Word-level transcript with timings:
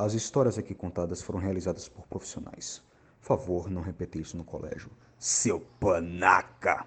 As 0.00 0.14
histórias 0.14 0.56
aqui 0.56 0.76
contadas 0.76 1.20
foram 1.20 1.40
realizadas 1.40 1.88
por 1.88 2.06
profissionais. 2.06 2.80
Favor, 3.20 3.68
não 3.68 3.82
repetir 3.82 4.22
isso 4.22 4.36
no 4.36 4.44
colégio. 4.44 4.88
Seu 5.18 5.58
panaca! 5.80 6.86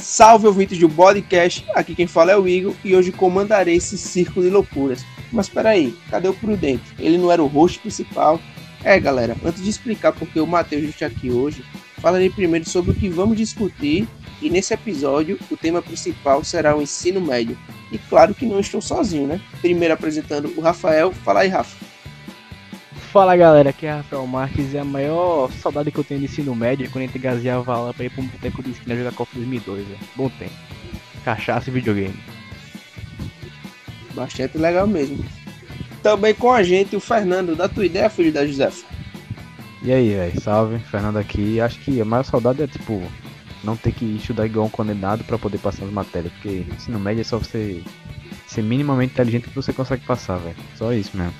Salve 0.00 0.48
ouvintes 0.48 0.80
do 0.80 0.90
Podcast, 0.90 1.64
aqui 1.76 1.94
quem 1.94 2.08
fala 2.08 2.32
é 2.32 2.36
o 2.36 2.48
Igor 2.48 2.74
e 2.84 2.96
hoje 2.96 3.12
comandarei 3.12 3.76
esse 3.76 3.96
círculo 3.96 4.44
de 4.44 4.50
loucuras. 4.50 5.04
Mas 5.32 5.48
peraí, 5.48 5.96
cadê 6.10 6.26
o 6.26 6.34
Prudente? 6.34 6.92
Ele 6.98 7.18
não 7.18 7.30
era 7.30 7.40
o 7.40 7.46
host 7.46 7.78
principal? 7.78 8.40
É 8.82 8.98
galera, 8.98 9.36
antes 9.44 9.62
de 9.62 9.70
explicar 9.70 10.12
porque 10.12 10.40
o 10.40 10.46
Matheus 10.46 10.82
está 10.82 11.06
aqui 11.06 11.30
hoje, 11.30 11.64
falarei 11.98 12.30
primeiro 12.30 12.68
sobre 12.68 12.90
o 12.90 12.94
que 12.94 13.08
vamos 13.08 13.36
discutir 13.36 14.08
e 14.40 14.50
nesse 14.50 14.74
episódio 14.74 15.38
o 15.50 15.56
tema 15.56 15.80
principal 15.80 16.42
será 16.44 16.76
o 16.76 16.82
ensino 16.82 17.20
médio. 17.20 17.56
E 17.90 17.98
claro 17.98 18.34
que 18.34 18.46
não 18.46 18.60
estou 18.60 18.80
sozinho, 18.80 19.26
né? 19.26 19.40
Primeiro 19.60 19.94
apresentando 19.94 20.52
o 20.56 20.60
Rafael. 20.60 21.12
Fala 21.12 21.40
aí, 21.40 21.48
Rafa. 21.48 21.84
Fala 23.12 23.36
galera, 23.36 23.70
aqui 23.70 23.86
é 23.86 23.92
Rafael 23.92 24.26
Marques 24.26 24.72
e 24.72 24.78
a 24.78 24.84
maior 24.84 25.48
saudade 25.52 25.92
que 25.92 25.98
eu 25.98 26.02
tenho 26.02 26.18
de 26.18 26.26
ensino 26.26 26.52
médio 26.52 26.84
é 26.84 26.88
quando 26.88 27.04
a 27.04 27.06
gente 27.06 27.18
gaseava 27.18 27.78
lá 27.78 27.94
pra 27.94 28.04
ir 28.04 28.10
pra 28.10 28.24
um 28.24 28.26
boteco 28.26 28.60
de 28.60 28.72
esquina 28.72 28.96
jogar 28.96 29.12
Copa 29.12 29.30
2002, 29.34 29.86
véio. 29.86 30.00
bom 30.16 30.28
tempo. 30.30 30.52
Cachaça 31.24 31.70
e 31.70 31.72
videogame. 31.72 32.18
Bastante 34.14 34.58
legal 34.58 34.88
mesmo. 34.88 35.24
Também 36.02 36.34
com 36.34 36.52
a 36.52 36.64
gente 36.64 36.96
o 36.96 37.00
Fernando, 37.00 37.54
da 37.54 37.68
tua 37.68 37.86
ideia, 37.86 38.10
filho 38.10 38.32
da 38.32 38.44
Josefa. 38.44 38.84
E 39.84 39.92
aí, 39.92 40.14
velho, 40.14 40.40
salve, 40.40 40.78
Fernando 40.80 41.18
aqui. 41.18 41.60
Acho 41.60 41.78
que 41.80 42.00
a 42.00 42.04
maior 42.04 42.24
saudade 42.24 42.62
é 42.62 42.66
tipo 42.66 43.00
não 43.64 43.76
ter 43.76 43.92
que 43.92 44.04
estudar 44.04 44.46
igual 44.46 44.66
um 44.66 44.70
condenado 44.70 45.24
para 45.24 45.38
poder 45.38 45.58
passar 45.58 45.84
as 45.84 45.90
matérias, 45.90 46.32
porque 46.34 46.64
ensino 46.74 47.00
médio 47.00 47.22
é 47.22 47.24
só 47.24 47.38
você 47.38 47.82
ser 48.46 48.62
minimamente 48.62 49.12
inteligente 49.12 49.48
que 49.48 49.54
você 49.54 49.72
consegue 49.72 50.04
passar, 50.04 50.36
velho. 50.38 50.56
Só 50.76 50.92
isso 50.92 51.16
mesmo. 51.16 51.34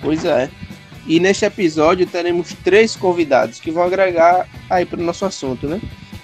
Pois 0.00 0.24
é. 0.24 0.50
E 1.06 1.18
neste 1.18 1.44
episódio 1.44 2.06
teremos 2.06 2.54
três 2.62 2.94
convidados 2.94 3.58
que 3.58 3.70
vão 3.70 3.82
agregar 3.82 4.46
aí 4.70 4.84
para 4.84 5.00
o 5.00 5.04
nosso 5.04 5.24
assunto, 5.24 5.66
né? 5.66 5.80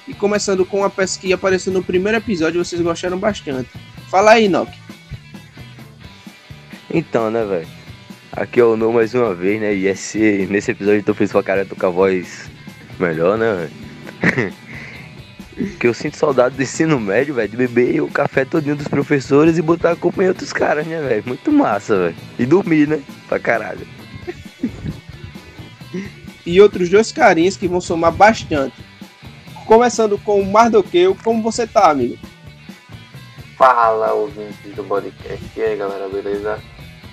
E 0.06 0.14
começando 0.14 0.64
com 0.64 0.78
uma 0.78 0.90
peça 0.90 1.18
que 1.18 1.32
apareceu 1.32 1.72
no 1.72 1.82
primeiro 1.82 2.18
episódio, 2.18 2.64
vocês 2.64 2.80
gostaram 2.80 3.18
bastante. 3.18 3.68
Fala 4.08 4.32
aí, 4.32 4.48
Nock. 4.48 4.72
Então, 6.90 7.30
né, 7.30 7.44
velho? 7.44 7.68
Aqui 8.32 8.60
é 8.60 8.64
o 8.64 8.76
No 8.76 8.92
mais 8.92 9.14
uma 9.14 9.34
vez, 9.34 9.60
né? 9.60 9.74
E 9.74 9.86
esse, 9.86 10.46
nesse 10.48 10.70
episódio 10.70 11.00
eu 11.00 11.04
tô 11.04 11.14
feliz 11.14 11.32
pra 11.32 11.42
cara, 11.42 11.66
tô 11.66 11.74
com 11.74 11.86
a 11.86 11.90
voz 11.90 12.48
melhor, 12.98 13.36
né, 13.36 13.52
velho? 13.52 13.87
que 15.80 15.86
eu 15.86 15.94
sinto 15.94 16.16
saudade 16.16 16.56
do 16.56 16.62
ensino 16.62 16.98
médio, 17.00 17.34
velho, 17.34 17.48
de 17.48 17.56
beber 17.56 18.00
o 18.00 18.08
café 18.08 18.44
todinho 18.44 18.76
dos 18.76 18.88
professores 18.88 19.58
e 19.58 19.62
botar 19.62 19.92
a 19.92 19.96
culpa 19.96 20.22
em 20.22 20.28
outros 20.28 20.52
caras, 20.52 20.86
né, 20.86 21.00
velho? 21.00 21.24
Muito 21.26 21.52
massa, 21.52 21.96
velho. 21.96 22.16
E 22.38 22.46
dormir, 22.46 22.86
né? 22.86 23.02
Pra 23.28 23.38
caralho. 23.38 23.86
e 26.46 26.60
outros 26.60 26.88
dois 26.88 27.12
carinhas 27.12 27.56
que 27.56 27.68
vão 27.68 27.80
somar 27.80 28.12
bastante. 28.12 28.76
Começando 29.66 30.16
com 30.18 30.40
o 30.40 30.46
Mardoqueu, 30.46 31.16
como 31.22 31.42
você 31.42 31.66
tá, 31.66 31.90
amigo? 31.90 32.16
Fala, 33.56 34.12
ouvintes 34.12 34.74
do 34.74 34.84
podcast. 34.84 35.44
E 35.56 35.60
aí, 35.60 35.76
galera, 35.76 36.08
beleza? 36.08 36.58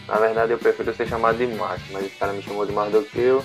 Na 0.07 0.15
verdade, 0.17 0.51
eu 0.51 0.59
prefiro 0.59 0.95
ser 0.95 1.07
chamado 1.07 1.37
de 1.37 1.47
Marco, 1.47 1.83
mas 1.91 2.05
esse 2.05 2.15
cara 2.15 2.31
me 2.31 2.41
chamou 2.41 2.65
de 2.65 2.71
Mardoqueu. 2.71 3.43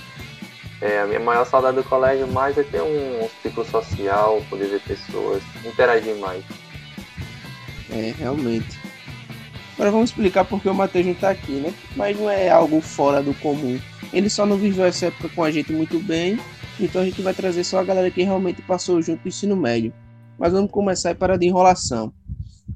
É, 0.81 1.01
a 1.01 1.07
minha 1.07 1.21
maior 1.21 1.45
saudade 1.45 1.77
do 1.77 1.85
colégio 1.85 2.27
mais 2.29 2.57
é 2.57 2.63
ter 2.63 2.81
um, 2.81 3.29
ciclo 3.43 3.65
social, 3.67 4.43
poder 4.49 4.69
ver 4.69 4.81
pessoas, 4.81 5.43
interagir 5.65 6.17
mais. 6.17 6.43
É, 7.91 8.15
realmente. 8.19 8.79
Agora 9.75 9.91
vamos 9.91 10.11
explicar 10.11 10.45
porque 10.45 10.69
o 10.69 10.75
Matheus 10.75 11.07
não 11.07 11.15
tá 11.15 11.31
aqui, 11.31 11.53
né? 11.53 11.75
Mas 11.97 12.19
não 12.19 12.31
é 12.31 12.49
algo 12.49 12.81
fora 12.81 13.23
do 13.23 13.35
comum. 13.35 13.79
Ele 14.13 14.31
só 14.31 14.47
não 14.47 14.57
viveu 14.57 14.85
essa 14.85 15.07
época 15.07 15.29
com 15.29 15.45
a 15.45 15.51
gente 15.51 15.73
muito 15.73 15.99
bem, 15.99 16.39
então 16.79 17.03
a 17.03 17.05
gente 17.05 17.21
vai 17.21 17.35
trazer 17.35 17.63
só 17.63 17.79
a 17.79 17.85
galera 17.85 18.11
que 18.11 18.23
realmente 18.23 18.63
passou 18.63 19.01
junto 19.03 19.23
do 19.23 19.29
ensino 19.29 19.57
médio. 19.57 19.93
Mas 20.39 20.53
vamos 20.53 20.71
começar 20.71 21.15
para 21.15 21.37
de 21.37 21.47
enrolação. 21.47 22.13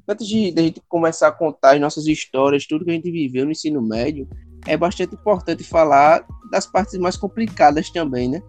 Antes 0.07 0.27
de, 0.27 0.51
de 0.51 0.59
a 0.59 0.63
gente 0.63 0.81
começar 0.87 1.27
a 1.27 1.31
contar 1.31 1.73
as 1.73 1.81
nossas 1.81 2.05
histórias, 2.05 2.67
tudo 2.67 2.85
que 2.85 2.91
a 2.91 2.93
gente 2.93 3.09
viveu 3.09 3.45
no 3.45 3.51
ensino 3.51 3.81
médio, 3.81 4.27
é 4.65 4.75
bastante 4.75 5.15
importante 5.15 5.63
falar 5.63 6.25
das 6.51 6.65
partes 6.65 6.97
mais 6.99 7.17
complicadas 7.17 7.89
também, 7.89 8.29
né? 8.29 8.41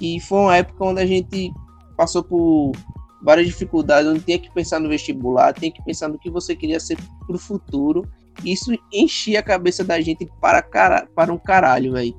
E 0.00 0.20
foi 0.20 0.38
uma 0.38 0.56
época 0.56 0.84
onde 0.84 1.00
a 1.00 1.06
gente 1.06 1.52
passou 1.96 2.22
por 2.22 2.72
várias 3.22 3.46
dificuldades, 3.46 4.10
onde 4.10 4.20
tinha 4.20 4.38
que 4.38 4.52
pensar 4.52 4.78
no 4.78 4.88
vestibular, 4.88 5.52
tinha 5.52 5.70
que 5.70 5.82
pensar 5.82 6.08
no 6.08 6.18
que 6.18 6.30
você 6.30 6.54
queria 6.54 6.78
ser 6.78 6.96
para 7.26 7.36
o 7.36 7.38
futuro. 7.38 8.08
Isso 8.44 8.72
enchia 8.92 9.40
a 9.40 9.42
cabeça 9.42 9.82
da 9.82 10.00
gente 10.00 10.28
para, 10.40 10.62
cara, 10.62 11.08
para 11.14 11.32
um 11.32 11.38
caralho, 11.38 11.92
velho. 11.92 12.14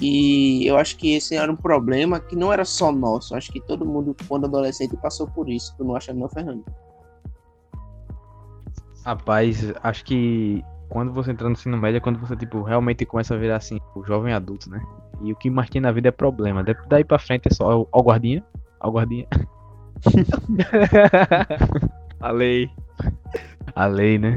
E 0.00 0.66
eu 0.66 0.76
acho 0.76 0.96
que 0.96 1.14
esse 1.14 1.36
era 1.36 1.50
um 1.50 1.56
problema 1.56 2.20
que 2.20 2.36
não 2.36 2.52
era 2.52 2.64
só 2.64 2.90
nosso. 2.92 3.34
Acho 3.34 3.52
que 3.52 3.60
todo 3.60 3.86
mundo, 3.86 4.14
quando 4.28 4.46
adolescente, 4.46 4.96
passou 4.96 5.28
por 5.28 5.48
isso. 5.48 5.74
Tu 5.76 5.84
não 5.84 5.94
acha, 5.94 6.12
não, 6.12 6.28
Fernando? 6.28 6.64
Rapaz, 9.04 9.72
acho 9.82 10.04
que 10.04 10.62
quando 10.92 11.10
você 11.10 11.30
entra 11.30 11.48
no 11.48 11.54
ensino 11.54 11.78
médio 11.78 11.96
é 11.96 12.00
quando 12.00 12.18
você, 12.18 12.36
tipo, 12.36 12.60
realmente 12.60 13.06
começa 13.06 13.34
a 13.34 13.38
virar, 13.38 13.56
assim, 13.56 13.80
o 13.94 14.04
jovem 14.04 14.34
adulto, 14.34 14.68
né? 14.68 14.78
E 15.22 15.32
o 15.32 15.36
que 15.36 15.48
mais 15.48 15.70
tem 15.70 15.80
na 15.80 15.90
vida 15.90 16.08
é 16.08 16.12
problema. 16.12 16.62
Daí 16.86 17.02
pra 17.02 17.18
frente 17.18 17.48
é 17.48 17.54
só 17.54 17.86
o 17.90 18.02
guardinha, 18.02 18.44
o 18.78 18.90
guardinha. 18.90 19.26
a 22.20 22.30
lei. 22.30 22.70
A 23.74 23.86
lei, 23.86 24.18
né? 24.18 24.34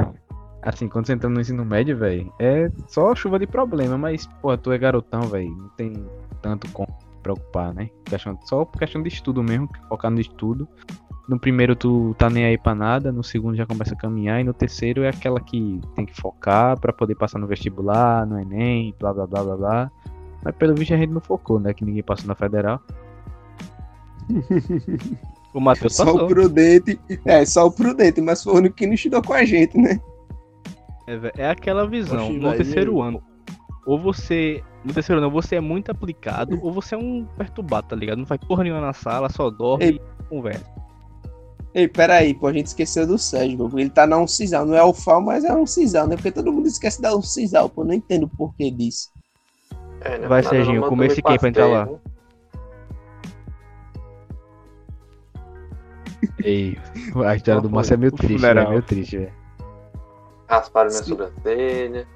Assim, 0.61 0.87
quando 0.87 1.07
você 1.07 1.13
entra 1.13 1.29
no 1.29 1.41
ensino 1.41 1.65
médio, 1.65 1.97
velho, 1.97 2.33
é 2.39 2.71
só 2.87 3.13
chuva 3.13 3.37
de 3.37 3.45
problema, 3.45 3.97
mas, 3.97 4.25
pô, 4.41 4.57
tu 4.57 4.71
é 4.71 4.77
garotão, 4.77 5.23
velho, 5.23 5.49
não 5.49 5.67
tem 5.69 6.07
tanto 6.41 6.71
como 6.71 6.87
preocupar, 7.21 7.73
né? 7.73 7.89
Questão, 8.05 8.39
só 8.45 8.63
por 8.63 8.79
questão 8.79 9.03
de 9.03 9.09
estudo 9.09 9.43
mesmo, 9.43 9.69
focar 9.89 10.09
no 10.09 10.21
estudo. 10.21 10.65
No 11.27 11.39
primeiro 11.39 11.75
tu 11.75 12.15
tá 12.19 12.29
nem 12.29 12.45
aí 12.45 12.57
pra 12.57 12.75
nada, 12.75 13.11
no 13.11 13.23
segundo 13.23 13.55
já 13.55 13.65
começa 13.65 13.95
a 13.95 13.97
caminhar, 13.97 14.39
e 14.39 14.43
no 14.43 14.53
terceiro 14.53 15.03
é 15.03 15.09
aquela 15.09 15.39
que 15.39 15.81
tem 15.95 16.05
que 16.05 16.13
focar 16.13 16.79
para 16.79 16.93
poder 16.93 17.15
passar 17.15 17.39
no 17.39 17.47
vestibular, 17.47 18.27
no 18.27 18.39
Enem, 18.39 18.93
blá 18.99 19.11
blá 19.11 19.25
blá 19.25 19.43
blá 19.43 19.57
blá. 19.57 19.91
Mas 20.43 20.55
pelo 20.55 20.75
visto 20.75 20.93
a 20.93 20.97
gente 20.97 21.09
não 21.09 21.21
focou, 21.21 21.59
né? 21.59 21.73
Que 21.73 21.83
ninguém 21.83 22.03
passou 22.03 22.27
na 22.27 22.35
federal. 22.35 22.79
o 25.53 25.59
Matheus 25.59 25.97
passou. 25.97 26.19
Só 26.19 26.25
o 26.25 26.27
prudente, 26.27 26.99
é, 27.25 27.43
só 27.43 27.65
o 27.65 27.71
prudente, 27.71 28.21
mas 28.21 28.43
foi 28.43 28.53
o 28.53 28.57
único 28.57 28.75
que 28.75 28.85
não 28.85 28.93
estudou 28.93 29.23
com 29.23 29.33
a 29.33 29.43
gente, 29.43 29.75
né? 29.75 29.99
É, 31.07 31.43
é 31.43 31.49
aquela 31.49 31.87
visão, 31.87 32.27
Oxi, 32.27 32.37
no 32.37 32.53
terceiro 32.53 33.01
ano. 33.01 33.23
Ou 33.87 33.99
você. 33.99 34.63
No 34.83 34.93
terceiro 34.93 35.19
ano, 35.19 35.31
você 35.31 35.55
é 35.55 35.61
muito 35.61 35.91
aplicado, 35.91 36.59
ou 36.61 36.71
você 36.71 36.93
é 36.93 36.97
um 36.97 37.25
perturbado, 37.37 37.87
tá 37.87 37.95
ligado? 37.95 38.19
Não 38.19 38.25
faz 38.25 38.39
porra 38.41 38.63
nenhuma 38.63 38.81
na 38.81 38.93
sala, 38.93 39.29
só 39.29 39.49
dorme 39.49 39.85
Ei. 39.85 39.95
e 39.95 40.23
conversa. 40.29 40.84
Ei, 41.75 41.89
peraí, 41.89 42.33
pô, 42.33 42.47
a 42.47 42.53
gente 42.53 42.67
esqueceu 42.67 43.05
do 43.05 43.17
Sérgio, 43.17 43.69
pô. 43.69 43.77
Ele 43.77 43.89
tá 43.89 44.07
na 44.07 44.17
uncisal, 44.17 44.65
não 44.65 44.75
é 44.75 44.81
o 44.81 44.93
FAL, 44.93 45.19
mas 45.19 45.43
é 45.43 45.53
um 45.53 45.67
cisal, 45.67 46.07
né? 46.07 46.15
Porque 46.15 46.31
todo 46.31 46.53
mundo 46.53 46.67
esquece 46.67 47.01
da 47.01 47.13
uncisal, 47.13 47.69
pô. 47.69 47.83
Não 47.83 47.93
entendo 47.93 48.23
o 48.23 48.29
porquê 48.29 48.71
disso. 48.71 49.11
É, 49.99 50.17
né? 50.17 50.25
Vai, 50.25 50.41
Serginho, 50.41 50.87
comer 50.87 51.07
esse 51.07 51.21
quem 51.21 51.37
pra 51.37 51.49
entrar 51.49 51.67
lá? 51.67 51.89
Ei, 56.41 56.77
a 57.25 57.35
história 57.35 57.59
do 57.59 57.69
Márcio 57.69 57.95
é 57.95 57.97
meio 57.97 58.13
triste, 58.13 58.41
né? 58.41 58.51
É 58.51 58.69
meio 58.69 58.81
triste, 58.81 59.17
velho. 59.17 59.33
Rasparam 60.47 60.91
minha 60.91 61.03
sobrancelha. 61.03 62.07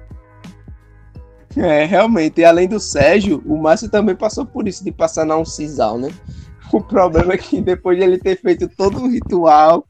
é, 1.57 1.85
realmente. 1.85 2.41
E 2.41 2.45
além 2.45 2.69
do 2.69 2.79
Sérgio, 2.79 3.43
o 3.45 3.61
Márcio 3.61 3.91
também 3.91 4.15
passou 4.15 4.47
por 4.47 4.69
isso, 4.69 4.85
de 4.85 4.93
passar 4.93 5.25
na 5.25 5.37
uncisal, 5.37 5.99
né? 5.99 6.11
O 6.73 6.83
problema 6.83 7.35
é 7.35 7.39
que 7.39 7.61
depois 7.61 7.97
de 7.97 8.05
ele 8.05 8.19
ter 8.19 8.37
feito 8.37 8.69
todo 8.69 8.99
um 8.99 9.11
ritual 9.11 9.87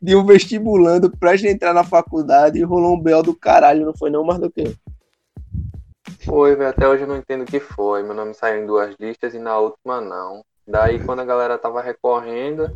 de 0.00 0.14
um 0.14 0.24
vestibulando 0.24 1.10
pra 1.10 1.36
gente 1.36 1.54
entrar 1.54 1.74
na 1.74 1.84
faculdade, 1.84 2.62
rolou 2.62 2.94
um 2.94 3.00
B.O. 3.00 3.22
do 3.22 3.34
caralho, 3.34 3.86
não 3.86 3.94
foi 3.96 4.10
não, 4.10 4.24
mais 4.24 4.38
do 4.38 4.50
que? 4.50 4.76
Foi, 6.24 6.54
velho, 6.54 6.70
até 6.70 6.88
hoje 6.88 7.02
eu 7.02 7.08
não 7.08 7.16
entendo 7.16 7.42
o 7.42 7.46
que 7.46 7.60
foi. 7.60 8.02
Meu 8.02 8.14
nome 8.14 8.34
saiu 8.34 8.62
em 8.62 8.66
duas 8.66 8.94
listas 8.98 9.34
e 9.34 9.38
na 9.38 9.58
última 9.58 10.00
não. 10.00 10.44
Daí 10.66 10.98
quando 11.04 11.20
a 11.20 11.24
galera 11.24 11.58
tava 11.58 11.82
recorrendo, 11.82 12.70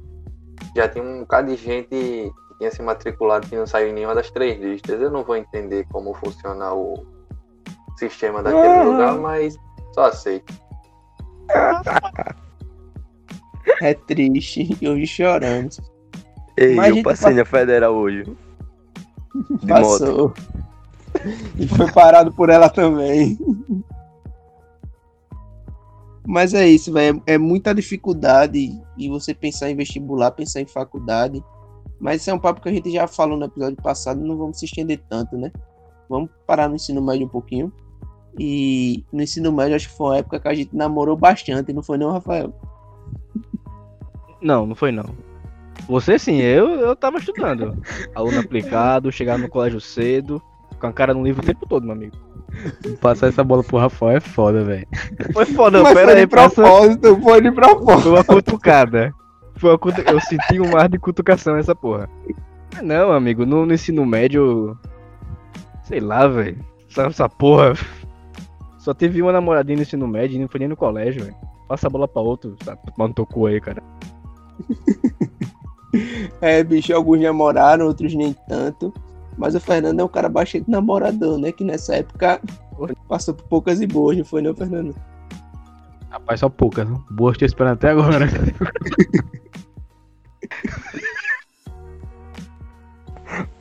já 0.77 0.89
tinha 0.89 1.05
um 1.05 1.21
bocado 1.21 1.49
de 1.49 1.57
gente 1.57 1.89
que 1.89 2.33
tinha 2.59 2.71
se 2.71 2.83
matriculado 2.83 3.47
que 3.47 3.57
não 3.57 3.67
saiu 3.67 3.89
em 3.89 3.93
nenhuma 3.93 4.15
das 4.15 4.31
três 4.31 4.61
listas. 4.61 5.01
Eu 5.01 5.11
não 5.11 5.23
vou 5.23 5.37
entender 5.37 5.87
como 5.91 6.13
funciona 6.15 6.75
o 6.75 7.07
sistema 7.97 8.43
daquele 8.43 8.85
lugar, 8.85 9.17
mas 9.19 9.57
só 9.95 10.07
aceito. 10.07 10.53
É 13.81 13.95
triste, 13.95 14.77
e 14.81 14.89
hoje 14.89 15.07
chorando. 15.07 15.77
Ei, 16.57 16.75
Mas 16.75 16.97
eu 16.97 17.03
passei 17.03 17.35
na 17.35 17.45
federal 17.45 17.95
hoje. 17.95 18.25
De 19.61 19.67
Passou. 19.67 20.29
Moto. 20.29 20.43
E 21.59 21.67
foi 21.69 21.91
parado 21.93 22.33
por 22.33 22.51
ela 22.51 22.69
também. 22.69 23.39
Mas 26.27 26.53
é 26.53 26.67
isso, 26.69 26.93
velho. 26.93 27.23
É, 27.27 27.35
é 27.35 27.39
muita 27.39 27.75
dificuldade 27.75 28.79
e 28.97 29.09
você 29.09 29.33
pensar 29.33 29.71
em 29.71 29.77
vestibular, 29.77 30.31
pensar 30.33 30.61
em 30.61 30.67
faculdade. 30.67 31.43
Mas 31.99 32.21
isso 32.21 32.31
é 32.31 32.35
um 32.35 32.39
papo 32.39 32.61
que 32.61 32.69
a 32.69 32.73
gente 32.73 32.91
já 32.91 33.07
falou 33.07 33.37
no 33.37 33.47
episódio 33.47 33.77
passado, 33.77 34.21
não 34.21 34.37
vamos 34.37 34.59
se 34.59 34.67
estender 34.67 35.01
tanto, 35.09 35.37
né? 35.37 35.51
Vamos 36.09 36.31
parar 36.47 36.69
no 36.69 36.77
ensino 36.77 37.03
médio 37.03 37.27
um 37.27 37.31
pouquinho. 37.31 37.73
E 38.39 39.05
no 39.13 39.23
ensino 39.23 39.51
médio 39.51 39.75
acho 39.75 39.89
que 39.89 39.97
foi 39.97 40.07
uma 40.07 40.19
época 40.19 40.39
que 40.39 40.49
a 40.49 40.55
gente 40.55 40.77
namorou 40.77 41.17
bastante, 41.17 41.73
não 41.73 41.83
foi 41.83 41.99
não, 41.99 42.13
Rafael? 42.13 42.53
Não, 44.41 44.67
não 44.67 44.75
foi 44.75 44.93
não. 44.93 45.07
Você 45.89 46.19
sim, 46.19 46.41
eu, 46.41 46.69
eu 46.71 46.97
tava 46.97 47.19
estudando. 47.19 47.77
Aluno 48.15 48.41
aplicado, 48.41 49.13
chegar 49.13 49.39
no 49.39 49.49
colégio 49.49 49.81
cedo, 49.81 50.43
com 50.79 50.87
a 50.87 50.93
cara 50.93 51.15
no 51.15 51.25
livro 51.25 51.43
o 51.43 51.47
tempo 51.47 51.67
todo, 51.67 51.85
meu 51.85 51.93
amigo. 51.93 52.17
Passar 53.01 53.29
essa 53.29 53.45
bola 53.45 53.63
pro 53.63 53.79
Rafael 53.79 54.17
é 54.17 54.21
foda, 54.21 54.65
velho. 54.65 54.87
Foi 55.33 55.47
foda, 55.47 55.83
Mas 55.83 55.95
pera 55.95 56.07
foi 56.07 56.15
aí, 56.15 56.21
de 56.21 56.27
propósito, 56.27 57.21
foi 57.21 57.41
de 57.41 57.53
propósito. 57.53 58.03
Foi 58.03 58.13
uma 58.13 58.25
cutucada. 58.25 59.13
Foi 59.57 59.71
uma 59.71 59.79
cutu... 59.79 60.01
Eu 60.03 60.21
senti 60.21 60.61
um 60.61 60.71
mar 60.71 60.89
de 60.89 60.99
cutucação 60.99 61.55
nessa 61.55 61.75
porra. 61.75 62.09
Não, 62.83 63.13
amigo, 63.13 63.45
no, 63.45 63.67
no 63.67 63.75
ensino 63.75 64.05
médio. 64.07 64.79
Sei 65.85 66.01
lá, 66.01 66.27
velho. 66.27 66.59
Essa, 66.91 67.03
essa 67.03 67.29
porra. 67.29 67.75
Só 68.79 68.95
teve 68.95 69.21
uma 69.21 69.33
namoradinha 69.33 69.77
no 69.77 69.83
ensino 69.83 70.07
médio 70.07 70.37
e 70.37 70.41
não 70.41 70.49
foi 70.49 70.61
nem 70.61 70.69
no 70.69 70.77
colégio, 70.77 71.25
velho. 71.25 71.37
Passa 71.69 71.87
a 71.87 71.91
bola 71.91 72.09
pra 72.09 72.23
outro, 72.23 72.57
tá 72.65 72.75
tomando 72.77 73.15
teu 73.15 73.27
cu 73.27 73.47
aí, 73.47 73.61
cara. 73.61 73.83
É, 76.41 76.63
bicho, 76.63 76.95
alguns 76.95 77.21
namoraram, 77.21 77.87
outros 77.87 78.15
nem 78.15 78.35
tanto. 78.47 78.93
Mas 79.37 79.55
o 79.55 79.61
Fernando 79.61 80.01
é 80.01 80.05
um 80.05 80.09
cara 80.09 80.29
bastante 80.29 80.71
namorador, 80.71 81.39
né? 81.39 81.53
Que 81.53 81.65
nessa 81.65 81.97
época 81.97 82.41
passou 83.09 83.35
por 83.35 83.45
poucas 83.45 83.81
e 83.81 83.87
boas, 83.87 84.17
não 84.17 84.25
foi 84.25 84.43
não, 84.43 84.55
Fernando? 84.55 84.95
Rapaz, 86.11 86.41
só 86.41 86.49
poucas, 86.49 86.89
né? 86.89 86.99
Boas 87.11 87.39
te 87.39 87.45
esperando 87.45 87.75
até 87.75 87.91
agora. 87.91 88.27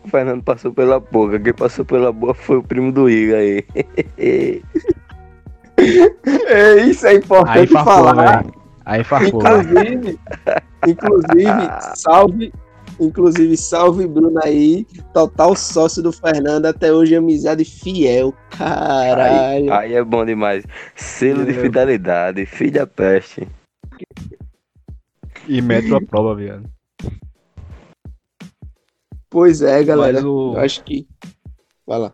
O 0.03 0.09
Fernando 0.09 0.43
passou 0.43 0.73
pela 0.73 0.99
boca, 0.99 1.39
quem 1.39 1.53
passou 1.53 1.85
pela 1.85 2.11
boa 2.11 2.33
foi 2.33 2.57
o 2.57 2.63
primo 2.63 2.91
do 2.91 3.09
Iga 3.09 3.37
aí. 3.37 3.65
É, 6.47 6.75
isso 6.81 7.05
é 7.05 7.13
importante 7.15 7.59
Aí 7.59 7.67
falar. 7.67 8.41
velho. 8.41 8.56
Aí 8.87 9.03
velho. 9.03 9.27
Inclusive, 9.27 10.19
inclusive, 10.87 11.51
salve, 11.95 12.53
inclusive, 12.99 13.57
salve 13.57 14.07
Bruno 14.07 14.39
aí, 14.43 14.85
total 15.13 15.55
sócio 15.57 16.01
do 16.01 16.11
Fernando, 16.13 16.67
até 16.67 16.91
hoje 16.93 17.13
amizade 17.15 17.65
fiel, 17.65 18.33
Aí, 18.53 18.57
caralho. 18.57 19.73
aí 19.73 19.93
é 19.93 20.03
bom 20.03 20.23
demais. 20.25 20.63
Selo 20.95 21.45
de 21.45 21.51
Meu. 21.51 21.63
fidelidade, 21.63 22.45
filho 22.45 22.71
da 22.73 22.87
peste. 22.87 23.45
E 25.49 25.61
metro 25.61 25.97
a 25.97 26.01
prova, 26.01 26.33
viado. 26.33 26.69
Pois 29.29 29.61
é, 29.61 29.83
galera, 29.83 30.25
o- 30.25 30.53
eu 30.55 30.59
acho 30.61 30.81
que... 30.83 31.07
Vai 31.85 31.99
lá. 31.99 32.13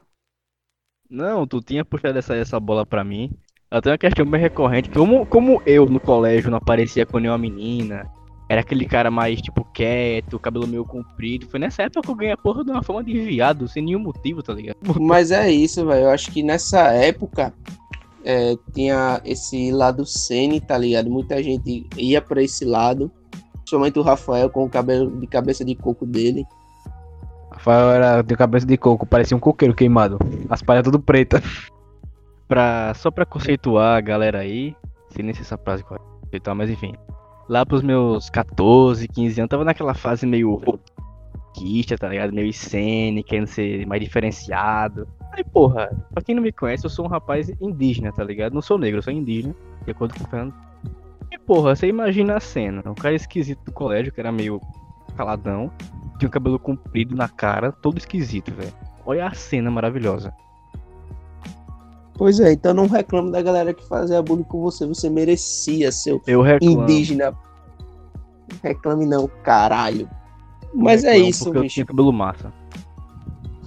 Não, 1.10 1.46
tu 1.46 1.62
tinha 1.62 1.86
puxado 1.86 2.18
essa, 2.18 2.36
essa 2.36 2.60
bola 2.60 2.84
pra 2.86 3.04
mim. 3.04 3.32
Eu 3.74 3.82
tenho 3.82 3.94
uma 3.94 3.98
questão 3.98 4.24
bem 4.24 4.40
recorrente. 4.40 4.88
Como, 4.92 5.26
como 5.26 5.60
eu 5.66 5.88
no 5.88 6.00
colégio 6.00 6.52
não 6.52 6.60
aparecia 6.60 7.08
com 7.08 7.18
nenhuma 7.18 7.40
menina, 7.40 8.08
era 8.48 8.62
aquele 8.62 8.86
cara 8.86 9.10
mais, 9.10 9.42
tipo, 9.42 9.66
quieto, 9.74 10.38
cabelo 10.38 10.68
meio 10.68 10.86
comprido. 10.86 11.48
Foi 11.48 11.60
nessa 11.60 11.82
época 11.82 12.04
que 12.04 12.12
eu 12.12 12.16
ganhei 12.16 12.34
a 12.34 12.38
porra 12.38 12.64
de 12.64 12.70
uma 12.70 12.84
forma 12.84 13.04
de 13.04 13.20
viado, 13.20 13.68
sem 13.68 13.84
nenhum 13.84 13.98
motivo, 13.98 14.44
tá 14.44 14.54
ligado? 14.54 14.78
Mas 15.02 15.32
é 15.32 15.50
isso, 15.50 15.84
velho, 15.88 16.04
eu 16.04 16.10
acho 16.12 16.32
que 16.32 16.44
nessa 16.44 16.82
época 16.94 17.52
é, 18.24 18.56
tinha 18.76 19.20
esse 19.26 19.72
lado 19.72 20.06
cene, 20.06 20.62
tá 20.62 20.78
ligado? 20.78 21.10
Muita 21.10 21.42
gente 21.42 21.88
ia 21.98 22.22
pra 22.22 22.44
esse 22.44 22.64
lado, 22.64 23.12
principalmente 23.54 23.98
o 23.98 24.04
Rafael 24.04 24.52
com 24.52 24.66
o 24.66 24.70
cabelo 24.70 25.20
de 25.20 25.26
cabeça 25.26 25.66
de 25.66 25.74
coco 25.74 26.06
dele. 26.06 26.46
Rafael 27.52 27.90
era 27.90 28.22
de 28.22 28.36
cabeça 28.36 28.68
de 28.68 28.78
coco, 28.78 29.04
parecia 29.08 29.36
um 29.36 29.40
coqueiro 29.40 29.74
queimado. 29.74 30.20
As 30.48 30.62
palhas 30.62 30.84
tudo 30.84 31.00
preta. 31.00 31.42
Pra, 32.54 32.94
só 32.94 33.10
pra 33.10 33.26
conceituar 33.26 33.98
a 33.98 34.00
galera 34.00 34.38
aí, 34.38 34.76
sem 35.10 35.26
nem 35.26 35.34
se 35.34 35.42
essa 35.42 35.58
frase 35.58 35.84
conceituar, 35.84 36.56
mas 36.56 36.70
enfim. 36.70 36.94
Lá 37.50 37.66
pros 37.66 37.82
meus 37.82 38.30
14, 38.30 39.08
15 39.08 39.42
anos, 39.42 39.50
tava 39.50 39.64
naquela 39.64 39.96
fase 39.96 40.28
meio 40.28 40.54
roquista, 40.54 41.98
tá 41.98 42.08
ligado? 42.08 42.32
Meio 42.32 42.54
scene, 42.54 43.24
querendo 43.24 43.48
ser 43.48 43.88
mais 43.88 44.00
diferenciado. 44.04 45.08
Aí, 45.32 45.44
porra, 45.44 45.90
pra 46.14 46.22
quem 46.22 46.36
não 46.36 46.44
me 46.44 46.52
conhece, 46.52 46.86
eu 46.86 46.92
sou 46.92 47.06
um 47.06 47.08
rapaz 47.08 47.50
indígena, 47.60 48.12
tá 48.12 48.24
ligado? 48.24 48.54
Não 48.54 48.62
sou 48.62 48.78
negro, 48.78 49.00
eu 49.00 49.02
sou 49.02 49.12
indígena, 49.12 49.56
de 49.84 49.90
acordo 49.90 50.14
com 50.14 50.24
o 50.24 50.28
Fernando. 50.28 50.54
E, 51.32 51.40
porra, 51.40 51.76
você 51.76 51.88
imagina 51.88 52.38
a 52.38 52.40
cena. 52.40 52.84
Um 52.86 52.94
cara 52.94 53.16
esquisito 53.16 53.64
do 53.66 53.72
colégio, 53.72 54.14
que 54.14 54.20
era 54.20 54.32
meio 54.32 54.62
caladão, 55.18 55.72
tinha 56.20 56.30
o 56.30 56.32
cabelo 56.32 56.60
comprido 56.60 57.16
na 57.16 57.28
cara, 57.28 57.72
todo 57.72 57.98
esquisito, 57.98 58.54
velho. 58.54 58.72
Olha 59.08 59.26
a 59.26 59.34
cena 59.34 59.72
maravilhosa. 59.72 60.32
Pois 62.16 62.40
é, 62.40 62.52
então 62.54 62.74
não 62.74 62.88
reclame 62.88 63.32
da 63.32 63.42
galera 63.42 63.74
que 63.74 63.88
fazia 63.88 64.22
bullying 64.22 64.44
com 64.44 64.62
você, 64.62 64.86
você 64.86 65.10
merecia, 65.10 65.92
seu 65.92 66.22
Eu 66.28 66.42
reclamo. 66.42 66.84
indígena. 66.84 67.34
Reclame 68.62 69.06
não, 69.06 69.28
caralho. 69.44 70.08
Mas 70.74 71.04
é 71.04 71.12
reclamo 71.14 71.30
isso, 71.30 71.44
porque 71.46 71.58
eu 71.58 71.62
bicho. 71.64 71.74
tinha 71.76 71.86
cabelo 71.86 72.14
massa. 72.14 72.52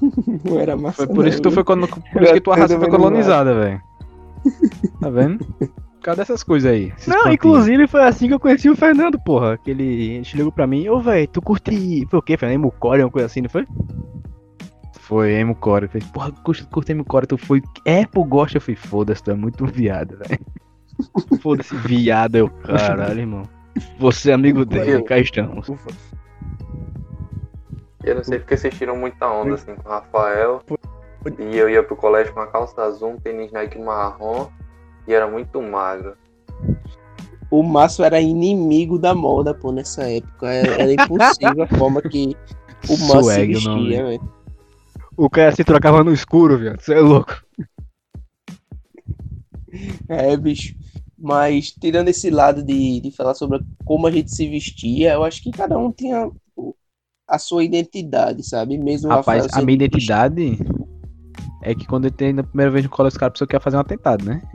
Não 0.44 0.60
era 0.60 0.76
massa. 0.76 0.96
Foi 0.98 1.06
por 1.06 1.16
não, 1.24 1.26
isso 1.28 1.38
que 1.38 1.42
tu 1.42 1.50
foi, 1.50 1.64
colo- 1.64 1.88
por 2.12 2.22
isso 2.22 2.34
que 2.34 2.40
tua 2.40 2.54
Eu 2.56 2.60
raça 2.60 2.78
foi 2.78 2.88
colonizada, 2.90 3.54
velho. 3.54 3.80
Tá 5.00 5.08
vendo? 5.10 5.44
Cadê 6.02 6.20
essas 6.22 6.42
coisas 6.44 6.70
aí? 6.70 6.92
Não, 7.06 7.16
pontinhos? 7.16 7.34
inclusive 7.34 7.86
foi 7.88 8.02
assim 8.04 8.28
que 8.28 8.34
eu 8.34 8.38
conheci 8.40 8.68
o 8.70 8.76
Fernando, 8.76 9.18
porra. 9.18 9.56
Que 9.58 9.70
ele 9.70 10.22
chegou 10.22 10.52
pra 10.52 10.66
mim, 10.66 10.86
ô 10.88 11.00
velho, 11.00 11.26
tu 11.28 11.40
curte. 11.42 12.06
Foi 12.10 12.18
o 12.18 12.22
quê, 12.22 12.36
Fernando? 12.36 12.56
Emucore, 12.60 13.02
uma 13.02 13.10
coisa 13.10 13.26
assim, 13.26 13.40
não 13.40 13.48
foi? 13.48 13.66
Foi 15.06 15.32
Emo 15.34 15.54
Core. 15.54 15.86
Fez, 15.86 16.04
porra, 16.06 16.32
curte, 16.32 16.66
curte 16.66 16.90
Emo 16.90 17.04
Core. 17.04 17.28
Tu 17.28 17.38
foi. 17.38 17.62
É, 17.84 18.04
pô, 18.04 18.24
gosta. 18.24 18.56
Eu 18.56 18.60
fui, 18.60 18.74
foda-se, 18.74 19.22
tu 19.22 19.30
é 19.30 19.34
muito 19.34 19.64
viado, 19.64 20.18
velho. 20.18 20.40
Foda-se, 21.40 21.76
viado, 21.76 22.34
eu. 22.34 22.50
Caralho, 22.50 23.20
irmão. 23.20 23.42
Você 23.98 24.30
é 24.30 24.34
amigo 24.34 24.64
dele, 24.64 25.02
cá 25.02 25.18
estamos. 25.18 25.68
Eu 28.02 28.14
não 28.16 28.24
sei 28.24 28.38
porque 28.38 28.56
vocês 28.56 28.74
tiram 28.74 28.96
muita 28.96 29.30
onda 29.30 29.54
assim 29.54 29.76
com 29.76 29.88
o 29.88 29.92
Rafael. 29.92 30.62
E 31.38 31.56
eu 31.56 31.68
ia 31.68 31.82
pro 31.82 31.94
colégio 31.94 32.32
com 32.32 32.40
uma 32.40 32.46
calça 32.46 32.82
azul, 32.82 33.10
um 33.10 33.18
tênis 33.18 33.52
Nike 33.52 33.78
marrom 33.78 34.48
e 35.06 35.12
era 35.12 35.28
muito 35.28 35.60
magro. 35.60 36.16
O 37.50 37.62
Márcio 37.62 38.04
era 38.04 38.20
inimigo 38.20 38.98
da 38.98 39.14
moda, 39.14 39.54
pô, 39.54 39.70
nessa 39.70 40.02
época. 40.10 40.48
Era, 40.48 40.82
era 40.82 40.92
impossível 40.92 41.62
a 41.62 41.66
forma 41.76 42.02
que 42.02 42.36
o 42.88 42.98
Márcio 43.06 43.46
vestia, 43.46 44.04
velho. 44.04 44.35
O 45.16 45.30
cara 45.30 45.54
se 45.54 45.64
trocava 45.64 46.04
no 46.04 46.12
escuro, 46.12 46.58
viado. 46.58 46.80
Você 46.80 46.94
é 46.94 47.00
louco. 47.00 47.34
É, 50.08 50.36
bicho. 50.36 50.74
Mas 51.18 51.70
tirando 51.70 52.08
esse 52.08 52.28
lado 52.30 52.62
de, 52.62 53.00
de 53.00 53.10
falar 53.10 53.34
sobre 53.34 53.60
como 53.84 54.06
a 54.06 54.10
gente 54.10 54.30
se 54.30 54.46
vestia, 54.48 55.14
eu 55.14 55.24
acho 55.24 55.42
que 55.42 55.50
cada 55.50 55.78
um 55.78 55.90
tinha 55.90 56.30
a 57.26 57.38
sua 57.38 57.64
identidade, 57.64 58.42
sabe? 58.46 58.76
Mesmo 58.76 59.08
o 59.08 59.14
Rapaz, 59.14 59.44
Rafael 59.44 59.62
a 59.62 59.64
minha 59.64 59.74
identidade 59.74 60.58
é 61.62 61.74
que 61.74 61.86
quando 61.86 62.04
eu 62.04 62.08
entrei 62.10 62.32
na 62.32 62.42
primeira 62.42 62.70
vez 62.70 62.84
no 62.84 62.90
colégio, 62.90 63.14
os 63.16 63.18
caras 63.18 63.32
pensaram 63.32 63.48
que 63.48 63.56
ia 63.56 63.60
fazer 63.60 63.76
um 63.76 63.80
atentado, 63.80 64.24
né? 64.24 64.42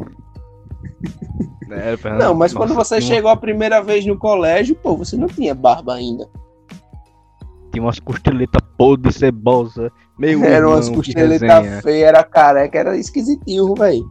É, 1.74 1.96
Não, 2.20 2.34
mas 2.34 2.54
quando 2.54 2.74
nossa, 2.74 2.84
você 2.84 2.98
tinha 2.98 3.08
uma- 3.08 3.16
chegou 3.16 3.32
a 3.32 3.38
primeira 3.38 3.82
vez 3.82 4.06
no 4.06 4.18
colégio, 4.18 4.76
pô, 4.76 4.98
você 4.98 5.16
não 5.16 5.28
tinha 5.28 5.56
barba 5.56 5.96
ainda. 5.96 6.28
Tinha 7.72 7.82
umas 7.82 7.98
costeletas 7.98 8.62
podres, 8.78 9.16
cebosa. 9.16 9.90
Meio 10.22 10.46
Era 10.46 10.68
umas 10.70 10.88
costeletas 10.88 11.42
resenha. 11.42 11.82
feias, 11.82 12.08
era 12.10 12.24
careca, 12.24 12.78
era 12.78 12.96
esquisitinho, 12.96 13.74
velho. 13.74 14.08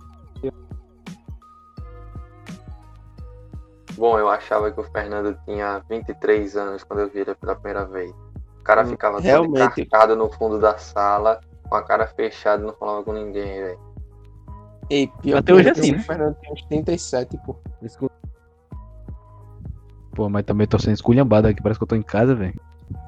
Bom, 3.96 4.18
eu 4.18 4.28
achava 4.28 4.72
que 4.72 4.80
o 4.80 4.84
Fernando 4.84 5.38
tinha 5.44 5.80
23 5.88 6.56
anos 6.56 6.82
quando 6.82 7.00
eu 7.00 7.08
vi 7.10 7.20
ele 7.20 7.34
pela 7.36 7.54
primeira 7.54 7.84
vez. 7.86 8.10
O 8.10 8.62
cara 8.64 8.84
ficava 8.84 9.18
todo 9.18 9.24
Realmente. 9.24 9.82
encarcado 9.82 10.16
no 10.16 10.28
fundo 10.32 10.58
da 10.58 10.76
sala, 10.78 11.40
com 11.68 11.76
a 11.76 11.82
cara 11.82 12.08
fechada, 12.08 12.60
não 12.60 12.74
falava 12.74 13.04
com 13.04 13.12
ninguém, 13.12 13.60
velho. 13.62 13.78
Ei, 14.90 15.06
pior 15.22 15.38
Até 15.38 15.52
que 15.52 15.58
hoje 15.58 15.68
é 15.68 15.70
eu 15.70 15.72
assim, 15.72 15.82
tenho- 15.82 15.94
né? 15.96 16.00
O 16.00 16.04
Fernando 16.06 16.34
tem 16.40 16.52
uns 16.52 16.62
37, 16.64 17.38
pô. 17.46 17.56
Pô, 20.12 20.28
mas 20.28 20.44
também 20.44 20.66
tô 20.66 20.76
sendo 20.76 20.94
esculhambado 20.94 21.46
aqui, 21.46 21.62
parece 21.62 21.78
que 21.78 21.84
eu 21.84 21.88
tô 21.88 21.94
em 21.94 22.02
casa, 22.02 22.34
velho. 22.34 22.60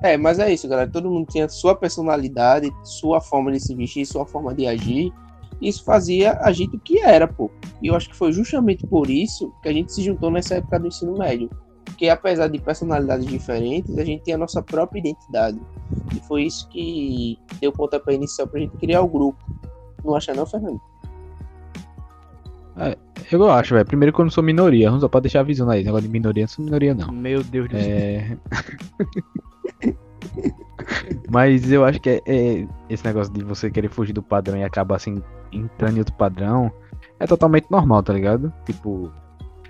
É, 0.03 0.17
mas 0.17 0.39
é 0.39 0.53
isso, 0.53 0.69
galera. 0.69 0.91
Todo 0.91 1.11
mundo 1.11 1.27
tinha 1.31 1.49
sua 1.49 1.75
personalidade, 1.75 2.71
sua 2.83 3.21
forma 3.21 3.53
de 3.53 3.61
se 3.61 3.75
vestir, 3.75 4.05
sua 4.05 4.27
forma 4.27 4.55
de 4.55 4.67
agir. 4.67 5.13
Isso 5.61 5.85
fazia 5.85 6.39
a 6.41 6.51
gente 6.51 6.77
o 6.77 6.81
que 6.81 7.01
era, 7.01 7.29
pô. 7.29 7.49
E 7.81 7.87
eu 7.87 7.95
acho 7.95 8.09
que 8.09 8.17
foi 8.17 8.33
justamente 8.33 8.85
por 8.87 9.09
isso 9.09 9.53
que 9.63 9.69
a 9.69 9.73
gente 9.73 9.93
se 9.93 10.03
juntou 10.03 10.31
nessa 10.31 10.57
época 10.57 10.81
do 10.81 10.89
ensino 10.89 11.17
médio. 11.17 11.49
Porque 11.85 12.09
apesar 12.09 12.49
de 12.49 12.59
personalidades 12.59 13.27
diferentes, 13.27 13.97
a 13.97 14.05
gente 14.05 14.25
tem 14.25 14.35
a 14.35 14.39
nossa 14.39 14.61
própria 14.61 14.99
identidade. 14.99 15.61
E 16.17 16.21
foi 16.27 16.45
isso 16.45 16.69
que 16.69 17.39
deu 17.61 17.71
o 17.71 17.73
pontapé 17.73 18.15
inicial 18.15 18.49
pra 18.49 18.59
gente 18.59 18.77
criar 18.79 19.03
o 19.03 19.09
grupo. 19.09 19.39
Não 20.05 20.17
acha 20.17 20.35
não, 20.35 20.45
Fernando? 20.45 20.81
Eu 23.31 23.51
acho, 23.51 23.75
velho. 23.75 23.87
Primeiro 23.87 24.13
que 24.13 24.21
eu 24.21 24.25
não 24.25 24.31
sou 24.31 24.43
minoria. 24.43 24.91
Só 24.99 25.09
pode 25.09 25.25
deixar 25.25 25.41
avisando 25.41 25.71
aí. 25.71 25.85
Negócio 25.85 26.07
de 26.07 26.13
minoria, 26.13 26.43
eu 26.43 26.47
não 26.47 26.53
sou 26.53 26.65
minoria, 26.65 26.95
não. 26.95 27.13
Meu 27.13 27.45
Deus 27.45 27.69
do 27.69 27.79
céu. 27.79 27.87
É. 27.89 28.37
Mas 31.31 31.71
eu 31.71 31.85
acho 31.85 32.01
que 32.01 32.11
é, 32.11 32.23
é- 32.27 32.69
esse 32.89 33.05
negócio 33.05 33.33
de 33.33 33.45
você 33.45 33.71
querer 33.71 33.89
fugir 33.89 34.13
do 34.13 34.23
padrão 34.23 34.57
e 34.59 34.65
acabar 34.65 34.97
assim 34.97 35.23
entrando 35.53 35.97
em 35.97 35.99
outro 36.01 36.15
padrão 36.15 36.73
é 37.19 37.27
totalmente 37.27 37.71
normal, 37.71 38.03
tá 38.03 38.13
ligado? 38.13 38.53
Tipo, 38.65 39.13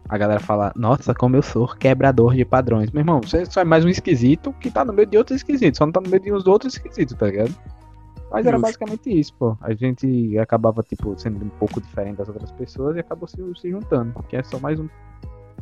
a 0.08 0.16
galera 0.18 0.40
fala, 0.40 0.72
nossa, 0.76 1.14
como 1.14 1.37
eu 1.37 1.42
sou 1.42 1.66
quebrador 1.68 2.34
de 2.34 2.44
padrões. 2.44 2.90
Meu 2.90 3.00
irmão, 3.00 3.20
você 3.22 3.44
só 3.46 3.61
é 3.61 3.64
mais 3.64 3.84
um 3.84 3.88
esquisito 3.88 4.52
que 4.54 4.70
tá 4.70 4.84
no 4.84 4.92
meio 4.92 5.06
de 5.06 5.16
outros 5.18 5.37
esquisitos, 5.37 5.78
só 5.78 5.84
não 5.87 5.92
tá 5.92 6.00
no 6.00 6.08
meio 6.08 6.22
de 6.22 6.32
uns 6.32 6.46
outros 6.46 6.75
esquisitos, 6.75 7.14
tá 7.16 7.26
ligado? 7.26 7.54
Mas 8.30 8.46
era 8.46 8.56
basicamente 8.62 9.11
isso, 9.20 9.34
pô. 9.34 9.56
A 9.61 9.75
gente 9.75 10.38
acabava, 10.38 10.82
tipo, 10.82 11.14
sendo 11.18 11.44
um 11.44 11.50
pouco 11.50 11.80
diferente 11.82 12.16
das 12.16 12.28
outras 12.28 12.50
pessoas 12.52 12.96
e 12.96 13.00
acabou 13.00 13.28
se, 13.28 13.37
se 13.61 13.70
juntando. 13.70 14.14
Que 14.28 14.37
é 14.37 14.42
só 14.42 14.58
mais 14.58 14.80
um 14.80 14.88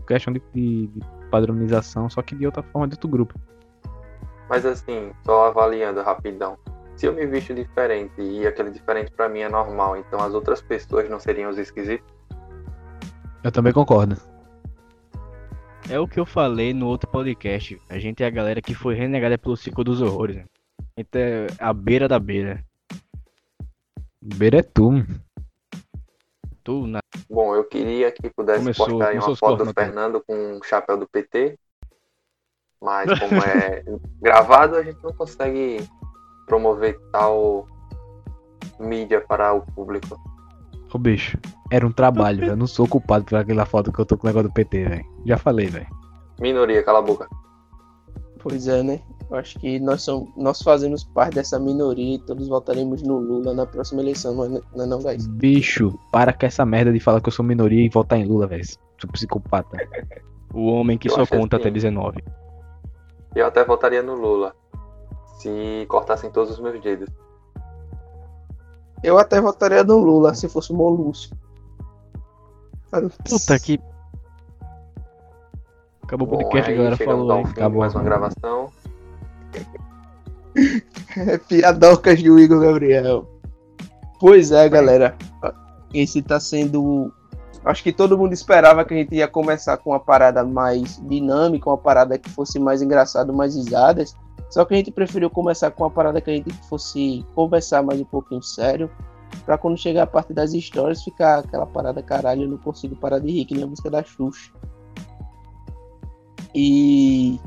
questão 0.07 0.33
de, 0.33 0.41
de- 0.55 0.87
de 0.89 1.01
padronização, 1.31 2.09
só 2.09 2.23
que 2.23 2.35
de 2.37 2.47
outra 2.47 2.63
forma 2.63 2.87
de 2.87 2.95
outro 2.95 3.09
grupo. 3.09 3.35
Mas 4.51 4.67
assim, 4.67 5.13
só 5.25 5.47
avaliando 5.47 6.03
rapidão. 6.03 6.59
Se 6.97 7.07
eu 7.07 7.15
me 7.15 7.25
visto 7.25 7.55
diferente 7.55 8.21
e 8.21 8.45
aquele 8.47 8.73
diferente 8.73 9.13
pra 9.13 9.29
mim 9.29 9.41
é 9.41 9.49
normal, 9.49 9.97
então 9.97 10.21
as 10.21 10.35
outras 10.35 10.61
pessoas 10.61 11.09
não 11.09 11.21
seriam 11.21 11.49
os 11.51 11.57
esquisitos? 11.57 12.13
Eu 13.45 13.53
também 13.53 13.73
concordo. 13.73 14.17
É 15.89 15.99
o 15.99 16.07
que 16.07 16.19
eu 16.21 16.27
falei 16.27 16.75
no 16.75 16.89
outro 16.89 17.09
podcast. 17.09 17.81
A 17.89 17.99
gente 17.99 18.23
é 18.23 18.27
a 18.27 18.31
galera 18.31 18.61
que 18.61 18.75
foi 18.75 18.95
renegada 18.95 19.39
pelo 19.39 19.57
ciclo 19.57 19.85
dos 19.85 20.03
horrores. 20.03 20.37
Né? 20.37 20.45
A 20.97 21.01
gente 21.01 21.17
é 21.17 21.47
a 21.59 21.73
beira 21.73 22.09
da 22.09 22.19
beira. 22.19 22.63
Beira 24.21 24.59
é 24.59 24.63
tu. 24.63 24.91
Tu, 26.63 26.87
na... 26.87 26.99
Bom, 27.31 27.55
eu 27.55 27.65
queria 27.65 28.13
que 28.13 28.29
pudesse 28.31 28.59
Começou- 28.61 28.87
postar 28.87 29.07
aí 29.07 29.19
começou 29.19 29.31
uma 29.31 29.37
foto 29.37 29.65
do 29.65 29.73
Fernando 29.73 30.23
com 30.27 30.35
um 30.35 30.63
chapéu 30.63 30.99
do 30.99 31.09
PT. 31.09 31.57
Mas 32.83 33.19
como 33.19 33.43
é 33.43 33.85
gravado, 34.23 34.77
a 34.77 34.83
gente 34.83 35.03
não 35.03 35.13
consegue 35.13 35.87
promover 36.47 36.99
tal 37.13 37.67
mídia 38.79 39.21
para 39.21 39.53
o 39.53 39.61
público. 39.61 40.19
Ô 40.93 40.99
bicho, 40.99 41.39
era 41.71 41.87
um 41.87 41.93
trabalho. 41.93 42.45
Eu 42.45 42.57
não 42.57 42.67
sou 42.67 42.89
culpado 42.89 43.25
por 43.25 43.37
aquela 43.37 43.67
foto 43.67 43.93
que 43.93 43.99
eu 44.01 44.07
tô 44.07 44.17
com 44.17 44.27
o 44.27 44.31
negócio 44.31 44.49
do 44.49 44.53
PT, 44.53 44.85
velho. 44.85 45.05
Já 45.27 45.37
falei, 45.37 45.67
velho. 45.67 45.87
Minoria, 46.41 46.83
cala 46.83 47.01
a 47.01 47.03
boca. 47.03 47.29
Pois 48.39 48.67
é, 48.67 48.83
né? 48.83 49.01
Eu 49.31 49.37
acho 49.37 49.59
que 49.61 49.79
nós, 49.79 50.03
somos, 50.03 50.29
nós 50.37 50.61
fazemos 50.63 51.05
parte 51.05 51.35
dessa 51.35 51.59
minoria 51.61 52.17
e 52.17 52.19
todos 52.19 52.49
votaremos 52.49 53.03
no 53.03 53.19
Lula 53.19 53.55
na 53.55 53.65
próxima 53.65 54.01
eleição, 54.01 54.35
não 54.35 54.45
é 54.45 54.49
não, 54.75 54.85
é 54.85 54.87
não 54.87 55.03
guys? 55.03 55.27
Bicho, 55.27 55.97
para 56.11 56.33
com 56.33 56.47
essa 56.47 56.67
merda 56.67 56.93
de 56.93 56.99
falar 56.99 57.21
que 57.21 57.29
eu 57.29 57.33
sou 57.33 57.45
minoria 57.45 57.85
e 57.85 57.89
votar 57.89 58.19
em 58.19 58.25
Lula, 58.25 58.47
velho. 58.47 58.65
Sou 58.65 59.11
psicopata. 59.13 59.77
o 60.53 60.67
homem 60.67 60.99
que 60.99 61.09
Eu 61.09 61.15
só 61.15 61.27
conta 61.27 61.57
assim. 61.57 61.65
até 61.65 61.71
19. 61.71 62.25
Eu 63.35 63.47
até 63.47 63.65
votaria 63.65 64.03
no 64.03 64.15
Lula. 64.15 64.55
Se 65.39 65.87
cortassem 65.89 66.31
todos 66.31 66.53
os 66.53 66.61
meus 66.61 66.81
dedos. 66.83 67.09
Eu 69.03 69.19
até 69.19 69.41
votaria 69.41 69.83
no 69.83 69.99
Lula 69.99 70.35
se 70.35 70.49
fosse 70.49 70.73
o 70.73 70.77
Molusco. 70.77 71.37
Puta 73.29 73.59
que. 73.59 73.81
Acabou 76.03 76.27
o 76.27 76.31
Bom, 76.31 76.39
podcast, 76.39 76.69
a 76.69 76.73
aí 76.73 76.77
galera 76.77 76.97
falou 76.97 77.31
ao 77.31 77.45
fim 77.45 77.53
acabou. 77.53 77.81
mais 77.81 77.95
uma 77.95 78.03
gravação. 78.03 78.71
É 81.17 81.39
piadocas 81.39 82.23
do 82.23 82.39
Igor 82.39 82.61
Gabriel. 82.61 83.27
Pois 84.19 84.51
é, 84.51 84.69
galera. 84.69 85.17
Esse 85.95 86.21
tá 86.21 86.41
sendo. 86.41 87.13
Acho 87.65 87.83
que 87.83 87.93
todo 87.93 88.17
mundo 88.17 88.33
esperava 88.33 88.85
que 88.85 88.95
a 88.95 88.97
gente 88.97 89.15
ia 89.15 89.29
começar 89.29 89.77
com 89.77 89.91
uma 89.91 90.01
parada 90.01 90.43
mais 90.45 91.01
dinâmica, 91.07 91.69
uma 91.69 91.77
parada 91.77 92.19
que 92.19 92.31
fosse 92.31 92.59
mais 92.59 92.81
engraçada, 92.81 93.33
mais 93.33 93.55
risadas. 93.55 94.17
Só 94.49 94.65
que 94.65 94.75
a 94.75 94.77
gente 94.77 94.91
preferiu 94.91 95.29
começar 95.29 95.71
com 95.71 95.85
uma 95.85 95.91
parada 95.91 96.21
que 96.21 96.31
a 96.31 96.35
gente 96.35 96.51
fosse 96.69 97.25
conversar 97.35 97.83
mais 97.83 98.01
um 98.01 98.05
pouquinho 98.05 98.43
sério. 98.43 98.91
Pra 99.45 99.59
quando 99.59 99.77
chegar 99.77 100.05
a 100.05 100.07
parte 100.07 100.33
das 100.33 100.55
histórias 100.55 101.03
ficar 101.03 101.41
aquela 101.41 101.67
parada 101.67 102.03
caralho, 102.03 102.43
eu 102.43 102.49
não 102.49 102.59
consigo 102.59 102.97
parar 102.97 103.19
de 103.19 103.31
rir, 103.31 103.45
que 103.45 103.55
nem 103.55 103.65
a 103.65 103.67
música 103.67 103.91
da 103.91 104.03
Xuxa. 104.03 104.51
E 106.55 107.39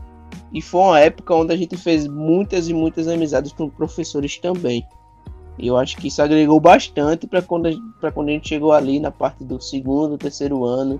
e 0.53 0.61
foi 0.61 0.81
uma 0.81 0.99
época 0.99 1.33
onde 1.33 1.51
a 1.51 1.57
gente 1.57 1.75
fez 1.75 2.07
muitas 2.07 2.69
e 2.69 2.73
muitas 2.73 3.07
amizades 3.07 3.51
com 3.51 3.67
professores 3.67 4.37
também. 4.37 4.85
E 5.57 5.67
eu 5.67 5.77
acho 5.77 5.97
que 5.97 6.07
isso 6.07 6.21
agregou 6.21 6.59
bastante 6.59 7.27
para 7.27 7.41
quando, 7.41 7.69
quando 8.13 8.29
a 8.29 8.31
gente 8.31 8.49
chegou 8.49 8.71
ali 8.71 8.99
na 8.99 9.11
parte 9.11 9.43
do 9.43 9.61
segundo, 9.61 10.17
terceiro 10.17 10.65
ano, 10.65 10.99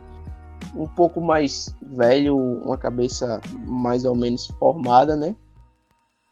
um 0.76 0.88
pouco 0.88 1.20
mais 1.20 1.76
velho, 1.82 2.38
uma 2.38 2.78
cabeça 2.78 3.42
mais 3.66 4.06
ou 4.06 4.16
menos 4.16 4.48
formada, 4.60 5.16
né? 5.16 5.36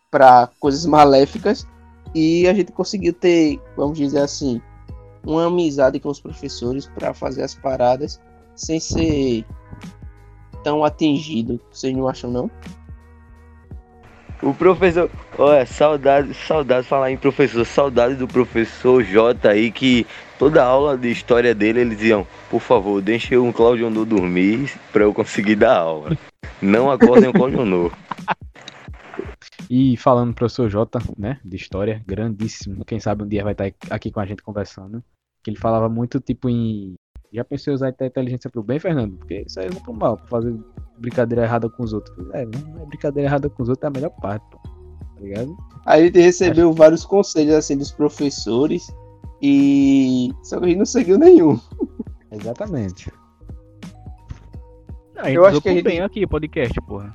Para 0.10 0.50
coisas 0.60 0.86
maléficas. 0.86 1.66
E 2.14 2.48
a 2.48 2.54
gente 2.54 2.72
conseguiu 2.72 3.14
ter, 3.14 3.60
vamos 3.76 3.98
dizer 3.98 4.20
assim, 4.20 4.62
uma 5.26 5.48
amizade 5.48 6.00
com 6.00 6.10
os 6.10 6.20
professores 6.20 6.88
para 6.88 7.14
fazer 7.14 7.44
as 7.44 7.56
paradas 7.56 8.20
sem 8.56 8.80
ser 8.80 9.46
tão 10.64 10.84
atingido. 10.84 11.60
Vocês 11.72 11.96
não 11.96 12.08
acham, 12.08 12.30
não? 12.30 12.52
O 14.42 14.56
professor, 14.56 15.10
olha, 15.38 15.66
saudade, 15.68 16.34
saudade 16.34 16.88
falar 16.88 17.12
em 17.12 17.18
professor, 17.18 17.64
saudade 17.64 18.16
do 18.16 18.28
professor 18.28 19.04
J 19.04 19.48
aí 19.48 19.72
que 19.72 20.08
toda 20.40 20.64
aula 20.64 20.98
de 20.98 21.12
história 21.12 21.54
dele 21.54 21.82
eles 21.82 21.98
diziam, 21.98 22.26
por 22.50 22.60
favor, 22.60 23.02
deixe 23.04 23.38
um 23.38 23.52
Cláudio 23.52 23.86
Honor 23.86 24.04
dormir 24.04 24.74
pra 24.92 25.04
eu 25.04 25.14
conseguir 25.14 25.56
dar 25.56 25.78
aula. 25.78 26.18
Não 26.60 26.90
acordem 26.90 27.30
o 27.30 27.34
Cláudio 27.34 27.62
Honor. 27.62 27.92
E 29.70 29.96
falando 29.96 30.32
do 30.32 30.36
professor 30.36 30.68
Jota, 30.70 31.00
né, 31.18 31.40
de 31.46 31.56
história, 31.56 32.04
grandíssimo. 32.06 32.84
Quem 32.84 33.00
sabe 33.00 33.24
um 33.24 33.28
dia 33.28 33.44
vai 33.44 33.54
estar 33.54 33.72
aqui 33.90 34.12
com 34.12 34.20
a 34.20 34.26
gente 34.26 34.42
conversando. 34.42 35.04
Que 35.44 35.50
ele 35.50 35.58
falava 35.58 35.88
muito, 35.88 36.20
tipo, 36.20 36.50
em. 36.50 36.96
Já 37.34 37.44
pensei 37.46 37.72
em 37.72 37.76
usar 37.76 37.88
a 37.98 38.06
inteligência 38.06 38.50
pro 38.50 38.62
bem, 38.62 38.80
Fernando? 38.80 39.18
Porque 39.18 39.46
isso 39.48 39.60
aí 39.60 39.70
não 39.74 39.82
pro 39.82 39.94
mal, 39.94 40.18
pra 40.18 40.28
fazer 40.28 40.54
brincadeira 40.98 41.44
errada 41.44 41.70
com 41.70 41.84
os 41.84 41.94
outros. 41.94 42.16
É, 42.34 42.46
não 42.46 42.82
é 42.82 42.86
brincadeira 42.86 43.28
errada 43.30 43.50
com 43.50 43.64
os 43.64 43.70
outros 43.70 43.84
é 43.84 43.88
a 43.88 43.92
melhor 43.92 44.12
parte, 44.22 44.46
pô. 44.52 44.58
Tá 44.58 45.22
ligado? 45.22 45.56
A 45.86 46.00
gente 46.00 46.20
recebeu 46.20 46.74
vários 46.74 47.06
conselhos 47.06 47.54
assim 47.56 47.78
dos 47.78 47.92
professores 47.92 48.94
e 49.42 50.32
só 50.44 50.60
que 50.60 50.66
a 50.66 50.68
gente 50.68 50.78
não 50.78 50.86
seguiu 50.86 51.18
nenhum. 51.18 51.60
Exatamente. 52.32 53.12
Ah, 55.16 55.22
a 55.22 55.26
gente 55.26 55.36
Eu 55.36 55.46
acho 55.46 55.62
que 55.62 55.70
a 55.70 55.74
gente- 55.74 55.84
bem 55.84 56.02
aqui, 56.02 56.26
podcast, 56.28 56.74
porra. 56.82 57.14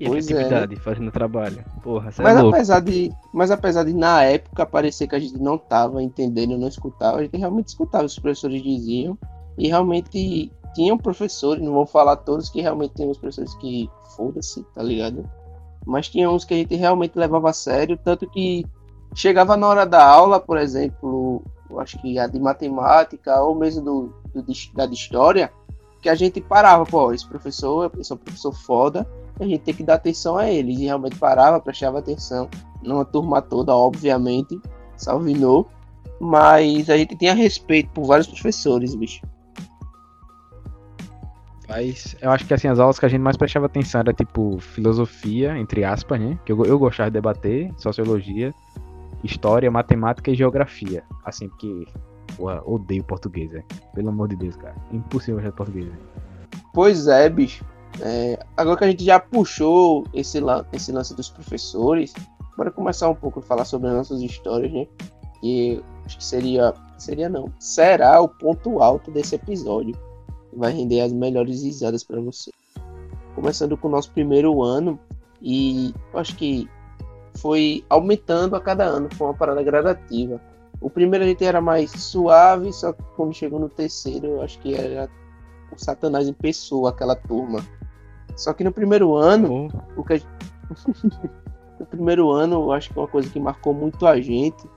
E 0.00 0.06
Pois 0.06 0.30
é, 0.30 0.32
efetividade, 0.32 0.76
fazendo 0.76 1.10
trabalho. 1.12 1.62
Porra, 1.82 2.08
é 2.08 2.22
Mas 2.22 2.40
louco. 2.40 2.56
apesar 2.56 2.80
de, 2.80 3.12
mas 3.34 3.50
apesar 3.50 3.84
de 3.84 3.92
na 3.92 4.24
época 4.24 4.64
parecer 4.64 5.06
que 5.06 5.14
a 5.14 5.18
gente 5.18 5.38
não 5.38 5.58
tava 5.58 6.02
entendendo, 6.02 6.56
não 6.56 6.68
escutava, 6.68 7.18
a 7.18 7.22
gente 7.22 7.36
realmente 7.36 7.68
escutava 7.68 8.06
os 8.06 8.18
professores 8.18 8.62
diziam 8.62 9.18
e 9.58 9.68
realmente 9.68 10.50
tinham 10.74 10.96
professores, 10.96 11.62
não 11.62 11.74
vou 11.74 11.84
falar 11.84 12.16
todos 12.16 12.48
que 12.48 12.62
realmente 12.62 12.94
tem 12.94 13.10
uns 13.10 13.18
professores 13.18 13.54
que 13.56 13.90
foda-se, 14.16 14.62
tá 14.74 14.82
ligado? 14.82 15.28
Mas 15.86 16.08
tinha 16.08 16.30
uns 16.30 16.46
que 16.46 16.54
a 16.54 16.56
gente 16.56 16.74
realmente 16.76 17.18
levava 17.18 17.50
a 17.50 17.52
sério, 17.52 17.98
tanto 18.02 18.26
que 18.30 18.64
chegava 19.14 19.54
na 19.54 19.68
hora 19.68 19.84
da 19.84 20.02
aula, 20.02 20.40
por 20.40 20.56
exemplo, 20.56 21.42
eu 21.68 21.78
acho 21.78 22.00
que 22.00 22.18
a 22.18 22.26
de 22.26 22.40
matemática 22.40 23.38
ou 23.42 23.54
mesmo 23.54 23.82
do, 23.82 24.14
do 24.34 24.44
da 24.74 24.86
de 24.86 24.94
história, 24.94 25.52
que 26.00 26.08
a 26.08 26.14
gente 26.14 26.40
parava, 26.40 26.86
pô, 26.86 27.12
esse 27.12 27.26
professor, 27.26 27.92
esse 27.98 28.10
é 28.10 28.14
um 28.14 28.18
professor 28.18 28.52
foda, 28.52 29.06
a 29.42 29.46
gente 29.46 29.60
tem 29.60 29.74
que 29.74 29.82
dar 29.82 29.94
atenção 29.94 30.36
a 30.36 30.50
eles. 30.50 30.78
E 30.78 30.84
realmente 30.84 31.16
parava, 31.16 31.60
prestava 31.60 31.98
atenção. 31.98 32.48
Não 32.82 33.00
a 33.00 33.04
turma 33.04 33.40
toda, 33.42 33.74
obviamente, 33.74 34.60
salvinou. 34.96 35.68
Mas 36.20 36.90
a 36.90 36.96
gente 36.96 37.16
tinha 37.16 37.34
respeito 37.34 37.90
por 37.90 38.04
vários 38.04 38.26
professores, 38.26 38.94
bicho. 38.94 39.22
Mas 41.70 42.16
eu 42.20 42.30
acho 42.30 42.44
que 42.46 42.52
assim, 42.52 42.66
as 42.66 42.80
aulas 42.80 42.98
que 42.98 43.06
a 43.06 43.08
gente 43.08 43.20
mais 43.20 43.36
prestava 43.36 43.66
atenção 43.66 44.00
era 44.00 44.12
tipo 44.12 44.58
filosofia, 44.58 45.56
entre 45.56 45.84
aspas, 45.84 46.20
né? 46.20 46.38
Que 46.44 46.50
eu, 46.50 46.64
eu 46.64 46.78
gostava 46.78 47.08
de 47.08 47.14
debater, 47.14 47.72
sociologia, 47.78 48.52
história, 49.22 49.70
matemática 49.70 50.30
e 50.30 50.34
geografia. 50.34 51.04
Assim, 51.24 51.48
porque, 51.48 51.86
porra, 52.36 52.60
odeio 52.66 53.04
português, 53.04 53.50
velho. 53.52 53.64
Pelo 53.94 54.08
amor 54.08 54.28
de 54.28 54.36
Deus, 54.36 54.56
cara. 54.56 54.74
Impossível 54.90 55.40
de 55.40 55.52
português, 55.52 55.86
velho. 55.86 56.00
Pois 56.74 57.06
é, 57.06 57.28
bicho. 57.28 57.64
É, 58.00 58.38
agora 58.56 58.76
que 58.76 58.84
a 58.84 58.90
gente 58.90 59.04
já 59.04 59.18
puxou 59.18 60.06
esse, 60.14 60.40
esse 60.72 60.92
lance 60.92 61.14
dos 61.14 61.28
professores, 61.28 62.12
bora 62.56 62.70
começar 62.70 63.08
um 63.08 63.14
pouco 63.14 63.40
a 63.40 63.42
falar 63.42 63.64
sobre 63.64 63.88
as 63.88 63.94
nossas 63.94 64.22
histórias, 64.22 64.72
né? 64.72 64.86
E 65.42 65.82
acho 66.04 66.18
que 66.18 66.24
seria. 66.24 66.74
Seria 66.98 67.28
não. 67.28 67.50
Será 67.58 68.20
o 68.20 68.28
ponto 68.28 68.80
alto 68.80 69.10
desse 69.10 69.34
episódio. 69.34 69.96
Que 70.50 70.56
vai 70.56 70.72
render 70.72 71.00
as 71.00 71.12
melhores 71.12 71.62
risadas 71.62 72.04
para 72.04 72.20
você. 72.20 72.50
Começando 73.34 73.76
com 73.76 73.88
o 73.88 73.90
nosso 73.90 74.10
primeiro 74.10 74.62
ano. 74.62 74.98
E 75.40 75.94
acho 76.12 76.36
que 76.36 76.68
foi 77.38 77.84
aumentando 77.88 78.56
a 78.56 78.60
cada 78.60 78.84
ano, 78.84 79.08
foi 79.14 79.28
uma 79.28 79.34
parada 79.34 79.62
gradativa. 79.62 80.40
O 80.80 80.90
primeiro 80.90 81.24
a 81.24 81.28
gente 81.28 81.44
era 81.44 81.60
mais 81.60 81.90
suave, 81.90 82.72
só 82.72 82.92
que 82.92 83.02
quando 83.16 83.34
chegou 83.34 83.58
no 83.58 83.68
terceiro, 83.68 84.26
eu 84.26 84.42
acho 84.42 84.58
que 84.60 84.74
era 84.74 85.08
o 85.74 85.78
Satanás 85.78 86.28
em 86.28 86.32
pessoa, 86.32 86.90
aquela 86.90 87.16
turma. 87.16 87.64
Só 88.36 88.52
que 88.52 88.64
no 88.64 88.72
primeiro 88.72 89.14
ano, 89.14 89.68
Oh, 89.96 90.00
o 90.00 90.04
que 90.04 90.14
a... 90.14 90.18
no 91.78 91.86
primeiro 91.86 92.30
ano, 92.30 92.56
eu 92.56 92.72
acho 92.72 92.92
que 92.92 92.98
uma 92.98 93.08
coisa 93.08 93.28
que 93.28 93.40
marcou 93.40 93.74
muito 93.74 94.06
a 94.06 94.20
gente 94.20 94.68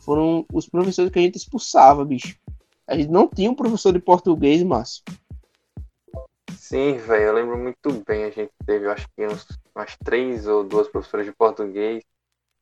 foram 0.00 0.46
os 0.52 0.68
professores 0.68 1.10
que 1.10 1.18
a 1.18 1.22
gente 1.22 1.36
expulsava, 1.36 2.04
bicho. 2.04 2.38
A 2.86 2.96
gente 2.96 3.10
não 3.10 3.28
tinha 3.28 3.50
um 3.50 3.54
professor 3.54 3.92
de 3.92 3.98
português, 3.98 4.62
Márcio. 4.62 5.02
Sim, 6.56 6.96
velho, 6.96 7.24
eu 7.24 7.34
lembro 7.34 7.58
muito 7.58 7.92
bem. 8.06 8.24
A 8.24 8.30
gente 8.30 8.50
teve, 8.64 8.86
eu 8.86 8.90
acho 8.90 9.06
que 9.14 9.26
uns, 9.26 9.46
umas 9.74 9.96
três 10.02 10.46
ou 10.46 10.64
duas 10.64 10.88
professoras 10.88 11.26
de 11.26 11.32
português. 11.32 12.02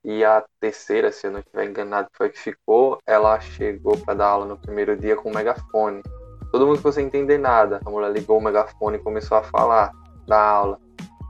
E 0.04 0.24
a 0.24 0.44
terceira, 0.60 1.10
se 1.10 1.26
eu 1.26 1.32
não 1.32 1.40
estiver 1.40 1.68
enganado, 1.68 2.08
foi 2.12 2.28
a 2.28 2.30
que 2.30 2.38
ficou. 2.38 2.98
Ela 3.06 3.40
chegou 3.40 3.96
para 3.98 4.14
dar 4.14 4.26
aula 4.26 4.46
no 4.46 4.58
primeiro 4.58 4.96
dia 4.96 5.16
com 5.16 5.30
um 5.30 5.34
megafone. 5.34 6.02
Todo 6.50 6.66
mundo 6.66 6.76
ficou 6.76 6.92
sem 6.92 7.06
entender 7.06 7.38
nada. 7.38 7.80
A 7.84 7.90
mulher 7.90 8.12
ligou 8.12 8.38
o 8.38 8.42
megafone 8.42 8.96
e 8.96 9.00
começou 9.00 9.38
a 9.38 9.42
falar 9.42 9.92
da 10.26 10.40
aula. 10.40 10.78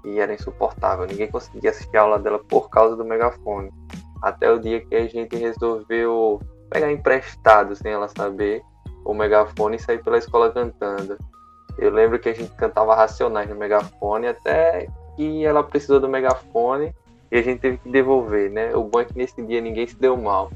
E 0.05 0.21
era 0.21 0.33
insuportável. 0.33 1.07
Ninguém 1.07 1.31
conseguia 1.31 1.71
assistir 1.71 1.97
a 1.97 2.03
aula 2.03 2.19
dela 2.19 2.39
por 2.39 2.71
causa 2.71 2.95
do 2.97 3.05
megafone. 3.05 3.71
Até 4.23 4.51
o 4.51 4.59
dia 4.59 4.81
que 4.81 4.95
a 4.95 5.07
gente 5.07 5.37
resolveu 5.37 6.41
pegar 6.71 6.91
emprestado, 6.91 7.75
sem 7.75 7.93
ela 7.93 8.09
saber, 8.09 8.63
o 9.05 9.15
megafone 9.15 9.77
e 9.77 9.81
sair 9.81 10.03
pela 10.03 10.19
escola 10.19 10.51
cantando. 10.51 11.17
Eu 11.79 11.91
lembro 11.91 12.19
que 12.19 12.29
a 12.29 12.35
gente 12.35 12.51
cantava 12.55 12.95
Racionais 12.95 13.49
no 13.49 13.55
megafone 13.55 14.29
até 14.29 14.89
que 15.17 15.45
ela 15.45 15.63
precisou 15.63 16.01
do 16.01 16.09
megafone 16.09 16.95
e 17.31 17.39
a 17.39 17.43
gente 17.43 17.61
teve 17.61 17.79
que 17.79 17.91
devolver, 17.91 18.51
né? 18.51 18.75
O 18.75 18.85
bom 18.85 19.01
é 19.01 19.05
que 19.05 19.17
nesse 19.17 19.41
dia 19.43 19.61
ninguém 19.61 19.87
se 19.87 19.97
deu 19.97 20.17
mal. 20.17 20.51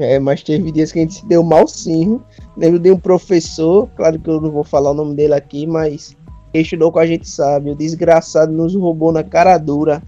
É, 0.00 0.18
mas 0.18 0.42
teve 0.42 0.72
dias 0.72 0.90
que 0.90 0.98
a 0.98 1.02
gente 1.02 1.14
se 1.14 1.26
deu 1.26 1.42
mal 1.42 1.68
sim. 1.68 2.20
Lembro 2.56 2.78
de 2.78 2.90
um 2.90 2.98
professor, 2.98 3.88
claro 3.96 4.18
que 4.18 4.28
eu 4.28 4.40
não 4.40 4.50
vou 4.50 4.64
falar 4.64 4.92
o 4.92 4.94
nome 4.94 5.14
dele 5.14 5.34
aqui, 5.34 5.66
mas 5.66 6.16
quem 6.52 6.62
estudou 6.62 6.90
com 6.90 6.98
a 6.98 7.06
gente 7.06 7.28
sabe, 7.28 7.70
o 7.70 7.74
desgraçado 7.74 8.50
nos 8.50 8.74
roubou 8.74 9.12
na 9.12 9.22
cara 9.22 9.58
dura. 9.58 10.02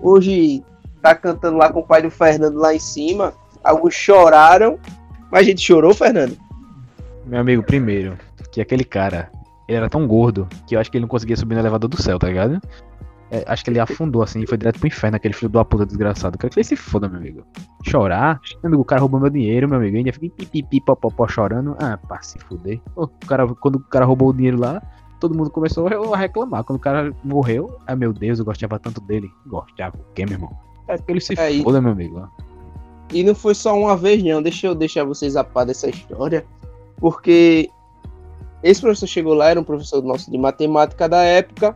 Hoje 0.00 0.62
tá 1.02 1.14
cantando 1.14 1.58
lá 1.58 1.72
com 1.72 1.80
o 1.80 1.86
pai 1.86 2.02
do 2.02 2.10
Fernando 2.10 2.56
lá 2.56 2.72
em 2.72 2.78
cima. 2.78 3.34
Alguns 3.64 3.94
choraram, 3.94 4.78
mas 5.30 5.40
a 5.40 5.44
gente 5.44 5.60
chorou, 5.60 5.92
Fernando. 5.92 6.36
Meu 7.26 7.40
amigo, 7.40 7.62
primeiro, 7.62 8.16
que 8.50 8.60
aquele 8.60 8.84
cara, 8.84 9.30
ele 9.68 9.78
era 9.78 9.88
tão 9.88 10.06
gordo 10.06 10.48
que 10.66 10.76
eu 10.76 10.80
acho 10.80 10.90
que 10.90 10.96
ele 10.96 11.02
não 11.02 11.08
conseguia 11.08 11.36
subir 11.36 11.54
no 11.54 11.60
elevador 11.60 11.88
do 11.88 12.00
céu, 12.00 12.18
tá 12.18 12.28
ligado? 12.28 12.60
É, 13.32 13.42
acho 13.46 13.64
que 13.64 13.70
ele 13.70 13.80
afundou 13.80 14.22
assim 14.22 14.42
e 14.42 14.46
foi 14.46 14.58
direto 14.58 14.78
pro 14.78 14.86
inferno, 14.86 15.16
aquele 15.16 15.32
filho 15.32 15.50
uma 15.54 15.64
puta 15.64 15.86
desgraçado. 15.86 16.36
Quero 16.36 16.52
que 16.52 16.58
ele 16.58 16.64
se 16.64 16.76
foda, 16.76 17.08
meu 17.08 17.18
amigo. 17.18 17.42
Chorar? 17.82 18.38
Meu 18.62 18.68
amigo, 18.68 18.82
o 18.82 18.84
cara 18.84 19.00
roubou 19.00 19.18
meu 19.18 19.30
dinheiro, 19.30 19.66
meu 19.66 19.78
amigo. 19.78 19.96
Ainda 19.96 20.12
fica 20.12 20.36
pipipi, 20.36 20.82
popopó 20.82 21.26
chorando. 21.26 21.74
Ah, 21.80 21.96
pá, 21.96 22.20
se 22.20 22.38
fuder. 22.38 22.78
O 22.94 23.08
cara, 23.26 23.48
quando 23.48 23.76
o 23.76 23.80
cara 23.80 24.04
roubou 24.04 24.28
o 24.28 24.34
dinheiro 24.34 24.60
lá, 24.60 24.82
todo 25.18 25.34
mundo 25.34 25.48
começou 25.48 25.88
a 26.12 26.16
reclamar. 26.18 26.62
Quando 26.62 26.76
o 26.76 26.82
cara 26.82 27.10
morreu, 27.24 27.78
ah, 27.86 27.96
meu 27.96 28.12
Deus, 28.12 28.38
eu 28.38 28.44
gostava 28.44 28.78
tanto 28.78 29.00
dele. 29.00 29.30
Gostava 29.46 29.96
o 29.96 30.12
quê, 30.14 30.26
meu 30.26 30.34
irmão? 30.34 30.52
É 30.86 30.98
que 30.98 31.10
ele 31.10 31.20
se 31.20 31.32
É, 31.40 31.50
e- 31.50 31.62
foda, 31.62 31.80
meu 31.80 31.92
amigo. 31.92 32.28
E 33.14 33.24
não 33.24 33.34
foi 33.34 33.54
só 33.54 33.74
uma 33.74 33.96
vez, 33.96 34.22
não. 34.22 34.42
Deixa 34.42 34.66
eu 34.66 34.74
deixar 34.74 35.04
vocês 35.04 35.36
a 35.36 35.42
par 35.44 35.64
dessa 35.64 35.88
história. 35.88 36.44
Porque 36.98 37.70
esse 38.62 38.82
professor 38.82 39.06
chegou 39.06 39.32
lá, 39.32 39.48
era 39.48 39.58
um 39.58 39.64
professor 39.64 40.02
nosso 40.02 40.30
de 40.30 40.36
matemática 40.36 41.08
da 41.08 41.22
época. 41.22 41.74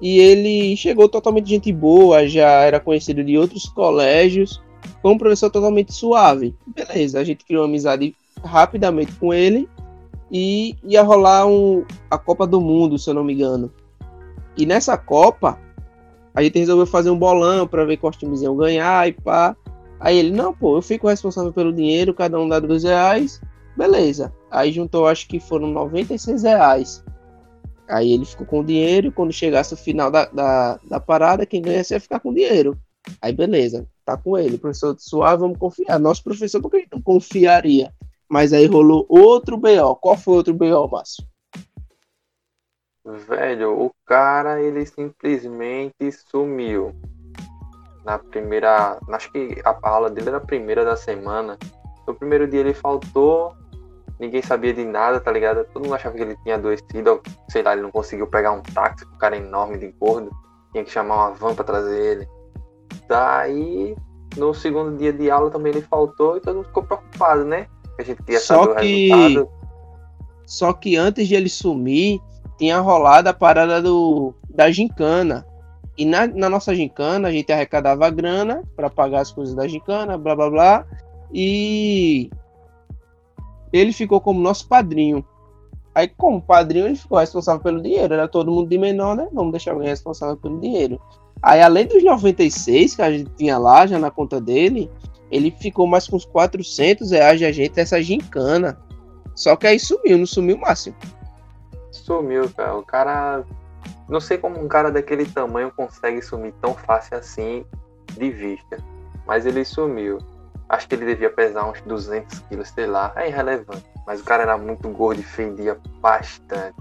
E 0.00 0.18
ele 0.18 0.76
chegou 0.76 1.08
totalmente 1.08 1.48
gente 1.48 1.72
boa, 1.72 2.26
já 2.26 2.48
era 2.48 2.80
conhecido 2.80 3.22
de 3.22 3.38
outros 3.38 3.66
colégios. 3.66 4.62
Foi 5.00 5.12
um 5.12 5.18
professor 5.18 5.50
totalmente 5.50 5.92
suave. 5.92 6.54
Beleza, 6.66 7.20
a 7.20 7.24
gente 7.24 7.44
criou 7.44 7.62
uma 7.62 7.68
amizade 7.68 8.14
rapidamente 8.42 9.12
com 9.12 9.32
ele. 9.32 9.68
E 10.30 10.74
ia 10.84 11.02
rolar 11.02 11.46
um, 11.46 11.84
a 12.10 12.18
Copa 12.18 12.46
do 12.46 12.60
Mundo, 12.60 12.98
se 12.98 13.08
eu 13.08 13.14
não 13.14 13.24
me 13.24 13.34
engano. 13.34 13.72
E 14.56 14.66
nessa 14.66 14.96
Copa, 14.96 15.58
a 16.34 16.42
gente 16.42 16.58
resolveu 16.58 16.86
fazer 16.86 17.10
um 17.10 17.18
bolão 17.18 17.66
para 17.66 17.84
ver 17.84 17.96
quais 17.96 18.16
times 18.16 18.42
iam 18.42 18.56
ganhar 18.56 19.08
e 19.08 19.12
pá. 19.12 19.56
Aí 20.00 20.18
ele, 20.18 20.32
não, 20.32 20.52
pô, 20.52 20.76
eu 20.76 20.82
fico 20.82 21.08
responsável 21.08 21.52
pelo 21.52 21.72
dinheiro, 21.72 22.12
cada 22.12 22.38
um 22.38 22.48
dá 22.48 22.58
dois 22.58 22.82
reais. 22.82 23.40
Beleza. 23.76 24.32
Aí 24.50 24.72
juntou, 24.72 25.06
acho 25.06 25.28
que 25.28 25.38
foram 25.38 25.68
96 25.68 26.42
reais. 26.42 27.04
Aí 27.88 28.12
ele 28.12 28.24
ficou 28.24 28.46
com 28.46 28.60
o 28.60 28.64
dinheiro, 28.64 29.08
e 29.08 29.12
quando 29.12 29.32
chegasse 29.32 29.74
o 29.74 29.76
final 29.76 30.10
da, 30.10 30.24
da, 30.26 30.78
da 30.88 31.00
parada, 31.00 31.46
quem 31.46 31.60
ganhasse 31.60 31.94
ia 31.94 32.00
ficar 32.00 32.20
com 32.20 32.30
o 32.30 32.34
dinheiro. 32.34 32.78
Aí 33.20 33.32
beleza, 33.32 33.86
tá 34.04 34.16
com 34.16 34.38
ele. 34.38 34.58
Professor 34.58 34.96
suave, 34.98 35.40
vamos 35.40 35.58
confiar. 35.58 35.98
Nosso 35.98 36.22
professor, 36.24 36.60
porque 36.60 36.86
não 36.90 37.02
confiaria? 37.02 37.92
Mas 38.28 38.52
aí 38.52 38.66
rolou 38.66 39.04
outro 39.08 39.56
BO. 39.56 39.96
Qual 39.96 40.16
foi 40.16 40.34
outro 40.34 40.54
BO, 40.54 40.88
Márcio? 40.88 41.24
Velho, 43.04 43.78
o 43.78 43.92
cara, 44.06 44.62
ele 44.62 44.86
simplesmente 44.86 46.10
sumiu. 46.10 46.94
Na 48.04 48.18
primeira. 48.18 48.98
Acho 49.10 49.30
que 49.30 49.60
a 49.64 49.78
aula 49.82 50.10
dele 50.10 50.28
era 50.28 50.38
a 50.38 50.40
primeira 50.40 50.84
da 50.84 50.96
semana. 50.96 51.58
No 52.06 52.14
primeiro 52.14 52.48
dia 52.48 52.60
ele 52.60 52.74
faltou, 52.74 53.54
ninguém 54.24 54.42
sabia 54.42 54.72
de 54.72 54.84
nada, 54.84 55.20
tá 55.20 55.30
ligado? 55.30 55.64
Todo 55.72 55.82
mundo 55.84 55.94
achava 55.94 56.14
que 56.16 56.22
ele 56.22 56.36
tinha 56.42 56.56
adoecido, 56.56 57.20
sei 57.48 57.62
lá, 57.62 57.72
ele 57.72 57.82
não 57.82 57.90
conseguiu 57.90 58.26
pegar 58.26 58.52
um 58.52 58.62
táxi, 58.62 59.04
o 59.04 59.18
cara 59.18 59.36
é 59.36 59.38
enorme 59.38 59.78
de 59.78 59.88
gordo, 60.00 60.30
tinha 60.72 60.84
que 60.84 60.90
chamar 60.90 61.28
uma 61.28 61.30
van 61.30 61.54
pra 61.54 61.64
trazer 61.64 61.98
ele. 62.00 62.28
Daí, 63.08 63.94
no 64.36 64.54
segundo 64.54 64.96
dia 64.96 65.12
de 65.12 65.30
aula 65.30 65.50
também 65.50 65.72
ele 65.72 65.82
faltou 65.82 66.36
e 66.36 66.40
todo 66.40 66.56
mundo 66.56 66.66
ficou 66.66 66.82
preocupado, 66.82 67.44
né? 67.44 67.66
A 67.98 68.02
gente 68.02 68.22
queria 68.22 68.40
Só 68.40 68.64
saber 68.64 68.80
que- 68.80 69.12
o 69.12 69.16
resultado. 69.16 69.48
Só 70.46 70.72
que 70.72 70.96
antes 70.96 71.26
de 71.26 71.34
ele 71.34 71.48
sumir, 71.48 72.20
tinha 72.58 72.78
rolado 72.80 73.28
a 73.28 73.32
parada 73.34 73.80
do, 73.80 74.34
da 74.50 74.70
gincana. 74.70 75.46
E 75.96 76.04
na, 76.04 76.26
na 76.26 76.50
nossa 76.50 76.74
gincana, 76.74 77.28
a 77.28 77.30
gente 77.32 77.52
arrecadava 77.52 78.10
grana 78.10 78.62
para 78.76 78.90
pagar 78.90 79.20
as 79.20 79.30
coisas 79.32 79.54
da 79.54 79.66
gincana, 79.68 80.18
blá 80.18 80.34
blá 80.34 80.50
blá. 80.50 80.86
E 81.32 82.30
ele 83.78 83.92
ficou 83.92 84.20
como 84.20 84.40
nosso 84.40 84.68
padrinho. 84.68 85.24
Aí, 85.92 86.08
como 86.08 86.40
padrinho, 86.40 86.86
ele 86.86 86.96
ficou 86.96 87.18
responsável 87.18 87.60
pelo 87.60 87.82
dinheiro. 87.82 88.14
Era 88.14 88.28
todo 88.28 88.50
mundo 88.50 88.68
de 88.68 88.78
menor, 88.78 89.16
né? 89.16 89.28
Vamos 89.32 89.52
deixar 89.52 89.72
alguém 89.72 89.88
responsável 89.88 90.36
pelo 90.36 90.60
dinheiro. 90.60 91.00
Aí, 91.42 91.60
além 91.60 91.86
dos 91.86 92.02
96 92.02 92.94
que 92.94 93.02
a 93.02 93.10
gente 93.10 93.30
tinha 93.36 93.58
lá, 93.58 93.86
já 93.86 93.98
na 93.98 94.10
conta 94.10 94.40
dele, 94.40 94.90
ele 95.30 95.50
ficou 95.50 95.86
mais 95.86 96.06
com 96.06 96.16
uns 96.16 96.24
400 96.24 97.10
reais 97.10 97.38
de 97.38 97.44
a 97.44 97.52
gente 97.52 97.72
dessa 97.72 98.00
gincana. 98.00 98.78
Só 99.34 99.56
que 99.56 99.66
aí 99.66 99.78
sumiu, 99.78 100.18
não 100.18 100.26
sumiu 100.26 100.56
o 100.56 100.60
máximo. 100.60 100.96
Sumiu, 101.90 102.48
cara. 102.50 102.76
O 102.76 102.82
cara. 102.84 103.44
Não 104.08 104.20
sei 104.20 104.38
como 104.38 104.60
um 104.60 104.68
cara 104.68 104.90
daquele 104.90 105.26
tamanho 105.26 105.72
consegue 105.74 106.22
sumir 106.22 106.54
tão 106.60 106.74
fácil 106.74 107.16
assim 107.18 107.64
de 108.16 108.30
vista. 108.30 108.78
Mas 109.26 109.46
ele 109.46 109.64
sumiu. 109.64 110.18
Acho 110.68 110.88
que 110.88 110.94
ele 110.94 111.06
devia 111.06 111.30
pesar 111.30 111.68
uns 111.68 111.80
200 111.82 112.38
quilos, 112.40 112.68
sei 112.68 112.86
lá. 112.86 113.12
É 113.16 113.28
irrelevante. 113.28 113.84
Mas 114.06 114.20
o 114.20 114.24
cara 114.24 114.42
era 114.42 114.56
muito 114.56 114.88
gordo 114.88 115.20
e 115.20 115.24
fendia 115.24 115.78
bastante. 116.00 116.76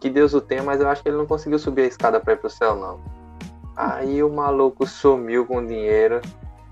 Que 0.00 0.10
Deus 0.10 0.34
o 0.34 0.40
tenha, 0.40 0.62
mas 0.62 0.80
eu 0.80 0.88
acho 0.88 1.02
que 1.02 1.08
ele 1.08 1.16
não 1.16 1.26
conseguiu 1.26 1.58
subir 1.58 1.82
a 1.82 1.86
escada 1.86 2.20
pra 2.20 2.34
ir 2.34 2.36
pro 2.36 2.50
céu, 2.50 2.76
não. 2.76 3.00
Aí 3.76 4.22
o 4.22 4.30
maluco 4.30 4.86
sumiu 4.86 5.44
com 5.46 5.58
o 5.58 5.66
dinheiro. 5.66 6.20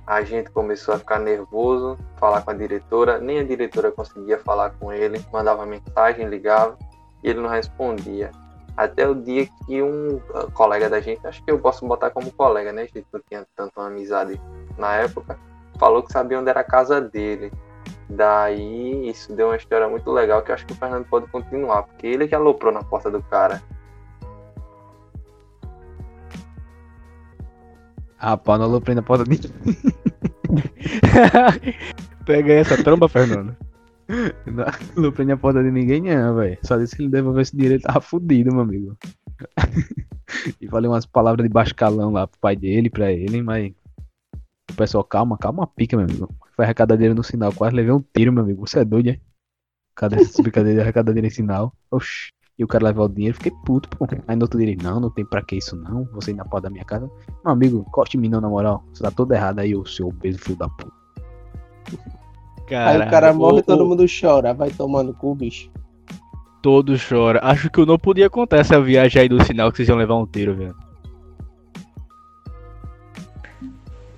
A 0.06 0.22
gente 0.22 0.50
começou 0.50 0.94
a 0.94 0.98
ficar 0.98 1.18
nervoso, 1.18 1.98
falar 2.16 2.42
com 2.42 2.50
a 2.50 2.54
diretora. 2.54 3.18
Nem 3.18 3.40
a 3.40 3.44
diretora 3.44 3.90
conseguia 3.90 4.38
falar 4.38 4.70
com 4.70 4.92
ele. 4.92 5.24
Mandava 5.32 5.66
mensagem, 5.66 6.28
ligava 6.28 6.78
e 7.22 7.30
ele 7.30 7.40
não 7.40 7.48
respondia. 7.48 8.30
Até 8.76 9.08
o 9.08 9.14
dia 9.14 9.48
que 9.66 9.82
um 9.82 10.16
uh, 10.16 10.50
colega 10.52 10.90
da 10.90 11.00
gente, 11.00 11.24
acho 11.26 11.42
que 11.44 11.50
eu 11.50 11.58
posso 11.58 11.86
botar 11.86 12.10
como 12.10 12.30
colega, 12.32 12.72
né? 12.72 12.82
A 12.82 12.86
gente 12.86 13.06
não 13.12 13.20
tinha 13.28 13.46
tanto 13.56 13.72
uma 13.78 13.86
amizade 13.86 14.40
na 14.76 14.96
época, 14.96 15.38
falou 15.78 16.02
que 16.02 16.12
sabia 16.12 16.38
onde 16.38 16.50
era 16.50 16.60
a 16.60 16.64
casa 16.64 17.00
dele. 17.00 17.50
Daí 18.08 19.08
isso 19.08 19.34
deu 19.34 19.48
uma 19.48 19.56
história 19.56 19.88
muito 19.88 20.10
legal 20.10 20.42
que 20.42 20.50
eu 20.50 20.54
acho 20.54 20.66
que 20.66 20.72
o 20.72 20.76
Fernando 20.76 21.06
pode 21.06 21.26
continuar, 21.28 21.84
porque 21.84 22.06
ele 22.06 22.28
que 22.28 22.34
aloprou 22.34 22.72
na 22.72 22.82
porta 22.82 23.10
do 23.10 23.22
cara. 23.22 23.62
Rapaz, 28.16 28.58
não 28.58 28.66
aloprei 28.66 28.94
na 28.94 29.02
porta 29.02 29.24
de 29.24 29.38
Pega 32.24 32.52
essa 32.54 32.82
tromba, 32.82 33.08
Fernando. 33.08 33.54
Não 34.46 34.64
aloprei 34.96 35.26
na 35.26 35.36
porta 35.36 35.62
de 35.62 35.70
ninguém, 35.70 36.02
não, 36.02 36.36
velho. 36.36 36.58
Só 36.62 36.78
disse 36.78 36.96
que 36.96 37.02
ele 37.02 37.10
devolvesse 37.10 37.52
dinheiro, 37.52 37.74
ele 37.74 37.82
tava 37.82 38.00
fudido, 38.00 38.52
meu 38.52 38.62
amigo. 38.62 38.96
e 40.60 40.68
falei 40.68 40.88
umas 40.88 41.06
palavras 41.06 41.46
de 41.46 41.52
baixo 41.52 41.74
calão 41.74 42.12
lá 42.12 42.26
pro 42.26 42.40
pai 42.40 42.56
dele, 42.56 42.88
pra 42.88 43.12
ele, 43.12 43.42
mas. 43.42 43.72
O 44.70 44.74
pessoal, 44.74 45.04
calma, 45.04 45.36
calma 45.38 45.66
pica, 45.66 45.96
meu 45.96 46.06
amigo. 46.06 46.34
Foi 46.56 46.64
arrecadar 46.64 46.96
dinheiro 46.96 47.14
no 47.14 47.22
sinal, 47.22 47.52
quase 47.52 47.74
levei 47.74 47.92
um 47.92 48.02
tiro, 48.14 48.32
meu 48.32 48.42
amigo. 48.42 48.66
Você 48.66 48.80
é 48.80 48.84
doido, 48.84 49.10
é? 49.10 49.20
Cadê 49.94 50.16
essa 50.16 50.42
brincadeira 50.42 50.76
de 50.76 50.82
arrecadar 50.82 51.12
dinheiro 51.12 51.28
em 51.28 51.30
sinal? 51.30 51.72
Oxi. 51.90 52.32
E 52.56 52.62
o 52.62 52.68
cara 52.68 52.84
levar 52.84 53.04
o 53.04 53.08
dinheiro, 53.08 53.36
fiquei 53.36 53.52
puto, 53.64 53.88
pô. 53.88 54.06
Aí 54.28 54.36
no 54.36 54.42
outro 54.42 54.58
dia 54.58 54.68
ele, 54.68 54.82
não, 54.82 55.00
não 55.00 55.10
tem 55.10 55.24
pra 55.24 55.42
que 55.42 55.56
isso 55.56 55.76
não. 55.76 56.04
Você 56.12 56.30
ir 56.30 56.34
na 56.34 56.44
porta 56.44 56.68
da 56.68 56.70
minha 56.70 56.84
casa. 56.84 57.10
Meu 57.44 57.52
amigo, 57.52 57.84
corte 57.90 58.16
em 58.16 58.20
mim 58.20 58.28
não, 58.28 58.40
na 58.40 58.48
moral. 58.48 58.84
Você 58.92 59.02
tá 59.02 59.10
todo 59.10 59.32
errado 59.32 59.58
aí, 59.58 59.74
ô 59.74 59.84
seu 59.84 60.08
obeso 60.08 60.38
filho 60.38 60.56
da 60.56 60.68
puta. 60.68 60.92
Aí 62.70 62.96
o 62.96 63.10
cara 63.10 63.32
morre 63.32 63.58
e 63.58 63.62
todo 63.62 63.84
mundo 63.84 64.04
chora. 64.08 64.54
Vai 64.54 64.70
tomando 64.70 65.12
cu, 65.12 65.34
bicho. 65.34 65.68
Todo 66.62 66.94
chora. 66.96 67.40
Acho 67.42 67.68
que 67.68 67.80
eu 67.80 67.86
não 67.86 67.98
podia 67.98 68.30
contar 68.30 68.58
essa 68.58 68.80
viagem 68.80 69.22
aí 69.22 69.28
do 69.28 69.42
sinal 69.44 69.70
que 69.70 69.78
vocês 69.78 69.88
iam 69.88 69.98
levar 69.98 70.16
um 70.16 70.26
tiro, 70.26 70.54
velho. 70.54 70.74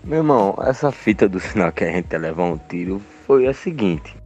Meu 0.07 0.19
irmão, 0.19 0.55
essa 0.63 0.93
fita 0.93 1.29
do 1.29 1.41
sinal 1.41 1.73
que 1.73 1.83
a 1.83 1.91
gente 1.91 2.13
ia 2.13 2.19
levar 2.21 2.45
um 2.45 2.57
tiro 2.57 3.01
foi 3.27 3.49
a 3.49 3.53
seguinte. 3.53 4.17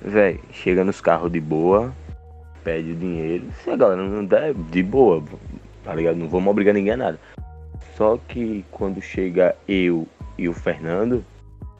Véi, 0.00 0.40
chega 0.50 0.82
nos 0.82 0.98
carros 0.98 1.30
de 1.30 1.42
boa, 1.42 1.92
pede 2.64 2.92
o 2.92 2.96
dinheiro. 2.96 3.44
Se 3.62 3.68
a 3.68 3.76
galera 3.76 4.02
não 4.02 4.24
der, 4.24 4.54
de 4.54 4.82
boa, 4.82 5.22
tá 5.84 5.94
ligado? 5.94 6.16
Não 6.16 6.26
vamos 6.26 6.50
obrigar 6.50 6.72
ninguém 6.72 6.94
a 6.94 6.96
nada. 6.96 7.20
Só 7.98 8.18
que 8.26 8.64
quando 8.70 9.02
chega 9.02 9.54
eu 9.68 10.08
e 10.38 10.48
o 10.48 10.54
Fernando, 10.54 11.22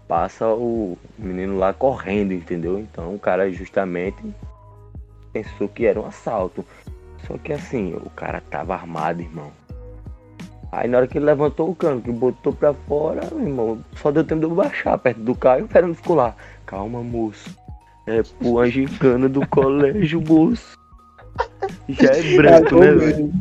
passa 0.06 0.46
o 0.46 0.98
menino 1.18 1.56
lá 1.56 1.72
correndo, 1.72 2.34
entendeu? 2.34 2.78
Então 2.78 3.14
o 3.14 3.18
cara 3.18 3.50
justamente 3.50 4.22
pensou 5.32 5.66
que 5.66 5.86
era 5.86 5.98
um 5.98 6.04
assalto. 6.04 6.62
Só 7.26 7.38
que 7.38 7.54
assim, 7.54 7.94
o 7.94 8.10
cara 8.10 8.42
tava 8.50 8.74
armado, 8.74 9.22
irmão. 9.22 9.50
Aí 10.76 10.88
na 10.88 10.98
hora 10.98 11.06
que 11.06 11.18
ele 11.18 11.26
levantou 11.26 11.70
o 11.70 11.74
cano, 11.74 12.00
que 12.00 12.10
botou 12.10 12.52
pra 12.52 12.74
fora, 12.74 13.20
meu 13.32 13.46
irmão, 13.46 13.78
só 13.94 14.10
deu 14.10 14.24
tempo 14.24 14.40
de 14.40 14.46
eu 14.46 14.54
baixar 14.54 14.98
perto 14.98 15.20
do 15.20 15.34
carro 15.34 15.60
e 15.60 15.62
o 15.62 15.68
Fernando 15.68 15.94
ficou 15.94 16.16
lá. 16.16 16.34
Calma, 16.66 17.00
moço. 17.00 17.56
É 18.08 18.22
pro 18.22 18.58
angicano 18.58 19.28
do 19.28 19.46
colégio, 19.46 20.20
moço. 20.20 20.76
Já 21.88 22.10
é 22.10 22.36
branco, 22.36 22.74
né, 22.80 22.90
velho? 22.90 23.32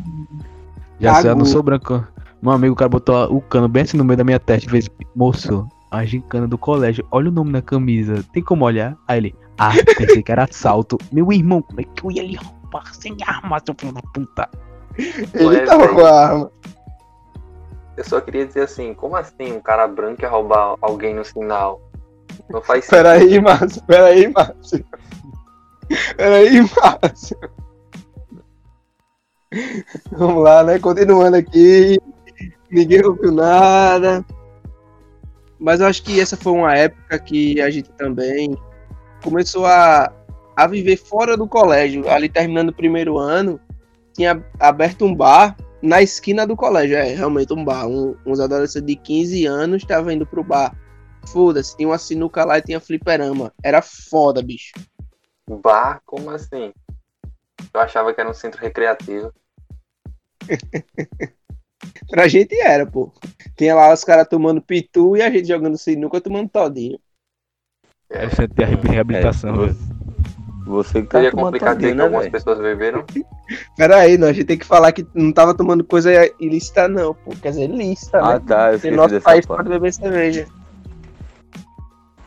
Já 1.00 1.14
sei, 1.16 1.30
eu 1.30 1.36
não 1.36 1.44
sou 1.44 1.62
branco. 1.62 2.06
Meu 2.40 2.52
amigo, 2.52 2.74
o 2.74 2.76
cara 2.76 2.88
botou 2.88 3.36
o 3.36 3.40
cano 3.40 3.68
bem 3.68 3.82
assim 3.82 3.96
no 3.96 4.04
meio 4.04 4.16
da 4.16 4.24
minha 4.24 4.38
testa 4.38 4.68
e 4.68 4.70
fez, 4.70 4.88
moço, 5.16 5.66
a 5.90 6.04
gincana 6.04 6.46
do 6.46 6.56
colégio, 6.56 7.04
olha 7.10 7.30
o 7.30 7.32
nome 7.32 7.50
na 7.50 7.62
camisa, 7.62 8.24
tem 8.32 8.44
como 8.44 8.64
olhar? 8.64 8.96
Aí 9.08 9.18
ele, 9.18 9.34
ah, 9.58 9.72
pensei 9.98 10.22
que 10.22 10.30
era 10.30 10.44
assalto. 10.44 10.98
Meu 11.12 11.32
irmão, 11.32 11.60
como 11.62 11.80
é 11.80 11.84
que 11.84 12.04
eu 12.04 12.12
ia 12.12 12.22
lhe 12.22 12.36
roubar 12.36 12.94
sem 12.94 13.16
arma, 13.26 13.60
seu 13.64 13.74
filho 13.76 13.92
da 13.92 14.02
puta? 14.12 14.48
Ele 14.96 15.46
Ué, 15.46 15.64
tava 15.64 15.82
velho. 15.82 15.94
com 15.94 16.06
a 16.06 16.26
arma. 16.26 16.50
Eu 17.96 18.04
só 18.04 18.20
queria 18.20 18.46
dizer 18.46 18.62
assim, 18.62 18.92
como 18.92 19.16
assim 19.16 19.52
um 19.52 19.60
cara 19.60 19.86
branco 19.86 20.22
ia 20.22 20.28
roubar 20.28 20.76
alguém 20.80 21.14
no 21.14 21.24
sinal? 21.24 21.80
Não 22.50 22.60
faz 22.60 22.84
sentido. 22.84 23.02
Peraí, 23.02 23.40
Márcio. 23.40 23.82
Peraí, 23.86 24.28
Márcio. 24.28 24.84
Peraí, 26.16 26.60
Márcio. 26.60 27.38
Vamos 30.10 30.42
lá, 30.42 30.64
né? 30.64 30.78
Continuando 30.78 31.36
aqui. 31.36 31.98
Ninguém 32.70 33.04
ouviu 33.04 33.30
nada. 33.30 34.24
Mas 35.58 35.80
eu 35.80 35.86
acho 35.86 36.02
que 36.02 36.20
essa 36.20 36.36
foi 36.36 36.52
uma 36.52 36.74
época 36.74 37.18
que 37.20 37.60
a 37.60 37.70
gente 37.70 37.90
também 37.92 38.56
começou 39.22 39.64
a, 39.64 40.12
a 40.56 40.66
viver 40.66 40.96
fora 40.96 41.36
do 41.36 41.46
colégio. 41.46 42.08
Ali 42.10 42.28
terminando 42.28 42.70
o 42.70 42.74
primeiro 42.74 43.16
ano, 43.16 43.60
tinha 44.12 44.44
aberto 44.58 45.04
um 45.04 45.14
bar 45.14 45.56
na 45.84 46.02
esquina 46.02 46.46
do 46.46 46.56
colégio. 46.56 46.96
É, 46.96 47.14
realmente 47.14 47.52
um 47.52 47.64
bar. 47.64 47.86
Um- 47.86 48.16
uns 48.26 48.40
adolescentes 48.40 48.86
de 48.86 48.96
15 48.96 49.46
anos 49.46 49.82
estavam 49.82 50.10
indo 50.10 50.26
pro 50.26 50.42
bar. 50.42 50.74
Foda-se, 51.28 51.76
tinha 51.76 51.88
uma 51.88 51.98
sinuca 51.98 52.44
lá 52.44 52.58
e 52.58 52.62
tinha 52.62 52.80
fliperama. 52.80 53.52
Era 53.62 53.80
foda, 53.82 54.42
bicho. 54.42 54.72
Bar, 55.48 56.00
como 56.04 56.30
assim? 56.30 56.72
Eu 57.72 57.80
achava 57.80 58.12
que 58.12 58.20
era 58.20 58.30
um 58.30 58.34
centro 58.34 58.60
recreativo. 58.60 59.32
Pra 62.08 62.28
gente 62.28 62.54
era, 62.58 62.86
pô. 62.86 63.12
Tinha 63.56 63.74
lá 63.74 63.92
os 63.92 64.04
caras 64.04 64.28
tomando 64.28 64.60
pitu 64.62 65.16
e 65.16 65.22
a 65.22 65.30
gente 65.30 65.48
jogando 65.48 65.76
sinuca 65.76 66.20
tomando 66.20 66.48
todinho. 66.48 66.98
É 68.10 68.26
o 68.26 68.30
centro 68.30 68.54
de 68.54 68.64
reab- 68.64 68.88
reabilitação, 68.88 69.54
É, 69.54 69.66
velho. 69.66 69.76
Você 70.66 71.02
que 71.02 71.08
tá 71.08 71.18
Seria 71.18 71.30
complicado 71.30 71.78
que 71.78 71.92
né, 71.94 72.02
algumas 72.04 72.28
pessoas 72.28 72.58
beberam. 72.58 73.04
Pera 73.76 73.96
aí, 73.98 74.16
não, 74.16 74.28
a 74.28 74.32
gente 74.32 74.46
tem 74.46 74.58
que 74.58 74.64
falar 74.66 74.92
que 74.92 75.06
não 75.14 75.30
tava 75.32 75.52
tomando 75.54 75.84
coisa 75.84 76.10
ilícita, 76.40 76.88
não, 76.88 77.12
pô. 77.14 77.32
Quer 77.42 77.50
dizer, 77.50 77.68
ilícita, 77.70 78.18
Ah, 78.18 78.34
né? 78.34 78.42
tá, 78.46 78.72
eu 78.72 78.78
Porque 78.80 78.90
nosso 78.90 79.10
dessa 79.10 79.24
país 79.24 79.44
parte. 79.44 79.58
pode 79.58 79.68
beber 79.68 79.92
cerveja. 79.92 80.46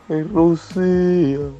Em 0.08 0.22
Rússia. 0.22 1.50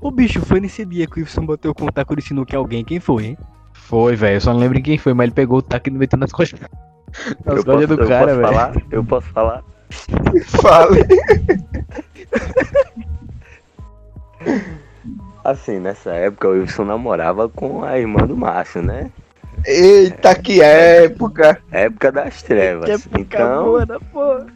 O 0.00 0.10
bicho 0.10 0.40
foi 0.44 0.58
nesse 0.60 0.84
dia 0.84 1.06
que 1.06 1.20
o 1.20 1.20
Wilson 1.20 1.46
bateu 1.46 1.72
com 1.72 1.84
o 1.86 1.92
taco 1.92 2.16
de 2.16 2.22
sinuca 2.22 2.56
alguém. 2.56 2.84
Quem 2.84 2.98
foi, 2.98 3.26
hein? 3.26 3.38
Foi, 3.72 4.16
velho, 4.16 4.36
eu 4.36 4.40
só 4.40 4.52
não 4.52 4.58
lembro 4.60 4.82
quem 4.82 4.98
foi, 4.98 5.14
mas 5.14 5.26
ele 5.26 5.34
pegou 5.34 5.58
o 5.58 5.62
taco 5.62 5.88
e 5.88 5.92
meteu 5.92 6.18
nas 6.18 6.32
costas. 6.32 6.58
Nas 6.60 7.58
Eu 7.58 7.64
posso, 7.64 7.64
costas 7.64 7.88
do 7.88 8.02
eu 8.02 8.08
cara, 8.08 8.26
posso 8.26 8.36
velho. 8.40 8.48
falar? 8.48 8.72
Eu 8.90 9.04
posso 9.04 9.28
falar? 9.28 9.64
Fale. 10.60 11.06
Assim, 15.44 15.78
nessa 15.80 16.10
época 16.12 16.48
o 16.48 16.52
Wilson 16.52 16.84
namorava 16.84 17.48
com 17.48 17.84
a 17.84 17.98
irmã 17.98 18.26
do 18.26 18.36
Márcio, 18.36 18.82
né? 18.82 19.10
Eita, 19.66 20.34
que 20.34 20.60
época. 20.62 21.60
Época 21.70 22.12
das 22.12 22.42
trevas. 22.42 23.06
então, 23.18 23.64
boa 23.64 23.86
da 23.86 23.98
porra. 24.00 24.46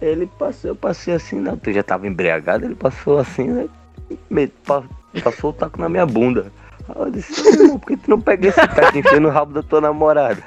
ele 0.00 0.26
passou, 0.38 0.70
eu 0.70 0.76
passei 0.76 1.14
assim, 1.14 1.40
né? 1.40 1.56
Eu 1.64 1.72
já 1.72 1.82
tava 1.82 2.06
embriagado, 2.06 2.64
ele 2.64 2.74
passou 2.74 3.18
assim, 3.18 3.48
né? 3.48 3.68
Me- 4.30 4.48
pa- 4.48 4.84
Passou 5.24 5.50
o 5.50 5.52
taco 5.52 5.80
na 5.80 5.88
minha 5.88 6.06
bunda. 6.06 6.52
Aí 6.88 7.02
eu 7.02 7.10
disse, 7.10 7.40
"Ô, 7.40 7.50
irmão, 7.52 7.78
por 7.78 7.86
que 7.88 7.96
tu 7.96 8.10
não 8.10 8.20
pega 8.20 8.48
esse 8.48 8.68
taco 8.68 8.96
e 8.96 9.00
enfia 9.00 9.20
no 9.20 9.30
rabo 9.30 9.52
da 9.52 9.62
tua 9.62 9.80
namorada? 9.80 10.42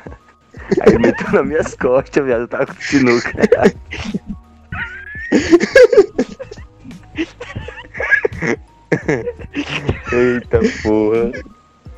Aí 0.81 0.93
ele 0.93 0.99
meteu 0.99 1.31
nas 1.31 1.45
minhas 1.45 1.75
costas, 1.75 2.23
viado, 2.23 2.43
o 2.43 2.47
taco 2.47 2.73
de 2.73 2.83
sinuca. 2.83 3.31
Eita 10.11 10.59
porra. 10.83 11.31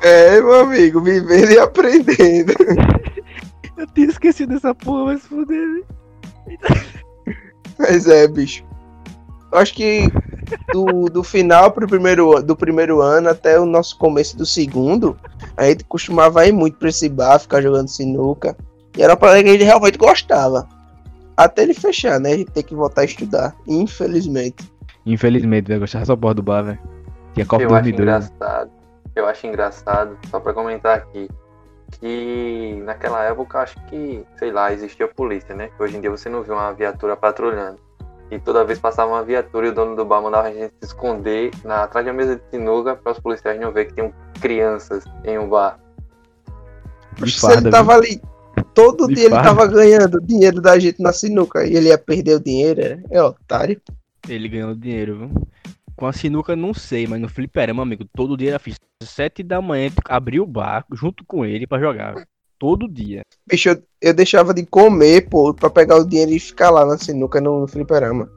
É, 0.02 0.40
meu 0.40 0.60
amigo, 0.60 1.00
vivendo 1.00 1.50
e 1.50 1.58
aprendendo. 1.58 2.52
Eu 3.76 3.86
tinha 3.88 4.06
esquecido 4.06 4.54
dessa 4.54 4.74
porra, 4.74 5.06
mas 5.06 5.26
foder, 5.26 5.58
velho. 5.58 5.86
Mas 7.78 8.06
é, 8.06 8.28
bicho. 8.28 8.64
Eu 9.50 9.58
acho 9.58 9.74
que 9.74 10.08
do, 10.72 11.04
do 11.06 11.22
final 11.22 11.70
pro 11.70 11.86
primeiro, 11.86 12.42
do 12.42 12.56
primeiro 12.56 13.00
ano 13.00 13.28
até 13.28 13.58
o 13.58 13.66
nosso 13.66 13.96
começo 13.96 14.36
do 14.36 14.44
segundo, 14.44 15.16
a 15.56 15.64
gente 15.66 15.84
costumava 15.84 16.46
ir 16.46 16.52
muito 16.52 16.76
pra 16.76 16.88
esse 16.88 17.08
bar, 17.08 17.38
ficar 17.38 17.62
jogando 17.62 17.88
sinuca. 17.88 18.56
E 18.96 19.02
era 19.02 19.12
uma 19.12 19.18
parada 19.18 19.42
que 19.42 19.48
a 19.48 19.52
gente 19.52 19.64
realmente 19.64 19.98
gostava. 19.98 20.68
Até 21.36 21.62
ele 21.62 21.74
fechar, 21.74 22.20
né? 22.20 22.32
A 22.32 22.36
gente 22.36 22.50
tem 22.50 22.62
que 22.62 22.74
voltar 22.74 23.02
a 23.02 23.04
estudar. 23.04 23.56
Infelizmente. 23.66 24.72
Infelizmente, 25.06 25.66
velho, 25.68 25.80
gostava 25.80 26.02
dessa 26.02 26.16
porra 26.16 26.34
do 26.34 26.42
bar, 26.42 26.62
velho. 26.62 26.78
Tinha 27.34 27.46
Copa 27.46 27.62
Eu 27.62 27.74
acho 27.74 27.82
2002. 27.92 28.26
engraçado. 28.26 28.70
Eu 29.14 29.26
acho 29.26 29.46
engraçado, 29.46 30.18
só 30.30 30.40
pra 30.40 30.52
comentar 30.52 30.96
aqui, 30.96 31.28
que 32.00 32.80
naquela 32.84 33.22
época 33.24 33.60
acho 33.60 33.76
que, 33.86 34.24
sei 34.38 34.50
lá, 34.50 34.72
existia 34.72 35.06
polícia, 35.06 35.54
né? 35.54 35.70
Hoje 35.78 35.96
em 35.96 36.00
dia 36.00 36.10
você 36.10 36.28
não 36.28 36.42
vê 36.42 36.52
uma 36.52 36.72
viatura 36.72 37.16
patrulhando. 37.16 37.78
E 38.30 38.38
toda 38.40 38.64
vez 38.64 38.78
passava 38.78 39.12
uma 39.12 39.22
viatura 39.22 39.66
e 39.66 39.70
o 39.70 39.74
dono 39.74 39.94
do 39.94 40.04
bar 40.04 40.20
mandava 40.20 40.48
a 40.48 40.52
gente 40.52 40.72
se 40.80 40.86
esconder 40.86 41.50
na, 41.64 41.84
atrás 41.84 42.04
de 42.04 42.10
uma 42.10 42.16
mesa 42.16 42.36
de 42.36 42.42
sinuca 42.50 42.96
para 42.96 43.12
os 43.12 43.20
policiais 43.20 43.60
não 43.60 43.70
ver 43.70 43.84
que 43.86 43.94
tinham 43.94 44.12
crianças 44.40 45.04
em 45.24 45.38
um 45.38 45.48
bar. 45.48 45.78
Se 47.24 47.40
farda, 47.40 47.60
ele 47.60 47.70
tava 47.70 47.94
ali, 47.94 48.20
todo 48.74 49.06
De 49.06 49.14
dia 49.14 49.24
ele 49.26 49.34
farda. 49.34 49.48
tava 49.50 49.66
ganhando 49.68 50.20
dinheiro 50.20 50.60
da 50.60 50.76
gente 50.78 51.00
na 51.00 51.12
sinuca 51.12 51.64
e 51.64 51.76
ele 51.76 51.88
ia 51.88 51.98
perder 51.98 52.36
o 52.36 52.42
dinheiro, 52.42 52.80
é 53.10 53.22
otário. 53.22 53.80
Ele 54.28 54.48
ganhou 54.48 54.74
dinheiro, 54.74 55.18
viu? 55.18 55.48
Com 55.96 56.06
a 56.06 56.12
sinuca, 56.12 56.56
não 56.56 56.74
sei, 56.74 57.06
mas 57.06 57.20
no 57.20 57.28
fliperama, 57.28 57.82
amigo, 57.82 58.04
todo 58.14 58.36
dia 58.36 58.50
era 58.50 58.58
fixe. 58.58 58.78
Sete 59.02 59.42
da 59.42 59.60
manhã, 59.60 59.90
tu 59.90 60.00
abriu 60.08 60.42
o 60.42 60.46
bar 60.46 60.84
junto 60.92 61.24
com 61.26 61.44
ele 61.44 61.66
pra 61.66 61.78
jogar. 61.78 62.14
Todo 62.58 62.88
dia. 62.88 63.22
Bicho, 63.46 63.68
eu, 63.68 63.82
eu 64.00 64.14
deixava 64.14 64.54
de 64.54 64.64
comer, 64.64 65.28
pô, 65.28 65.52
pra 65.52 65.68
pegar 65.68 65.96
o 65.96 66.04
dinheiro 66.08 66.30
e 66.32 66.40
ficar 66.40 66.70
lá 66.70 66.86
na 66.86 66.96
sinuca 66.96 67.40
no, 67.40 67.60
no 67.60 67.68
fliperama. 67.68 68.28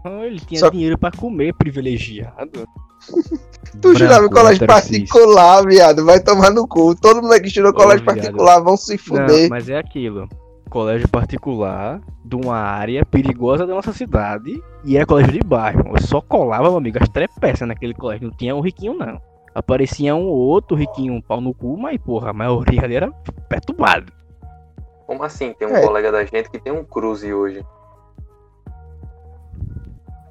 Então, 0.00 0.24
ele 0.24 0.40
tinha 0.40 0.60
Só- 0.60 0.68
dinheiro 0.70 0.98
pra 0.98 1.10
comer, 1.10 1.54
privilegiado. 1.54 2.66
Tu 3.80 3.94
jurava 3.96 4.26
em 4.26 4.30
colégio 4.30 4.66
particular, 4.66 5.64
viado, 5.64 6.04
vai 6.04 6.20
tomar 6.22 6.50
no 6.50 6.68
cu. 6.68 6.94
Todo 6.94 7.22
mundo 7.22 7.40
que 7.40 7.46
estudou 7.48 7.72
colégio 7.72 8.04
viado. 8.04 8.16
particular 8.16 8.60
vão 8.60 8.76
se 8.76 8.92
Não, 8.92 8.98
fuder. 8.98 9.48
mas 9.48 9.68
é 9.70 9.78
aquilo. 9.78 10.28
Colégio 10.72 11.06
particular 11.06 12.00
de 12.24 12.34
uma 12.34 12.56
área 12.56 13.04
perigosa 13.04 13.66
da 13.66 13.74
nossa 13.74 13.92
cidade 13.92 14.58
e 14.82 14.96
era 14.96 15.04
colégio 15.04 15.32
de 15.32 15.40
bairro. 15.40 15.92
Eu 15.94 16.00
só 16.00 16.18
colava, 16.22 16.62
meu 16.62 16.78
amigo, 16.78 16.96
as 16.98 17.10
trepeças 17.10 17.68
naquele 17.68 17.92
colégio. 17.92 18.28
Não 18.28 18.34
tinha 18.34 18.56
um 18.56 18.60
riquinho, 18.62 18.94
não. 18.94 19.20
Aparecia 19.54 20.14
um 20.14 20.24
ou 20.24 20.38
outro 20.38 20.74
riquinho, 20.74 21.12
um 21.12 21.20
pau 21.20 21.42
no 21.42 21.52
cu, 21.52 21.76
mas 21.76 22.00
porra, 22.00 22.30
a 22.30 22.32
maioria 22.32 22.82
ali 22.84 22.94
era 22.96 23.12
perturbado. 23.50 24.10
Como 25.06 25.22
assim? 25.22 25.52
Tem 25.52 25.68
um 25.68 25.76
É. 25.76 25.82
colega 25.84 26.10
da 26.10 26.24
gente 26.24 26.48
que 26.50 26.58
tem 26.58 26.72
um 26.72 26.82
cruze 26.84 27.34
hoje. 27.34 27.62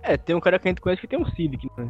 É, 0.01 0.17
tem 0.17 0.35
um 0.35 0.39
cara 0.39 0.57
que 0.57 0.67
a 0.67 0.71
gente 0.71 0.81
conhece 0.81 1.01
que 1.01 1.07
tem 1.07 1.21
um 1.21 1.25
Civic, 1.25 1.69
né? 1.77 1.87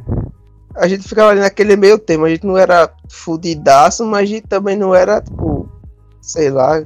A 0.76 0.86
gente 0.86 1.08
ficava 1.08 1.30
ali 1.30 1.40
naquele 1.40 1.74
meio 1.74 1.98
termo. 1.98 2.26
A 2.26 2.28
gente 2.28 2.46
não 2.46 2.58
era 2.58 2.92
fudidaço, 3.10 4.04
mas 4.04 4.24
a 4.24 4.26
gente 4.26 4.46
também 4.46 4.76
não 4.76 4.94
era, 4.94 5.22
tipo, 5.22 5.66
sei 6.20 6.50
lá. 6.50 6.82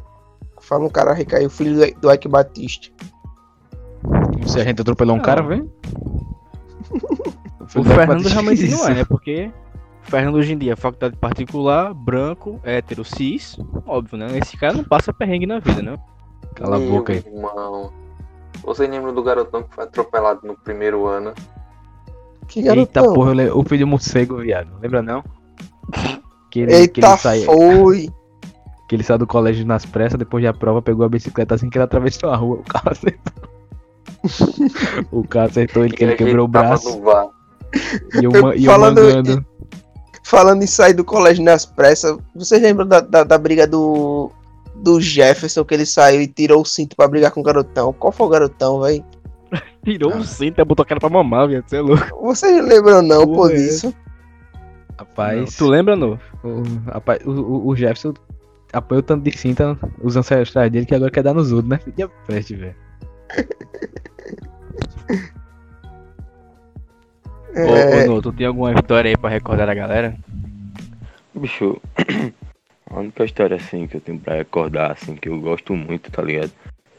Fala 0.66 0.85
um 0.85 0.88
cara 0.90 1.12
recaiu, 1.12 1.48
filho 1.48 1.94
do- 2.00 2.12
Ike 2.12 2.29
Batista. 2.29 2.88
Se 4.46 4.61
a 4.61 4.64
gente 4.64 4.81
atropelou 4.81 5.16
um 5.16 5.20
cara, 5.20 5.42
velho. 5.42 5.70
O 7.74 7.83
Fernando 7.83 8.24
realmente 8.29 8.68
não 8.70 8.88
é, 8.88 8.94
né? 8.94 9.05
Porque 9.05 9.50
o 10.02 10.07
Fernando 10.09 10.37
hoje 10.37 10.52
em 10.52 10.59
dia 10.59 10.72
é 10.74 10.76
faculdade 10.76 11.16
particular, 11.16 11.92
branco, 11.92 12.61
hétero, 12.62 13.05
cis, 13.05 13.59
óbvio, 13.85 14.16
né? 14.18 14.38
Esse 14.38 14.57
cara 14.57 14.72
não 14.74 14.85
passa 14.85 15.12
perrengue 15.12 15.46
na 15.46 15.59
vida, 15.59 15.83
né? 15.83 15.98
Cala 16.55 16.76
a 16.76 16.79
Meu 16.79 16.90
boca 16.92 17.12
aí. 17.12 17.18
Irmão. 17.26 17.92
Vocês 18.62 18.88
lembram 18.88 19.12
do 19.12 19.22
garotão 19.22 19.64
que 19.64 19.74
foi 19.74 19.83
atropelado 19.85 20.46
no 20.46 20.57
primeiro 20.57 21.07
ano? 21.07 21.35
Que 22.46 22.61
Eita 22.61 22.68
garotão. 23.00 23.14
porra, 23.14 23.31
eu 23.31 23.35
le- 23.35 23.50
o 23.50 23.64
filho 23.64 23.87
morcego, 23.87 24.37
viado. 24.38 24.70
Lembra 24.81 25.02
não? 25.02 25.24
Que 26.50 26.61
ele, 26.61 26.88
que 26.88 27.00
Eita, 27.00 27.09
ele 27.09 27.16
sai, 27.18 27.40
foi. 27.44 28.09
Que 28.88 28.94
ele 28.94 29.03
saiu 29.03 29.18
do 29.18 29.27
colégio 29.27 29.66
nas 29.66 29.85
pressas, 29.85 30.18
depois 30.18 30.44
da 30.44 30.53
prova, 30.53 30.81
pegou 30.83 31.05
a 31.05 31.09
bicicleta 31.09 31.55
assim 31.55 31.68
que 31.68 31.77
ele 31.79 31.85
atravessou 31.85 32.31
a 32.31 32.37
rua. 32.37 32.59
O 32.59 32.64
carro 32.64 32.90
acertou. 32.90 33.49
o 35.12 35.27
carro 35.29 35.46
acertou 35.46 35.85
ele, 35.85 35.94
que 35.96 36.05
ele 36.05 36.14
quebrou 36.14 36.44
o 36.44 36.49
braço. 36.49 37.01
E 38.20 38.25
eu, 38.25 38.31
ma- 38.42 38.55
e 38.55 38.64
eu 38.64 38.72
Falando- 38.72 39.03
mangando. 39.03 39.46
Falando 40.25 40.62
em 40.62 40.66
sair 40.66 40.92
do 40.94 41.05
colégio 41.05 41.44
nas 41.44 41.64
pressas, 41.64 42.16
vocês 42.35 42.61
lembram 42.61 42.85
da, 42.87 43.01
da, 43.01 43.22
da 43.22 43.38
briga 43.38 43.64
do, 43.66 44.31
do 44.75 45.01
Jefferson, 45.01 45.64
que 45.64 45.72
ele 45.75 45.87
saiu 45.87 46.20
e 46.20 46.27
tirou 46.27 46.62
o 46.62 46.64
cinto 46.64 46.96
pra 46.96 47.07
brigar 47.07 47.31
com 47.31 47.38
o 47.40 47.44
garotão? 47.44 47.92
Qual 47.92 48.12
foi 48.12 48.27
o 48.27 48.31
garotão, 48.31 48.81
velho? 48.81 49.05
Tirou 49.85 50.16
o 50.16 50.25
cinto 50.25 50.61
e 50.61 50.64
botou 50.64 50.83
a 50.83 50.87
cara 50.87 50.99
pra 50.99 51.09
mamar, 51.09 51.46
viado. 51.46 51.68
Você 51.68 51.77
é 51.77 51.81
louco. 51.81 52.20
Vocês 52.22 52.66
lembram 52.66 53.03
não, 53.03 53.25
Pô, 53.25 53.35
pô, 53.35 53.49
é. 53.51 53.55
disso? 53.55 53.94
Rapaz, 54.99 55.55
Tu 55.57 55.66
lembra, 55.68 55.94
não? 55.94 56.18
o, 56.42 56.62
rapaz, 56.90 57.20
o, 57.25 57.31
o, 57.31 57.68
o 57.68 57.77
Jefferson 57.77 58.12
apoiou 58.76 59.02
tanto 59.02 59.22
de 59.22 59.36
cinta 59.36 59.78
os 60.02 60.16
ancestrais 60.16 60.70
dele 60.70 60.86
que 60.86 60.94
agora 60.94 61.10
quer 61.10 61.22
dar 61.22 61.34
nos 61.34 61.52
outros, 61.52 61.70
né? 61.70 61.78
Filha 61.78 62.08
peste, 62.26 62.54
velho. 62.54 62.74
Ô, 67.56 67.74
É, 67.74 68.02
ô, 68.02 68.06
Nô, 68.06 68.22
tu 68.22 68.32
tem 68.32 68.46
alguma 68.46 68.72
história 68.74 69.10
aí 69.10 69.16
pra 69.16 69.30
recordar 69.30 69.68
a 69.68 69.74
galera? 69.74 70.16
Bicho, 71.34 71.80
a 72.90 73.00
única 73.00 73.24
história 73.24 73.56
assim 73.56 73.86
que 73.86 73.96
eu 73.96 74.00
tenho 74.00 74.18
pra 74.18 74.36
recordar, 74.36 74.92
assim, 74.92 75.16
que 75.16 75.28
eu 75.28 75.40
gosto 75.40 75.74
muito, 75.74 76.10
tá 76.10 76.22
ligado? 76.22 76.52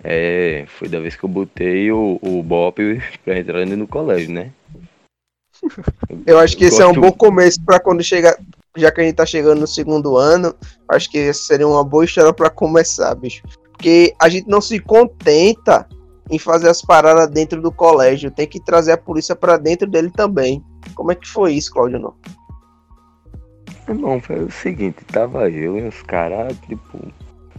É. 0.04 0.66
Foi 0.68 0.88
da 0.88 1.00
vez 1.00 1.16
que 1.16 1.24
eu 1.24 1.30
botei 1.30 1.92
o, 1.92 2.20
o 2.22 2.42
Bop 2.42 2.82
pra 3.24 3.40
entrar 3.40 3.66
no 3.66 3.88
colégio, 3.88 4.32
né? 4.32 4.52
eu 6.26 6.40
acho 6.40 6.56
que 6.58 6.66
esse 6.66 6.82
é 6.82 6.86
um 6.86 6.90
gosto- 6.94 7.02
bom 7.02 7.12
começo 7.12 7.62
pra 7.64 7.80
quando 7.80 8.04
chegar. 8.04 8.36
Já 8.78 8.92
que 8.92 9.02
a 9.02 9.04
gente 9.04 9.16
tá 9.16 9.26
chegando 9.26 9.60
no 9.60 9.68
segundo 9.68 10.16
ano, 10.16 10.54
acho 10.90 11.10
que 11.10 11.34
seria 11.34 11.68
uma 11.68 11.84
boa 11.84 12.06
história 12.06 12.32
pra 12.32 12.50
começar, 12.50 13.14
bicho. 13.16 13.42
Porque 13.72 14.14
a 14.22 14.30
gente 14.30 14.48
não 14.48 14.62
se 14.62 14.80
contenta 14.80 15.88
em 16.30 16.38
fazer 16.38 16.70
as 16.70 16.82
paradas 16.82 17.30
dentro 17.30 17.62
do 17.62 17.72
colégio, 17.72 18.32
tem 18.32 18.48
que 18.48 18.60
trazer 18.60 18.92
a 18.92 18.98
polícia 18.98 19.36
pra 19.36 19.58
dentro 19.58 19.88
dele 19.88 20.12
também. 20.12 20.64
Como 20.94 21.12
é 21.12 21.16
que 21.16 21.28
foi 21.28 21.54
isso, 21.54 21.74
Claudio? 21.74 22.00
Não? 23.88 24.20
Foi 24.22 24.44
o 24.44 24.52
seguinte, 24.52 25.04
tava 25.06 25.50
eu 25.50 25.78
e 25.78 25.88
os 25.88 26.02
caras, 26.04 26.58
tipo. 26.68 27.00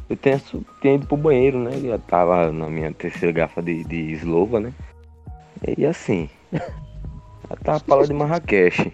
Eu 0.09 0.17
tinha, 0.17 0.41
tinha 0.81 0.95
ido 0.95 1.07
pro 1.07 1.17
banheiro, 1.17 1.59
né? 1.59 1.73
Já 1.81 1.99
tava 1.99 2.51
na 2.51 2.69
minha 2.69 2.93
terceira 2.93 3.33
garrafa 3.33 3.63
de, 3.63 3.85
de 3.85 4.13
eslova, 4.13 4.61
né? 4.61 4.73
E 5.77 5.85
assim. 5.85 6.29
Já 6.53 7.57
tava 7.65 7.81
falando 7.81 8.09
de 8.09 8.15
Marrakech. 8.15 8.93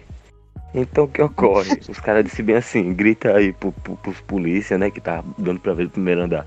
Então 0.75 1.05
o 1.05 1.07
que 1.07 1.21
ocorre? 1.21 1.79
Os 1.89 1.99
caras 1.99 2.25
disseram 2.25 2.47
bem 2.47 2.55
assim, 2.57 2.93
grita 2.93 3.33
aí 3.33 3.53
pro, 3.53 3.71
pro, 3.71 3.95
pros 3.95 4.19
polícia, 4.21 4.77
né? 4.77 4.91
Que 4.91 4.99
tava 4.99 5.25
dando 5.37 5.59
pra 5.59 5.73
ver 5.73 5.87
o 5.87 5.89
primeiro 5.89 6.23
andar. 6.23 6.45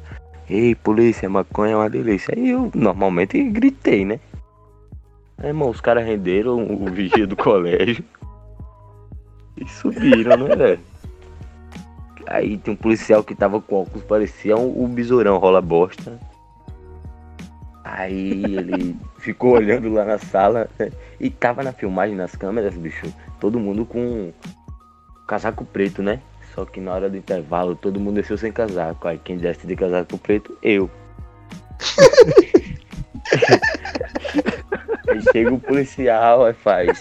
Ei, 0.48 0.74
polícia, 0.74 1.28
maconha 1.28 1.72
é 1.72 1.76
uma 1.76 1.90
delícia. 1.90 2.34
Aí 2.36 2.50
eu 2.50 2.70
normalmente 2.74 3.42
gritei, 3.44 4.04
né? 4.04 4.20
Aí, 5.38 5.48
irmão, 5.48 5.70
os 5.70 5.80
caras 5.80 6.04
renderam 6.04 6.58
o 6.58 6.90
vigia 6.90 7.26
do 7.26 7.36
colégio. 7.36 8.04
E 9.56 9.66
subiram, 9.68 10.36
né, 10.36 10.54
velho? 10.54 10.80
Aí 12.26 12.58
tem 12.58 12.74
um 12.74 12.76
policial 12.76 13.24
que 13.24 13.34
tava 13.34 13.60
com 13.60 13.82
óculos, 13.82 14.04
parecia 14.04 14.56
um, 14.56 14.84
um 14.84 14.88
besourão 14.88 15.38
rola 15.38 15.62
bosta. 15.62 16.18
Aí 17.82 18.44
ele 18.54 18.96
ficou 19.18 19.54
olhando 19.54 19.90
lá 19.90 20.04
na 20.04 20.18
sala 20.18 20.68
né? 20.78 20.90
e 21.18 21.30
tava 21.30 21.62
na 21.62 21.72
filmagem, 21.72 22.14
nas 22.14 22.36
câmeras, 22.36 22.74
bicho, 22.74 23.06
todo 23.40 23.59
mundo 23.59 23.85
com 23.85 24.33
casaco 25.27 25.64
preto, 25.64 26.03
né? 26.03 26.20
Só 26.55 26.64
que 26.64 26.81
na 26.81 26.92
hora 26.92 27.09
do 27.09 27.16
intervalo 27.16 27.77
todo 27.77 28.01
mundo 28.01 28.16
desceu 28.16 28.37
sem 28.37 28.51
casaco. 28.51 29.07
Aí 29.07 29.18
quem 29.18 29.37
desce 29.37 29.66
de 29.66 29.77
casaco 29.77 30.18
preto, 30.18 30.57
eu. 30.62 30.90
aí 35.09 35.22
chega 35.33 35.55
o 35.55 35.61
policial, 35.61 36.44
aí 36.44 36.55
faz. 36.55 37.01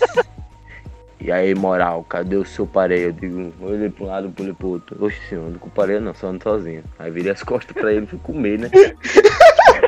E 1.20 1.32
aí, 1.32 1.56
moral, 1.56 2.04
cadê 2.04 2.36
o 2.36 2.46
seu 2.46 2.68
pareio? 2.68 3.08
Eu 3.08 3.12
digo, 3.12 3.52
olhei 3.60 3.90
pra 3.90 4.04
um 4.04 4.08
lado, 4.08 4.30
pulei 4.30 4.54
pro 4.54 4.68
outro. 4.68 5.04
Oxe, 5.04 5.20
senhor, 5.28 5.50
não 5.50 5.58
com 5.58 5.70
pareio 5.70 6.00
não, 6.00 6.14
só 6.14 6.28
ando 6.28 6.44
sozinho. 6.44 6.84
Aí 7.00 7.12
virei 7.12 7.32
as 7.32 7.44
costas 7.44 7.74
pra 7.74 7.92
ele 7.92 8.06
e 8.06 8.08
fui 8.08 8.20
comer, 8.20 8.60
né? 8.60 8.70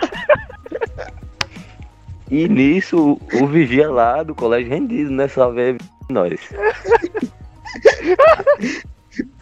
E 2.30 2.48
nisso, 2.48 3.20
o, 3.42 3.48
vigia 3.48 3.90
lá 3.90 4.22
do 4.22 4.36
colégio 4.36 4.70
rendido, 4.70 5.12
né? 5.12 5.28
Só 5.28 5.50
vê 5.50 5.76
nós. 6.10 6.40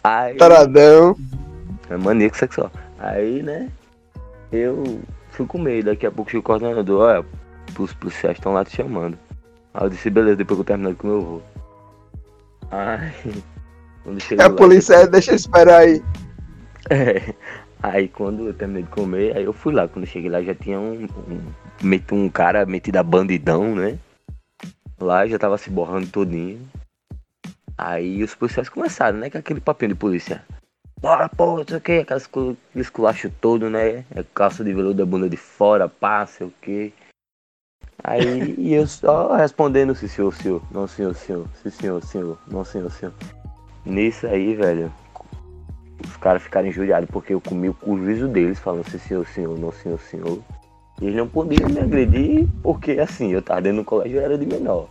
Aí, 0.02 0.34
Taradão. 0.36 1.16
é 1.90 1.96
maníaco 1.96 2.36
sexual. 2.36 2.70
Aí, 2.98 3.42
né? 3.42 3.68
Eu 4.50 5.00
fui 5.30 5.46
comer. 5.46 5.84
Daqui 5.84 6.06
a 6.06 6.10
pouco 6.10 6.36
o 6.36 6.42
coordenador. 6.42 7.02
Olha, 7.02 7.24
os 7.78 7.92
policiais 7.94 8.38
estão 8.38 8.52
lá 8.52 8.64
te 8.64 8.76
chamando. 8.76 9.18
Aí 9.74 9.84
eu 9.84 9.90
disse, 9.90 10.10
beleza, 10.10 10.36
depois 10.36 10.56
que 10.56 10.62
eu 10.62 10.66
terminar 10.66 10.90
de 10.90 10.96
comer 10.96 11.12
eu 11.12 11.22
vou. 11.22 11.42
Quando 14.02 14.22
chegou 14.22 14.42
É 14.42 14.46
a 14.46 14.50
lá, 14.50 14.56
polícia, 14.56 14.94
é, 14.94 15.06
deixa 15.06 15.32
eu 15.32 15.36
esperar 15.36 15.80
aí. 15.80 16.02
é. 16.90 17.34
Aí 17.82 18.08
quando 18.08 18.46
eu 18.46 18.54
terminei 18.54 18.82
de 18.82 18.90
comer, 18.90 19.36
aí 19.36 19.44
eu 19.44 19.52
fui 19.52 19.72
lá. 19.72 19.86
Quando 19.86 20.06
cheguei 20.06 20.30
lá 20.30 20.42
já 20.42 20.54
tinha 20.54 20.78
um. 20.78 21.04
um 21.04 22.12
um 22.12 22.28
cara 22.28 22.66
metido 22.66 22.96
a 22.96 23.02
bandidão, 23.02 23.74
né? 23.74 23.98
Lá 25.00 25.26
já 25.26 25.38
tava 25.38 25.56
se 25.58 25.70
borrando 25.70 26.08
todinho. 26.08 26.60
Aí 27.76 28.22
os 28.24 28.34
policiais 28.34 28.68
começaram, 28.68 29.18
né? 29.18 29.30
Com 29.30 29.38
aquele 29.38 29.60
papinho 29.60 29.90
de 29.90 29.94
polícia. 29.94 30.44
Bora, 31.00 31.28
pô, 31.28 31.58
não 31.58 31.64
sei 31.64 31.76
o 31.76 31.80
que, 31.80 31.92
aquelas 31.98 32.28
esculacho 32.74 33.30
todo, 33.40 33.70
né? 33.70 34.04
É 34.10 34.24
calça 34.34 34.64
de 34.64 34.72
veludo 34.72 34.94
da 34.94 35.06
bunda 35.06 35.30
de 35.30 35.36
fora, 35.36 35.88
pá, 35.88 36.26
sei 36.26 36.48
o 36.48 36.52
que. 36.60 36.92
Aí 38.02 38.54
e 38.58 38.74
eu 38.74 38.84
só 38.86 39.36
respondendo, 39.36 39.94
sim 39.94 40.08
senhor, 40.08 40.34
senhor, 40.34 40.62
não 40.72 40.88
senhor, 40.88 41.14
senhor, 41.14 41.46
sim 41.62 41.70
senhor, 41.70 42.02
senhor, 42.02 42.38
não 42.48 42.64
senhor, 42.64 42.90
senhor. 42.90 43.14
Nisso 43.86 44.26
aí, 44.26 44.56
velho, 44.56 44.92
os 46.04 46.16
caras 46.16 46.42
ficaram 46.42 46.68
injuriados 46.68 47.08
porque 47.10 47.34
eu 47.34 47.40
comi 47.40 47.68
o 47.68 47.96
juízo 47.96 48.28
deles, 48.28 48.58
falando 48.58 48.88
sim 48.88 48.98
senhor, 48.98 49.26
senhor, 49.26 49.58
não 49.58 49.72
senhor, 49.72 49.98
senhor. 49.98 50.38
E 51.00 51.06
eles 51.06 51.16
não 51.16 51.28
podiam 51.28 51.68
me 51.68 51.80
agredir 51.80 52.48
porque 52.62 52.92
assim, 52.92 53.32
eu 53.32 53.42
tava 53.42 53.62
dentro 53.62 53.78
do 53.78 53.84
colégio 53.84 54.18
eu 54.18 54.24
era 54.24 54.38
de 54.38 54.46
menor. 54.46 54.88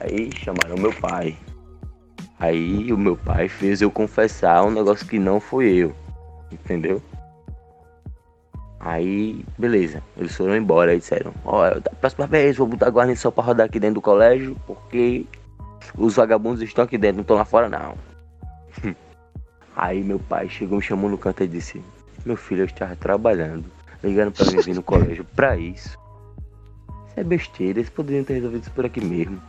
Aí 0.00 0.30
chamaram 0.36 0.76
meu 0.76 0.92
pai. 0.92 1.36
Aí 2.38 2.92
o 2.92 2.98
meu 2.98 3.16
pai 3.16 3.48
fez 3.48 3.80
eu 3.80 3.90
confessar 3.90 4.64
um 4.64 4.70
negócio 4.70 5.06
que 5.06 5.18
não 5.18 5.38
foi 5.38 5.68
eu. 5.74 5.94
Entendeu? 6.50 7.00
Aí, 8.80 9.44
beleza. 9.56 10.02
Eles 10.16 10.34
foram 10.34 10.56
embora 10.56 10.92
e 10.92 10.98
disseram, 10.98 11.32
ó, 11.44 11.70
da 11.70 11.92
próxima 11.92 12.26
vez 12.26 12.56
vou 12.56 12.66
botar 12.66 12.90
guarnição 12.90 13.30
pra 13.30 13.44
rodar 13.44 13.66
aqui 13.66 13.78
dentro 13.78 13.94
do 13.94 14.00
colégio, 14.00 14.56
porque 14.66 15.24
os 15.96 16.16
vagabundos 16.16 16.60
estão 16.62 16.84
aqui 16.84 16.98
dentro, 16.98 17.18
não 17.18 17.22
estão 17.22 17.36
lá 17.36 17.44
fora 17.44 17.68
não. 17.68 17.94
Aí 19.76 20.02
meu 20.02 20.18
pai 20.18 20.48
chegou, 20.48 20.78
me 20.78 20.84
chamou 20.84 21.10
no 21.10 21.16
canto 21.18 21.42
e 21.42 21.48
disse, 21.48 21.82
meu 22.26 22.36
filho, 22.36 22.62
eu 22.62 22.66
estava 22.66 22.94
trabalhando, 22.96 23.64
ligando 24.02 24.32
pra 24.32 24.50
mim 24.50 24.60
vir 24.60 24.74
no 24.74 24.82
colégio 24.82 25.24
pra 25.36 25.56
isso. 25.56 25.88
Isso 27.08 27.16
é 27.16 27.24
besteira, 27.24 27.78
eles 27.78 27.90
poderiam 27.90 28.24
ter 28.24 28.34
resolvido 28.34 28.62
isso 28.62 28.70
por 28.72 28.84
aqui 28.86 29.02
mesmo. 29.04 29.40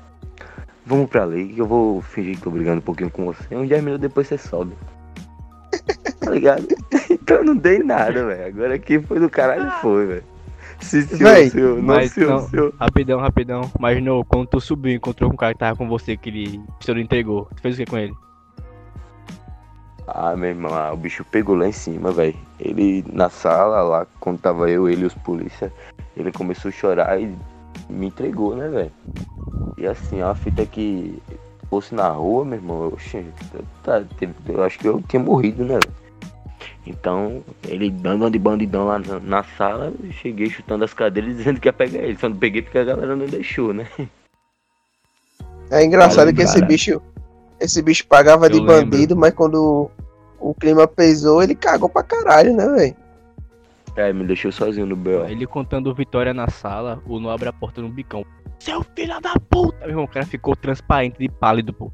Vamos 0.86 1.10
pra 1.10 1.24
lei, 1.24 1.48
que 1.54 1.60
eu 1.60 1.68
vou 1.68 2.02
fingir 2.02 2.36
que 2.36 2.42
tô 2.42 2.50
brigando 2.52 2.80
um 2.80 2.82
pouquinho 2.82 3.10
com 3.10 3.26
você. 3.26 3.56
Uns 3.56 3.70
10 3.70 3.84
minutos 3.84 4.02
depois 4.02 4.28
você 4.28 4.38
sobe. 4.38 4.74
Tá 6.20 6.32
ligado? 6.32 6.66
Então 7.10 7.38
eu 7.38 7.44
não 7.46 7.56
dei 7.56 7.80
nada, 7.80 8.26
velho. 8.26 8.46
Agora 8.48 8.76
aqui 8.76 9.00
foi 9.00 9.20
do 9.20 9.30
caralho, 9.30 9.70
foi, 9.82 10.06
velho. 10.08 10.24
Se 10.82 11.04
senhor, 11.04 11.34
Véi, 11.34 11.50
senhor, 11.50 11.76
não, 11.78 11.84
mas 11.84 12.12
senhor, 12.12 12.30
não- 12.30 12.48
senhor. 12.50 12.74
Rapidão, 12.80 13.20
rapidão. 13.20 13.72
Mas 13.80 14.04
não, 14.04 14.24
quando 14.26 14.48
tu 14.48 14.60
subiu 14.60 14.94
encontrou 14.94 15.30
com 15.30 15.36
o 15.36 15.40
cara 15.40 15.54
que 15.54 15.60
tava 15.60 15.78
com 15.78 15.88
você, 15.88 16.18
que 16.18 16.30
ele 16.30 16.62
o 16.80 16.84
senhor 16.84 16.98
entregou, 16.98 17.48
tu 17.56 17.62
fez 17.62 17.76
o 17.76 17.78
que 17.78 17.86
com 17.86 17.98
ele? 17.98 18.14
Ah, 20.08 20.36
meu 20.36 20.50
irmão, 20.50 20.74
ah, 20.74 20.92
o 20.94 20.98
bicho 20.98 21.24
pegou 21.26 21.56
lá 21.56 21.68
em 21.68 21.72
cima, 21.72 22.12
velho. 22.12 22.36
Ele 22.60 23.04
na 23.12 23.30
sala 23.30 23.82
lá, 23.82 24.08
quando 24.20 24.40
tava 24.40 24.70
eu, 24.70 24.90
ele 24.90 25.04
e 25.04 25.06
os 25.06 25.14
polícia, 25.14 25.72
ele 26.16 26.32
começou 26.32 26.70
a 26.70 26.72
chorar 26.74 27.22
e 27.22 27.36
me 27.90 28.08
entregou, 28.08 28.56
né, 28.56 28.68
velho? 28.68 28.92
E 29.78 29.88
assim, 29.88 30.22
ó, 30.22 30.32
a 30.32 30.36
fita 30.36 30.66
que 30.66 31.22
fosse 31.70 31.96
na 31.96 32.10
rua, 32.10 32.46
meu 32.46 32.58
irmão, 32.58 32.84
eu, 32.84 32.98
tá, 33.84 34.04
eu 34.48 34.64
acho 34.64 34.78
que 34.80 34.88
eu 34.88 35.02
tinha 35.08 35.22
morrido, 35.22 35.64
né, 35.64 35.74
velho? 35.74 36.04
Então, 36.86 37.42
ele 37.68 37.90
dando 37.90 38.30
de 38.30 38.38
bandidão 38.38 38.86
lá 38.86 39.00
na, 39.00 39.20
na 39.20 39.44
sala, 39.58 39.94
eu 40.04 40.12
cheguei 40.12 40.50
chutando 40.50 40.84
as 40.84 40.94
cadeiras 40.94 41.38
dizendo 41.38 41.60
que 41.60 41.68
ia 41.68 41.74
pegar 41.74 42.00
ele. 42.00 42.18
Só 42.18 42.28
não 42.28 42.36
peguei 42.36 42.62
porque 42.62 42.78
a 42.78 42.84
galera 42.84 43.16
não 43.16 43.26
deixou, 43.26 43.74
né? 43.74 43.88
É 45.72 45.84
engraçado 45.84 46.18
Valeu, 46.18 46.36
que 46.36 46.42
esse 46.42 46.56
cara. 46.56 46.66
bicho. 46.66 47.02
Esse 47.64 47.82
bicho 47.82 48.06
pagava 48.08 48.50
de 48.50 48.58
Eu 48.58 48.64
lembro. 48.64 48.92
bandido, 48.92 49.16
mas 49.16 49.34
quando 49.34 49.90
o, 50.38 50.54
clima 50.54 50.86
pesou, 50.86 51.42
ele 51.42 51.56
cagou 51.56 51.88
pra 51.88 52.04
caralho, 52.04 52.54
né, 52.54 52.68
velho? 52.68 52.96
É, 53.96 54.12
me 54.12 54.26
deixou 54.26 54.52
sozinho 54.52 54.86
no 54.86 54.98
B.O. 54.98 55.26
Ele 55.26 55.48
contando 55.48 55.94
vitória 55.96 56.34
na 56.34 56.50
sala, 56.50 57.02
o 57.06 57.22
Nu 57.22 57.30
abre 57.30 57.48
a 57.48 57.54
porta 57.54 57.82
no 57.82 57.88
bicão. 57.88 58.26
Seu 58.60 58.84
filho 58.94 59.18
da 59.22 59.36
puta! 59.50 59.80
Meu 59.80 59.90
irmão, 59.90 60.04
o 60.04 60.08
cara 60.10 60.26
ficou 60.26 60.58
transparente 60.58 61.18
de 61.18 61.30
pálido, 61.30 61.72
pô. 61.72 61.90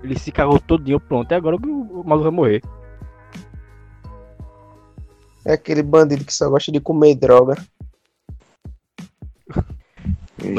Ele 0.00 0.16
se 0.16 0.30
cagou 0.30 0.60
todinho, 0.60 1.00
pronto. 1.00 1.32
E 1.32 1.34
agora 1.34 1.56
o, 1.56 2.00
o 2.00 2.04
maluco 2.04 2.30
vai 2.30 2.32
morrer. 2.32 2.62
É 5.44 5.54
aquele 5.54 5.82
bandido 5.82 6.24
que 6.24 6.32
só 6.32 6.48
gosta 6.48 6.70
de 6.70 6.78
comer 6.80 7.16
droga. 7.16 7.56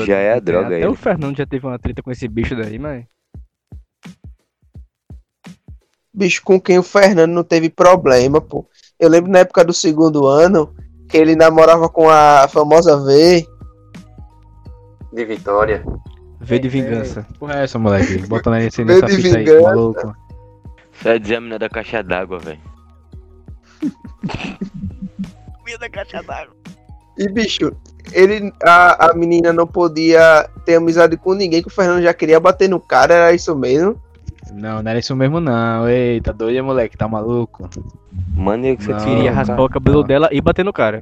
Já 0.06 0.18
é 0.18 0.34
a 0.34 0.40
droga 0.40 0.68
Até 0.68 0.76
aí. 0.76 0.86
o 0.86 0.94
Fernando 0.96 1.38
já 1.38 1.46
teve 1.46 1.66
uma 1.66 1.80
treta 1.80 2.04
com 2.04 2.12
esse 2.12 2.28
bicho 2.28 2.54
daí, 2.56 2.78
mas. 2.78 3.06
Bicho 6.14 6.42
com 6.44 6.60
quem 6.60 6.78
o 6.78 6.84
Fernando 6.84 7.32
não 7.32 7.44
teve 7.44 7.70
problema, 7.70 8.42
pô. 8.42 8.66
Eu 9.00 9.10
lembro 9.10 9.32
na 9.32 9.40
época 9.40 9.64
do 9.64 9.74
segundo 9.74 10.28
ano 10.28 10.74
que 11.10 11.18
ele 11.18 11.36
namorava 11.36 11.90
com 11.90 12.10
a 12.10 12.48
famosa 12.48 12.98
V. 12.98 13.46
De 15.14 15.26
Vitória. 15.26 15.84
V 16.40 16.60
de 16.60 16.70
vingança. 16.70 17.26
Porra, 17.38 17.60
é 17.60 17.64
essa, 17.64 17.78
moleque? 17.78 18.18
Botando 18.28 18.58
esse 18.64 18.84
Vê 18.84 18.96
nessa 18.96 19.06
de 19.06 19.22
fita 19.22 19.38
aí, 19.38 19.46
vingança. 19.46 19.68
maluco. 19.68 20.16
Você 20.92 21.10
vai 21.10 21.20
dizer 21.20 21.36
a 21.36 21.42
menina 21.42 21.60
da 21.60 21.70
caixa 21.70 22.04
d'água, 22.04 22.40
velho. 22.40 22.60
da 25.80 25.90
caixa 25.90 26.22
d'água. 26.22 26.56
E, 27.18 27.30
bicho, 27.30 27.72
ele, 28.12 28.54
a, 28.64 29.10
a 29.10 29.14
menina 29.14 29.54
não 29.54 29.68
podia 29.68 30.50
ter 30.66 30.76
amizade 30.76 31.18
com 31.18 31.34
ninguém, 31.34 31.62
que 31.62 31.68
o 31.68 31.72
Fernando 31.72 32.04
já 32.04 32.14
queria 32.14 32.40
bater 32.40 32.70
no 32.70 32.80
cara, 32.80 33.14
era 33.14 33.34
isso 33.34 33.56
mesmo. 33.56 34.00
Não, 34.52 34.82
não 34.82 34.90
era 34.90 35.00
isso 35.00 35.16
mesmo 35.16 35.40
não. 35.40 35.88
Eita, 35.88 36.34
doido, 36.34 36.64
moleque, 36.64 36.98
tá 36.98 37.08
maluco? 37.08 37.70
Maneiro 38.36 38.78
que 38.78 38.84
você 38.84 38.92
Não, 38.92 39.00
Queria 39.00 39.32
raspar 39.32 39.62
o 39.62 39.70
cabelo 39.70 40.04
dela 40.04 40.30
e 40.32 40.42
bater 40.42 40.66
no 40.66 40.74
cara. 40.74 41.02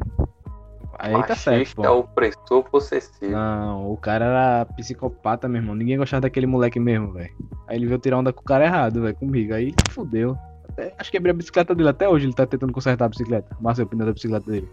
Aí 0.99 1.23
tá 1.23 1.33
certo, 1.33 1.77
pô. 1.77 1.89
opressor, 1.89 2.63
possessivo. 2.69 3.31
Não, 3.31 3.89
o 3.89 3.95
cara 3.95 4.25
era 4.25 4.65
psicopata, 4.65 5.47
meu 5.47 5.61
irmão. 5.61 5.73
Ninguém 5.73 5.97
gostava 5.97 6.21
daquele 6.21 6.45
moleque 6.45 6.77
mesmo, 6.77 7.13
velho. 7.13 7.33
Aí 7.67 7.77
ele 7.77 7.85
veio 7.85 7.99
tirar 7.99 8.17
onda 8.17 8.33
com 8.33 8.41
o 8.41 8.43
cara 8.43 8.65
errado, 8.65 9.01
velho, 9.01 9.15
comigo. 9.15 9.53
Aí 9.53 9.73
fudeu. 9.91 10.37
Até, 10.67 10.93
acho 10.99 11.09
que 11.09 11.17
quebrei 11.17 11.31
a 11.31 11.37
bicicleta 11.37 11.73
dele 11.73 11.87
até 11.87 12.07
hoje. 12.09 12.25
Ele 12.25 12.33
tá 12.33 12.45
tentando 12.45 12.73
consertar 12.73 13.05
a 13.05 13.09
bicicleta. 13.09 13.55
Massa 13.61 13.83
o 13.83 13.87
pneu 13.87 14.05
da 14.05 14.11
bicicleta 14.11 14.51
dele. 14.51 14.69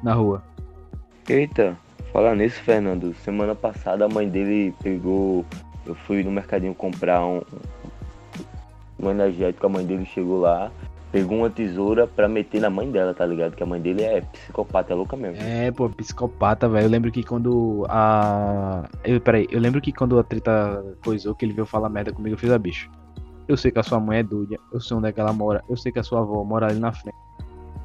Na 0.00 0.14
rua. 0.14 0.44
Eita, 1.28 1.76
falar 2.12 2.36
nisso, 2.36 2.62
Fernando. 2.62 3.12
Semana 3.24 3.54
passada 3.54 4.04
a 4.04 4.08
mãe 4.08 4.28
dele 4.28 4.72
pegou. 4.80 5.44
Eu 5.84 5.96
fui 5.96 6.22
no 6.22 6.30
mercadinho 6.30 6.74
comprar 6.74 7.24
um, 7.24 7.40
um 8.98 9.10
energético, 9.10 9.66
a 9.66 9.68
mãe 9.70 9.84
dele 9.86 10.04
chegou 10.06 10.40
lá, 10.40 10.70
pegou 11.12 11.38
uma 11.38 11.50
tesoura 11.50 12.06
pra 12.06 12.28
meter 12.28 12.60
na 12.60 12.68
mãe 12.70 12.90
dela, 12.90 13.14
tá 13.14 13.24
ligado? 13.24 13.54
Que 13.54 13.62
a 13.62 13.66
mãe 13.66 13.80
dele 13.80 14.02
é 14.02 14.20
psicopata, 14.20 14.92
é 14.92 14.96
louca 14.96 15.16
mesmo. 15.16 15.42
É, 15.42 15.70
pô, 15.70 15.88
psicopata, 15.88 16.68
velho. 16.68 16.86
Eu 16.86 16.90
lembro 16.90 17.10
que 17.12 17.22
quando 17.22 17.86
a. 17.88 18.88
Eu, 19.04 19.20
peraí, 19.20 19.46
eu 19.50 19.60
lembro 19.60 19.80
que 19.80 19.92
quando 19.92 20.18
a 20.18 20.22
treta 20.24 20.84
coisou, 21.04 21.34
que 21.34 21.44
ele 21.44 21.52
veio 21.54 21.66
falar 21.66 21.88
merda 21.88 22.12
comigo, 22.12 22.34
eu 22.34 22.38
fiz 22.38 22.50
a 22.50 22.58
bicho. 22.58 22.90
Eu 23.46 23.56
sei 23.56 23.70
que 23.70 23.78
a 23.78 23.82
sua 23.82 23.98
mãe 23.98 24.18
é 24.18 24.22
doida, 24.22 24.56
eu 24.72 24.80
sei 24.80 24.94
onde 24.96 25.08
é 25.08 25.12
que 25.12 25.18
ela 25.20 25.32
mora, 25.32 25.64
eu 25.70 25.76
sei 25.76 25.90
que 25.90 25.98
a 25.98 26.02
sua 26.02 26.20
avó 26.20 26.44
mora 26.44 26.66
ali 26.66 26.78
na 26.78 26.92
frente. 26.92 27.16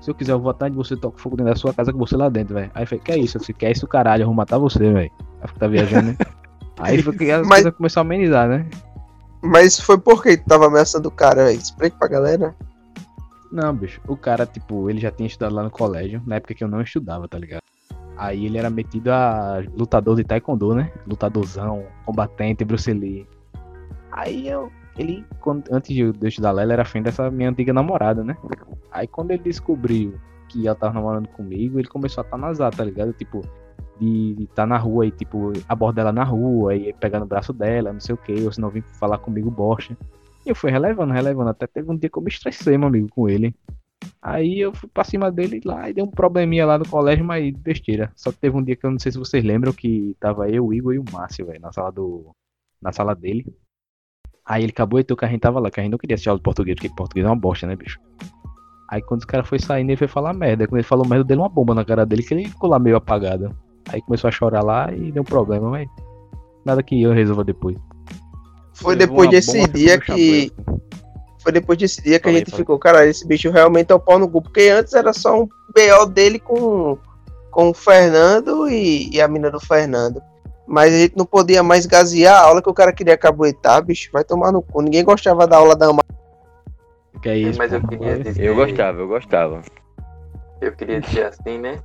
Se 0.02 0.12
eu 0.12 0.16
quiser, 0.16 0.34
eu 0.34 0.40
vou 0.40 0.52
atrás 0.52 0.70
de 0.70 0.78
você, 0.78 0.98
toco 0.98 1.22
fogo 1.22 1.38
dentro 1.38 1.54
da 1.54 1.58
sua 1.58 1.74
casa 1.74 1.94
com 1.94 1.98
você 2.00 2.18
lá 2.18 2.28
dentro, 2.28 2.54
velho. 2.56 2.70
Aí 2.76 2.84
eu 2.84 2.88
falei, 2.88 3.02
que 3.02 3.12
é 3.14 3.18
isso? 3.18 3.38
Eu 3.38 3.42
falei, 3.42 3.56
que 3.58 3.66
é 3.68 3.72
isso, 3.72 3.88
caralho, 3.88 4.24
eu 4.24 4.26
vou 4.26 4.36
matar 4.36 4.58
você, 4.58 4.92
velho. 4.92 5.10
Aí 5.42 5.50
tá 5.58 5.66
viajando, 5.68 6.08
né? 6.08 6.18
Aí 6.78 7.02
foi 7.02 7.16
que 7.16 7.32
as 7.32 7.48
Mas- 7.48 7.62
coisas 7.62 7.78
começaram 7.78 8.10
a 8.10 8.14
amenizar, 8.14 8.50
né? 8.50 8.68
Mas 9.44 9.78
foi 9.80 9.98
porque 9.98 10.38
tu 10.38 10.46
tava 10.46 10.68
ameaçando 10.68 11.10
o 11.10 11.12
cara, 11.12 11.46
velho. 11.46 11.60
Explica 11.60 11.98
pra 11.98 12.08
galera. 12.08 12.56
Não, 13.52 13.76
bicho, 13.76 14.02
o 14.08 14.16
cara, 14.18 14.46
tipo, 14.46 14.90
ele 14.90 15.00
já 15.00 15.12
tinha 15.12 15.28
estudado 15.28 15.54
lá 15.54 15.64
no 15.64 15.70
colégio, 15.70 16.22
na 16.26 16.38
época 16.38 16.56
que 16.56 16.64
eu 16.64 16.68
não 16.68 16.82
estudava, 16.82 17.28
tá 17.28 17.38
ligado? 17.38 17.62
Aí 18.18 18.46
ele 18.46 18.58
era 18.58 18.70
metido 18.70 19.10
a 19.10 19.62
lutador 19.76 20.16
de 20.16 20.24
taekwondo, 20.24 20.74
né? 20.74 20.92
Lutadorzão, 21.06 21.86
combatente, 22.06 22.64
Bruce 22.64 22.92
Lee. 22.92 23.28
Aí 24.12 24.48
eu, 24.48 24.72
ele, 24.98 25.26
quando- 25.40 25.66
antes 25.72 25.94
de 25.94 26.02
eu 26.02 26.14
estudar 26.24 26.52
lá, 26.52 26.64
ele 26.64 26.74
era 26.74 26.86
fã 26.86 27.02
dessa 27.02 27.30
minha 27.30 27.50
antiga 27.50 27.74
namorada, 27.74 28.24
né? 28.24 28.36
Aí 28.92 29.08
quando 29.08 29.32
ele 29.32 29.44
descobriu 29.44 30.16
que 30.48 30.66
ela 30.68 30.76
tava 30.76 30.94
namorando 30.94 31.28
comigo, 31.28 31.80
ele 31.80 31.88
começou 31.88 32.22
a 32.22 32.26
tanazar, 32.26 32.74
tá 32.74 32.84
ligado? 32.84 33.12
Tipo, 33.14 33.42
de 34.00 34.44
estar 34.44 34.66
na 34.66 34.78
rua 34.78 35.06
e, 35.06 35.12
tipo, 35.12 35.54
aborda 35.68 36.02
ela 36.02 36.12
na 36.12 36.24
rua 36.24 36.76
e 36.76 36.94
pegar 36.94 37.20
no 37.20 37.26
braço 37.26 37.54
dela, 37.54 37.94
não 37.94 38.00
sei 38.00 38.16
o 38.16 38.18
que, 38.18 38.34
ou 38.44 38.52
se 38.52 38.60
não 38.60 38.70
vir 38.70 38.84
falar 39.00 39.18
comigo 39.18 39.50
bosta. 39.50 39.98
E 40.46 40.50
eu 40.50 40.56
fui 40.56 40.72
relevando, 40.72 41.14
relevando. 41.14 41.50
Até 41.50 41.68
teve 41.68 41.90
um 41.92 41.98
dia 41.98 42.10
que 42.10 42.18
eu 42.18 42.22
me 42.22 42.30
estressei, 42.30 42.78
meu 42.78 42.88
amigo, 42.88 43.08
com 43.10 43.30
ele. 43.30 43.56
Aí 44.22 44.60
eu 44.60 44.74
fui 44.74 44.90
pra 44.90 45.04
cima 45.04 45.32
dele 45.32 45.62
lá 45.64 45.90
e 45.90 45.94
deu 45.94 46.06
um 46.06 46.12
probleminha 46.12 46.66
lá 46.66 46.78
no 46.78 46.88
colégio, 46.88 47.24
mas 47.24 47.54
besteira. 47.56 48.12
Só 48.16 48.32
que 48.32 48.40
teve 48.40 48.58
um 48.58 48.64
dia 48.64 48.76
que 48.76 48.86
eu 48.86 48.92
não 48.92 49.00
sei 49.00 49.12
se 49.12 49.18
vocês 49.18 49.44
lembram 49.44 49.72
que 49.72 50.16
tava 50.20 50.50
eu, 50.50 50.66
o 50.66 50.74
Igor 50.74 50.94
e 50.94 51.00
o 51.00 51.06
Márcio, 51.12 51.46
velho, 51.46 51.62
na 51.62 51.72
sala 51.72 51.92
do. 51.92 52.36
Na 52.82 52.92
sala 52.92 53.16
dele. 53.16 53.46
Aí 54.46 54.64
ele 54.64 54.72
acabou 54.72 55.00
e 55.00 55.04
que 55.06 55.26
a 55.26 55.28
gente 55.28 55.40
tava 55.40 55.60
lá, 55.60 55.72
que 55.72 55.80
a 55.80 55.84
gente 55.84 55.92
não 55.92 55.98
queria 55.98 56.16
assistir 56.16 56.30
aula 56.30 56.40
de 56.40 56.44
português, 56.44 56.76
porque 56.76 56.94
português 56.94 57.26
é 57.26 57.30
uma 57.30 57.36
bosta, 57.36 57.66
né, 57.66 57.78
bicho? 57.78 57.98
Aí 58.94 59.02
quando 59.02 59.22
os 59.22 59.26
caras 59.26 59.48
foi 59.48 59.58
saindo, 59.58 59.90
ele 59.90 59.98
foi 59.98 60.08
falar 60.08 60.34
merda. 60.34 60.68
Quando 60.68 60.78
ele 60.78 60.88
falou 60.88 61.08
merda, 61.08 61.24
dele 61.24 61.42
uma 61.42 61.50
bomba 61.50 61.74
na 61.74 61.84
cara 61.84 62.06
dele, 62.06 62.22
que 62.22 62.32
ele 62.32 62.48
ficou 62.48 62.70
lá 62.70 62.78
meio 62.78 62.96
apagado. 62.96 63.50
Aí 63.90 64.00
começou 64.04 64.28
a 64.28 64.32
chorar 64.32 64.64
lá 64.64 64.94
e 64.94 65.12
deu 65.12 65.24
um 65.24 65.26
problema, 65.26 65.68
mas. 65.68 65.88
Nada 66.64 66.84
que 66.84 67.02
eu 67.02 67.12
resolva 67.12 67.44
depois. 67.44 67.76
Foi 68.72 68.96
depois 68.96 69.32
desse 69.32 69.58
bomba, 69.58 69.74
dia 69.74 70.00
que. 70.00 70.54
Foi 71.40 71.52
depois 71.52 71.80
desse 71.80 72.04
dia 72.04 72.20
que 72.20 72.30
a 72.30 72.32
gente 72.34 72.52
falei. 72.52 72.64
ficou, 72.64 72.78
cara, 72.78 73.04
esse 73.08 73.26
bicho 73.26 73.50
realmente 73.50 73.92
é 73.92 73.96
o 73.96 74.00
pau 74.00 74.20
no 74.20 74.30
cu. 74.30 74.44
Porque 74.44 74.70
antes 74.70 74.94
era 74.94 75.12
só 75.12 75.42
um 75.42 75.48
BO 75.48 76.06
dele 76.06 76.38
com, 76.38 76.96
com 77.50 77.72
o 77.72 77.74
Fernando 77.74 78.70
e, 78.70 79.10
e 79.12 79.20
a 79.20 79.28
mina 79.28 79.50
do 79.50 79.60
Fernando. 79.60 80.22
Mas 80.68 80.94
a 80.94 80.98
gente 81.00 81.18
não 81.18 81.26
podia 81.26 81.64
mais 81.64 81.88
gasear 81.88 82.36
a 82.36 82.46
aula 82.46 82.62
que 82.62 82.70
o 82.70 82.74
cara 82.76 82.94
queria 82.94 83.18
cabuetar, 83.18 83.84
bicho. 83.84 84.12
Vai 84.14 84.24
tomar 84.24 84.52
no 84.52 84.62
cu. 84.62 84.84
Ninguém 84.84 85.04
gostava 85.04 85.48
da 85.48 85.58
aula 85.58 85.76
da 85.76 85.88
Ama. 85.88 86.04
Que 87.24 87.30
é 87.30 87.38
isso, 87.38 87.58
Mas 87.58 87.72
eu 87.72 87.82
queria 87.88 88.20
dizer. 88.20 88.44
Eu 88.44 88.54
gostava, 88.54 89.00
eu 89.00 89.08
gostava. 89.08 89.62
Eu 90.60 90.74
queria 90.74 91.00
dizer 91.00 91.28
assim, 91.28 91.58
né? 91.58 91.80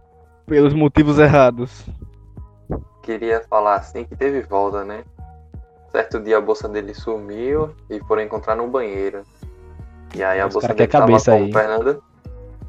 Pelos 0.46 0.74
motivos 0.74 1.16
errados. 1.20 1.86
Queria 3.04 3.40
falar 3.48 3.76
assim 3.76 4.04
que 4.04 4.16
teve 4.16 4.42
volta, 4.42 4.84
né? 4.84 5.04
Certo 5.92 6.18
dia 6.18 6.38
a 6.38 6.40
bolsa 6.40 6.68
dele 6.68 6.92
sumiu 6.92 7.70
e 7.88 8.00
foram 8.00 8.22
encontrar 8.22 8.56
no 8.56 8.66
banheiro. 8.66 9.22
E 10.16 10.24
aí 10.24 10.40
a 10.40 10.48
Os 10.48 10.54
bolsa 10.54 10.68
dele 10.68 10.78
quer 10.78 10.88
cabeça 10.88 11.30
tava 11.30 11.38
com 11.38 11.44
aí. 11.44 11.50
o 11.50 11.52
Fernando. 11.52 12.02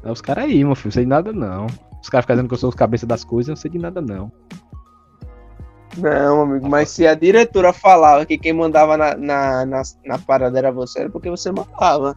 É 0.04 0.12
os 0.12 0.20
caras 0.20 0.44
aí, 0.44 0.64
meu 0.64 0.76
filho, 0.76 0.86
não 0.86 0.92
sei 0.92 1.02
de 1.02 1.08
nada 1.08 1.32
não. 1.32 1.66
Os 2.00 2.08
caras 2.08 2.22
ficam 2.22 2.36
dizendo 2.36 2.48
que 2.48 2.54
eu 2.54 2.58
sou 2.58 2.68
os 2.68 2.74
cabeça 2.76 3.04
das 3.04 3.24
coisas, 3.24 3.48
eu 3.48 3.52
não 3.54 3.60
sei 3.60 3.70
de 3.72 3.78
nada 3.78 4.00
não. 4.00 4.30
Não, 5.98 6.42
amigo, 6.42 6.68
mas 6.68 6.88
se 6.90 7.04
a 7.04 7.14
diretora 7.16 7.72
falava 7.72 8.24
que 8.24 8.38
quem 8.38 8.52
mandava 8.52 8.96
na, 8.96 9.16
na, 9.16 9.66
na, 9.66 9.82
na 10.06 10.18
parada 10.18 10.56
era 10.56 10.70
você, 10.70 11.00
era 11.00 11.10
porque 11.10 11.28
você 11.28 11.50
mandava. 11.50 12.16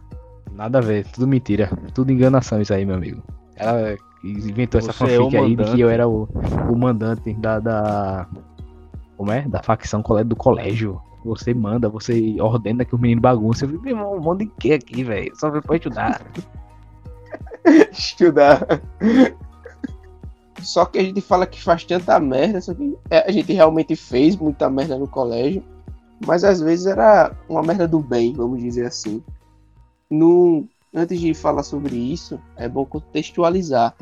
Nada 0.54 0.78
a 0.78 0.80
ver, 0.80 1.06
tudo 1.06 1.26
mentira. 1.26 1.68
Tudo 1.92 2.12
enganação 2.12 2.60
isso 2.60 2.72
aí, 2.72 2.86
meu 2.86 2.94
amigo. 2.94 3.22
Ela 3.56 3.96
inventou 4.22 4.78
essa 4.78 4.92
Você 4.92 5.14
é 5.14 5.18
o 5.18 5.24
fanfic 5.24 5.36
aí 5.36 5.56
de 5.56 5.64
que 5.64 5.80
eu 5.80 5.90
era 5.90 6.08
o, 6.08 6.28
o 6.70 6.76
mandante 6.76 7.34
da, 7.34 7.58
da. 7.58 8.26
Como 9.16 9.32
é? 9.32 9.42
Da 9.42 9.62
facção 9.62 10.02
do 10.24 10.36
colégio. 10.36 11.00
Você 11.24 11.54
manda, 11.54 11.88
você 11.88 12.36
ordena 12.38 12.84
que 12.84 12.94
o 12.94 12.98
menino 12.98 13.20
bagunça. 13.20 13.64
Eu 13.64 13.70
falei, 13.70 13.82
meu 13.82 13.96
irmão, 13.96 14.20
manda 14.20 14.44
em 14.44 14.52
que 14.58 14.72
aqui, 14.72 15.02
velho? 15.02 15.32
Só 15.36 15.50
veio 15.50 15.62
pra 15.62 15.76
estudar. 15.76 16.20
Estudar. 17.90 18.66
Só 20.60 20.84
que 20.84 20.98
a 20.98 21.02
gente 21.02 21.20
fala 21.20 21.46
que 21.46 21.62
faz 21.62 21.84
tanta 21.84 22.18
merda, 22.20 22.60
só 22.60 22.74
que 22.74 22.96
é, 23.10 23.28
a 23.28 23.32
gente 23.32 23.52
realmente 23.52 23.96
fez 23.96 24.36
muita 24.36 24.68
merda 24.70 24.98
no 24.98 25.08
colégio, 25.08 25.62
mas 26.26 26.44
às 26.44 26.60
vezes 26.60 26.86
era 26.86 27.32
uma 27.48 27.62
merda 27.62 27.88
do 27.88 28.00
bem, 28.00 28.32
vamos 28.34 28.62
dizer 28.62 28.86
assim. 28.86 29.22
No, 30.14 30.64
antes 30.94 31.20
de 31.20 31.34
falar 31.34 31.62
sobre 31.64 31.96
isso, 31.96 32.40
é 32.56 32.68
bom 32.68 32.84
contextualizar. 32.84 33.94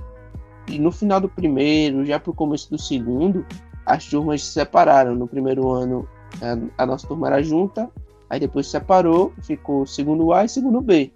E 0.69 0.79
no 0.79 0.93
final 0.93 1.21
do 1.21 1.29
primeiro, 1.29 2.05
já 2.05 2.21
pro 2.21 2.35
começo 2.35 2.71
do 2.71 2.79
segundo, 2.79 3.45
as 3.87 4.05
turmas 4.07 4.45
se 4.45 4.53
separaram. 4.53 5.15
No 5.15 5.27
primeiro 5.27 5.71
ano, 5.71 6.07
a, 6.41 6.83
a 6.83 6.87
nossa 6.87 7.07
turma 7.07 7.29
era 7.29 7.43
junta, 7.43 7.89
aí 8.29 8.39
depois 8.39 8.67
se 8.67 8.73
separou, 8.73 9.33
ficou 9.43 9.87
segundo 9.87 10.33
A 10.33 10.45
e 10.45 10.49
segundo 10.49 10.81
B. 10.81 11.11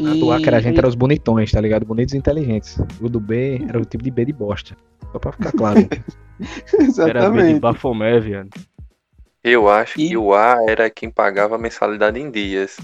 A 0.00 0.14
do 0.14 0.32
Acre 0.32 0.54
a 0.54 0.60
gente 0.60 0.78
era 0.78 0.88
os 0.88 0.94
bonitões, 0.94 1.50
tá 1.52 1.60
ligado? 1.60 1.84
Bonitos 1.84 2.14
e 2.14 2.16
inteligentes. 2.16 2.78
O 3.00 3.08
do 3.08 3.20
B 3.20 3.60
era 3.68 3.78
o 3.78 3.84
tipo 3.84 4.02
de 4.02 4.10
B 4.10 4.24
de 4.24 4.32
bosta. 4.32 4.74
Só 5.10 5.18
pra 5.18 5.32
ficar 5.32 5.52
claro. 5.52 5.80
Era 6.40 6.48
B 6.48 6.76
de 6.78 6.82
Exatamente. 6.82 7.60
Bafomé, 7.60 8.18
viado. 8.18 8.48
Eu 9.44 9.68
acho 9.68 10.00
E- 10.00 10.08
que 10.08 10.16
o 10.16 10.32
A 10.32 10.56
era 10.66 10.88
quem 10.88 11.10
pagava 11.10 11.56
a 11.56 11.58
mensalidade 11.58 12.18
em 12.18 12.30
dias. 12.30 12.78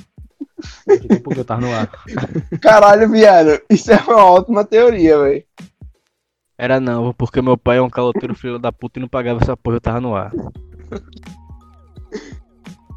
Porque 1.22 1.40
eu 1.40 1.44
tava 1.44 1.61
no 1.61 1.72
ar. 1.72 1.90
Caralho, 2.61 3.09
viado. 3.11 3.61
Isso 3.70 3.92
é 3.92 3.96
uma 3.96 4.24
ótima 4.24 4.64
teoria, 4.64 5.18
velho. 5.18 5.44
Era 6.56 6.80
não, 6.80 7.12
porque 7.12 7.40
meu 7.40 7.56
pai 7.56 7.78
é 7.78 7.82
um 7.82 7.90
caloteiro 7.90 8.34
filho 8.34 8.59
da 8.59 8.72
puta 8.72 8.98
e 8.98 9.02
não 9.02 9.09
pagava 9.09 9.40
essa 9.40 9.56
porra, 9.56 9.76
eu 9.76 9.80
tava 9.80 10.00
no 10.00 10.16
ar. 10.16 10.32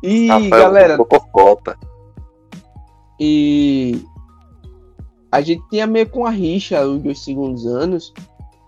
E, 0.01 0.27
Rafael, 0.27 0.49
galera, 0.49 0.97
Cocota. 0.97 1.77
E 3.19 4.03
a 5.31 5.41
gente 5.41 5.63
tinha 5.69 5.85
meio 5.85 6.09
com 6.09 6.25
a 6.25 6.31
rixa 6.31 6.83
os 6.85 7.03
dois 7.03 7.19
segundos 7.19 7.67
anos 7.67 8.11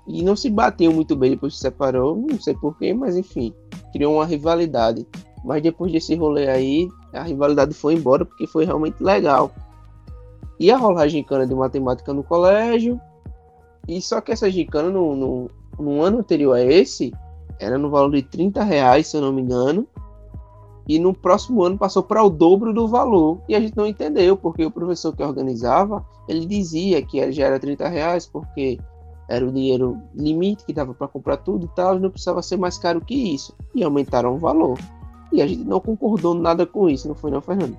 e 0.08 0.22
não 0.22 0.36
se 0.36 0.50
bateu 0.50 0.94
muito 0.94 1.16
bem 1.16 1.32
depois 1.32 1.54
que 1.54 1.58
se 1.58 1.64
separou, 1.64 2.16
não 2.16 2.40
sei 2.40 2.54
porquê, 2.54 2.94
mas 2.94 3.18
enfim, 3.18 3.52
criou 3.92 4.16
uma 4.16 4.26
rivalidade. 4.26 5.08
Mas 5.44 5.62
depois 5.62 5.92
desse 5.92 6.16
rolê 6.16 6.48
aí, 6.48 6.88
a 7.14 7.24
rivalidade 7.24 7.74
foi 7.74 7.96
embora 7.96 8.26
porque 8.26 8.48
foi 8.48 8.66
realmente 8.66 9.04
legal. 9.04 9.52
Ia 10.60 10.78
rolar 10.78 11.08
gincana 11.08 11.46
de 11.46 11.54
matemática 11.54 12.14
no 12.14 12.24
colégio, 12.24 13.00
e 13.88 14.02
só 14.02 14.22
que 14.22 14.32
essa 14.32 14.50
gincana 14.50 14.90
no, 14.90 15.16
no, 15.16 15.50
no 15.78 16.02
ano 16.02 16.20
anterior 16.20 16.54
a 16.54 16.62
esse 16.62 17.12
era 17.60 17.78
no 17.78 17.90
valor 17.90 18.12
de 18.12 18.24
30 18.24 18.64
reais, 18.64 19.08
se 19.08 19.18
eu 19.18 19.22
não 19.22 19.34
me 19.34 19.42
engano 19.42 19.88
e 20.88 21.00
no 21.00 21.14
próximo 21.14 21.64
ano 21.64 21.78
passou 21.78 22.04
para 22.04 22.24
o 22.24 22.30
dobro 22.30 22.74
do 22.74 22.88
valor. 22.88 23.40
E 23.48 23.56
a 23.56 23.60
gente 23.60 23.76
não 23.76 23.88
entendeu, 23.88 24.36
porque 24.36 24.66
o 24.66 24.72
professor 24.72 25.16
que 25.16 25.24
organizava, 25.24 26.06
ele 26.28 26.46
dizia 26.46 27.02
que 27.02 27.32
já 27.32 27.46
era 27.46 27.60
30 27.60 27.88
reais, 27.88 28.26
porque 28.26 28.78
era 29.30 29.46
o 29.46 29.52
dinheiro 29.52 29.98
limite 30.14 30.66
que 30.66 30.74
dava 30.74 30.94
para 30.94 31.08
comprar 31.08 31.38
tudo 31.38 31.66
e 31.66 31.70
tal, 31.70 31.96
e 31.96 32.00
não 32.00 32.10
precisava 32.10 32.42
ser 32.42 32.58
mais 32.58 32.78
caro 32.78 33.02
que 33.02 33.16
isso. 33.16 33.56
E 33.74 33.84
aumentaram 33.84 34.36
o 34.36 34.38
valor. 34.38 34.78
E 35.34 35.42
a 35.42 35.48
gente 35.48 35.64
não 35.64 35.80
concordou 35.80 36.36
nada 36.36 36.64
com 36.64 36.88
isso, 36.88 37.08
não 37.08 37.16
foi 37.16 37.32
não, 37.32 37.42
Fernando? 37.42 37.76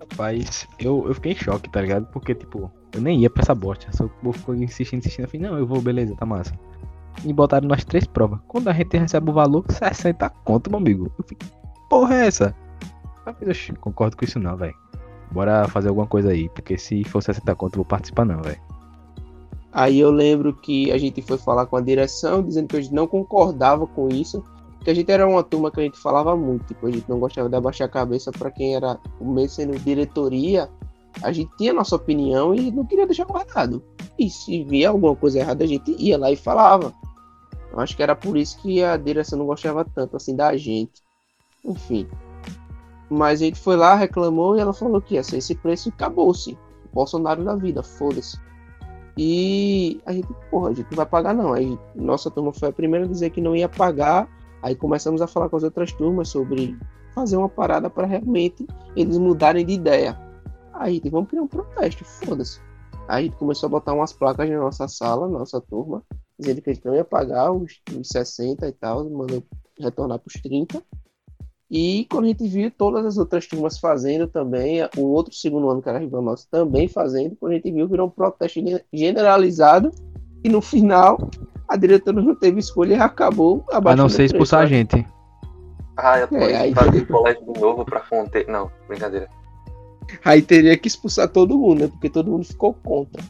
Rapaz, 0.00 0.66
eu, 0.78 1.06
eu 1.06 1.14
fiquei 1.14 1.32
em 1.32 1.36
choque, 1.36 1.70
tá 1.70 1.80
ligado? 1.80 2.06
Porque, 2.06 2.34
tipo, 2.34 2.68
eu 2.92 3.00
nem 3.00 3.20
ia 3.20 3.30
pra 3.30 3.42
essa 3.42 3.54
bosta. 3.54 3.86
Só 3.92 4.06
o 4.06 4.08
povo 4.08 4.36
ficou 4.36 4.54
insistindo, 4.56 4.98
insistindo. 4.98 5.24
Eu 5.24 5.30
falei, 5.30 5.46
não, 5.46 5.56
eu 5.56 5.66
vou, 5.66 5.80
beleza, 5.80 6.16
tá 6.16 6.26
massa. 6.26 6.52
E 7.24 7.32
botaram 7.32 7.68
nas 7.68 7.84
três 7.84 8.04
provas. 8.06 8.40
Quando 8.48 8.68
a 8.68 8.72
gente 8.72 8.96
recebe 8.98 9.30
o 9.30 9.32
valor, 9.32 9.64
60 9.70 10.28
conto, 10.44 10.68
meu 10.68 10.78
amigo. 10.78 11.12
Eu 11.16 11.24
fiquei, 11.24 11.48
porra 11.88 12.16
é 12.16 12.26
essa? 12.26 12.56
Mas 13.24 13.36
eu 13.68 13.76
concordo 13.76 14.16
com 14.16 14.24
isso 14.24 14.40
não, 14.40 14.56
velho. 14.56 14.74
Bora 15.30 15.68
fazer 15.68 15.88
alguma 15.88 16.06
coisa 16.06 16.30
aí, 16.30 16.48
porque 16.48 16.76
se 16.76 17.04
for 17.04 17.22
60 17.22 17.54
conto, 17.54 17.74
eu 17.74 17.78
vou 17.78 17.84
participar 17.84 18.24
não, 18.24 18.42
velho. 18.42 18.60
Aí 19.72 20.00
eu 20.00 20.10
lembro 20.10 20.52
que 20.52 20.90
a 20.90 20.98
gente 20.98 21.22
foi 21.22 21.38
falar 21.38 21.66
com 21.66 21.76
a 21.76 21.80
direção, 21.80 22.42
dizendo 22.42 22.68
que 22.68 22.76
a 22.76 22.80
gente 22.80 22.92
não 22.92 23.06
concordava 23.06 23.86
com 23.86 24.08
isso, 24.08 24.44
que 24.82 24.90
a 24.90 24.94
gente 24.94 25.10
era 25.10 25.26
uma 25.26 25.42
turma 25.42 25.70
que 25.70 25.80
a 25.80 25.82
gente 25.84 25.98
falava 25.98 26.36
muito, 26.36 26.66
tipo, 26.66 26.86
a 26.86 26.90
gente 26.90 27.08
não 27.08 27.18
gostava 27.18 27.48
de 27.48 27.56
abaixar 27.56 27.86
a 27.86 27.90
cabeça 27.90 28.30
para 28.30 28.50
quem 28.50 28.74
era 28.74 28.98
mesmo 29.20 29.48
sendo 29.48 29.78
diretoria, 29.78 30.68
a 31.20 31.32
gente 31.32 31.54
tinha 31.56 31.72
nossa 31.72 31.96
opinião 31.96 32.54
e 32.54 32.70
não 32.70 32.86
queria 32.86 33.06
deixar 33.06 33.24
guardado. 33.24 33.82
E 34.18 34.30
se 34.30 34.64
via 34.64 34.88
alguma 34.88 35.14
coisa 35.14 35.40
errada, 35.40 35.64
a 35.64 35.66
gente 35.66 35.94
ia 35.98 36.16
lá 36.16 36.30
e 36.30 36.36
falava. 36.36 36.92
Eu 37.70 37.80
acho 37.80 37.96
que 37.96 38.02
era 38.02 38.14
por 38.14 38.36
isso 38.36 38.58
que 38.60 38.82
a 38.82 38.96
direção 38.96 39.38
não 39.38 39.46
gostava 39.46 39.84
tanto 39.84 40.16
assim 40.16 40.34
da 40.34 40.56
gente. 40.56 41.02
Enfim. 41.64 42.06
Mas 43.10 43.40
a 43.40 43.44
gente 43.44 43.58
foi 43.58 43.76
lá, 43.76 43.94
reclamou 43.94 44.56
e 44.56 44.60
ela 44.60 44.72
falou 44.72 45.00
que 45.00 45.14
ia 45.14 45.22
ser 45.22 45.38
esse 45.38 45.54
preço 45.54 45.88
e 45.88 45.92
acabou-se. 45.92 46.56
Bolsonaro 46.92 47.44
da 47.44 47.54
vida, 47.54 47.82
foda-se. 47.82 48.38
E 49.16 50.00
a 50.06 50.12
gente, 50.12 50.28
porra, 50.50 50.70
a 50.70 50.74
gente 50.74 50.90
não 50.90 50.96
vai 50.96 51.06
pagar 51.06 51.34
não. 51.34 51.52
Aí 51.52 51.78
nossa 51.94 52.30
turma 52.30 52.52
foi 52.52 52.70
a 52.70 52.72
primeira 52.72 53.04
a 53.04 53.08
dizer 53.08 53.30
que 53.30 53.40
não 53.40 53.54
ia 53.54 53.68
pagar. 53.68 54.28
Aí 54.62 54.74
começamos 54.74 55.20
a 55.20 55.26
falar 55.26 55.48
com 55.48 55.56
as 55.56 55.64
outras 55.64 55.92
turmas 55.92 56.28
sobre 56.28 56.78
fazer 57.14 57.36
uma 57.36 57.48
parada 57.48 57.90
para 57.90 58.06
realmente 58.06 58.66
eles 58.96 59.18
mudarem 59.18 59.66
de 59.66 59.74
ideia. 59.74 60.18
Aí 60.72 61.00
vamos 61.10 61.28
criar 61.28 61.42
um 61.42 61.48
protesto, 61.48 62.04
foda-se. 62.04 62.60
Aí 63.08 63.30
começou 63.30 63.66
a 63.66 63.70
botar 63.70 63.92
umas 63.92 64.12
placas 64.12 64.48
na 64.48 64.58
nossa 64.58 64.88
sala, 64.88 65.28
na 65.28 65.40
nossa 65.40 65.60
turma, 65.60 66.02
dizendo 66.38 66.62
que 66.62 66.72
gente 66.72 66.86
não 66.86 66.94
ia 66.94 67.04
pagar 67.04 67.52
os 67.52 67.80
60 68.02 68.66
e 68.66 68.72
tal, 68.72 69.08
mandou 69.10 69.42
retornar 69.78 70.18
para 70.18 70.28
os 70.28 70.40
30. 70.40 70.82
E 71.70 72.06
quando 72.10 72.26
a 72.26 72.28
gente 72.28 72.46
viu 72.46 72.70
todas 72.70 73.04
as 73.04 73.16
outras 73.16 73.46
turmas 73.46 73.78
fazendo 73.78 74.28
também, 74.28 74.80
o 74.96 75.04
outro 75.04 75.34
segundo 75.34 75.70
ano 75.70 75.82
que 75.82 75.88
era 75.88 75.98
rival 75.98 76.20
nosso 76.20 76.46
também 76.50 76.86
fazendo, 76.86 77.34
quando 77.36 77.52
a 77.52 77.54
gente 77.54 77.72
viu, 77.72 77.88
virou 77.88 78.08
um 78.08 78.10
protesto 78.10 78.60
generalizado. 78.92 79.90
E 80.44 80.48
no 80.48 80.60
final, 80.60 81.30
a 81.68 81.76
diretora 81.76 82.20
não 82.20 82.34
teve 82.34 82.60
escolha 82.60 82.94
e 82.94 83.00
acabou 83.00 83.64
A 83.72 83.96
não 83.96 84.08
ser 84.08 84.24
expulsar 84.24 84.62
a 84.62 84.66
gente. 84.66 85.06
Ah, 85.96 86.18
eu 86.18 86.28
tô 86.28 86.36
É, 86.36 86.56
aí- 86.56 86.74
fazer 86.74 87.06
colégio 87.06 87.52
de 87.52 87.60
novo 87.60 87.84
pra 87.84 88.00
conter. 88.00 88.46
Não, 88.48 88.70
brincadeira. 88.88 89.28
Aí 90.24 90.42
teria 90.42 90.76
que 90.76 90.88
expulsar 90.88 91.28
todo 91.28 91.56
mundo, 91.58 91.82
né? 91.82 91.86
Porque 91.88 92.10
todo 92.10 92.30
mundo 92.30 92.44
ficou 92.44 92.74
contra. 92.74 93.22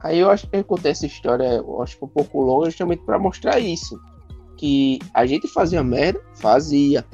Aí 0.00 0.18
eu 0.18 0.30
acho 0.30 0.48
que 0.48 0.56
eu 0.56 0.64
contei 0.64 0.92
essa 0.92 1.06
história, 1.06 1.44
eu 1.44 1.82
acho 1.82 1.96
que 1.98 2.04
um 2.04 2.08
pouco 2.08 2.40
longa, 2.40 2.66
justamente 2.66 3.02
para 3.04 3.18
mostrar 3.18 3.58
isso. 3.58 4.00
Que 4.56 4.98
a 5.14 5.26
gente 5.26 5.46
fazia 5.48 5.82
merda, 5.84 6.20
fazia. 6.34 7.04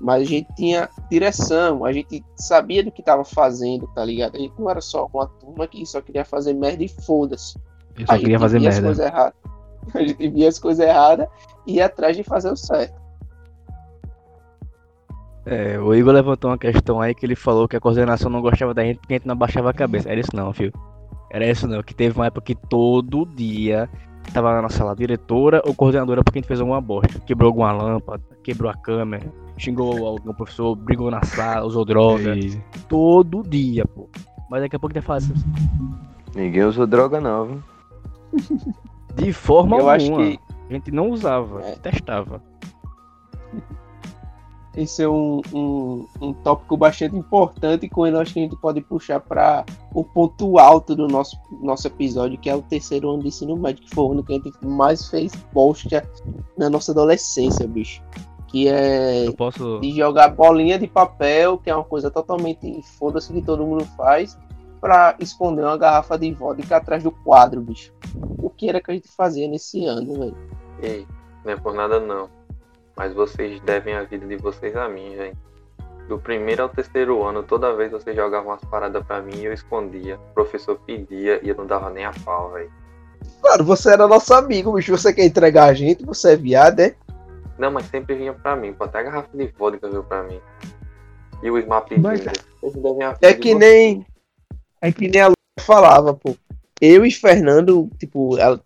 Mas 0.00 0.22
a 0.22 0.24
gente 0.24 0.52
tinha 0.56 0.88
direção, 1.10 1.84
a 1.84 1.92
gente 1.92 2.24
sabia 2.36 2.82
do 2.82 2.90
que 2.90 3.02
tava 3.02 3.24
fazendo, 3.24 3.86
tá 3.94 4.04
ligado? 4.04 4.36
A 4.36 4.38
gente 4.38 4.54
não 4.58 4.68
era 4.68 4.80
só 4.80 5.08
uma 5.12 5.26
turma 5.26 5.66
que 5.66 5.84
só 5.86 6.00
queria 6.00 6.24
fazer 6.24 6.52
merda 6.54 6.82
e 6.82 6.88
foda-se. 6.88 7.56
Eu 7.98 8.06
só 8.06 8.12
a 8.14 8.18
queria 8.18 8.32
gente 8.34 8.40
fazer 8.40 8.58
via 8.58 8.68
as 8.68 8.74
merda. 8.80 8.88
coisas 8.88 9.06
erradas. 9.06 9.34
A 9.94 9.98
gente 10.00 10.28
via 10.30 10.48
as 10.48 10.58
coisas 10.60 10.86
erradas 10.86 11.26
e 11.66 11.74
ia 11.74 11.86
atrás 11.86 12.16
de 12.16 12.22
fazer 12.22 12.52
o 12.52 12.56
certo. 12.56 12.94
É, 15.44 15.76
o 15.78 15.92
Igor 15.92 16.12
levantou 16.14 16.50
uma 16.50 16.58
questão 16.58 17.00
aí 17.00 17.14
que 17.14 17.26
ele 17.26 17.34
falou 17.34 17.66
que 17.66 17.76
a 17.76 17.80
coordenação 17.80 18.30
não 18.30 18.40
gostava 18.40 18.72
da 18.72 18.84
gente 18.84 18.98
porque 18.98 19.14
a 19.14 19.16
gente 19.18 19.26
não 19.26 19.32
abaixava 19.32 19.70
a 19.70 19.72
cabeça. 19.72 20.08
Era 20.08 20.20
isso 20.20 20.30
não, 20.34 20.52
filho. 20.52 20.72
Era 21.30 21.44
isso 21.50 21.66
não, 21.66 21.82
que 21.82 21.92
teve 21.94 22.14
uma 22.16 22.26
época 22.26 22.42
que 22.42 22.54
todo 22.54 23.26
dia 23.26 23.88
tava 24.32 24.54
na 24.54 24.62
nossa 24.62 24.78
sala 24.78 24.94
diretora 24.94 25.60
ou 25.66 25.74
coordenadora 25.74 26.22
porque 26.22 26.38
a 26.38 26.40
gente 26.42 26.48
fez 26.48 26.60
alguma 26.60 26.80
bosta. 26.80 27.18
Quebrou 27.20 27.48
alguma 27.48 27.72
lâmpada, 27.72 28.22
quebrou 28.44 28.70
a 28.70 28.74
câmera, 28.76 29.26
xingou 29.58 30.06
algum 30.06 30.32
professor, 30.32 30.76
brigou 30.76 31.10
na 31.10 31.24
sala, 31.24 31.66
usou 31.66 31.84
droga. 31.84 32.36
E- 32.36 32.60
Todo 32.88 33.42
dia, 33.42 33.84
pô. 33.84 34.08
Mas 34.48 34.60
daqui 34.62 34.76
a 34.76 34.78
pouco 34.78 34.96
a 34.96 35.00
gente 35.00 35.08
vai 35.08 35.18
falar 35.18 35.32
assim, 35.34 35.92
Ninguém 36.36 36.62
usou 36.64 36.86
droga 36.86 37.20
não, 37.20 37.46
viu? 37.46 37.62
De 39.14 39.32
forma 39.32 39.76
eu 39.76 39.88
alguma. 39.90 39.94
acho 39.94 40.10
que 40.16 40.40
A 40.70 40.72
gente 40.74 40.90
não 40.90 41.10
usava, 41.10 41.60
É. 41.62 41.72
testava. 41.76 42.42
esse 44.74 45.02
é 45.02 45.08
um, 45.08 45.42
um, 45.52 46.06
um 46.20 46.32
tópico 46.32 46.78
bastante 46.78 47.14
importante 47.14 47.84
e 47.84 47.88
com 47.90 48.06
ele 48.06 48.16
acho 48.16 48.32
que 48.32 48.40
a 48.40 48.42
gente 48.42 48.56
pode 48.56 48.80
puxar 48.80 49.20
para 49.20 49.66
o 49.94 50.02
ponto 50.02 50.58
alto 50.58 50.96
do 50.96 51.06
nosso, 51.06 51.36
nosso 51.60 51.86
episódio, 51.88 52.38
que 52.38 52.48
é 52.48 52.54
o 52.56 52.62
terceiro 52.62 53.10
ano 53.10 53.20
de 53.22 53.28
ensino 53.28 53.54
médio, 53.54 53.84
que 53.84 53.94
foi 53.94 54.04
o 54.04 54.12
ano 54.12 54.24
que 54.24 54.32
a 54.32 54.36
gente 54.36 54.52
mais 54.64 55.10
fez 55.10 55.32
bosta 55.52 56.08
na 56.56 56.70
nossa 56.70 56.92
adolescência, 56.92 57.68
bicho. 57.68 58.02
Que 58.48 58.68
é 58.68 59.28
Eu 59.28 59.34
posso. 59.34 59.78
de 59.80 59.94
jogar 59.94 60.28
bolinha 60.28 60.78
de 60.78 60.86
papel, 60.86 61.58
que 61.58 61.68
é 61.68 61.74
uma 61.74 61.84
coisa 61.84 62.10
totalmente 62.10 62.80
foda-se 62.98 63.30
que 63.32 63.42
todo 63.42 63.64
mundo 63.66 63.84
faz, 63.96 64.38
pra 64.82 65.14
esconder 65.20 65.62
uma 65.62 65.78
garrafa 65.78 66.18
de 66.18 66.32
vodka 66.32 66.76
atrás 66.76 67.04
do 67.04 67.12
quadro, 67.12 67.60
bicho. 67.60 67.92
O 68.36 68.50
que 68.50 68.68
era 68.68 68.80
que 68.82 68.90
a 68.90 68.94
gente 68.94 69.06
fazia 69.08 69.46
nesse 69.46 69.86
ano, 69.86 70.18
velho? 70.18 70.36
Ei, 70.82 71.06
não 71.44 71.52
é 71.52 71.56
por 71.56 71.72
nada 71.72 72.00
não. 72.00 72.28
Mas 72.96 73.14
vocês 73.14 73.60
devem 73.60 73.94
a 73.94 74.02
vida 74.02 74.26
de 74.26 74.36
vocês 74.36 74.76
a 74.76 74.88
mim, 74.88 75.14
gente. 75.14 75.38
Do 76.08 76.18
primeiro 76.18 76.64
ao 76.64 76.68
terceiro 76.68 77.22
ano, 77.22 77.44
toda 77.44 77.72
vez 77.76 77.92
vocês 77.92 78.14
jogavam 78.16 78.50
umas 78.50 78.64
paradas 78.64 79.06
pra 79.06 79.22
mim 79.22 79.36
e 79.36 79.44
eu 79.44 79.52
escondia. 79.52 80.16
O 80.16 80.34
professor 80.34 80.76
pedia 80.84 81.38
e 81.44 81.48
eu 81.48 81.54
não 81.54 81.64
dava 81.64 81.88
nem 81.88 82.04
a 82.04 82.12
pau, 82.24 82.50
velho. 82.50 82.70
Claro, 83.40 83.64
você 83.64 83.92
era 83.92 84.08
nosso 84.08 84.34
amigo, 84.34 84.72
bicho. 84.72 84.90
Você 84.98 85.12
quer 85.14 85.24
entregar 85.24 85.66
a 85.66 85.74
gente, 85.74 86.04
você 86.04 86.32
é 86.32 86.36
viado, 86.36 86.80
é? 86.80 86.96
Não, 87.56 87.70
mas 87.70 87.86
sempre 87.86 88.16
vinha 88.16 88.32
pra 88.34 88.56
mim, 88.56 88.72
pô. 88.72 88.82
Até 88.82 88.98
a 88.98 89.02
garrafa 89.04 89.28
de 89.32 89.46
vodka 89.56 89.88
veio 89.88 90.02
pra 90.02 90.24
mim. 90.24 90.40
E 91.40 91.48
o 91.50 91.56
Smap 91.56 91.96
Mas- 91.98 92.24
É 93.20 93.32
de 93.32 93.38
que 93.38 93.54
nem. 93.54 94.04
É 94.82 94.90
que 94.92 95.08
nem 95.08 95.20
a 95.20 95.28
Lu 95.28 95.34
falava, 95.60 96.12
pô. 96.12 96.34
Eu 96.80 97.06
e 97.06 97.10
Fernando, 97.12 97.88
tipo, 97.98 98.36
ela- 98.36 98.60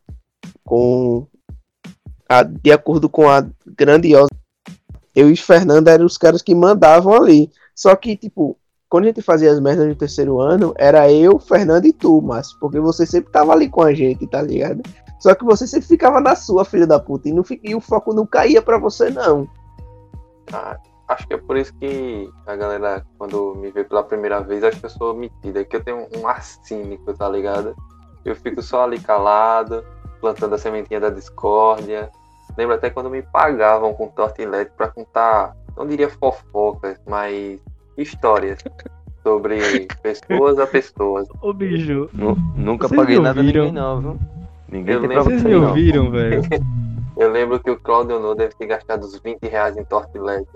com. 0.65 1.27
a- 2.29 2.43
de 2.43 2.73
acordo 2.73 3.09
com 3.09 3.29
a 3.29 3.47
grandiosa. 3.67 4.31
Eu 5.15 5.31
e 5.31 5.37
Fernando 5.37 5.89
eram 5.89 6.05
os 6.07 6.19
caras 6.19 6.43
que 6.43 6.55
mandavam 6.55 7.15
ali. 7.15 7.51
Só 7.75 7.95
que, 7.95 8.17
tipo, 8.17 8.57
quando 8.89 9.05
a 9.05 9.07
gente 9.09 9.23
fazia 9.23 9.53
as 9.53 9.61
merdas 9.61 9.87
no 9.87 9.95
terceiro 9.95 10.41
ano, 10.41 10.75
era 10.77 11.13
eu, 11.13 11.39
Fernando 11.39 11.85
e 11.87 11.93
tu, 11.93 12.21
Márcio. 12.23 12.59
Porque 12.59 12.81
você 12.81 13.05
sempre 13.07 13.31
tava 13.31 13.53
ali 13.53 13.69
com 13.69 13.83
a 13.83 13.93
gente, 13.95 14.27
tá 14.27 14.41
ligado? 14.43 14.83
Só 15.21 15.35
que 15.35 15.45
você 15.45 15.67
sempre 15.67 15.87
ficava 15.87 16.21
na 16.21 16.35
sua, 16.35 16.65
filho 16.65 16.87
da 16.87 16.99
puta. 16.99 17.29
E, 17.29 17.33
não, 17.33 17.45
e 17.63 17.75
o 17.75 17.81
foco 17.81 18.13
não 18.15 18.27
caía 18.27 18.61
pra 18.63 18.79
você, 18.79 19.11
não. 19.11 19.49
Ah, 20.53 20.79
acho 21.09 21.27
que 21.27 21.35
é 21.35 21.37
por 21.37 21.57
isso 21.57 21.73
que 21.75 22.29
a 22.47 22.57
galera, 22.57 23.05
quando 23.19 23.55
me 23.57 23.71
vê 23.71 23.85
pela 23.85 24.03
primeira 24.03 24.41
vez, 24.41 24.63
acha 24.65 24.79
que 24.79 24.87
eu 24.87 24.91
sou 24.91 25.15
metida. 25.15 25.61
É 25.61 25.65
que 25.65 25.77
eu 25.77 25.83
tenho 25.85 26.07
um 26.17 26.27
ar 26.27 26.43
cínico, 26.43 27.13
tá 27.15 27.29
ligado? 27.29 27.75
Eu 28.25 28.35
fico 28.35 28.61
só 28.63 28.85
ali 28.85 28.99
calado, 28.99 29.85
plantando 30.21 30.55
a 30.55 30.59
sementinha 30.59 31.01
da 31.01 31.11
discórdia. 31.11 32.11
Lembro 32.57 32.75
até 32.75 32.91
quando 32.91 33.11
me 33.11 33.23
pagavam 33.23 33.93
com 33.95 34.09
tortilete 34.09 34.73
pra 34.77 34.89
contar, 34.89 35.55
não 35.77 35.87
diria 35.87 36.09
fofocas, 36.09 36.99
mas 37.07 37.61
histórias 37.97 38.59
sobre 39.23 39.87
pessoas 40.03 40.59
a 40.59 40.67
pessoas. 40.67 41.29
Ô, 41.43 41.53
bicho, 41.53 42.09
Nu- 42.13 42.37
nunca 42.57 42.89
Vocês 42.89 43.01
paguei 43.01 43.19
nada 43.19 43.41
a 43.41 43.43
ouviram? 43.43 43.65
ninguém, 43.67 43.81
não, 43.83 44.01
viu? 44.01 44.19
Ninguém 44.69 44.95
Eu 44.95 45.01
lembro- 45.03 45.25
vocês 45.25 45.43
você, 45.43 45.49
me 45.49 45.55
ouviram, 45.55 46.11
velho? 46.11 46.41
Eu 47.17 47.31
lembro 47.31 47.59
que 47.59 47.71
o 47.71 47.81
Claudio 47.81 48.21
No 48.21 48.35
deve 48.35 48.55
ter 48.57 48.67
gastado 48.67 49.07
uns 49.07 49.19
20 49.21 49.43
reais 49.49 49.75
em 49.77 49.85
tortilete. 49.85 50.47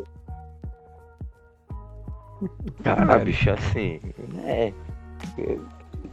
Ah, 2.81 2.97
Caralho. 2.97 3.25
bicho, 3.25 3.51
assim. 3.51 4.01
É. 4.45 4.73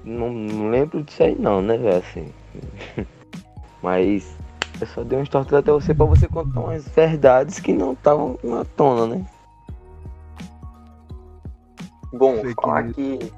Não, 0.03 0.30
não 0.32 0.69
lembro 0.69 1.03
disso 1.03 1.23
aí, 1.23 1.36
não, 1.36 1.61
né, 1.61 1.78
velho? 1.78 1.97
Assim. 1.97 2.34
Mas. 3.82 4.38
Eu 4.80 4.86
só 4.88 5.03
dei 5.03 5.17
uns 5.17 5.30
tortos 5.30 5.53
até 5.53 5.71
você 5.71 5.93
pra 5.93 6.05
você 6.05 6.28
contar 6.28 6.59
umas 6.59 6.88
verdades 6.89 7.59
que 7.59 7.73
não 7.73 7.93
estavam 7.93 8.38
na 8.43 8.63
tona, 8.63 9.07
né? 9.15 9.25
Bom, 12.13 12.43
falar 12.61 12.84
news. 12.84 12.95
que 12.95 13.34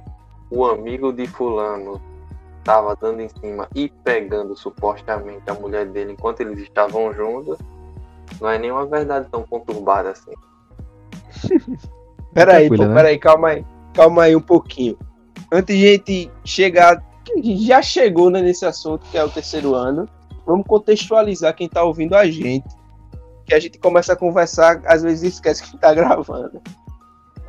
o 0.52 0.66
amigo 0.66 1.14
de 1.14 1.28
fulano 1.28 2.02
tava 2.64 2.96
dando 2.96 3.22
em 3.22 3.30
cima 3.30 3.70
e 3.74 3.90
pegando 4.04 4.56
supostamente 4.56 5.50
a 5.50 5.54
mulher 5.54 5.86
dele 5.86 6.12
enquanto 6.12 6.42
eles 6.42 6.60
estavam 6.60 7.14
juntos, 7.14 7.58
não 8.42 8.50
é 8.50 8.58
nenhuma 8.58 8.86
verdade 8.86 9.28
tão 9.32 9.44
conturbada 9.44 10.12
assim. 10.12 10.34
Peraí, 12.34 12.70
pô, 12.70 12.86
né? 12.86 12.94
peraí, 12.94 13.18
calma 13.18 13.50
aí. 13.50 13.66
Calma 13.94 14.24
aí 14.24 14.36
um 14.36 14.42
pouquinho. 14.42 14.98
Antes 15.52 15.76
de 15.76 15.88
a 15.88 15.92
gente 15.92 16.32
chegar. 16.46 16.98
a 16.98 17.36
gente 17.36 17.66
Já 17.66 17.82
chegou 17.82 18.30
né, 18.30 18.42
nesse 18.42 18.66
assunto, 18.66 19.06
que 19.10 19.18
é 19.18 19.24
o 19.24 19.30
terceiro 19.30 19.76
ano. 19.76 20.08
Vamos 20.46 20.66
contextualizar 20.68 21.56
quem 21.56 21.68
tá 21.68 21.84
ouvindo 21.84 22.16
a 22.16 22.26
gente. 22.26 22.68
Que 23.46 23.54
a 23.54 23.60
gente 23.60 23.78
começa 23.80 24.14
a 24.14 24.16
conversar, 24.16 24.82
às 24.86 25.02
vezes 25.02 25.34
esquece 25.34 25.64
que 25.64 25.78
tá 25.78 25.94
gravando. 25.94 26.62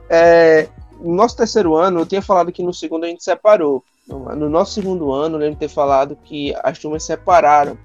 É, 0.09 0.69
no 1.01 1.15
nosso 1.15 1.37
terceiro 1.37 1.75
ano, 1.75 2.01
eu 2.01 2.07
tinha 2.07 2.23
falado 2.23 2.53
que 2.53 2.63
no 2.63 2.73
segundo 2.73 3.05
a 3.05 3.09
gente 3.09 3.23
separou. 3.23 3.85
No 4.07 4.35
no 4.35 4.49
nosso 4.49 4.75
segundo 4.75 5.13
ano, 5.13 5.37
eu 5.37 5.41
lembro 5.41 5.55
de 5.55 5.61
ter 5.61 5.69
falado 5.69 6.17
que 6.25 6.55
as 6.63 6.79
turmas 6.79 7.05
separaram. 7.05 7.79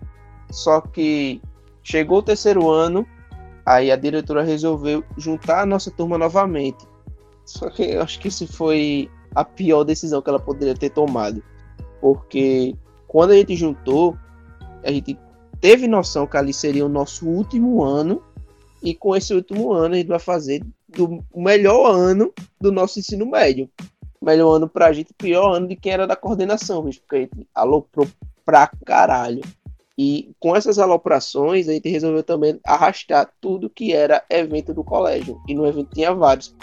Só 0.49 0.81
que 0.81 1.41
chegou 1.83 2.19
o 2.19 2.23
terceiro 2.23 2.69
ano, 2.69 3.05
aí 3.65 3.91
a 3.91 3.95
diretora 3.95 4.43
resolveu 4.43 5.03
juntar 5.17 5.61
a 5.61 5.65
nossa 5.65 5.89
turma 5.89 6.17
novamente. 6.17 6.85
Só 7.45 7.69
que 7.69 7.83
eu 7.83 8.01
acho 8.01 8.19
que 8.19 8.27
isso 8.27 8.47
foi 8.47 9.09
a 9.33 9.43
pior 9.43 9.83
decisão 9.83 10.21
que 10.21 10.29
ela 10.29 10.39
poderia 10.39 10.75
ter 10.75 10.89
tomado. 10.91 11.43
Porque 11.99 12.75
quando 13.07 13.31
a 13.31 13.35
gente 13.35 13.55
juntou, 13.55 14.17
a 14.83 14.91
gente 14.91 15.17
teve 15.59 15.87
noção 15.87 16.27
que 16.27 16.37
ali 16.37 16.53
seria 16.53 16.85
o 16.85 16.89
nosso 16.89 17.27
último 17.27 17.83
ano. 17.83 18.21
E 18.83 18.93
com 18.93 19.15
esse 19.15 19.33
último 19.33 19.73
ano 19.73 19.95
a 19.95 19.97
gente 19.97 20.07
vai 20.07 20.19
fazer 20.19 20.63
do, 20.87 21.23
melhor 21.35 21.91
ano 21.91 22.31
do 22.61 22.71
nosso 22.71 22.99
ensino 22.99 23.25
médio. 23.25 23.69
Melhor 24.21 24.55
ano 24.55 24.69
pra 24.69 24.93
gente, 24.93 25.13
pior 25.13 25.55
ano 25.55 25.67
de 25.67 25.75
quem 25.75 25.91
era 25.91 26.07
da 26.07 26.15
coordenação, 26.15 26.83
bicho, 26.83 27.01
porque 27.01 27.15
a 27.15 27.19
gente 27.19 27.47
aloprou 27.53 28.07
pra 28.43 28.69
caralho. 28.85 29.41
E 29.97 30.33
com 30.39 30.55
essas 30.55 30.77
aloprações, 30.77 31.69
a 31.69 31.73
gente 31.73 31.89
resolveu 31.89 32.21
também 32.21 32.59
arrastar 32.65 33.29
tudo 33.39 33.69
que 33.69 33.93
era 33.93 34.23
evento 34.29 34.73
do 34.73 34.83
colégio. 34.83 35.41
E 35.47 35.55
no 35.55 35.65
evento 35.65 35.91
tinha 35.93 36.13
vários. 36.13 36.53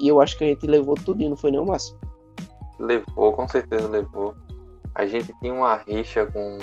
E 0.00 0.08
eu 0.08 0.20
acho 0.20 0.38
que 0.38 0.44
a 0.44 0.46
gente 0.46 0.66
levou 0.66 0.94
tudinho, 0.94 1.30
não 1.30 1.36
foi 1.36 1.50
nem 1.50 1.60
o 1.60 1.66
máximo. 1.66 1.98
Levou, 2.78 3.32
com 3.32 3.46
certeza 3.46 3.88
levou. 3.88 4.34
A 4.94 5.04
gente 5.06 5.34
tinha 5.40 5.52
uma 5.52 5.76
rixa 5.76 6.26
com 6.26 6.58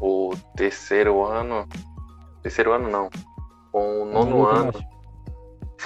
o 0.00 0.30
terceiro 0.56 1.24
ano. 1.24 1.66
Terceiro 2.42 2.72
ano 2.72 2.88
não. 2.88 3.10
Com 3.72 4.02
o 4.02 4.04
nono 4.04 4.46
ano. 4.46 4.72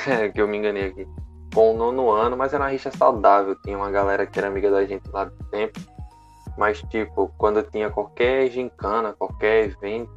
É, 0.09 0.31
que 0.31 0.41
eu 0.41 0.49
me 0.49 0.57
enganei 0.57 0.87
aqui. 0.87 1.07
Com 1.55 1.75
o 1.75 1.77
nono 1.77 2.11
ano, 2.11 2.35
mas 2.35 2.55
era 2.55 2.65
uma 2.65 2.71
rixa 2.71 2.91
saudável. 2.91 3.55
Tinha 3.63 3.77
uma 3.77 3.91
galera 3.91 4.27
que 4.27 4.39
era 4.39 4.49
amiga 4.49 4.71
da 4.71 4.87
gente 4.87 5.07
lá 5.13 5.27
do 5.27 5.45
tempo. 5.51 5.79
Mas, 6.57 6.83
tipo, 6.91 7.33
quando 7.39 7.63
tinha 7.63 7.91
qualquer 7.91 8.51
gincana, 8.51 9.13
qualquer 9.13 9.65
evento, 9.65 10.11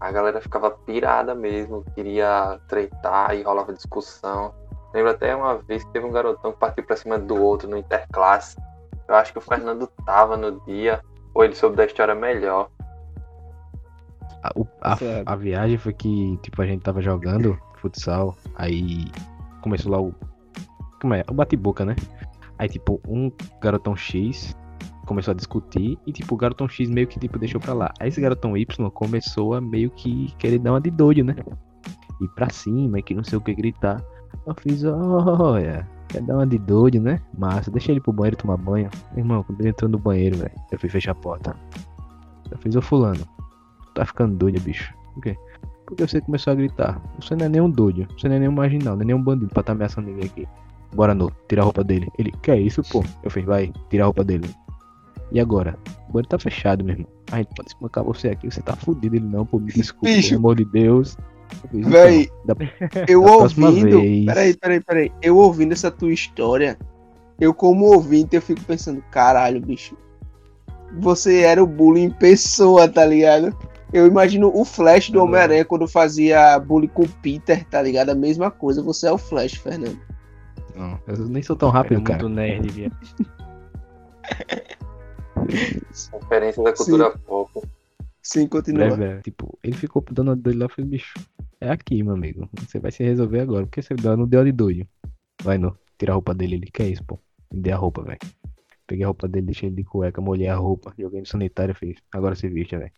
a 0.00 0.10
galera 0.10 0.40
ficava 0.40 0.70
pirada 0.70 1.34
mesmo. 1.34 1.84
Queria 1.94 2.58
treitar 2.68 3.34
e 3.34 3.42
rolava 3.42 3.72
discussão. 3.72 4.54
Lembro 4.94 5.10
até 5.10 5.34
uma 5.34 5.58
vez 5.58 5.84
que 5.84 5.90
teve 5.92 6.06
um 6.06 6.10
garotão 6.12 6.52
que 6.52 6.58
partiu 6.58 6.84
pra 6.84 6.96
cima 6.96 7.18
do 7.18 7.40
outro 7.40 7.68
no 7.68 7.76
interclasse. 7.76 8.56
Eu 9.08 9.14
acho 9.14 9.32
que 9.32 9.38
o 9.38 9.42
Fernando 9.42 9.86
tava 10.06 10.36
no 10.36 10.60
dia, 10.62 11.00
ou 11.34 11.44
ele 11.44 11.54
soube 11.54 11.76
da 11.76 11.84
história 11.84 12.14
melhor. 12.14 12.68
A, 14.42 14.50
o- 14.56 14.66
a- 14.80 14.96
Certo. 14.96 15.28
a 15.28 15.36
viagem 15.36 15.78
foi 15.78 15.92
que, 15.92 16.36
tipo, 16.42 16.60
a 16.62 16.66
gente 16.66 16.82
tava 16.82 17.00
jogando 17.00 17.58
futsal, 17.76 18.34
aí 18.56 19.04
começou 19.60 19.92
lá 19.92 20.00
o. 20.00 20.14
Como 21.00 21.14
é? 21.14 21.24
O 21.28 21.34
bate-boca, 21.34 21.84
né? 21.84 21.94
Aí, 22.58 22.68
tipo, 22.68 23.00
um 23.06 23.30
garotão 23.60 23.94
X 23.96 24.56
começou 25.12 25.32
a 25.32 25.34
discutir 25.34 25.98
e, 26.06 26.12
tipo, 26.12 26.34
o 26.34 26.38
garotão 26.38 26.66
X 26.68 26.88
meio 26.88 27.06
que, 27.06 27.18
tipo, 27.20 27.38
deixou 27.38 27.60
pra 27.60 27.74
lá. 27.74 27.92
Aí 28.00 28.08
esse 28.08 28.20
garotão 28.20 28.56
Y 28.56 28.90
começou 28.90 29.54
a 29.54 29.60
meio 29.60 29.90
que 29.90 30.34
querer 30.38 30.58
dar 30.58 30.72
uma 30.72 30.80
de 30.80 30.90
doido, 30.90 31.22
né? 31.22 31.36
Ir 32.20 32.28
pra 32.34 32.48
cima 32.48 32.98
e 32.98 33.02
que 33.02 33.14
não 33.14 33.22
sei 33.22 33.38
o 33.38 33.40
que 33.40 33.54
gritar. 33.54 34.02
Eu 34.46 34.54
fiz, 34.54 34.82
olha, 34.84 35.86
quer 36.08 36.22
dar 36.22 36.36
uma 36.36 36.46
de 36.46 36.58
doido, 36.58 37.00
né? 37.00 37.20
Massa, 37.36 37.70
deixa 37.70 37.92
ele 37.92 38.00
pro 38.00 38.12
banheiro 38.12 38.36
tomar 38.36 38.56
banho. 38.56 38.90
Irmão, 39.16 39.42
quando 39.42 39.60
ele 39.60 39.68
entrou 39.68 39.90
no 39.90 39.98
banheiro, 39.98 40.38
velho, 40.38 40.52
eu 40.70 40.78
fui 40.78 40.88
fechar 40.88 41.12
a 41.12 41.14
porta. 41.14 41.54
Eu 42.50 42.58
fiz, 42.58 42.74
ô 42.74 42.82
fulano, 42.82 43.24
tá 43.94 44.04
ficando 44.04 44.34
doido, 44.36 44.60
bicho. 44.60 44.92
Por 45.14 45.22
quê? 45.22 45.36
Porque 45.86 46.06
você 46.06 46.20
começou 46.22 46.52
a 46.52 46.56
gritar. 46.56 47.00
Você 47.20 47.36
não 47.36 47.46
é 47.46 47.48
nenhum 47.48 47.70
doido, 47.70 48.06
você 48.16 48.28
não 48.28 48.36
é 48.36 48.38
nenhum 48.38 48.52
marginal, 48.52 48.94
não 48.94 49.02
é 49.02 49.06
nenhum 49.06 49.22
bandido 49.22 49.52
pra 49.52 49.62
tá 49.62 49.72
ameaçando 49.72 50.08
ninguém 50.08 50.24
aqui. 50.24 50.48
Bora, 50.94 51.14
no, 51.14 51.32
tira 51.48 51.62
a 51.62 51.64
roupa 51.64 51.82
dele. 51.82 52.08
Ele, 52.18 52.30
que 52.42 52.50
é 52.50 52.60
isso, 52.60 52.82
pô? 52.82 53.02
Eu 53.22 53.30
fiz, 53.30 53.44
vai, 53.44 53.72
tira 53.88 54.04
a 54.04 54.06
roupa 54.06 54.22
dele. 54.22 54.48
E 55.32 55.40
agora? 55.40 55.76
O 56.08 56.12
banheiro 56.12 56.28
tá 56.28 56.38
fechado, 56.38 56.84
meu 56.84 56.94
irmão. 56.94 57.08
A 57.30 57.38
gente 57.38 57.54
pode 57.56 57.68
espancar 57.68 58.04
você 58.04 58.28
aqui, 58.28 58.50
você 58.50 58.60
tá 58.60 58.76
fudido. 58.76 59.16
Ele 59.16 59.24
não, 59.26 59.46
pô, 59.46 59.58
me 59.58 59.72
desculpa, 59.72 60.06
Bicho. 60.14 60.28
pelo 60.30 60.40
amor 60.40 60.56
de 60.56 60.64
Deus. 60.66 61.16
Eu 61.64 61.70
fiz, 61.70 61.86
Véi, 61.88 62.30
então, 62.44 62.56
da- 62.56 63.04
Eu 63.08 63.22
Da 63.24 63.30
ouvindo. 63.32 64.00
vez. 64.00 64.26
Peraí, 64.26 64.56
peraí, 64.56 64.80
peraí. 64.80 65.12
Eu 65.22 65.36
ouvindo 65.38 65.72
essa 65.72 65.90
tua 65.90 66.12
história, 66.12 66.78
eu, 67.40 67.54
como 67.54 67.86
ouvinte, 67.86 68.36
eu 68.36 68.42
fico 68.42 68.60
pensando, 68.62 69.02
caralho, 69.10 69.60
bicho. 69.60 69.96
Você 71.00 71.40
era 71.40 71.62
o 71.62 71.66
bullying 71.66 72.04
em 72.04 72.10
pessoa, 72.10 72.86
tá 72.86 73.04
ligado? 73.06 73.56
Eu 73.92 74.06
imagino 74.06 74.50
o 74.54 74.64
Flash 74.64 75.10
do 75.10 75.18
Uhum. 75.18 75.24
Homem-Aranha 75.26 75.64
quando 75.64 75.86
fazia 75.88 76.58
bullying 76.58 76.88
com 76.88 77.02
o 77.04 77.08
Peter, 77.08 77.64
tá 77.68 77.80
ligado? 77.80 78.10
A 78.10 78.14
mesma 78.14 78.50
coisa. 78.50 78.82
Você 78.82 79.06
é 79.06 79.12
o 79.12 79.18
Flash, 79.18 79.54
Fernando. 79.54 79.98
Não, 80.76 80.98
eu 81.06 81.16
nem 81.28 81.42
sou 81.42 81.56
tão 81.56 81.70
rápido, 81.70 82.02
cara. 82.02 82.22
muito 82.22 82.34
nerd, 82.34 82.68
viado. 82.70 82.96
Conferência 86.10 86.62
da 86.62 86.72
cultura 86.72 87.10
pop. 87.18 87.62
Sim, 88.22 88.46
continua. 88.46 88.86
É. 89.04 89.20
Tipo, 89.20 89.58
ele 89.62 89.76
ficou 89.76 90.04
dando 90.10 90.30
a 90.30 90.34
doido 90.34 90.58
lá, 90.58 90.64
eu 90.66 90.68
falei, 90.68 90.90
bicho, 90.90 91.14
é 91.60 91.70
aqui, 91.70 92.02
meu 92.02 92.14
amigo. 92.14 92.48
Você 92.60 92.78
vai 92.78 92.92
se 92.92 93.02
resolver 93.02 93.40
agora. 93.40 93.66
Porque 93.66 93.82
você 93.82 93.94
não 93.94 94.26
deu 94.26 94.40
a 94.40 94.44
de 94.44 94.52
doido. 94.52 94.86
Vai, 95.42 95.58
não. 95.58 95.76
Tira 95.98 96.12
a 96.12 96.14
roupa 96.14 96.32
dele. 96.32 96.56
Ele, 96.56 96.66
que 96.66 96.82
é 96.82 96.88
isso, 96.88 97.04
pô? 97.04 97.18
Me 97.52 97.60
dê 97.60 97.72
a 97.72 97.76
roupa, 97.76 98.02
velho. 98.02 98.18
Peguei 98.86 99.04
a 99.04 99.08
roupa 99.08 99.26
dele, 99.26 99.46
deixei 99.46 99.68
ele 99.68 99.76
de 99.76 99.84
cueca, 99.84 100.20
molhei 100.20 100.48
a 100.48 100.56
roupa, 100.56 100.92
joguei 100.98 101.20
no 101.20 101.26
sanitário 101.26 101.72
e 101.72 101.74
fiz. 101.74 101.98
Agora 102.12 102.34
se 102.34 102.48
viste, 102.48 102.76
velho. 102.76 102.92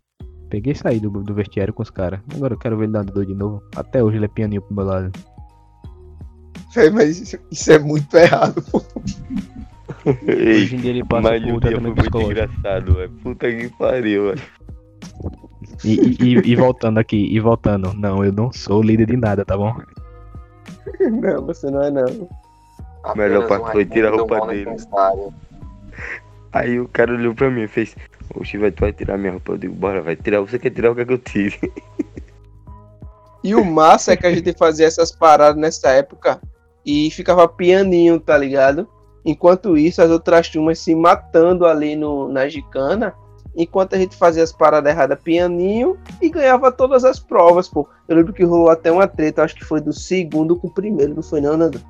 Peguei 0.49 0.73
e 0.73 0.77
saí 0.77 1.01
do, 1.01 1.11
do 1.11 1.35
vestiário 1.35 1.73
com 1.73 1.83
os 1.83 1.91
caras. 1.91 2.21
Agora 2.35 2.55
eu 2.55 2.59
quero 2.59 2.77
ver 2.77 2.85
ele 2.85 2.93
dar 2.93 3.05
de 3.05 3.13
doido 3.13 3.29
de 3.29 3.35
novo. 3.35 3.63
Até 3.77 4.03
hoje 4.03 4.17
ele 4.19 4.27
é 4.27 4.29
pianinho 4.29 4.63
pro 4.63 4.75
meu 4.75 4.85
lado. 4.85 5.13
Véi, 6.75 6.91
Mas 6.91 7.21
isso, 7.21 7.39
isso 7.51 7.73
é 7.73 7.79
muito 7.79 8.15
errado, 8.17 8.63
pô. 8.63 8.83
Ei, 10.27 10.63
Hoje 10.65 10.77
em 10.77 10.81
dia 10.81 10.91
ele 10.91 11.05
passa 11.05 11.23
mas 11.23 11.43
por 11.43 11.51
o 11.53 11.57
um 11.57 11.61
tratamento 11.61 11.83
muito 11.85 12.01
psicológico. 12.01 12.33
engraçado, 12.33 12.95
velho. 12.95 13.11
Puta 13.23 13.51
que 13.51 13.69
pariu, 13.71 14.25
velho. 14.27 14.43
E, 15.85 16.17
e, 16.21 16.53
e- 16.53 16.57
voltando 16.57 16.99
aqui, 16.99 17.17
e 17.17 17.41
voltando. 17.41 17.93
Não, 17.95 18.25
eu 18.25 18.33
não 18.33 18.53
sou 18.53 18.83
líder 18.83 19.07
de 19.07 19.17
nada, 19.17 19.45
tá 19.45 19.57
bom? 19.57 19.75
Não, 21.01 21.45
você 21.47 21.71
não 21.71 21.83
é 21.83 21.91
não. 21.91 22.05
Melhor 23.17 23.45
Apenas 23.45 23.49
parte 23.49 23.73
foi 23.73 23.85
tirar 23.87 24.13
a 24.13 24.17
roupa 24.17 24.39
mal 24.39 24.49
dele. 24.49 24.71
Aí 26.53 26.79
o 26.79 26.89
cara 26.89 27.13
olhou 27.15 27.35
pra 27.35 27.51
mim 27.51 27.63
e 27.63 27.69
fez, 27.69 27.97
oxe, 28.35 28.57
vai, 28.59 28.71
tu 28.71 28.81
vai 28.81 28.93
tirar 28.93 29.19
minha 29.19 29.33
roupa? 29.33 29.53
Eu 29.53 29.59
digo, 29.59 29.75
bora, 29.75 30.01
vai 30.03 30.15
tirar. 30.17 30.41
Você 30.41 30.59
quer 30.59 30.71
tirar 30.71 30.93
o 30.93 30.95
que 30.95 31.01
é 31.03 31.05
que 31.05 31.13
eu 31.13 31.19
tire? 31.19 31.59
E 33.43 33.55
o 33.55 33.65
massa 33.65 34.13
é 34.13 34.17
que 34.17 34.27
a 34.27 34.35
gente 34.35 34.53
fazia 34.57 34.87
essas 34.87 35.11
paradas 35.11 35.61
nessa 35.61 35.91
época 35.91 36.41
e 36.85 37.11
ficava 37.11 37.47
pianinho, 37.49 38.19
tá 38.21 38.37
ligado? 38.39 38.89
Enquanto 39.25 39.77
isso, 39.77 40.03
as 40.03 40.11
outras 40.11 40.49
turmas 40.49 40.79
se 40.79 40.95
matando 40.95 41.67
ali 41.67 41.97
no, 41.97 42.29
na 42.29 42.47
gicana, 42.49 43.15
enquanto 43.57 43.95
a 43.95 43.99
gente 43.99 44.17
fazia 44.17 44.43
as 44.43 44.53
paradas 44.53 44.93
erradas 44.93 45.19
pianinho 45.23 45.97
e 46.21 46.29
ganhava 46.29 46.71
todas 46.71 47.05
as 47.05 47.19
provas, 47.19 47.69
pô. 47.69 47.89
Eu 48.09 48.17
lembro 48.17 48.33
que 48.33 48.45
rolou 48.45 48.69
até 48.69 48.93
uma 48.93 49.07
treta, 49.07 49.43
acho 49.43 49.55
que 49.55 49.65
foi 49.65 49.81
do 49.81 49.93
segundo 49.93 50.57
com 50.57 50.69
o 50.69 50.75
primeiro, 50.75 51.15
não 51.15 51.23
foi 51.23 51.41
não, 51.41 51.57
Nando? 51.57 51.81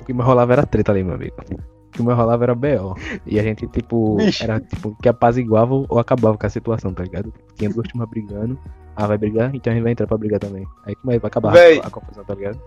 O 0.00 0.04
que 0.04 0.12
me 0.12 0.22
rolava 0.22 0.52
era 0.54 0.66
treta 0.66 0.90
ali, 0.90 1.04
meu 1.04 1.14
amigo. 1.14 1.36
O 1.38 1.90
que 1.92 2.02
me 2.02 2.12
rolava 2.12 2.42
era 2.42 2.54
BO. 2.56 2.96
E 3.24 3.38
a 3.38 3.42
gente, 3.42 3.68
tipo, 3.68 4.16
Vixe. 4.16 4.42
era 4.42 4.58
tipo 4.58 4.96
que 5.00 5.08
apaziguava 5.08 5.74
ou 5.74 5.98
acabava 5.98 6.36
com 6.36 6.46
a 6.46 6.50
situação, 6.50 6.92
tá 6.92 7.04
ligado? 7.04 7.32
Tinha 7.54 7.70
duas 7.70 7.86
turmas 7.86 8.08
brigando. 8.10 8.58
Ah, 8.96 9.06
vai 9.06 9.16
brigar? 9.16 9.54
Então 9.54 9.70
a 9.70 9.74
gente 9.74 9.84
vai 9.84 9.92
entrar 9.92 10.08
pra 10.08 10.18
brigar 10.18 10.40
também. 10.40 10.66
Aí 10.84 10.96
como 10.96 11.12
é 11.12 11.18
vai 11.20 11.28
acabar 11.28 11.52
Véi. 11.52 11.78
a 11.78 11.88
confusão, 11.88 12.24
tá 12.24 12.34
ligado? 12.34 12.60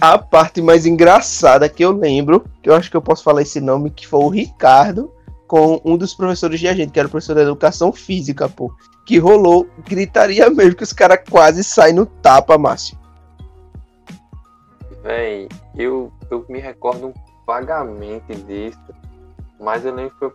A 0.00 0.18
parte 0.18 0.60
mais 0.60 0.84
engraçada 0.84 1.68
que 1.68 1.84
eu 1.84 1.92
lembro, 1.92 2.44
que 2.62 2.68
eu 2.68 2.74
acho 2.74 2.90
que 2.90 2.96
eu 2.96 3.02
posso 3.02 3.22
falar 3.22 3.42
esse 3.42 3.60
nome, 3.60 3.90
que 3.90 4.06
foi 4.06 4.20
o 4.20 4.28
Ricardo 4.28 5.12
com 5.46 5.80
um 5.84 5.96
dos 5.96 6.14
professores 6.14 6.60
de 6.60 6.68
agente, 6.68 6.92
que 6.92 6.98
era 6.98 7.08
o 7.08 7.10
professor 7.10 7.34
de 7.34 7.42
educação 7.42 7.92
física, 7.92 8.48
pô. 8.48 8.74
Que 9.06 9.18
rolou, 9.18 9.68
gritaria 9.84 10.50
mesmo, 10.50 10.74
que 10.74 10.82
os 10.82 10.92
caras 10.92 11.20
quase 11.30 11.62
saem 11.62 11.94
no 11.94 12.04
tapa, 12.04 12.58
Márcio. 12.58 12.98
Véi, 15.02 15.48
eu, 15.76 16.12
eu 16.30 16.44
me 16.48 16.58
recordo 16.58 17.14
vagamente 17.46 18.34
disso, 18.34 18.92
mas 19.60 19.84
eu 19.84 19.94
lembro 19.94 20.10
que 20.10 20.18
foi, 20.18 20.32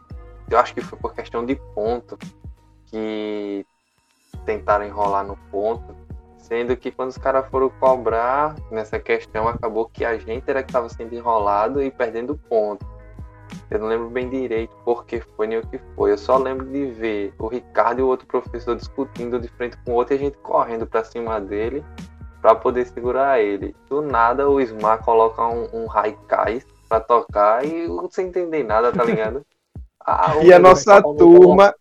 eu 0.50 0.58
acho 0.58 0.74
que 0.74 0.82
foi 0.82 0.98
por 0.98 1.14
questão 1.14 1.46
de 1.46 1.56
ponto 1.76 2.18
que 2.86 3.66
tentaram 4.46 4.86
enrolar 4.86 5.26
no 5.26 5.36
ponto, 5.52 5.94
sendo 6.52 6.76
que 6.76 6.92
quando 6.92 7.12
os 7.12 7.18
caras 7.18 7.48
foram 7.50 7.70
cobrar 7.70 8.56
nessa 8.70 9.00
questão, 9.00 9.48
acabou 9.48 9.86
que 9.86 10.04
a 10.04 10.18
gente 10.18 10.44
era 10.50 10.62
que 10.62 10.70
estava 10.70 10.90
sendo 10.90 11.16
enrolado 11.16 11.82
e 11.82 11.90
perdendo 11.90 12.36
ponto. 12.36 12.86
Eu 13.70 13.80
não 13.80 13.88
lembro 13.88 14.10
bem 14.10 14.30
direito 14.30 14.76
porque 14.84 15.22
foi 15.38 15.48
nem 15.48 15.60
o 15.60 15.66
que 15.66 15.80
foi. 15.96 16.12
Eu 16.12 16.18
só 16.18 16.38
lembro 16.38 16.66
de 16.66 16.88
ver 16.88 17.34
o 17.40 17.48
Ricardo 17.48 18.00
e 18.00 18.02
o 18.02 18.08
outro 18.08 18.28
professor 18.28 18.76
discutindo 18.76 19.40
de 19.40 19.48
frente 19.48 19.78
com 19.86 19.94
o 19.94 19.96
outro 19.96 20.14
e 20.14 20.18
a 20.18 20.20
gente 20.20 20.38
correndo 20.40 20.86
para 20.86 21.06
cima 21.06 21.40
dele 21.40 21.86
para 22.42 22.54
poder 22.54 22.86
segurar 22.86 23.40
ele. 23.40 23.74
Do 23.88 24.02
nada 24.02 24.50
o 24.50 24.60
Smar 24.60 25.02
coloca 25.06 25.48
um, 25.48 25.70
um 25.72 25.86
Raikais 25.86 26.66
pra 26.90 27.00
tocar 27.00 27.64
e 27.64 27.88
sem 28.10 28.28
entender 28.28 28.66
nada, 28.66 28.92
tá 28.92 29.06
ligado? 29.06 29.46
Ah, 30.04 30.38
e 30.42 30.52
a 30.52 30.58
nossa 30.58 31.00
turma. 31.00 31.76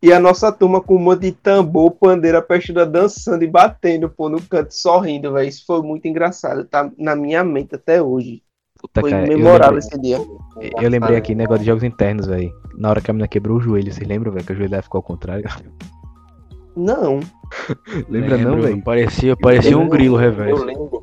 E 0.00 0.12
a 0.12 0.20
nossa 0.20 0.52
turma 0.52 0.80
com 0.80 0.94
um 0.94 1.00
monte 1.00 1.22
de 1.22 1.32
tambor, 1.32 1.90
pandeira, 1.90 2.40
peixuda 2.40 2.86
dançando 2.86 3.42
e 3.42 3.48
batendo, 3.48 4.08
pô, 4.08 4.28
no 4.28 4.40
canto, 4.40 4.72
sorrindo, 4.72 5.32
velho. 5.32 5.48
Isso 5.48 5.64
foi 5.66 5.82
muito 5.82 6.06
engraçado, 6.06 6.64
tá 6.64 6.90
na 6.96 7.16
minha 7.16 7.42
mente 7.42 7.74
até 7.74 8.00
hoje. 8.00 8.42
Puta, 8.80 9.00
foi 9.00 9.10
cara, 9.10 9.26
memorável 9.26 9.80
lembrei, 9.80 9.88
esse 9.88 10.00
dia. 10.00 10.18
Eu 10.80 10.88
lembrei 10.88 11.16
aqui, 11.16 11.34
negócio 11.34 11.60
de 11.60 11.66
jogos 11.66 11.82
internos, 11.82 12.26
velho. 12.26 12.52
Na 12.76 12.90
hora 12.90 13.00
que 13.00 13.10
a 13.10 13.14
menina 13.14 13.26
quebrou 13.26 13.56
o 13.56 13.60
joelho, 13.60 13.92
vocês 13.92 14.06
lembram, 14.06 14.30
velho? 14.30 14.46
Que 14.46 14.52
o 14.52 14.54
joelho 14.54 14.70
dela 14.70 14.82
ficou 14.82 14.98
ao 14.98 15.02
contrário. 15.02 15.44
Não. 16.76 17.18
Lembra 18.08 18.36
Lembro, 18.36 18.50
não, 18.50 18.60
velho? 18.60 18.84
Parecia, 18.84 19.36
parecia 19.36 19.76
um 19.76 19.88
grilo 19.88 20.16
reverso. 20.16 20.62
Eu 20.62 20.64
lembro. 20.64 20.97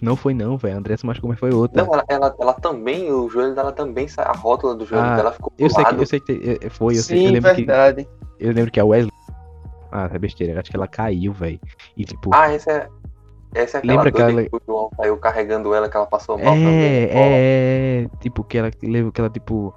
Não 0.00 0.16
foi 0.16 0.34
não, 0.34 0.56
velho. 0.56 0.74
A 0.74 0.78
Andressa 0.78 1.06
machucou, 1.06 1.30
mas 1.30 1.38
foi 1.38 1.52
outra. 1.52 1.82
Não, 1.82 1.92
ela, 1.92 2.04
ela, 2.08 2.36
ela, 2.40 2.54
também, 2.54 3.12
o 3.12 3.28
joelho 3.28 3.54
dela 3.54 3.72
também, 3.72 4.06
a 4.16 4.32
rótula 4.32 4.74
do 4.74 4.86
joelho 4.86 5.06
ah, 5.06 5.16
dela 5.16 5.32
ficou 5.32 5.52
eu 5.58 5.68
sei, 5.68 5.84
que, 5.84 5.94
eu 5.94 6.06
sei 6.06 6.20
que 6.20 6.58
é, 6.62 6.70
foi, 6.70 6.94
eu 6.94 7.02
Sim, 7.02 7.02
sei, 7.02 7.26
eu 7.26 7.32
lembro 7.32 7.54
verdade. 7.54 8.04
que 8.04 8.46
eu 8.46 8.52
lembro 8.52 8.70
que 8.70 8.80
a 8.80 8.84
Wesley 8.84 9.12
Ah, 9.90 10.08
é 10.12 10.18
besteira, 10.18 10.58
acho 10.58 10.70
que 10.70 10.76
ela 10.76 10.88
caiu, 10.88 11.32
velho. 11.32 11.60
E 11.96 12.04
tipo 12.04 12.30
Ah, 12.32 12.52
essa 12.52 12.70
é 12.70 12.88
essa 13.54 13.76
é 13.76 13.80
aquela 13.80 14.02
Lembra 14.02 14.12
que 14.12 14.22
ela... 14.22 14.42
que 14.44 14.56
o 14.56 14.60
João 14.66 14.90
saiu 14.96 15.16
carregando 15.18 15.74
ela, 15.74 15.88
que 15.88 15.96
ela 15.96 16.06
passou 16.06 16.38
mal 16.38 16.54
é, 16.54 16.56
também. 16.56 16.82
É, 16.82 17.10
é, 17.12 18.08
tipo, 18.20 18.42
que 18.44 18.56
ela 18.56 18.70
levou 18.82 19.12
que 19.12 19.20
ela, 19.20 19.28
tipo, 19.28 19.74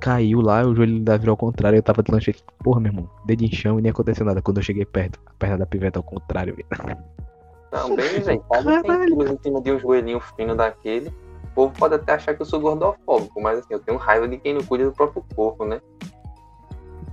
caiu 0.00 0.40
lá, 0.40 0.66
o 0.66 0.74
joelho 0.74 1.00
da 1.00 1.16
virou 1.16 1.34
ao 1.34 1.36
contrário, 1.36 1.76
eu 1.76 1.82
tava 1.82 2.02
de 2.02 2.10
lanchete, 2.10 2.42
porra, 2.64 2.80
meu 2.80 2.90
irmão, 2.90 3.10
dedo 3.26 3.44
em 3.44 3.52
chão 3.52 3.78
e 3.78 3.82
nem 3.82 3.90
aconteceu 3.90 4.24
nada 4.24 4.40
quando 4.40 4.56
eu 4.56 4.62
cheguei 4.62 4.84
perto. 4.84 5.20
A 5.26 5.32
perna 5.38 5.58
da 5.58 5.66
piveta 5.66 5.98
ao 5.98 6.02
contrário, 6.02 6.56
velho. 6.56 6.68
Também, 7.72 8.20
velho, 8.20 8.44
quase 8.46 8.68
centímetros 8.68 9.30
em 9.30 9.38
cima 9.42 9.62
de 9.62 9.72
um 9.72 9.78
joelhinho 9.78 10.20
fino 10.20 10.54
daquele. 10.54 11.08
O 11.08 11.54
povo 11.54 11.74
pode 11.78 11.94
até 11.94 12.12
achar 12.12 12.34
que 12.34 12.42
eu 12.42 12.46
sou 12.46 12.60
gordofóbico, 12.60 13.40
mas 13.40 13.60
assim, 13.60 13.72
eu 13.72 13.80
tenho 13.80 13.96
raiva 13.96 14.28
de 14.28 14.36
quem 14.36 14.52
não 14.52 14.62
cuida 14.62 14.84
do 14.84 14.92
próprio 14.92 15.24
corpo, 15.34 15.64
né? 15.64 15.80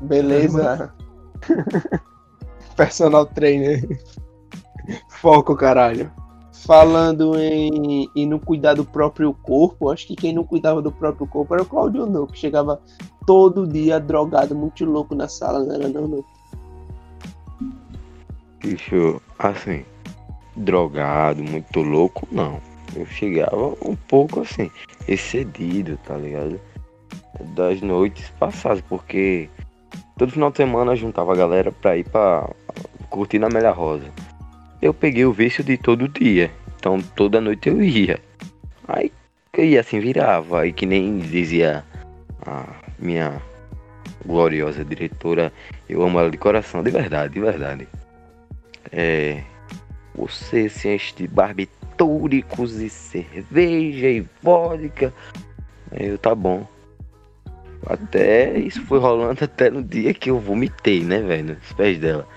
Beleza. 0.01 0.93
Personal 2.75 3.25
trainer. 3.25 3.87
Foco, 5.09 5.55
caralho. 5.55 6.11
Falando 6.65 7.39
em, 7.39 8.09
em 8.13 8.27
não 8.27 8.37
cuidar 8.37 8.73
do 8.73 8.83
próprio 8.83 9.33
corpo, 9.33 9.89
acho 9.89 10.05
que 10.07 10.15
quem 10.15 10.33
não 10.33 10.43
cuidava 10.43 10.81
do 10.81 10.91
próprio 10.91 11.25
corpo 11.25 11.53
era 11.53 11.63
o 11.63 11.65
Claudio 11.65 12.05
não, 12.05 12.27
que 12.27 12.37
chegava 12.37 12.81
todo 13.25 13.65
dia 13.65 13.97
drogado, 13.97 14.53
muito 14.53 14.83
louco 14.83 15.15
na 15.15 15.29
sala, 15.29 15.63
não 15.63 15.73
era 15.73 15.87
não, 15.87 16.05
não. 16.05 16.25
Bicho, 18.59 19.21
assim, 19.37 19.85
drogado, 20.59 21.43
muito 21.43 21.81
louco, 21.81 22.27
não. 22.31 22.61
Eu 22.95 23.05
chegava 23.05 23.75
um 23.81 23.95
pouco 23.95 24.41
assim, 24.41 24.69
excedido, 25.07 25.97
tá 26.05 26.17
ligado? 26.17 26.59
Das 27.55 27.81
noites 27.81 28.29
passadas, 28.39 28.81
porque 28.81 29.49
todo 30.17 30.31
final 30.31 30.51
de 30.51 30.57
semana 30.57 30.95
juntava 30.95 31.33
a 31.33 31.35
galera 31.35 31.71
pra 31.71 31.97
ir 31.97 32.03
pra 32.03 32.49
curtir 33.09 33.39
na 33.39 33.47
Amélia 33.47 33.71
Rosa. 33.71 34.05
Eu 34.81 34.93
peguei 34.93 35.25
o 35.25 35.33
vício 35.33 35.63
de 35.63 35.77
todo 35.77 36.07
dia, 36.07 36.51
então 36.77 36.99
toda 37.15 37.41
noite 37.41 37.69
eu 37.69 37.81
ia. 37.81 38.19
Aí 38.87 39.11
eu 39.53 39.65
ia 39.65 39.81
assim, 39.81 39.99
virava, 39.99 40.61
aí 40.61 40.73
que 40.73 40.85
nem 40.85 41.19
dizia 41.19 41.83
a 42.45 42.65
minha 42.97 43.41
gloriosa 44.25 44.83
diretora, 44.83 45.51
eu 45.87 46.01
amo 46.01 46.19
ela 46.19 46.29
de 46.29 46.37
coração, 46.37 46.83
de 46.83 46.91
verdade, 46.91 47.33
de 47.33 47.39
verdade. 47.39 47.87
É, 48.91 49.43
você 50.19 50.67
se 50.67 50.89
enche 50.89 51.15
de 51.15 51.27
barbitúricos 51.27 52.79
e 52.79 52.89
cerveja 52.89 54.09
e 54.09 54.25
vodka. 54.41 55.13
Eu, 55.91 56.17
tá 56.17 56.35
bom. 56.35 56.67
Até 57.85 58.57
isso 58.57 58.81
foi 58.85 58.99
rolando 58.99 59.43
até 59.43 59.69
no 59.69 59.81
dia 59.81 60.13
que 60.13 60.29
eu 60.29 60.39
vomitei, 60.39 61.03
né, 61.03 61.21
velho? 61.21 61.55
Nos 61.55 61.71
pés 61.73 61.97
dela. 61.97 62.27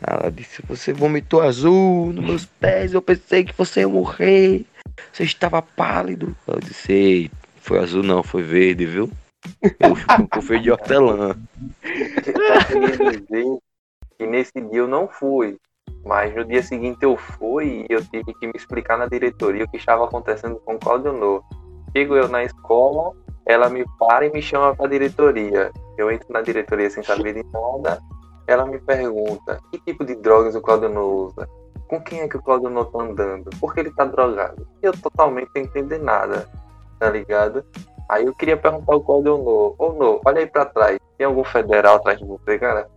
Ela 0.00 0.30
disse: 0.30 0.62
Você 0.68 0.92
vomitou 0.92 1.42
azul 1.42 2.12
nos 2.12 2.24
meus 2.24 2.44
pés. 2.46 2.94
Eu 2.94 3.02
pensei 3.02 3.44
que 3.44 3.56
você 3.56 3.80
ia 3.80 3.88
morrer. 3.88 4.64
Você 5.12 5.24
estava 5.24 5.60
pálido. 5.60 6.36
Eu 6.46 6.60
disse: 6.60 7.30
Foi 7.56 7.78
azul, 7.78 8.02
não, 8.02 8.22
foi 8.22 8.42
verde, 8.42 8.86
viu? 8.86 9.10
Eu 9.80 10.42
fui 10.42 10.60
de 10.60 10.70
hortelã. 10.70 11.36
Eu 11.82 13.10
dizer 13.10 13.58
que 14.16 14.26
nesse 14.26 14.60
dia 14.60 14.80
eu 14.80 14.88
não 14.88 15.08
fui. 15.08 15.56
Mas 16.04 16.34
no 16.34 16.44
dia 16.44 16.62
seguinte 16.62 16.98
eu 17.02 17.16
fui 17.16 17.86
e 17.88 17.92
eu 17.92 18.04
tive 18.04 18.34
que 18.34 18.46
me 18.46 18.52
explicar 18.54 18.98
na 18.98 19.06
diretoria 19.06 19.64
o 19.64 19.68
que 19.68 19.78
estava 19.78 20.04
acontecendo 20.04 20.60
com 20.64 20.74
o 20.74 20.78
Claudio 20.78 21.12
No. 21.12 21.42
Chego 21.96 22.16
eu 22.16 22.28
na 22.28 22.44
escola, 22.44 23.12
ela 23.46 23.68
me 23.68 23.84
para 23.98 24.26
e 24.26 24.32
me 24.32 24.42
chama 24.42 24.74
para 24.74 24.86
a 24.86 24.90
diretoria. 24.90 25.70
Eu 25.96 26.10
entro 26.10 26.32
na 26.32 26.42
diretoria 26.42 26.90
sem 26.90 27.02
saber 27.02 27.34
de 27.34 27.44
nada. 27.50 28.00
Ela 28.46 28.66
me 28.66 28.78
pergunta 28.78 29.58
que 29.70 29.78
tipo 29.78 30.04
de 30.04 30.14
drogas 30.16 30.54
o 30.54 30.60
Claudio 30.60 30.90
No 30.90 31.26
usa. 31.26 31.48
Com 31.88 32.00
quem 32.02 32.20
é 32.20 32.28
que 32.28 32.36
o 32.36 32.42
Claudio 32.42 32.68
No 32.68 32.84
tá 32.84 33.02
andando? 33.02 33.50
Por 33.58 33.72
que 33.72 33.80
ele 33.80 33.90
tá 33.92 34.04
drogado? 34.04 34.66
Eu 34.82 34.92
totalmente 34.92 35.50
sem 35.52 35.64
entender 35.64 35.98
nada, 35.98 36.46
tá 36.98 37.08
ligado? 37.10 37.64
Aí 38.08 38.26
eu 38.26 38.34
queria 38.34 38.56
perguntar 38.56 38.92
ao 38.92 39.00
Claudio 39.00 39.38
No, 39.38 39.74
ô 39.78 39.92
No, 39.92 40.20
olha 40.24 40.40
aí 40.40 40.46
pra 40.46 40.66
trás, 40.66 40.98
tem 41.16 41.26
algum 41.26 41.44
federal 41.44 41.96
atrás 41.96 42.18
de 42.18 42.24
você, 42.24 42.58
cara? 42.58 42.88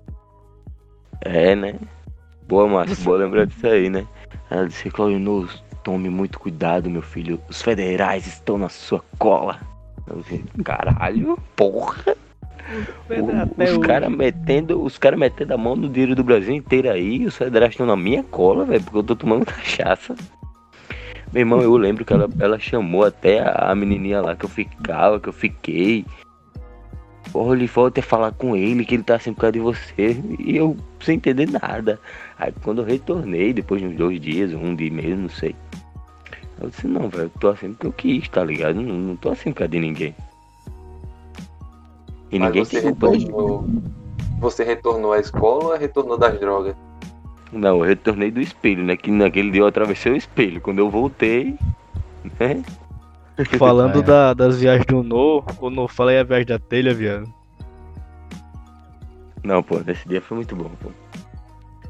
É, 1.22 1.56
né? 1.56 1.80
Boa, 2.48 2.68
Márcio, 2.68 3.04
boa 3.04 3.18
lembrar 3.18 3.46
disso 3.46 3.68
aí, 3.68 3.90
né? 3.90 4.08
Ela 4.50 4.68
disse, 4.68 4.90
Claudio, 4.90 5.50
tome 5.84 6.10
muito 6.10 6.40
cuidado, 6.40 6.90
meu 6.90 7.02
filho. 7.02 7.40
Os 7.50 7.62
federais 7.62 8.26
estão 8.26 8.58
na 8.58 8.70
sua 8.70 9.04
cola. 9.18 9.60
Eu 10.08 10.22
disse, 10.22 10.44
caralho, 10.64 11.38
porra. 11.56 12.16
O, 13.10 13.64
os 13.64 13.78
caras 13.86 14.10
metendo, 14.10 14.84
os 14.84 14.98
cara 14.98 15.16
metendo 15.16 15.54
a 15.54 15.58
mão 15.58 15.76
no 15.76 15.90
dinheiro 15.90 16.16
do 16.16 16.24
Brasil 16.24 16.54
inteiro 16.54 16.90
aí, 16.90 17.26
os 17.26 17.38
federais 17.38 17.72
estão 17.72 17.86
na 17.86 17.96
minha 17.96 18.24
cola, 18.24 18.66
velho, 18.66 18.84
porque 18.84 18.98
eu 18.98 19.04
tô 19.04 19.16
tomando 19.16 19.46
cachaça. 19.48 20.16
Meu 21.32 21.42
irmão, 21.42 21.62
eu 21.62 21.76
lembro 21.76 22.06
que 22.06 22.14
ela, 22.14 22.30
ela 22.40 22.60
chamou 22.60 23.04
até 23.04 23.42
a 23.42 23.76
menininha 23.76 24.22
lá 24.22 24.36
que 24.36 24.46
eu 24.46 24.50
ficava, 24.50 25.20
que 25.20 25.28
eu 25.28 25.34
fiquei. 25.34 26.06
Olha, 27.34 27.68
volta 27.68 28.00
a 28.00 28.04
falar 28.04 28.32
com 28.32 28.56
ele, 28.56 28.86
que 28.86 28.96
ele 28.96 29.04
tá 29.04 29.16
assim 29.16 29.34
por 29.34 29.42
causa 29.42 29.52
de 29.52 29.60
você. 29.60 30.22
E 30.40 30.56
eu 30.56 30.78
sem 31.02 31.16
entender 31.16 31.50
nada. 31.50 32.00
Aí 32.40 32.54
quando 32.64 32.82
eu 32.82 32.86
retornei, 32.86 33.54
depois 33.54 33.82
de 33.82 33.88
uns 33.88 33.96
dois 33.96 34.20
dias, 34.22 34.54
um 34.54 34.76
dia 34.76 34.92
mesmo, 34.92 35.24
não 35.24 35.30
sei. 35.30 35.56
Eu 36.60 36.70
disse, 36.70 36.88
não, 36.88 37.10
velho, 37.10 37.24
eu 37.24 37.40
tô 37.40 37.50
assim 37.50 37.74
porque 37.74 37.88
eu 37.88 37.92
quis, 37.94 38.30
tá 38.30 38.44
ligado? 38.44 38.82
Não, 38.82 38.94
não 38.94 39.16
tô 39.16 39.30
assim 39.30 39.52
por 39.52 39.60
causa 39.60 39.72
de 39.72 39.80
ninguém. 39.80 40.16
E 42.32 42.40
Mas 42.40 42.50
ninguém 42.50 42.66
você 42.66 42.82
tem 42.82 42.90
retornou, 42.92 43.66
Você 44.40 44.64
retornou 44.64 45.14
à 45.14 45.20
escola 45.20 45.66
ou 45.66 45.78
retornou 45.78 46.18
das 46.18 46.40
drogas? 46.40 46.76
Não, 47.52 47.78
eu 47.78 47.84
retornei 47.84 48.30
do 48.30 48.42
espelho, 48.42 48.84
né? 48.84 48.98
Que 48.98 49.10
naquele 49.10 49.52
dia 49.52 49.62
eu 49.62 49.68
atravessei 49.68 50.12
o 50.12 50.16
espelho. 50.16 50.60
Quando 50.60 50.80
eu 50.80 50.90
voltei, 50.90 51.58
né? 52.40 52.62
Falando 53.58 54.00
é. 54.00 54.04
da, 54.04 54.34
das 54.34 54.60
viagens 54.60 54.86
do 54.88 55.04
No, 55.04 55.44
o 55.62 55.70
No 55.70 55.88
fala 55.88 56.12
aí 56.12 56.20
a 56.20 56.24
viagem 56.24 56.48
da 56.48 56.60
telha, 56.60 56.94
viado. 56.94 57.32
Não, 59.44 59.64
pô, 59.64 59.80
nesse 59.80 60.08
dia 60.10 60.22
foi 60.22 60.38
muito 60.38 60.56
bom, 60.56 60.70
pô. 60.82 60.90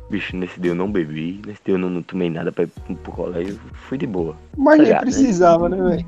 Bicho, 0.09 0.37
nesse 0.37 0.59
dia 0.59 0.71
eu 0.71 0.75
não 0.75 0.89
bebi, 0.89 1.41
nesse 1.45 1.61
dia 1.65 1.73
eu 1.75 1.77
não, 1.77 1.89
não 1.89 2.01
tomei 2.01 2.29
nada 2.29 2.51
pra 2.51 2.63
ir 2.63 2.67
pro 3.03 3.11
colégio, 3.11 3.59
fui 3.73 3.97
de 3.97 4.07
boa. 4.07 4.37
Mas 4.55 4.77
tá 4.77 4.83
nem 4.83 4.99
precisava, 4.99 5.67
né, 5.67 5.77
velho? 5.77 6.07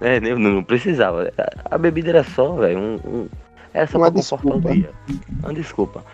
É, 0.00 0.16
eu 0.18 0.38
não, 0.38 0.50
não 0.54 0.64
precisava. 0.64 1.32
A, 1.38 1.74
a, 1.76 1.78
bebida 1.78 2.10
era 2.10 2.24
só, 2.24 2.54
velho, 2.54 2.78
um, 2.78 2.94
um, 3.06 3.28
era 3.72 3.86
só 3.86 3.98
Uma 3.98 4.10
pra 4.10 4.20
confortar 4.20 4.56
o 4.56 4.60
dia. 4.60 4.90
Uma 5.40 5.54
desculpa. 5.54 6.04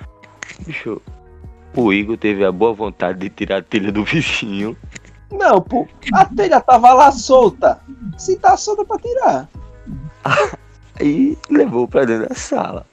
Bicho, 0.67 1.01
o 1.75 1.93
Igor 1.93 2.19
teve 2.19 2.45
a 2.45 2.53
boa 2.53 2.75
vontade 2.75 3.21
de 3.21 3.31
tirar 3.31 3.59
a 3.59 3.63
telha 3.63 3.91
do 3.91 4.05
vizinho. 4.05 4.77
Não, 5.31 5.61
pô, 5.61 5.87
a 6.13 6.25
telha 6.27 6.61
tava 6.61 6.93
lá 6.93 7.11
solta. 7.11 7.81
Se 8.19 8.37
tá 8.37 8.57
solta 8.57 8.85
pra 8.85 8.99
tirar. 8.99 9.49
Aí 11.01 11.39
levou 11.49 11.87
pra 11.87 12.05
dentro 12.05 12.29
da 12.29 12.35
sala. 12.35 12.85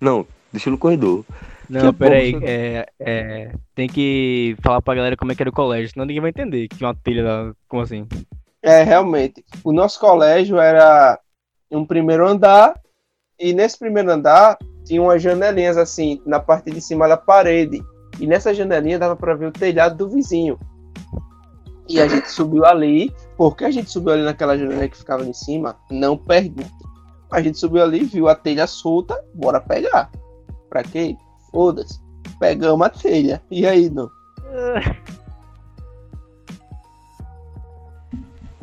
Não, 0.00 0.26
deixou 0.52 0.70
no 0.70 0.78
corredor. 0.78 1.24
Não, 1.68 1.92
Que 1.92 1.98
peraí, 1.98 2.36
é, 2.42 2.86
é, 2.98 3.52
tem 3.74 3.88
que 3.88 4.56
falar 4.62 4.80
pra 4.80 4.94
galera 4.94 5.16
como 5.16 5.32
é 5.32 5.34
que 5.34 5.42
era 5.42 5.50
o 5.50 5.52
colégio, 5.52 5.90
senão 5.92 6.06
ninguém 6.06 6.20
vai 6.20 6.30
entender 6.30 6.68
que 6.68 6.84
uma 6.84 6.94
telha 6.94 7.24
lá, 7.24 7.52
como 7.68 7.82
assim? 7.82 8.06
É, 8.62 8.82
realmente. 8.82 9.44
O 9.64 9.72
nosso 9.72 9.98
colégio 9.98 10.58
era 10.58 11.18
um 11.70 11.84
primeiro 11.84 12.26
andar, 12.26 12.80
e 13.38 13.52
nesse 13.52 13.78
primeiro 13.78 14.10
andar 14.10 14.56
tinha 14.84 15.02
umas 15.02 15.20
janelinhas 15.20 15.76
assim, 15.76 16.20
na 16.24 16.38
parte 16.38 16.70
de 16.70 16.80
cima 16.80 17.08
da 17.08 17.16
parede. 17.16 17.82
E 18.20 18.26
nessa 18.26 18.54
janelinha 18.54 18.98
dava 18.98 19.16
pra 19.16 19.34
ver 19.34 19.46
o 19.46 19.52
telhado 19.52 19.96
do 19.96 20.08
vizinho. 20.08 20.58
E 21.88 22.00
a 22.00 22.08
gente 22.08 22.30
subiu 22.30 22.64
ali. 22.64 23.12
Por 23.36 23.56
que 23.56 23.64
a 23.64 23.70
gente 23.70 23.90
subiu 23.90 24.12
ali 24.12 24.22
naquela 24.22 24.56
janela 24.56 24.88
que 24.88 24.96
ficava 24.96 25.22
ali 25.22 25.30
em 25.30 25.34
cima? 25.34 25.76
Não 25.90 26.16
pergunta. 26.16 26.70
A 27.30 27.42
gente 27.42 27.58
subiu 27.58 27.82
ali, 27.82 28.04
viu 28.04 28.28
a 28.28 28.34
telha 28.34 28.66
solta, 28.66 29.20
bora 29.34 29.60
pegar. 29.60 30.10
Pra 30.70 30.82
quê? 30.82 31.16
Foda-se. 31.50 32.00
Pegamos 32.38 32.86
a 32.86 32.90
telha. 32.90 33.42
E 33.50 33.66
aí, 33.66 33.88
não? 33.90 34.10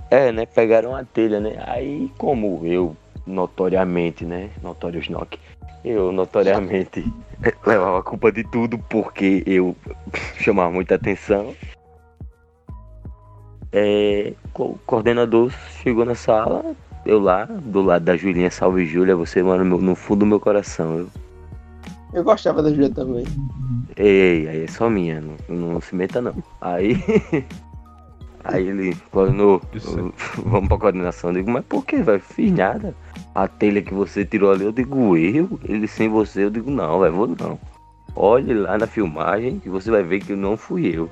É, 0.10 0.32
né? 0.32 0.46
Pegaram 0.46 0.96
a 0.96 1.04
telha, 1.04 1.40
né? 1.40 1.56
Aí, 1.66 2.12
como 2.18 2.62
eu, 2.66 2.96
notoriamente, 3.26 4.26
né? 4.26 4.52
Notorious 4.62 5.10
Knock, 5.10 5.40
eu 5.84 6.12
notoriamente 6.12 7.04
levava 7.66 8.00
a 8.00 8.04
culpa 8.04 8.32
de 8.32 8.44
tudo 8.44 8.78
porque 8.78 9.44
eu 9.46 9.76
chamava 10.40 10.72
muita 10.72 10.96
atenção. 10.96 11.56
É, 13.72 14.34
o 14.54 14.78
coordenador 14.86 15.52
chegou 15.82 16.06
na 16.06 16.14
sala, 16.14 16.76
eu 17.08 17.20
lá, 17.20 17.46
do 17.46 17.82
lado 17.82 18.06
da 18.06 18.16
Julinha, 18.16 18.52
salve 18.52 18.86
Júlia, 18.86 19.16
você 19.16 19.42
mora 19.42 19.64
no, 19.64 19.82
no 19.82 19.96
fundo 19.96 20.20
do 20.20 20.26
meu 20.28 20.40
coração. 20.40 21.00
Eu, 21.00 21.10
Eu 22.14 22.24
gostava 22.24 22.61
da 22.61 22.70
Julia 22.70 22.91
também. 22.91 23.26
Ei, 23.97 24.47
aí 24.47 24.64
é 24.64 24.68
só 24.68 24.89
minha, 24.89 25.22
não, 25.22 25.72
não 25.74 25.82
se 25.82 25.95
meta 25.95 26.22
não. 26.22 26.36
Aí. 26.61 26.95
Aí 28.45 28.68
ele 28.68 28.93
coordenou, 29.09 29.61
Isso. 29.74 30.14
vamos 30.45 30.68
pra 30.68 30.78
coordenação. 30.78 31.30
Eu 31.30 31.36
digo, 31.36 31.49
mas 31.49 31.64
por 31.64 31.86
que, 31.86 32.01
velho? 32.03 32.20
Fiz 32.20 32.51
nada. 32.51 32.93
A 33.34 33.47
telha 33.47 33.82
que 33.82 33.93
você 33.93 34.26
tirou 34.26 34.51
ali, 34.51 34.66
eu 34.66 34.72
digo, 34.74 35.16
eu? 35.16 35.57
Ele 35.64 35.88
sem 35.88 36.09
você, 36.09 36.43
eu 36.43 36.49
digo, 36.49 36.70
não, 36.70 36.99
velho, 36.99 37.14
vou 37.14 37.28
não. 37.28 37.57
Olhe 38.16 38.53
lá 38.53 38.78
na 38.78 38.86
filmagem 38.86 39.59
que 39.59 39.70
você 39.70 39.89
vai 39.89 40.03
ver 40.03 40.20
que 40.20 40.36
não 40.36 40.57
fui 40.57 40.88
eu. 40.88 41.09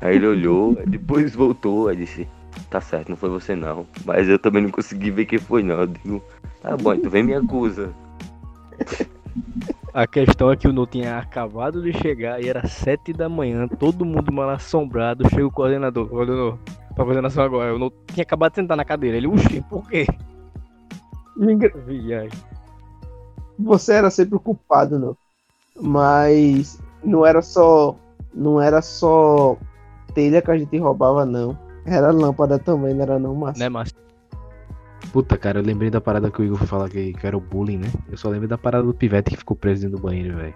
Aí 0.00 0.14
ele 0.14 0.28
olhou, 0.28 0.76
aí 0.78 0.86
depois 0.86 1.34
voltou, 1.34 1.88
aí 1.88 1.96
disse, 1.96 2.28
tá 2.70 2.80
certo, 2.80 3.08
não 3.08 3.16
foi 3.16 3.30
você 3.30 3.56
não. 3.56 3.84
Mas 4.04 4.28
eu 4.28 4.38
também 4.38 4.62
não 4.62 4.70
consegui 4.70 5.10
ver 5.10 5.24
quem 5.24 5.40
foi 5.40 5.64
não. 5.64 5.80
Eu 5.80 5.86
digo, 5.88 6.22
tá 6.62 6.76
bom, 6.76 6.94
então 6.94 7.10
vem 7.10 7.24
me 7.24 7.34
acusa. 7.34 7.92
A 9.94 10.08
questão 10.08 10.50
é 10.50 10.56
que 10.56 10.66
o 10.66 10.72
Nu 10.72 10.88
tinha 10.88 11.18
acabado 11.18 11.80
de 11.80 11.92
chegar 11.92 12.42
e 12.42 12.48
era 12.48 12.66
sete 12.66 13.12
da 13.12 13.28
manhã, 13.28 13.68
todo 13.68 14.04
mundo 14.04 14.32
mal 14.32 14.50
assombrado, 14.50 15.28
chega 15.28 15.46
o 15.46 15.52
coordenador, 15.52 16.08
coordenador, 16.08 16.58
pra 16.96 17.04
coordenação 17.04 17.44
agora, 17.44 17.72
o 17.72 17.78
Nu 17.78 17.92
tinha 18.08 18.24
acabado 18.24 18.50
de 18.50 18.56
sentar 18.56 18.76
na 18.76 18.84
cadeira, 18.84 19.16
ele, 19.16 19.28
uxi, 19.28 19.60
por 19.70 19.88
quê? 19.88 20.04
Viagem. 21.86 22.38
você 23.56 23.92
era 23.92 24.10
sempre 24.10 24.34
o 24.34 24.40
culpado, 24.40 24.98
não. 24.98 25.16
Mas 25.80 26.80
não 27.02 27.24
era 27.24 27.40
só. 27.40 27.96
Não 28.32 28.60
era 28.60 28.82
só 28.82 29.56
telha 30.12 30.42
que 30.42 30.50
a 30.50 30.58
gente 30.58 30.76
roubava, 30.78 31.24
não. 31.24 31.56
Era 31.86 32.10
lâmpada 32.10 32.58
também, 32.58 32.94
não 32.94 33.02
era 33.02 33.18
não, 33.18 33.34
mas. 33.34 33.58
Né, 33.58 33.68
Márcio? 33.68 34.03
Puta, 35.12 35.36
cara, 35.36 35.58
eu 35.60 35.64
lembrei 35.64 35.90
da 35.90 36.00
parada 36.00 36.30
que 36.30 36.40
o 36.40 36.44
Igor 36.44 36.64
fala 36.66 36.88
que, 36.88 37.12
que 37.12 37.26
era 37.26 37.36
o 37.36 37.40
bullying, 37.40 37.78
né? 37.78 37.88
Eu 38.10 38.16
só 38.16 38.28
lembro 38.28 38.48
da 38.48 38.58
parada 38.58 38.84
do 38.84 38.94
pivete 38.94 39.30
que 39.30 39.36
ficou 39.36 39.56
preso 39.56 39.82
dentro 39.82 39.98
do 39.98 40.02
banheiro, 40.02 40.36
velho. 40.36 40.54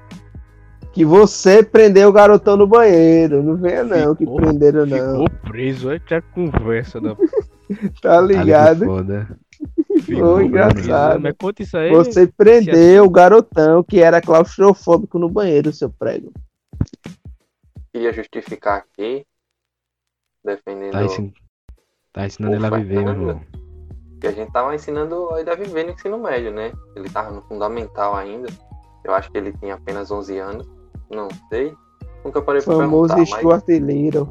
Que 0.92 1.04
você 1.04 1.62
prendeu 1.62 2.08
o 2.08 2.12
garotão 2.12 2.56
no 2.56 2.66
banheiro. 2.66 3.42
Não 3.42 3.56
venha 3.56 3.84
não, 3.84 4.14
que 4.16 4.24
Ficou- 4.24 4.36
prenderam 4.40 4.86
não. 4.86 5.24
Ficou 5.26 5.30
preso, 5.50 5.90
aí 5.90 6.00
tinha 6.00 6.22
conversa 6.22 7.00
da 7.00 7.14
Tá 8.02 8.20
ligado? 8.20 8.78
foi 8.78 8.86
foda. 8.88 9.38
Foi 10.06 10.44
engraçado. 10.44 11.20
Mas 11.20 11.34
conta 11.38 11.62
isso 11.62 11.76
aí. 11.76 11.90
Você 11.90 12.26
prendeu 12.26 13.04
o 13.04 13.10
garotão 13.10 13.82
que 13.82 14.00
era 14.00 14.20
claustrofóbico 14.20 15.18
no 15.18 15.28
banheiro, 15.28 15.72
seu 15.72 15.90
prego. 15.90 16.32
Ia 17.94 18.12
justificar 18.12 18.78
aqui, 18.78 19.24
defendendo 20.44 20.92
Tá, 20.92 21.04
ensin... 21.04 21.32
tá 22.12 22.26
ensinando 22.26 22.56
ele 22.56 22.66
a 22.66 22.70
viver, 22.70 23.02
meu 23.02 23.12
irmão. 23.12 23.40
Que 24.20 24.26
a 24.26 24.32
gente 24.32 24.52
tava 24.52 24.74
ensinando 24.74 25.36
ele 25.38 25.50
a 25.50 25.54
viver 25.54 25.84
no 25.84 25.92
ensino 25.92 26.18
médio, 26.18 26.52
né? 26.52 26.72
Ele 26.96 27.08
tava 27.08 27.30
no 27.30 27.42
fundamental 27.42 28.14
ainda. 28.14 28.48
Eu 29.04 29.14
acho 29.14 29.30
que 29.30 29.38
ele 29.38 29.52
tinha 29.52 29.74
apenas 29.74 30.10
11 30.10 30.38
anos. 30.38 30.68
Não 31.10 31.28
sei. 31.48 31.74
Nunca 32.24 32.42
parei 32.42 32.60
pra 32.60 32.74
Famoso 32.74 33.14
perguntar, 33.14 33.38
Stuart 33.38 33.68
Little. 33.68 34.28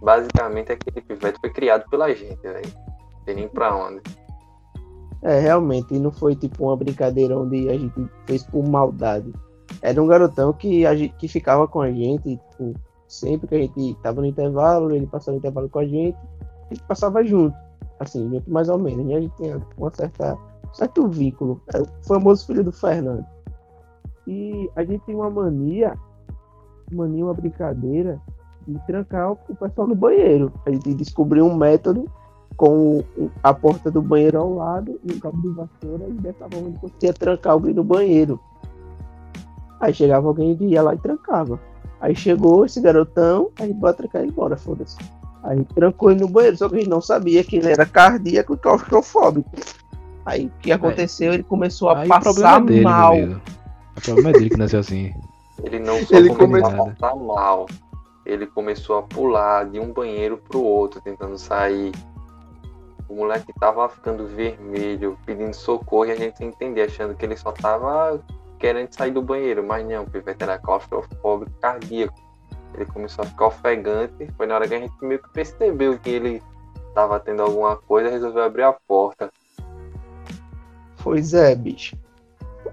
basicamente 0.00 0.72
aquele 0.72 1.00
pivete 1.00 1.38
foi 1.40 1.50
criado 1.50 1.84
pela 1.90 2.12
gente, 2.14 2.40
velho. 2.40 2.72
Não 3.12 3.24
tem 3.24 3.34
nem 3.34 3.48
pra 3.48 3.74
onde. 3.74 4.00
É, 5.22 5.40
realmente, 5.40 5.94
e 5.94 5.98
não 5.98 6.12
foi 6.12 6.36
tipo 6.36 6.64
uma 6.64 6.76
brincadeira 6.76 7.36
onde 7.36 7.68
a 7.68 7.76
gente 7.76 8.08
fez 8.26 8.44
por 8.44 8.64
maldade. 8.64 9.32
Era 9.82 10.00
um 10.00 10.06
garotão 10.06 10.52
que, 10.52 10.86
a 10.86 10.94
gente, 10.94 11.14
que 11.16 11.26
ficava 11.26 11.66
com 11.66 11.80
a 11.80 11.90
gente, 11.90 12.36
tipo, 12.36 12.74
sempre 13.08 13.48
que 13.48 13.54
a 13.54 13.58
gente 13.58 13.94
tava 14.02 14.20
no 14.20 14.26
intervalo, 14.26 14.94
ele 14.94 15.06
passava 15.06 15.34
o 15.34 15.38
intervalo 15.38 15.68
com 15.68 15.80
a 15.80 15.86
gente, 15.86 16.16
a 16.70 16.74
gente 16.74 16.84
passava 16.84 17.24
junto. 17.24 17.65
Assim, 17.98 18.42
mais 18.46 18.68
ou 18.68 18.78
menos. 18.78 19.06
E 19.06 19.14
a 19.14 19.20
gente 19.20 19.36
tinha 19.36 19.62
uma 19.76 19.90
certa, 19.94 20.34
um 20.34 20.74
certo 20.74 21.08
vínculo. 21.08 21.60
Era 21.72 21.82
o 21.82 21.88
famoso 22.06 22.46
filho 22.46 22.64
do 22.64 22.72
Fernando. 22.72 23.24
E 24.26 24.70
a 24.74 24.84
gente 24.84 25.04
tem 25.04 25.14
uma 25.14 25.30
mania, 25.30 25.96
mania, 26.92 27.24
uma 27.24 27.34
brincadeira, 27.34 28.20
de 28.66 28.78
trancar 28.86 29.32
o 29.32 29.36
pessoal 29.36 29.86
no 29.86 29.94
banheiro. 29.94 30.52
A 30.66 30.70
gente 30.70 30.94
descobriu 30.94 31.46
um 31.46 31.56
método 31.56 32.10
com 32.56 33.04
a 33.42 33.52
porta 33.52 33.90
do 33.90 34.02
banheiro 34.02 34.38
ao 34.38 34.54
lado 34.54 34.98
e 35.04 35.12
um 35.14 35.20
cabo 35.20 35.40
de 35.42 35.48
vassoura 35.50 36.08
e 36.08 36.12
dessa 36.14 36.48
forma 36.50 36.68
ele 36.68 36.78
conseguia 36.78 37.12
trancar 37.12 37.52
alguém 37.52 37.74
no 37.74 37.84
banheiro. 37.84 38.40
Aí 39.80 39.92
chegava 39.92 40.26
alguém 40.26 40.56
e 40.58 40.64
ia 40.68 40.82
lá 40.82 40.94
e 40.94 40.98
trancava. 40.98 41.60
Aí 42.00 42.14
chegou 42.14 42.64
esse 42.64 42.80
garotão, 42.80 43.50
aí 43.60 43.72
bota 43.72 43.98
trancar 43.98 44.22
ele 44.22 44.30
embora, 44.30 44.56
foda-se. 44.56 44.96
Aí 45.46 45.64
trancou 45.74 46.10
ele 46.10 46.20
no 46.20 46.28
banheiro, 46.28 46.56
só 46.56 46.68
que 46.68 46.74
a 46.74 46.78
gente 46.78 46.90
não 46.90 47.00
sabia 47.00 47.44
que 47.44 47.56
ele 47.56 47.70
era 47.70 47.86
cardíaco 47.86 48.54
e 48.54 48.56
claustrofóbico. 48.56 49.48
Aí 50.24 50.46
o 50.46 50.52
que 50.60 50.72
aconteceu? 50.72 51.32
Ele 51.32 51.44
começou 51.44 51.90
a 51.90 52.00
Aí 52.00 52.08
passar 52.08 52.60
é 52.60 52.64
dele, 52.64 52.80
mal. 52.82 53.14
O 53.16 54.00
problema 54.02 54.30
é 54.30 54.32
dele 54.32 54.50
que 54.50 54.58
nasceu 54.58 54.80
assim. 54.80 55.14
Ele 55.64 55.78
não 55.78 56.04
só 56.04 56.16
Ele 56.16 56.28
começou 56.28 56.70
a 56.70 56.90
passar 56.90 57.16
mal, 57.16 57.66
ele 58.26 58.46
começou 58.46 58.98
a 58.98 59.02
pular 59.02 59.64
de 59.64 59.80
um 59.80 59.90
banheiro 59.90 60.36
pro 60.36 60.62
outro, 60.62 61.00
tentando 61.00 61.38
sair. 61.38 61.92
O 63.08 63.14
moleque 63.14 63.52
tava 63.58 63.88
ficando 63.88 64.26
vermelho, 64.26 65.16
pedindo 65.24 65.54
socorro 65.54 66.04
e 66.04 66.10
a 66.10 66.16
gente 66.16 66.44
entender, 66.44 66.82
achando 66.82 67.14
que 67.14 67.24
ele 67.24 67.38
só 67.38 67.52
tava 67.52 68.22
querendo 68.58 68.92
sair 68.92 69.12
do 69.12 69.22
banheiro, 69.22 69.64
mas 69.64 69.86
não, 69.86 70.02
o 70.02 70.10
pivete 70.10 70.42
era 70.42 70.58
claustrofóbico 70.58 71.52
cardíaco. 71.60 72.25
Ele 72.76 72.86
começou 72.86 73.24
a 73.24 73.26
ficar 73.26 73.46
ofegante, 73.46 74.28
foi 74.36 74.46
na 74.46 74.54
hora 74.54 74.68
que 74.68 74.74
a 74.74 74.78
gente 74.78 74.92
meio 75.02 75.22
que 75.22 75.28
percebeu 75.30 75.98
que 75.98 76.10
ele 76.10 76.42
tava 76.94 77.18
tendo 77.18 77.42
alguma 77.42 77.76
coisa, 77.76 78.10
resolveu 78.10 78.42
abrir 78.42 78.62
a 78.62 78.72
porta. 78.72 79.30
Pois 81.02 81.34
é, 81.34 81.54
bicho. 81.54 81.96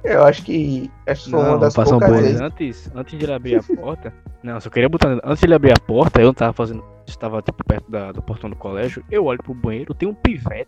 Eu 0.04 0.24
acho 0.24 0.44
que 0.44 0.92
essa 1.06 1.30
foi 1.30 1.40
uma 1.40 1.58
das 1.58 1.78
um 1.78 1.84
poucas 1.84 2.10
bolo, 2.10 2.22
vezes. 2.22 2.42
Antes, 2.42 2.92
antes 2.96 3.18
de 3.18 3.26
ele 3.26 3.34
abrir 3.34 3.56
a 3.58 3.64
porta. 3.64 4.14
Não, 4.44 4.60
só 4.60 4.70
queria 4.70 4.90
botar. 4.90 5.20
Antes 5.24 5.40
de 5.40 5.46
ele 5.46 5.54
abrir 5.56 5.72
a 5.72 5.80
porta, 5.80 6.20
eu 6.20 6.26
não 6.28 6.34
tava 6.34 6.52
fazendo. 6.52 6.84
Estava 7.08 7.42
tipo 7.42 7.64
perto 7.64 7.90
da- 7.90 8.12
do 8.12 8.22
portão 8.22 8.50
do 8.50 8.58
colégio. 8.58 9.02
Eu 9.10 9.24
olho 9.24 9.42
pro 9.42 9.54
banheiro, 9.54 9.94
tem 9.94 10.10
um 10.10 10.14
pivete 10.14 10.68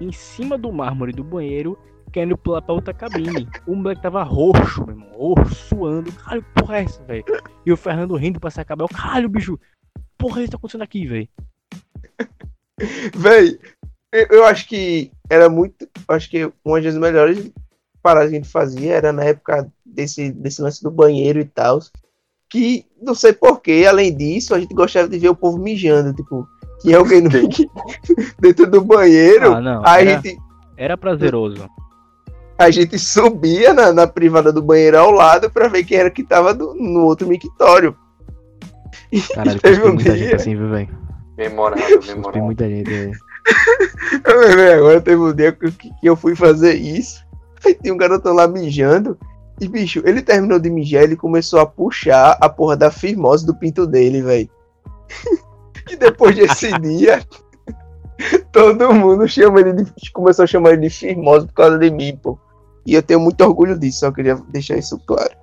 em 0.00 0.12
cima 0.12 0.56
do 0.56 0.70
mármore 0.70 1.10
do 1.12 1.24
banheiro, 1.24 1.76
querendo 2.08 2.36
pular 2.36 2.62
pra 2.62 2.74
outra 2.74 2.94
cabine. 2.94 3.48
O 3.66 3.74
moleque 3.74 4.02
tava 4.02 4.22
roxo, 4.22 4.84
meu 4.84 4.96
irmão. 4.96 5.08
Roxo, 5.10 5.54
suando. 5.54 6.12
Caralho, 6.12 6.42
que 6.42 6.60
porra 6.60 6.78
é 6.78 6.82
essa, 6.82 7.02
velho? 7.04 7.24
E 7.64 7.72
o 7.72 7.76
Fernando 7.76 8.16
rindo 8.16 8.40
pra 8.40 8.50
se 8.50 8.60
acabar. 8.60 8.84
Eu, 8.84 8.88
caralho, 8.88 9.28
bicho. 9.28 9.58
Porra, 10.16 10.42
isso 10.42 10.52
tá 10.52 10.56
acontecendo 10.56 10.82
aqui, 10.82 11.06
velho. 11.06 11.28
Véi, 13.14 13.58
eu, 14.12 14.26
eu 14.30 14.44
acho 14.44 14.68
que 14.68 15.10
era 15.28 15.48
muito. 15.48 15.82
eu 15.82 16.14
Acho 16.14 16.30
que 16.30 16.50
uma 16.64 16.80
das 16.80 16.96
melhores 16.96 17.50
paradas 18.02 18.30
que 18.30 18.36
a 18.36 18.38
gente 18.40 18.50
fazia 18.50 18.94
era 18.94 19.12
na 19.12 19.24
época 19.24 19.70
desse, 19.84 20.32
desse 20.32 20.62
lance 20.62 20.82
do 20.82 20.90
banheiro 20.90 21.40
e 21.40 21.44
tal. 21.44 21.80
Que 22.48 22.86
não 23.00 23.14
sei 23.14 23.32
porquê, 23.32 23.84
além 23.86 24.16
disso, 24.16 24.54
a 24.54 24.60
gente 24.60 24.74
gostava 24.74 25.08
de 25.08 25.18
ver 25.18 25.28
o 25.28 25.36
povo 25.36 25.58
mijando. 25.58 26.14
Tipo, 26.14 26.46
tinha 26.80 26.98
alguém 26.98 27.20
no, 27.20 27.30
dentro 28.40 28.70
do 28.70 28.80
banheiro. 28.80 29.52
Ah, 29.52 29.60
não. 29.60 29.82
aí 29.84 30.08
a 30.08 30.10
Era, 30.12 30.22
gente, 30.22 30.38
era 30.76 30.96
prazeroso. 30.96 31.68
A 32.58 32.70
gente 32.70 32.98
subia 32.98 33.72
na, 33.72 33.92
na 33.92 34.06
privada 34.06 34.52
do 34.52 34.60
banheiro 34.62 34.98
ao 34.98 35.10
lado 35.12 35.48
pra 35.50 35.68
ver 35.68 35.84
quem 35.84 35.98
era 35.98 36.10
que 36.10 36.24
tava 36.24 36.52
do- 36.52 36.74
no 36.74 37.04
outro 37.04 37.26
mictório. 37.28 37.96
Caralho, 39.34 39.60
Teve 39.60 39.76
cuspi 39.76 39.88
um 39.90 39.94
muita 39.94 40.12
dia- 40.12 40.16
gente 40.24 40.34
assim, 40.34 40.56
viu, 40.56 40.68
velho? 40.70 40.88
Memorável, 41.36 42.00
memorável. 42.04 42.44
muita 42.44 42.68
gente, 42.68 42.90
lembrei 44.26 44.72
agora, 44.72 45.00
teve 45.00 45.20
um 45.22 45.32
dia 45.32 45.52
que, 45.52 45.70
que 45.70 46.06
eu 46.06 46.16
fui 46.16 46.34
fazer 46.34 46.74
isso. 46.74 47.24
Aí 47.64 47.74
tinha 47.74 47.94
um 47.94 47.96
garotão 47.96 48.34
lá 48.34 48.46
mijando. 48.48 49.16
E, 49.60 49.66
bicho, 49.66 50.02
ele 50.04 50.20
terminou 50.22 50.58
de 50.58 50.70
mijar, 50.70 51.02
ele 51.02 51.16
começou 51.16 51.58
a 51.60 51.66
puxar 51.66 52.36
a 52.40 52.48
porra 52.48 52.76
da 52.76 52.90
firmose 52.90 53.44
do 53.46 53.54
pinto 53.54 53.86
dele, 53.86 54.22
velho. 54.22 54.48
E 55.90 55.96
depois 55.96 56.36
desse 56.36 56.70
dia, 56.78 57.22
todo 58.52 58.92
mundo 58.94 59.26
chama 59.28 59.60
ele 59.60 59.72
de, 59.72 59.92
começou 60.12 60.42
a 60.44 60.46
chamar 60.46 60.72
ele 60.72 60.82
de 60.82 60.90
firmose 60.90 61.46
por 61.46 61.54
causa 61.54 61.78
de 61.78 61.90
mim, 61.90 62.16
pô. 62.22 62.38
E 62.88 62.94
eu 62.94 63.02
tenho 63.02 63.20
muito 63.20 63.38
orgulho 63.44 63.78
disso, 63.78 63.98
só 64.00 64.10
queria 64.10 64.34
deixar 64.48 64.78
isso 64.78 64.98
claro. 65.00 65.36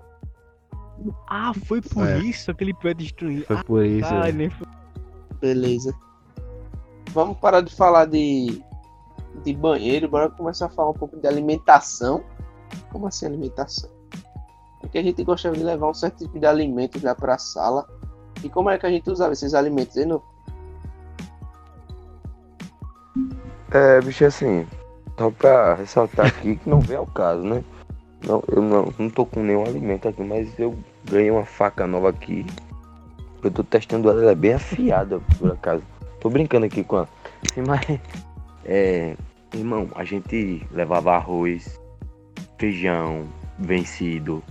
Ah, 1.30 1.52
foi 1.68 1.80
por 1.80 2.08
É. 2.08 2.18
isso 2.18 2.50
aquele 2.50 2.74
pé 2.74 2.91
destruído. 2.96 3.46
Foi 3.46 3.64
por 3.64 3.86
isso. 3.86 4.10
Ah, 4.12 4.32
nem 4.32 4.50
foi. 4.50 4.66
Beleza. 5.39 5.93
Vamos 7.12 7.38
parar 7.38 7.62
de 7.62 7.72
falar 7.76 8.06
de, 8.06 8.64
de 9.43 9.54
banheiro, 9.54 10.10
bora 10.10 10.28
começar 10.32 10.66
a 10.66 10.70
falar 10.70 10.89
um 10.89 10.93
pouco 10.96 11.18
de 11.20 11.28
alimentação. 11.28 12.24
Como 12.91 13.06
assim 13.06 13.28
alimentação? 13.28 13.91
Porque 14.82 14.98
a 14.98 15.04
gente 15.04 15.24
gostava 15.24 15.56
de 15.56 15.64
levar 15.64 15.88
um 15.88 15.93
certo 15.93 16.18
tipo 16.26 16.39
de 16.39 16.48
alimento 16.48 16.98
já 16.98 17.14
para 17.14 17.36
a 17.36 17.38
sala. 17.38 17.88
E 18.43 18.50
como 18.50 18.72
é 18.72 18.78
que 18.80 18.88
a 18.88 18.89
gente 18.89 19.08
usava 19.08 19.34
esses 19.34 19.54
alimentos, 19.54 19.96
hein? 19.98 20.08
no- 20.08 20.24
É, 23.72 24.02
bicho, 24.02 24.26
assim, 24.26 24.66
só 25.18 25.32
pra 25.32 25.76
ressaltar 25.76 26.28
aqui 26.28 26.55
que 26.55 26.70
não 26.70 26.80
vem 26.80 26.97
ao 26.97 27.07
caso, 27.07 27.43
né? 27.43 27.63
Não, 28.26 28.43
eu 28.47 28.61
não, 28.61 28.93
não 28.97 29.09
tô 29.09 29.26
com 29.26 29.41
nenhum 29.41 29.63
alimento 29.63 30.07
aqui, 30.07 30.24
mas 30.24 30.57
eu 30.57 30.76
ganhei 31.09 31.32
uma 31.32 31.45
faca 31.45 31.86
nova 31.86 32.09
aqui. 32.09 32.45
Eu 33.43 33.51
tô 33.51 33.63
testando 33.63 34.09
ela, 34.09 34.22
ela 34.22 34.32
é 34.32 34.36
bem 34.36 34.53
afiada, 34.53 35.20
por 35.38 35.51
acaso. 35.51 35.84
Tô 36.20 36.30
brincando 36.30 36.66
aqui 36.66 36.84
com 36.84 36.97
ela. 36.97 37.09
Sim, 37.53 37.63
Mas, 37.68 37.99
é, 38.66 39.16
irmão, 39.53 39.88
a 39.95 40.03
gente 40.03 40.66
levava 40.72 41.13
arroz, 41.13 41.80
feijão 42.57 43.28
vencido, 43.59 44.43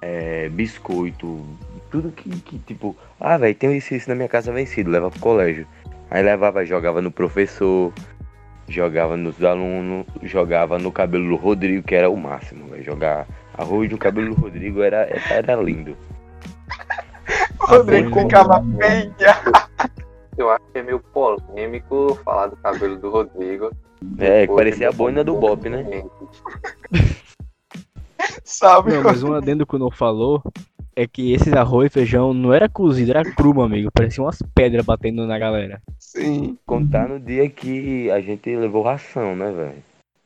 é, 0.00 0.48
biscoito, 0.48 1.44
tudo 1.90 2.10
que, 2.10 2.30
que 2.40 2.58
tipo, 2.60 2.96
ah, 3.20 3.36
velho, 3.36 3.54
tem 3.54 3.76
isso, 3.76 3.94
isso 3.94 4.08
na 4.08 4.14
minha 4.14 4.28
casa 4.28 4.52
vencido, 4.52 4.90
leva 4.90 5.10
pro 5.10 5.20
colégio. 5.20 5.66
Aí 6.10 6.22
levava, 6.22 6.64
jogava 6.64 7.02
no 7.02 7.10
professor, 7.10 7.92
jogava 8.68 9.16
nos 9.16 9.42
alunos, 9.42 10.06
jogava 10.22 10.78
no 10.78 10.90
cabelo 10.92 11.28
do 11.28 11.36
Rodrigo, 11.36 11.86
que 11.86 11.94
era 11.94 12.10
o 12.10 12.16
máximo, 12.16 12.68
velho. 12.68 12.82
Jogar 12.82 13.26
arroz 13.54 13.90
no 13.90 13.98
cabelo 13.98 14.34
do 14.34 14.40
Rodrigo 14.40 14.82
era, 14.82 15.08
era 15.30 15.54
lindo. 15.56 15.96
O 17.58 17.66
Rodrigo 17.66 18.14
ficava 18.20 18.60
bem, 18.60 19.12
Eu 20.38 20.50
acho 20.50 20.64
que 20.72 20.78
é 20.78 20.82
meio 20.82 21.00
polêmico 21.00 22.14
falar 22.22 22.48
do 22.48 22.56
cabelo 22.56 22.96
do 22.98 23.10
Rodrigo. 23.10 23.70
É, 24.18 24.46
que 24.46 24.54
parecia 24.54 24.90
a 24.90 24.92
boina 24.92 25.24
do 25.24 25.34
Bop, 25.34 25.68
né? 25.68 25.84
sabe? 28.44 28.92
Não, 28.92 29.02
mas 29.02 29.22
um 29.22 29.32
adendo 29.32 29.66
que 29.66 29.74
o 29.74 29.78
não 29.78 29.90
falou 29.90 30.42
é 30.96 31.06
que 31.06 31.32
esses 31.34 31.52
arroz 31.52 31.90
e 31.90 31.92
feijão 31.92 32.32
não 32.32 32.54
era 32.54 32.68
cozido, 32.70 33.10
era 33.10 33.22
cru, 33.22 33.52
meu 33.52 33.64
amigo. 33.64 33.90
Parecia 33.92 34.24
umas 34.24 34.40
pedras 34.54 34.82
batendo 34.84 35.26
na 35.26 35.38
galera. 35.38 35.82
Sim. 35.98 36.56
Contar 36.64 37.06
no 37.08 37.20
dia 37.20 37.48
que 37.50 38.10
a 38.10 38.18
gente 38.20 38.56
levou 38.56 38.82
ração, 38.82 39.36
né, 39.36 39.52
velho? 39.52 39.74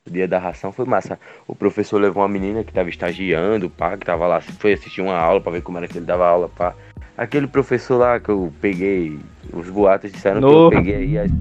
O 0.07 0.11
dia 0.11 0.29
da 0.29 0.39
ração 0.39 0.71
foi 0.73 0.85
massa. 0.85 1.19
O 1.47 1.55
professor 1.57 2.01
levou 2.01 2.23
uma 2.23 2.29
menina 2.29 2.63
que 2.63 2.73
tava 2.73 2.89
estagiando, 2.89 3.69
pá, 3.69 3.97
que 3.97 4.07
tava 4.07 4.27
lá, 4.29 4.41
foi 4.41 4.73
assistir 4.73 5.01
uma 5.03 5.17
aula 5.17 5.41
pra 5.41 5.51
ver 5.53 5.63
como 5.63 5.77
era 5.77 5.89
que 5.89 5.99
ele 5.99 6.07
dava 6.07 6.25
aula, 6.27 6.49
pá. 6.49 6.73
Aquele 7.19 7.49
professor 7.49 7.99
lá 7.99 8.21
que 8.21 8.29
eu 8.31 8.53
peguei, 8.61 9.19
os 9.53 9.69
boatos 9.69 10.13
disseram 10.13 10.41
que 10.41 10.47
No. 10.47 10.65
eu 10.67 10.71
peguei 10.71 10.95
aí 10.95 11.19
as 11.19 11.31
é- 11.31 11.35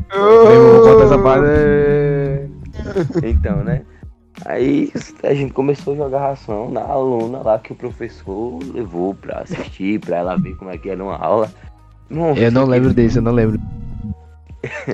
Então, 3.23 3.63
né? 3.63 3.83
Aí 4.45 4.91
a 5.23 5.33
gente 5.33 5.51
começou 5.53 5.93
a 5.93 5.97
jogar 5.97 6.19
ração 6.19 6.69
na 6.71 6.81
aluna 6.81 7.39
lá 7.41 7.59
que 7.59 7.73
o 7.73 7.75
professor 7.75 8.59
levou 8.73 9.13
pra 9.13 9.39
assistir, 9.39 9.99
pra 9.99 10.17
ela 10.17 10.37
ver 10.37 10.55
como 10.55 10.71
é 10.71 10.77
que 10.77 10.89
era 10.89 11.03
uma 11.03 11.17
aula. 11.17 11.51
Nossa, 12.09 12.39
Eu 12.39 12.51
não 12.51 12.65
lembro 12.65 12.93
disso, 12.93 13.17
eu 13.17 13.21
não 13.21 13.33
lembro. 13.33 13.59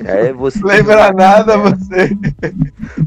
É, 0.04 0.32
você, 0.32 0.60
Lembra 0.64 1.12
nada 1.12 1.56
você? 1.58 2.10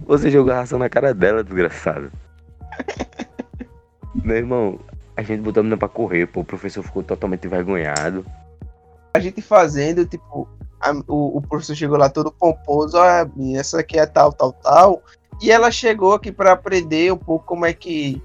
você 0.05 0.32
jogou 0.32 0.53
ração 0.53 0.80
na 0.80 0.89
cara 0.89 1.13
dela, 1.13 1.43
desgraçado. 1.43 2.11
Meu 4.15 4.38
irmão, 4.38 4.80
a 5.15 5.21
gente 5.21 5.41
botou 5.41 5.61
a 5.61 5.63
menina 5.63 5.77
pra 5.77 5.88
correr, 5.89 6.25
pô. 6.27 6.41
O 6.41 6.45
professor 6.45 6.84
ficou 6.84 7.03
totalmente 7.03 7.45
envergonhado. 7.45 8.25
A 9.13 9.19
gente 9.19 9.41
fazendo, 9.41 10.05
tipo, 10.05 10.47
a- 10.80 10.93
o, 11.07 11.38
o 11.38 11.41
professor 11.41 11.75
chegou 11.75 11.97
lá 11.97 12.09
todo 12.09 12.32
pomposo, 12.32 12.97
olha, 12.97 13.30
menina, 13.36 13.59
essa 13.59 13.80
aqui 13.80 13.99
é 13.99 14.05
tal, 14.05 14.32
tal, 14.32 14.53
tal. 14.53 15.01
E 15.42 15.52
ela 15.52 15.72
chegou 15.72 16.14
aqui 16.14 16.32
para 16.32 16.52
aprender 16.52 17.14
um 17.14 17.18
pouco 17.18 17.46
como 17.46 17.66
é 17.66 17.74
que 17.74 18.22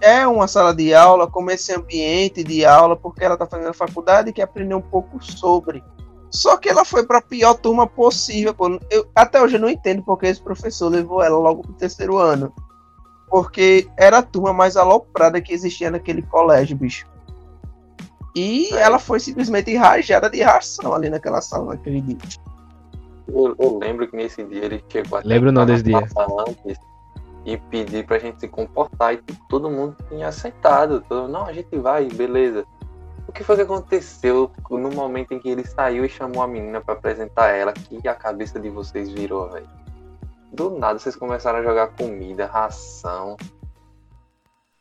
é 0.00 0.26
uma 0.26 0.46
sala 0.46 0.74
de 0.74 0.94
aula, 0.94 1.26
como 1.26 1.50
é 1.50 1.54
esse 1.54 1.72
ambiente 1.72 2.42
de 2.44 2.64
aula, 2.64 2.96
porque 2.96 3.24
ela 3.24 3.36
tá 3.36 3.46
fazendo 3.46 3.72
faculdade 3.74 4.30
e 4.30 4.32
quer 4.32 4.42
aprender 4.42 4.74
um 4.74 4.80
pouco 4.80 5.22
sobre. 5.22 5.82
Só 6.30 6.56
que 6.56 6.68
ela 6.68 6.84
foi 6.84 7.06
para 7.06 7.18
a 7.18 7.22
pior 7.22 7.54
turma 7.54 7.86
possível. 7.86 8.54
Eu, 8.90 9.08
até 9.14 9.40
hoje 9.40 9.56
eu 9.56 9.60
não 9.60 9.68
entendo 9.68 10.02
porque 10.02 10.26
esse 10.26 10.40
professor 10.40 10.88
levou 10.88 11.22
ela 11.22 11.38
logo 11.38 11.62
pro 11.62 11.72
terceiro 11.72 12.18
ano. 12.18 12.52
Porque 13.28 13.88
era 13.96 14.18
a 14.18 14.22
turma 14.22 14.52
mais 14.52 14.76
aloprada 14.76 15.40
que 15.40 15.52
existia 15.52 15.90
naquele 15.90 16.22
colégio, 16.22 16.76
bicho. 16.76 17.06
E 18.34 18.72
ela 18.74 18.98
foi 18.98 19.20
simplesmente 19.20 19.74
rajada 19.74 20.30
de 20.30 20.42
ração 20.42 20.94
ali 20.94 21.10
naquela 21.10 21.40
sala 21.40 21.74
naquele 21.74 22.00
dia. 22.00 22.18
Eu, 23.28 23.54
eu 23.58 23.78
lembro 23.78 24.08
que 24.08 24.16
nesse 24.16 24.42
dia 24.44 24.64
ele 24.64 24.84
chegou 24.88 25.18
até 25.18 25.28
Lembro 25.28 25.52
não 25.52 25.66
desse 25.66 25.84
dia. 25.84 25.98
antes 25.98 26.78
e 27.44 27.56
pedir 27.56 28.06
pra 28.06 28.18
gente 28.18 28.40
se 28.40 28.48
comportar 28.48 29.14
e 29.14 29.22
todo 29.48 29.70
mundo 29.70 29.96
tinha 30.08 30.28
aceitado. 30.28 31.02
Todo, 31.08 31.28
não, 31.28 31.46
a 31.46 31.52
gente 31.52 31.76
vai, 31.78 32.06
beleza. 32.06 32.64
O 33.26 33.32
que 33.32 33.44
foi 33.44 33.56
que 33.56 33.62
aconteceu 33.62 34.50
no 34.70 34.90
momento 34.90 35.32
em 35.32 35.38
que 35.38 35.48
ele 35.48 35.64
saiu 35.64 36.04
e 36.04 36.08
chamou 36.08 36.42
a 36.42 36.48
menina 36.48 36.80
pra 36.80 36.94
apresentar 36.94 37.48
ela? 37.48 37.72
Que 37.72 38.06
a 38.08 38.14
cabeça 38.14 38.58
de 38.58 38.70
vocês 38.70 39.10
virou, 39.10 39.50
velho. 39.50 39.68
Do 40.52 40.70
nada 40.70 40.98
vocês 40.98 41.14
começaram 41.14 41.58
a 41.58 41.62
jogar 41.62 41.88
comida, 41.88 42.46
ração. 42.46 43.36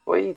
Foi 0.06 0.36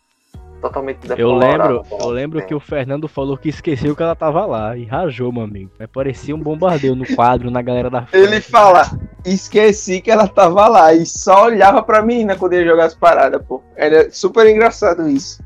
totalmente 0.61 0.99
Eu 1.17 1.35
lembro, 1.35 1.83
eu 1.91 2.09
lembro 2.09 2.47
que 2.47 2.55
o 2.55 2.61
Fernando 2.61 3.09
falou 3.09 3.37
que 3.37 3.49
esqueceu 3.49 3.97
que 3.97 4.03
ela 4.03 4.15
tava 4.15 4.45
lá 4.47 4.77
e 4.77 4.85
rajou, 4.85 5.33
meu 5.33 5.43
amigo. 5.43 5.71
Mas 5.79 5.89
parecia 5.91 6.35
um 6.35 6.41
bombardeio 6.41 6.95
no 6.95 7.07
quadro, 7.15 7.51
na 7.51 7.63
galera 7.63 7.91
da 7.91 8.07
Ele 8.13 8.41
fala, 8.41 8.83
esqueci 9.25 10.01
que 10.01 10.11
ela 10.11 10.29
tava 10.29 10.69
lá 10.69 10.93
e 10.93 11.07
só 11.07 11.47
olhava 11.47 11.83
pra 11.83 12.03
menina 12.03 12.37
quando 12.37 12.55
ia 12.55 12.65
jogar 12.65 12.85
as 12.87 12.95
paradas, 12.95 13.43
pô. 13.47 13.63
Era 13.75 14.11
super 14.11 14.47
engraçado 14.47 15.09
isso. 15.09 15.43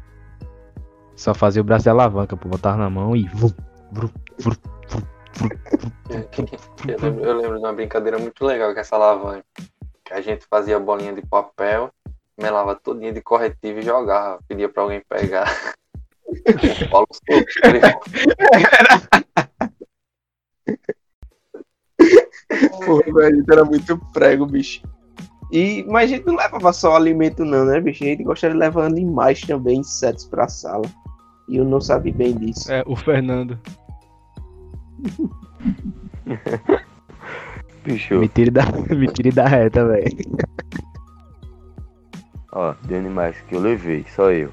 Só 1.17 1.33
fazia 1.33 1.62
o 1.62 1.65
braço 1.65 1.85
de 1.85 1.91
alavanca, 1.91 2.37
pô, 2.37 2.49
botava 2.49 2.77
na 2.77 2.91
mão 2.91 3.15
e. 3.15 3.31
Eu 6.89 6.99
lembro, 6.99 7.25
eu 7.25 7.37
lembro 7.37 7.59
de 7.59 7.65
uma 7.65 7.73
brincadeira 7.73 8.19
muito 8.19 8.45
legal 8.45 8.75
com 8.75 8.81
essa 8.81 8.97
alavanca. 8.97 9.45
Que 10.05 10.12
a 10.12 10.21
gente 10.21 10.45
fazia 10.51 10.79
bolinha 10.79 11.12
de 11.12 11.23
papel, 11.23 11.91
melava 12.39 12.74
todinha 12.74 13.12
de 13.12 13.20
corretivo 13.20 13.78
e 13.78 13.82
jogava. 13.82 14.39
Pedia 14.49 14.68
pra 14.68 14.82
alguém 14.82 15.03
pegar. 15.09 15.47
o 16.28 16.91
Paulo 16.91 17.07
sofreu. 17.12 17.80
Velho, 22.80 23.26
a 23.26 23.30
gente 23.30 23.51
era 23.51 23.64
muito 23.64 23.99
prego, 24.12 24.47
bicho. 24.47 24.82
E, 25.53 25.85
mas 25.89 26.11
a 26.11 26.16
gente 26.16 26.26
não 26.26 26.37
levava 26.37 26.72
só 26.72 26.97
alimento, 26.97 27.45
não, 27.45 27.64
né, 27.64 27.80
bicho? 27.80 28.03
A 28.03 28.09
gente 28.09 28.24
gostava 28.24 28.53
de 28.53 28.59
levar 28.59 28.87
animais 28.87 29.41
também, 29.43 29.78
insetos 29.78 30.26
pra 30.26 30.49
sala. 30.49 30.85
E 31.49 31.57
eu 31.57 31.64
não 31.64 31.80
sabia 31.80 32.12
bem 32.12 32.35
disso. 32.37 32.72
É, 32.72 32.82
o 32.87 32.97
Fernando. 32.97 33.59
Bicho, 37.85 38.18
Me 38.18 38.28
tire 38.28 38.51
da, 38.51 38.62
me 38.97 39.07
tire 39.09 39.30
da 39.30 39.47
reta, 39.47 39.87
velho. 39.87 40.07
Ó, 42.55 42.75
de 42.83 42.95
animais 42.95 43.37
que 43.49 43.55
eu 43.55 43.61
levei, 43.61 44.07
só 44.15 44.31
eu. 44.31 44.51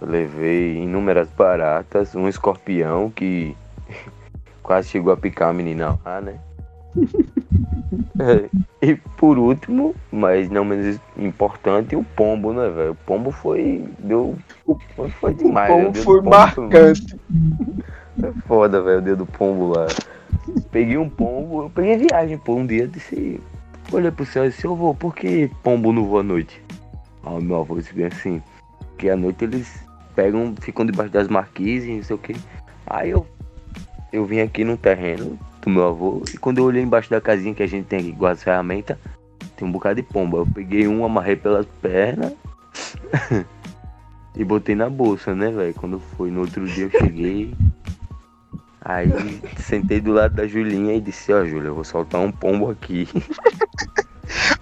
Eu 0.00 0.08
levei 0.08 0.76
inúmeras 0.82 1.28
baratas, 1.30 2.14
um 2.14 2.28
escorpião 2.28 3.10
que 3.10 3.56
quase 4.62 4.88
chegou 4.88 5.12
a 5.12 5.16
picar 5.16 5.50
a 5.50 5.52
menina 5.52 5.98
lá, 6.04 6.20
né? 6.20 6.38
É, 8.18 8.48
e 8.82 8.96
por 9.16 9.38
último, 9.38 9.94
mas 10.10 10.50
não 10.50 10.64
menos 10.64 10.98
importante, 11.16 11.94
o 11.94 12.02
pombo, 12.02 12.52
né, 12.52 12.68
velho? 12.68 12.92
O 12.92 12.94
pombo 12.94 13.30
foi. 13.30 13.84
Deu. 13.98 14.36
Foi, 14.96 15.10
foi 15.10 15.34
demais. 15.34 15.86
O 15.86 15.92
do 15.92 16.02
foi 16.02 16.16
pombo 16.16 16.30
marcante. 16.30 17.16
Foi 18.18 18.32
foda, 18.46 18.82
velho, 18.82 18.98
o 18.98 19.02
dia 19.02 19.16
do 19.16 19.26
pombo 19.26 19.68
lá. 19.68 19.86
Peguei 20.72 20.96
um 20.96 21.08
pombo, 21.08 21.62
eu 21.62 21.70
peguei 21.70 21.96
viagem, 22.08 22.38
pô, 22.38 22.54
um 22.54 22.66
dia, 22.66 22.88
disse. 22.88 23.40
Olhei 23.92 24.10
pro 24.10 24.26
céu 24.26 24.44
e 24.44 24.48
disse, 24.48 24.64
eu 24.64 24.74
vou, 24.74 24.94
por 24.94 25.14
que 25.14 25.48
pombo 25.62 25.92
não 25.92 26.04
voa 26.04 26.20
à 26.20 26.24
noite? 26.24 26.60
Aí 27.26 27.42
meu 27.42 27.56
avô 27.56 27.76
disse 27.76 27.92
bem 27.92 28.06
assim, 28.06 28.40
que 28.96 29.10
à 29.10 29.16
noite 29.16 29.44
eles 29.44 29.84
pegam, 30.14 30.54
ficam 30.60 30.86
debaixo 30.86 31.12
das 31.12 31.28
marquises, 31.28 31.88
não 31.88 32.02
sei 32.02 32.16
o 32.16 32.18
que. 32.18 32.36
Aí 32.86 33.10
eu, 33.10 33.26
eu 34.12 34.24
vim 34.24 34.40
aqui 34.40 34.62
no 34.62 34.76
terreno 34.76 35.36
do 35.60 35.68
meu 35.68 35.88
avô 35.88 36.22
e 36.32 36.38
quando 36.38 36.58
eu 36.58 36.64
olhei 36.64 36.82
embaixo 36.82 37.10
da 37.10 37.20
casinha 37.20 37.54
que 37.54 37.62
a 37.62 37.66
gente 37.66 37.86
tem 37.86 37.98
aqui, 37.98 38.12
guarda 38.12 38.34
as 38.34 38.44
ferramentas, 38.44 38.96
tem 39.56 39.66
um 39.66 39.72
bocado 39.72 39.96
de 39.96 40.02
pomba. 40.02 40.38
Eu 40.38 40.46
peguei 40.46 40.86
um, 40.86 41.04
amarrei 41.04 41.34
pelas 41.34 41.66
pernas 41.82 42.32
e 44.36 44.44
botei 44.44 44.76
na 44.76 44.88
bolsa, 44.88 45.34
né, 45.34 45.50
velho? 45.50 45.74
Quando 45.74 45.98
foi 45.98 46.30
no 46.30 46.42
outro 46.42 46.64
dia 46.66 46.84
eu 46.84 46.90
cheguei. 46.90 47.54
Aí 48.80 49.10
sentei 49.56 50.00
do 50.00 50.12
lado 50.12 50.36
da 50.36 50.46
Julinha 50.46 50.94
e 50.94 51.00
disse, 51.00 51.32
ó, 51.32 51.44
Júlia, 51.44 51.68
eu 51.68 51.74
vou 51.74 51.82
soltar 51.82 52.20
um 52.20 52.30
pombo 52.30 52.70
aqui. 52.70 53.08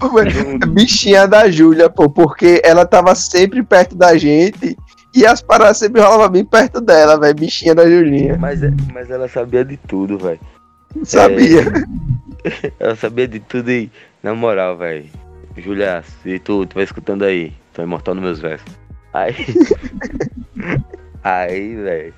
A 0.00 0.66
bichinha 0.66 1.26
da 1.26 1.50
Júlia, 1.50 1.88
pô, 1.90 2.08
porque 2.08 2.60
ela 2.64 2.86
tava 2.86 3.14
sempre 3.14 3.62
perto 3.62 3.94
da 3.94 4.16
gente 4.16 4.76
e 5.14 5.24
as 5.24 5.40
paradas 5.40 5.78
sempre 5.78 6.00
rolavam 6.00 6.28
bem 6.28 6.44
perto 6.44 6.80
dela, 6.80 7.18
velho. 7.18 7.34
Bichinha 7.34 7.74
da 7.74 7.88
Julinha. 7.88 8.36
Mas, 8.38 8.62
é- 8.62 8.72
mas 8.92 9.10
ela 9.10 9.28
sabia 9.28 9.64
de 9.64 9.76
tudo, 9.76 10.18
velho. 10.18 10.40
Sabia. 11.04 11.64
Ela 12.78 12.94
sabia 12.94 13.26
de 13.26 13.40
tudo 13.40 13.70
e, 13.70 13.90
na 14.22 14.34
moral, 14.34 14.76
velho. 14.76 15.06
Júlia, 15.56 16.04
se 16.22 16.38
tu, 16.38 16.66
tu 16.66 16.74
vai 16.74 16.84
escutando 16.84 17.24
aí, 17.24 17.54
tô 17.72 17.82
imortal 17.82 18.14
nos 18.14 18.22
meus 18.22 18.38
versos. 18.38 18.68
Aí. 19.12 19.34
aí, 21.24 21.74
velho. 21.74 22.14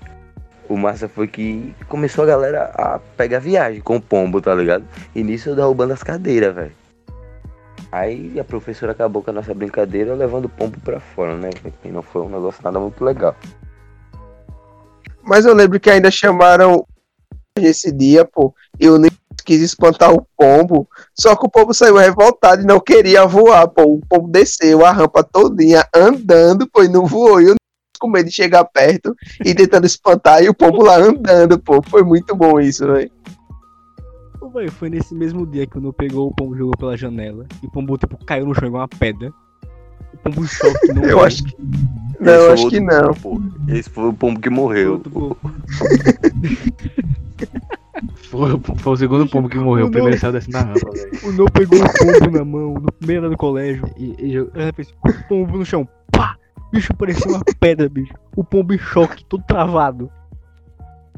O 0.69 0.77
massa 0.77 1.09
foi 1.09 1.29
que 1.29 1.73
começou 1.89 2.25
a 2.25 2.27
galera 2.27 2.65
a 2.75 2.99
pegar 3.17 3.39
viagem 3.39 3.81
com 3.81 3.97
o 3.97 4.01
pombo, 4.01 4.41
tá 4.41 4.53
ligado? 4.55 4.85
E 5.15 5.23
nisso 5.23 5.51
eu 5.51 5.57
derrubando 5.57 5.93
as 5.93 6.03
cadeiras, 6.03 6.55
velho. 6.55 6.73
Aí 7.91 8.39
a 8.39 8.45
professora 8.45 8.93
acabou 8.93 9.23
com 9.23 9.31
a 9.31 9.35
nossa 9.35 9.55
brincadeira 9.55 10.15
levando 10.15 10.47
o 10.47 10.49
pombo 10.49 10.79
pra 10.81 11.01
fora, 11.01 11.37
né? 11.37 11.51
E 11.85 11.89
não 11.89 12.03
foi 12.03 12.23
um 12.23 12.29
negócio 12.29 12.63
nada 12.63 12.79
muito 12.79 13.03
legal. 13.05 13.35
Mas 15.23 15.45
eu 15.45 15.55
lembro 15.55 15.81
que 15.81 15.91
ainda 15.91 16.11
chamaram 16.11 16.87
esse 17.57 17.91
dia, 17.91 18.25
pô. 18.25 18.55
Eu 18.79 18.99
nem 18.99 19.11
quis 19.45 19.61
espantar 19.61 20.13
o 20.13 20.27
pombo. 20.37 20.89
Só 21.15 21.35
que 21.37 21.47
o 21.47 21.51
pombo 21.51 21.73
saiu 21.73 21.97
revoltado 21.97 22.63
e 22.63 22.67
não 22.67 22.81
queria 22.81 23.27
voar, 23.27 23.69
pô. 23.69 23.83
O 23.85 24.01
pombo 24.09 24.29
desceu 24.29 24.85
a 24.85 24.93
rampa 24.93 25.23
todinha 25.23 25.87
andando, 25.95 26.69
pô, 26.69 26.83
e 26.83 26.89
não 26.89 27.07
voou. 27.07 27.41
E 27.41 27.49
eu 27.49 27.55
com 27.99 28.09
medo 28.09 28.29
de 28.29 28.35
chegar 28.35 28.63
perto 28.65 29.17
e 29.43 29.55
tentando 29.55 29.87
espantar, 29.87 30.43
e 30.43 30.51
o 30.51 30.55
pombo 30.55 30.83
lá 30.83 30.97
andando, 30.97 31.59
pô. 31.59 31.83
Foi 31.83 32.03
muito 32.03 32.37
bom 32.37 32.61
isso, 32.61 32.87
velho. 32.87 33.11
Ô, 34.47 34.49
velho, 34.49 34.71
foi 34.71 34.89
nesse 34.89 35.13
mesmo 35.13 35.45
dia 35.45 35.67
que 35.67 35.77
o 35.77 35.81
Nu 35.81 35.93
pegou 35.93 36.29
o 36.29 36.33
pombo 36.33 36.55
e 36.55 36.59
jogou 36.59 36.77
pela 36.77 36.97
janela. 36.97 37.47
E 37.61 37.67
o 37.67 37.71
pombo, 37.71 37.99
tipo, 37.99 38.17
caiu 38.25 38.47
no 38.47 38.55
chão 38.55 38.69
igual 38.69 38.83
uma 38.83 38.89
pedra. 38.89 39.33
O 40.15 40.19
pombo 40.19 40.45
em 40.45 40.47
choque. 40.47 40.93
Não 40.95 41.03
Eu 41.11 41.25
acho 41.25 41.43
que. 41.43 41.57
Não, 42.21 42.33
Esse 42.33 42.45
foi 42.45 42.53
acho 42.53 42.69
que 42.69 42.81
não. 42.81 43.15
pombo, 43.15 43.43
pô. 43.67 43.73
Esse 43.73 43.91
foi 43.91 44.09
o 44.09 44.13
pombo 44.13 44.41
que 44.41 44.49
morreu. 44.49 45.03
Foi, 48.29 48.61
foi 48.77 48.93
o 48.93 48.97
segundo 48.97 49.27
pombo 49.27 49.49
que 49.49 49.57
morreu. 49.57 49.87
O 49.87 49.91
primeiro 49.91 50.19
saiu 50.19 50.33
descendo 50.33 50.59
na 50.59 50.65
rampa, 50.65 50.91
velho. 50.93 51.11
O 51.25 51.33
Nu 51.33 51.51
pegou 51.51 51.79
o 51.79 51.93
pombo 51.99 52.31
na 52.31 52.45
mão, 52.45 52.75
no 52.75 52.93
primeiro 52.93 53.23
ano 53.23 53.35
do 53.35 53.39
colégio. 53.39 53.89
E, 53.97 54.15
e 54.19 54.73
fez 54.75 54.91
o 54.91 55.29
pombo 55.29 55.57
no 55.57 55.65
chão. 55.65 55.89
Pá! 56.13 56.37
Bicho 56.73 56.93
parecia 56.95 57.31
uma 57.31 57.43
pedra, 57.59 57.89
bicho. 57.89 58.13
O 58.37 58.45
pombo 58.45 58.75
em 58.75 58.79
choque, 58.79 59.25
todo 59.25 59.43
travado. 59.45 60.11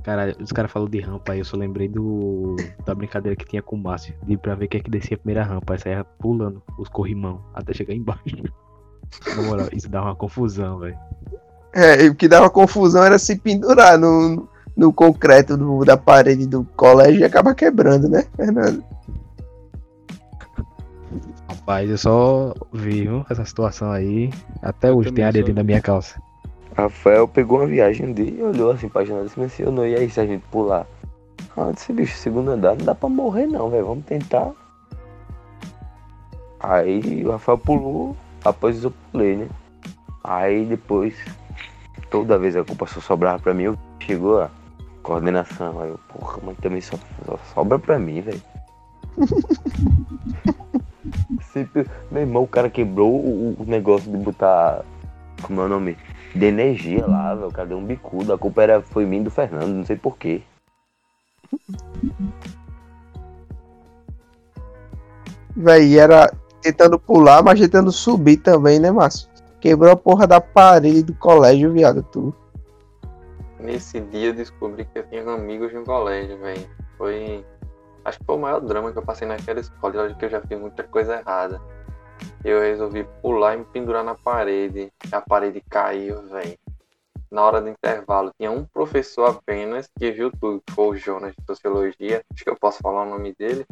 Caralho, 0.08 0.34
os 0.40 0.50
caras 0.52 0.72
falaram 0.72 0.90
de 0.90 1.00
rampa 1.00 1.32
aí, 1.32 1.38
eu 1.38 1.44
só 1.44 1.54
lembrei 1.54 1.86
do 1.86 2.56
da 2.86 2.94
brincadeira 2.94 3.36
que 3.36 3.44
tinha 3.44 3.60
com 3.60 3.76
o 3.76 3.78
Márcio. 3.78 4.14
De 4.22 4.32
ir 4.32 4.38
pra 4.38 4.54
ver 4.54 4.66
quem 4.66 4.80
é 4.80 4.82
que 4.82 4.90
descia 4.90 5.16
a 5.16 5.18
primeira 5.18 5.44
rampa. 5.44 5.74
Aí 5.74 5.78
saia 5.78 6.02
pulando 6.18 6.62
os 6.78 6.88
corrimão 6.88 7.42
até 7.52 7.74
chegar 7.74 7.92
embaixo. 7.92 8.22
Na 9.36 9.42
moral, 9.42 9.68
isso 9.70 9.86
dá 9.86 10.00
uma 10.00 10.16
confusão, 10.16 10.78
velho. 10.78 10.96
É, 11.74 12.06
e 12.06 12.08
o 12.08 12.14
que 12.14 12.26
dava 12.26 12.48
confusão 12.48 13.04
era 13.04 13.18
se 13.18 13.36
pendurar 13.36 13.98
no, 13.98 14.48
no 14.74 14.90
concreto 14.94 15.58
do- 15.58 15.84
da 15.84 15.98
parede 15.98 16.46
do 16.46 16.64
colégio 16.74 17.20
e 17.20 17.24
acaba 17.24 17.54
quebrando, 17.54 18.08
né, 18.08 18.24
Fernando? 18.34 18.82
Rapaz, 21.50 21.90
eu 21.90 21.98
só 21.98 22.54
vi 22.72 23.02
viu, 23.02 23.26
essa 23.28 23.44
situação 23.44 23.90
aí. 23.92 24.30
Até 24.62 24.90
hoje 24.90 25.12
tem 25.12 25.22
areia 25.22 25.44
dentro 25.44 25.56
da 25.56 25.64
minha 25.64 25.82
calça. 25.82 26.18
Rafael 26.78 27.26
pegou 27.26 27.58
uma 27.58 27.66
viagem 27.66 28.12
dele, 28.12 28.40
olhou 28.40 28.70
assim 28.70 28.88
pra 28.88 29.04
janela 29.04 29.24
e 29.24 29.26
disse, 29.26 29.40
mencionou, 29.40 29.84
e 29.84 29.96
aí 29.96 30.08
se 30.08 30.20
a 30.20 30.26
gente 30.26 30.44
pular? 30.48 30.86
Ah, 31.56 31.72
disse, 31.74 31.92
bicho, 31.92 32.16
segundo 32.16 32.52
andar 32.52 32.76
não 32.76 32.84
dá 32.84 32.94
pra 32.94 33.08
morrer 33.08 33.48
não, 33.48 33.68
velho, 33.68 33.84
vamos 33.84 34.04
tentar. 34.04 34.52
Aí 36.60 37.26
o 37.26 37.32
Rafael 37.32 37.58
pulou, 37.58 38.16
após 38.44 38.84
eu 38.84 38.92
pulei, 39.10 39.34
né? 39.34 39.48
Aí 40.22 40.64
depois, 40.66 41.16
toda 42.10 42.38
vez 42.38 42.54
a 42.54 42.62
culpa 42.62 42.86
só 42.86 43.00
sobrava 43.00 43.40
pra 43.40 43.52
mim, 43.52 43.64
eu 43.64 43.78
chegou 43.98 44.40
a 44.40 44.48
coordenação, 45.02 45.80
aí 45.80 45.88
eu, 45.88 45.98
porra, 46.08 46.38
mas 46.44 46.56
também 46.58 46.80
só, 46.80 46.96
só 47.26 47.36
sobra 47.54 47.80
pra 47.80 47.98
mim, 47.98 48.20
velho. 48.20 48.42
Sempre, 51.52 51.88
meu 52.08 52.22
irmão, 52.22 52.44
o 52.44 52.48
cara 52.48 52.70
quebrou 52.70 53.16
o 53.16 53.64
negócio 53.66 54.08
de 54.12 54.18
botar, 54.18 54.84
como 55.42 55.60
é 55.60 55.64
o 55.64 55.68
nome? 55.68 55.96
De 56.34 56.46
energia 56.46 57.06
lá, 57.06 57.34
velho. 57.34 57.48
O 57.48 57.52
cara 57.52 57.68
deu 57.68 57.78
um 57.78 57.84
bicudo. 57.84 58.32
A 58.32 58.38
culpa 58.38 58.62
era, 58.62 58.82
foi 58.82 59.04
mim 59.06 59.22
do 59.22 59.30
Fernando, 59.30 59.68
não 59.68 59.84
sei 59.84 59.96
porquê. 59.96 60.42
Véi, 65.56 65.98
era 65.98 66.32
tentando 66.62 66.98
pular, 66.98 67.42
mas 67.42 67.58
tentando 67.58 67.90
subir 67.90 68.36
também, 68.38 68.78
né, 68.78 68.90
Márcio? 68.90 69.28
Quebrou 69.60 69.90
a 69.90 69.96
porra 69.96 70.26
da 70.26 70.40
parede 70.40 71.02
do 71.02 71.14
colégio, 71.14 71.72
viado, 71.72 72.02
tu. 72.02 72.34
Nesse 73.58 74.00
dia 74.00 74.28
eu 74.28 74.34
descobri 74.34 74.84
que 74.84 75.00
eu 75.00 75.06
tinha 75.08 75.28
amigos 75.28 75.72
no 75.72 75.84
colégio, 75.84 76.38
velho. 76.38 76.68
Foi. 76.96 77.44
Acho 78.04 78.18
que 78.20 78.24
foi 78.24 78.36
o 78.36 78.38
maior 78.38 78.60
drama 78.60 78.92
que 78.92 78.98
eu 78.98 79.02
passei 79.02 79.26
naquela 79.26 79.58
escola. 79.58 80.14
Que 80.14 80.24
eu 80.26 80.30
já 80.30 80.40
fiz 80.40 80.58
muita 80.58 80.84
coisa 80.84 81.16
errada. 81.16 81.60
Eu 82.44 82.60
resolvi 82.60 83.04
pular 83.22 83.54
e 83.54 83.58
me 83.58 83.64
pendurar 83.64 84.04
na 84.04 84.14
parede. 84.14 84.92
A 85.10 85.20
parede 85.20 85.62
caiu, 85.68 86.22
velho. 86.28 86.58
Na 87.30 87.44
hora 87.44 87.60
do 87.60 87.68
intervalo, 87.68 88.32
tinha 88.38 88.50
um 88.50 88.64
professor 88.64 89.30
apenas 89.30 89.90
que 89.98 90.10
viu 90.10 90.30
tudo, 90.30 90.62
que 90.66 90.72
foi 90.72 90.86
o 90.86 90.96
Jonas 90.96 91.34
de 91.36 91.44
Sociologia. 91.44 92.22
Acho 92.32 92.44
que 92.44 92.50
eu 92.50 92.56
posso 92.56 92.78
falar 92.78 93.02
o 93.02 93.10
nome 93.10 93.34
dele. 93.34 93.66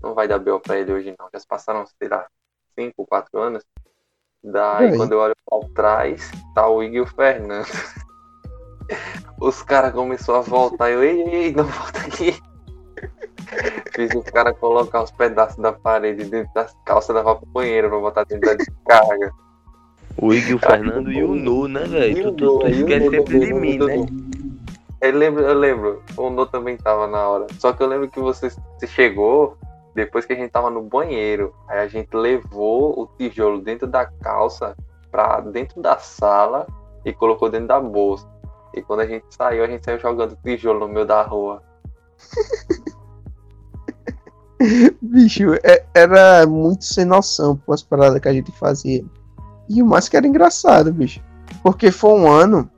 Não 0.00 0.14
vai 0.14 0.28
dar 0.28 0.38
B.O. 0.38 0.60
pra 0.60 0.78
ele 0.78 0.92
hoje, 0.92 1.14
não. 1.18 1.28
Já 1.32 1.40
se 1.40 1.46
passaram, 1.46 1.84
sei 1.86 2.08
lá, 2.08 2.26
5, 2.74 3.04
4 3.06 3.40
anos. 3.40 3.64
Daí, 4.42 4.96
quando 4.96 5.12
eu 5.12 5.18
olho 5.18 5.36
pra 5.44 5.68
trás, 5.74 6.30
tá 6.54 6.68
o 6.68 6.82
Igor 6.82 7.06
Fernando. 7.06 7.66
Os 9.40 9.62
caras 9.62 9.92
começaram 9.92 10.40
a 10.40 10.42
voltar. 10.42 10.90
Eu, 10.90 11.02
ei, 11.02 11.22
ei, 11.22 11.52
não 11.52 11.64
volta 11.64 12.00
aqui. 12.00 12.40
Fiz 13.94 14.14
os 14.14 14.24
caras 14.24 14.56
colocar 14.58 15.02
os 15.02 15.10
pedaços 15.10 15.58
da 15.58 15.72
parede 15.72 16.24
dentro 16.24 16.52
das 16.54 16.74
calças 16.84 17.14
levar 17.14 17.36
pro 17.36 17.46
banheiro 17.46 17.88
pra 17.90 17.98
botar 17.98 18.24
dentro 18.24 18.48
da 18.48 18.54
descarga. 18.54 19.32
O 20.20 20.32
Ig, 20.32 20.54
o 20.54 20.58
Fernando 20.58 21.10
e 21.10 21.22
o 21.22 21.34
Nu, 21.34 21.68
né, 21.68 21.84
velho? 21.84 22.32
Tu, 22.32 22.36
tu, 22.36 22.58
tu 22.58 22.66
esquece 22.68 23.10
sempre 23.10 23.40
de 23.40 23.52
mim, 23.52 23.78
né? 23.78 24.06
Eu 25.00 25.16
lembro, 25.16 25.42
eu 25.42 25.54
lembro. 25.54 26.02
O 26.16 26.30
No 26.30 26.46
também 26.46 26.76
tava 26.76 27.06
na 27.06 27.28
hora. 27.28 27.46
Só 27.58 27.72
que 27.72 27.82
eu 27.82 27.86
lembro 27.86 28.08
que 28.08 28.20
você, 28.20 28.50
você 28.50 28.86
chegou 28.86 29.56
depois 29.94 30.24
que 30.24 30.32
a 30.32 30.36
gente 30.36 30.50
tava 30.50 30.70
no 30.70 30.82
banheiro. 30.82 31.54
Aí 31.68 31.80
a 31.80 31.88
gente 31.88 32.14
levou 32.14 33.00
o 33.00 33.06
tijolo 33.18 33.60
dentro 33.60 33.86
da 33.86 34.06
calça 34.06 34.76
pra 35.10 35.40
dentro 35.40 35.80
da 35.82 35.98
sala 35.98 36.66
e 37.04 37.12
colocou 37.12 37.50
dentro 37.50 37.68
da 37.68 37.80
bolsa. 37.80 38.30
E 38.74 38.80
quando 38.80 39.00
a 39.00 39.06
gente 39.06 39.26
saiu, 39.30 39.64
a 39.64 39.66
gente 39.66 39.84
saiu 39.84 39.98
jogando 39.98 40.38
tijolo 40.42 40.80
no 40.80 40.88
meio 40.88 41.06
da 41.06 41.22
rua. 41.22 41.62
Bicho, 45.00 45.54
é- 45.62 45.84
era 45.94 46.46
muito 46.46 46.84
sem 46.84 47.04
noção 47.04 47.58
com 47.64 47.72
as 47.72 47.82
paradas 47.82 48.20
que 48.20 48.28
a 48.28 48.32
gente 48.32 48.52
fazia. 48.52 49.04
E 49.68 49.82
o 49.82 49.86
mais 49.86 50.08
que 50.08 50.16
era 50.16 50.26
engraçado, 50.26 50.92
bicho. 50.92 51.20
Porque 51.62 51.90
foi 51.90 52.12
um 52.12 52.30
ano 52.30 52.68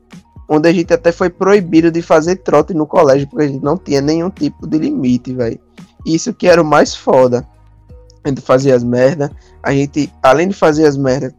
onde 0.48 0.68
a 0.68 0.72
gente 0.72 0.92
até 0.92 1.10
foi 1.10 1.30
proibido 1.30 1.90
de 1.90 2.02
fazer 2.02 2.36
trote 2.36 2.74
no 2.74 2.86
colégio, 2.86 3.28
porque 3.28 3.44
a 3.44 3.48
gente 3.48 3.62
não 3.62 3.76
tinha 3.76 4.00
nenhum 4.00 4.30
tipo 4.30 4.66
de 4.66 4.78
limite, 4.78 5.32
velho. 5.32 5.58
Isso 6.04 6.34
que 6.34 6.46
era 6.46 6.60
o 6.60 6.64
mais 6.64 6.94
foda. 6.94 7.46
A 8.22 8.28
gente 8.28 8.40
fazia 8.40 8.74
as 8.74 8.84
merda. 8.84 9.30
A 9.62 9.72
gente, 9.72 10.12
além 10.22 10.48
de 10.48 10.54
fazer 10.54 10.86
as 10.86 10.96
merda, 10.96 11.34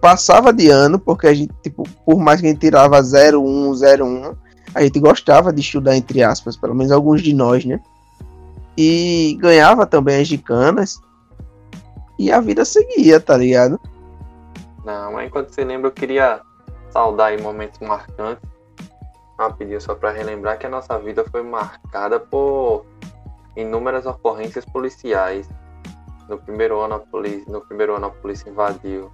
passava 0.00 0.52
de 0.52 0.68
ano, 0.68 0.98
porque 0.98 1.26
a 1.26 1.34
gente, 1.34 1.52
tipo, 1.62 1.82
por 2.04 2.18
mais 2.18 2.40
que 2.40 2.46
a 2.46 2.50
gente 2.50 2.60
tirava 2.60 3.02
01, 3.02 3.72
01, 3.74 4.34
a 4.74 4.82
gente 4.82 5.00
gostava 5.00 5.52
de 5.52 5.60
estudar, 5.60 5.96
entre 5.96 6.22
aspas, 6.22 6.56
pelo 6.56 6.74
menos 6.74 6.92
alguns 6.92 7.22
de 7.22 7.32
nós, 7.32 7.64
né? 7.64 7.80
E 8.76 9.36
ganhava 9.40 9.86
também 9.86 10.20
as 10.20 10.28
gicanas. 10.28 11.00
E 12.18 12.30
a 12.30 12.40
vida 12.40 12.64
seguia, 12.64 13.20
tá 13.20 13.36
ligado? 13.36 13.80
Não, 14.84 15.12
mas 15.12 15.26
enquanto 15.26 15.48
você 15.48 15.64
lembra, 15.64 15.88
eu 15.88 15.92
queria 15.92 16.40
saudar 16.90 17.28
aí 17.28 17.40
momentos 17.40 17.80
marcantes. 17.80 18.48
Rapidinho, 19.38 19.80
só 19.80 19.94
para 19.94 20.12
relembrar 20.12 20.58
que 20.58 20.66
a 20.66 20.68
nossa 20.68 20.96
vida 20.98 21.24
foi 21.28 21.42
marcada 21.42 22.20
por 22.20 22.86
inúmeras 23.56 24.06
ocorrências 24.06 24.64
policiais. 24.64 25.48
No 26.28 26.38
primeiro 26.38 26.80
ano, 26.80 26.94
a 26.94 26.98
polícia, 27.00 27.44
no 27.52 27.60
primeiro 27.60 27.96
ano, 27.96 28.06
a 28.06 28.10
polícia 28.10 28.48
invadiu 28.48 29.10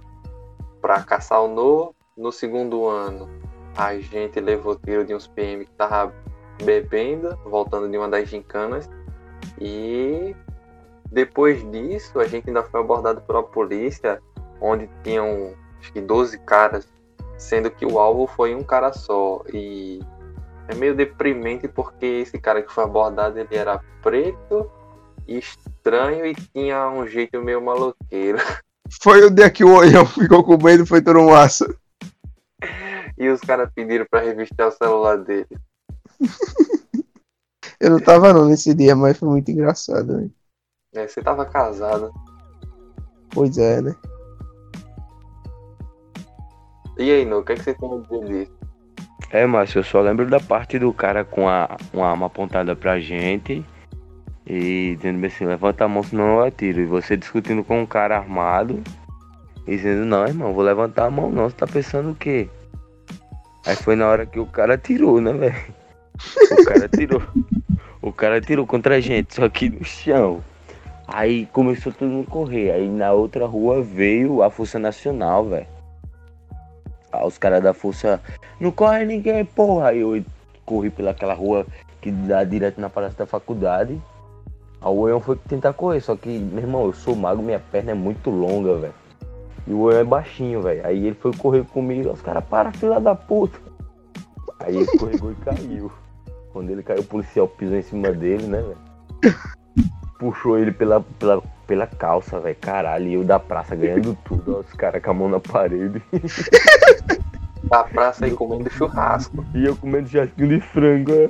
para 0.79 1.01
caçar 1.03 1.41
o 1.41 1.47
No. 1.47 1.95
No 2.15 2.31
segundo 2.31 2.87
ano, 2.87 3.27
a 3.75 3.97
gente 3.97 4.39
levou 4.39 4.75
tiro 4.75 5.05
de 5.05 5.15
uns 5.15 5.27
PM 5.27 5.65
que 5.65 5.71
tava 5.71 6.13
bebendo, 6.63 7.35
voltando 7.45 7.89
de 7.89 7.97
uma 7.97 8.09
das 8.09 8.29
gincanas. 8.29 8.89
E 9.63 10.35
depois 11.11 11.63
disso, 11.71 12.19
a 12.19 12.27
gente 12.27 12.47
ainda 12.47 12.63
foi 12.63 12.79
abordado 12.79 13.21
pela 13.21 13.43
polícia, 13.43 14.19
onde 14.59 14.89
tinham 15.03 15.53
acho 15.79 15.93
que 15.93 16.01
12 16.01 16.39
caras, 16.39 16.87
sendo 17.37 17.69
que 17.69 17.85
o 17.85 17.99
alvo 17.99 18.25
foi 18.25 18.55
um 18.55 18.63
cara 18.63 18.91
só. 18.91 19.43
E 19.53 19.99
é 20.67 20.73
meio 20.73 20.95
deprimente 20.95 21.67
porque 21.67 22.05
esse 22.05 22.39
cara 22.39 22.63
que 22.63 22.73
foi 22.73 22.83
abordado 22.83 23.37
ele 23.37 23.55
era 23.55 23.79
preto, 24.01 24.71
estranho 25.27 26.25
e 26.25 26.33
tinha 26.33 26.89
um 26.89 27.05
jeito 27.05 27.39
meio 27.39 27.61
maloqueiro. 27.61 28.39
Foi 29.01 29.23
o 29.23 29.29
dia 29.29 29.49
que 29.49 29.63
o 29.63 29.73
olhão 29.73 30.05
ficou 30.05 30.43
com 30.43 30.61
medo 30.61 30.83
e 30.83 30.85
foi 30.85 31.01
todo 31.01 31.17
um 31.17 31.33
aço. 31.33 31.63
E 33.17 33.29
os 33.29 33.39
caras 33.39 33.71
pediram 33.73 34.05
pra 34.11 34.19
revistar 34.19 34.67
o 34.67 34.71
celular 34.71 35.17
dele. 35.17 35.47
Eu 37.81 37.89
não 37.89 37.99
tava 37.99 38.31
não 38.31 38.45
nesse 38.45 38.75
dia, 38.75 38.95
mas 38.95 39.17
foi 39.17 39.27
muito 39.27 39.49
engraçado, 39.49 40.15
né? 40.15 40.29
É, 40.93 41.07
você 41.07 41.19
tava 41.19 41.45
casado. 41.45 42.11
Pois 43.31 43.57
é, 43.57 43.81
né? 43.81 43.95
E 46.97 47.09
aí, 47.09 47.25
No, 47.25 47.39
o 47.39 47.43
que, 47.43 47.53
é 47.53 47.55
que 47.55 47.63
você 47.63 47.73
tem 47.73 47.91
a 47.91 47.97
dizer 47.97 48.25
disso? 48.25 48.51
É, 49.31 49.47
Márcio, 49.47 49.79
eu 49.79 49.83
só 49.83 49.99
lembro 49.99 50.29
da 50.29 50.39
parte 50.39 50.77
do 50.77 50.93
cara 50.93 51.25
com 51.25 51.49
a, 51.49 51.75
uma 51.91 52.07
arma 52.07 52.27
apontada 52.27 52.75
pra 52.75 52.99
gente 52.99 53.65
e 54.45 54.95
dizendo 54.97 55.25
assim, 55.25 55.45
levanta 55.45 55.85
a 55.85 55.87
mão 55.87 56.03
senão 56.03 56.37
eu 56.37 56.43
atiro. 56.43 56.81
E 56.81 56.85
você 56.85 57.17
discutindo 57.17 57.63
com 57.63 57.81
um 57.81 57.85
cara 57.85 58.17
armado 58.17 58.79
e 59.65 59.75
dizendo, 59.75 60.05
não, 60.05 60.27
irmão, 60.27 60.53
vou 60.53 60.63
levantar 60.63 61.05
a 61.05 61.11
mão 61.11 61.31
não, 61.31 61.49
você 61.49 61.55
tá 61.55 61.65
pensando 61.65 62.11
o 62.11 62.15
quê? 62.15 62.47
Aí 63.65 63.75
foi 63.75 63.95
na 63.95 64.07
hora 64.07 64.25
que 64.27 64.39
o 64.39 64.45
cara 64.45 64.77
tirou, 64.77 65.19
né, 65.19 65.33
velho? 65.33 65.73
O 66.51 66.65
cara 66.65 66.87
tirou. 66.87 67.21
O 68.01 68.11
cara 68.11 68.41
tirou 68.41 68.65
contra 68.65 68.95
a 68.95 68.99
gente, 68.99 69.35
só 69.35 69.47
que 69.47 69.69
no 69.69 69.85
chão. 69.85 70.41
Aí 71.07 71.45
começou 71.47 71.93
todo 71.93 72.09
mundo 72.09 72.25
a 72.27 72.31
correr. 72.31 72.71
Aí 72.71 72.89
na 72.89 73.11
outra 73.11 73.45
rua 73.45 73.83
veio 73.83 74.41
a 74.41 74.49
Força 74.49 74.79
Nacional, 74.79 75.45
velho. 75.45 75.67
Aí 77.11 77.27
os 77.27 77.37
caras 77.37 77.61
da 77.61 77.73
Força. 77.73 78.19
Não 78.59 78.71
corre 78.71 79.05
ninguém, 79.05 79.45
porra. 79.45 79.89
Aí 79.89 79.99
eu 79.99 80.23
corri 80.65 80.89
pelaquela 80.89 81.33
rua 81.33 81.65
que 82.01 82.09
dá 82.11 82.43
direto 82.43 82.81
na 82.81 82.89
praça 82.89 83.17
da 83.17 83.25
faculdade. 83.27 84.01
Aí 84.81 84.89
o 84.89 84.97
Oião 84.97 85.19
foi 85.19 85.35
tentar 85.35 85.73
correr, 85.73 86.01
só 86.01 86.15
que, 86.15 86.29
meu 86.29 86.63
irmão, 86.63 86.85
eu 86.85 86.93
sou 86.93 87.15
mago, 87.15 87.43
minha 87.43 87.59
perna 87.59 87.91
é 87.91 87.93
muito 87.93 88.31
longa, 88.31 88.77
velho. 88.77 88.93
E 89.67 89.73
o 89.73 89.81
Oião 89.81 89.99
é 89.99 90.03
baixinho, 90.03 90.63
velho. 90.63 90.83
Aí 90.83 91.05
ele 91.05 91.15
foi 91.15 91.31
correr 91.33 91.63
comigo, 91.65 92.09
os 92.09 92.21
caras, 92.21 92.43
para, 92.45 92.71
filha 92.71 92.99
da 92.99 93.13
puta. 93.13 93.59
Aí 94.59 94.75
ele 94.75 94.85
escorregou 94.85 95.31
e 95.31 95.35
caiu. 95.35 95.91
Quando 96.53 96.69
ele 96.69 96.83
caiu, 96.83 97.01
o 97.01 97.05
policial 97.05 97.47
pisou 97.47 97.77
em 97.77 97.81
cima 97.81 98.11
dele, 98.11 98.47
né, 98.47 98.61
velho? 98.61 99.35
Puxou 100.19 100.57
ele 100.59 100.71
pela, 100.71 101.01
pela, 101.01 101.41
pela 101.65 101.87
calça, 101.87 102.39
velho. 102.39 102.55
Caralho, 102.59 103.07
e 103.07 103.13
eu 103.13 103.23
da 103.23 103.39
praça 103.39 103.75
ganhando 103.75 104.17
tudo. 104.23 104.57
Ó, 104.57 104.59
os 104.59 104.73
caras 104.73 105.01
com 105.01 105.11
a 105.11 105.13
mão 105.13 105.29
na 105.29 105.39
parede. 105.39 106.01
Da 107.63 107.83
praça 107.83 108.25
aí 108.25 108.31
comendo 108.31 108.69
churrasco. 108.71 109.45
E 109.53 109.63
eu 109.63 109.75
comendo 109.77 110.09
chasquinho 110.09 110.49
de 110.49 110.59
frango, 110.59 111.11
ó. 111.11 111.29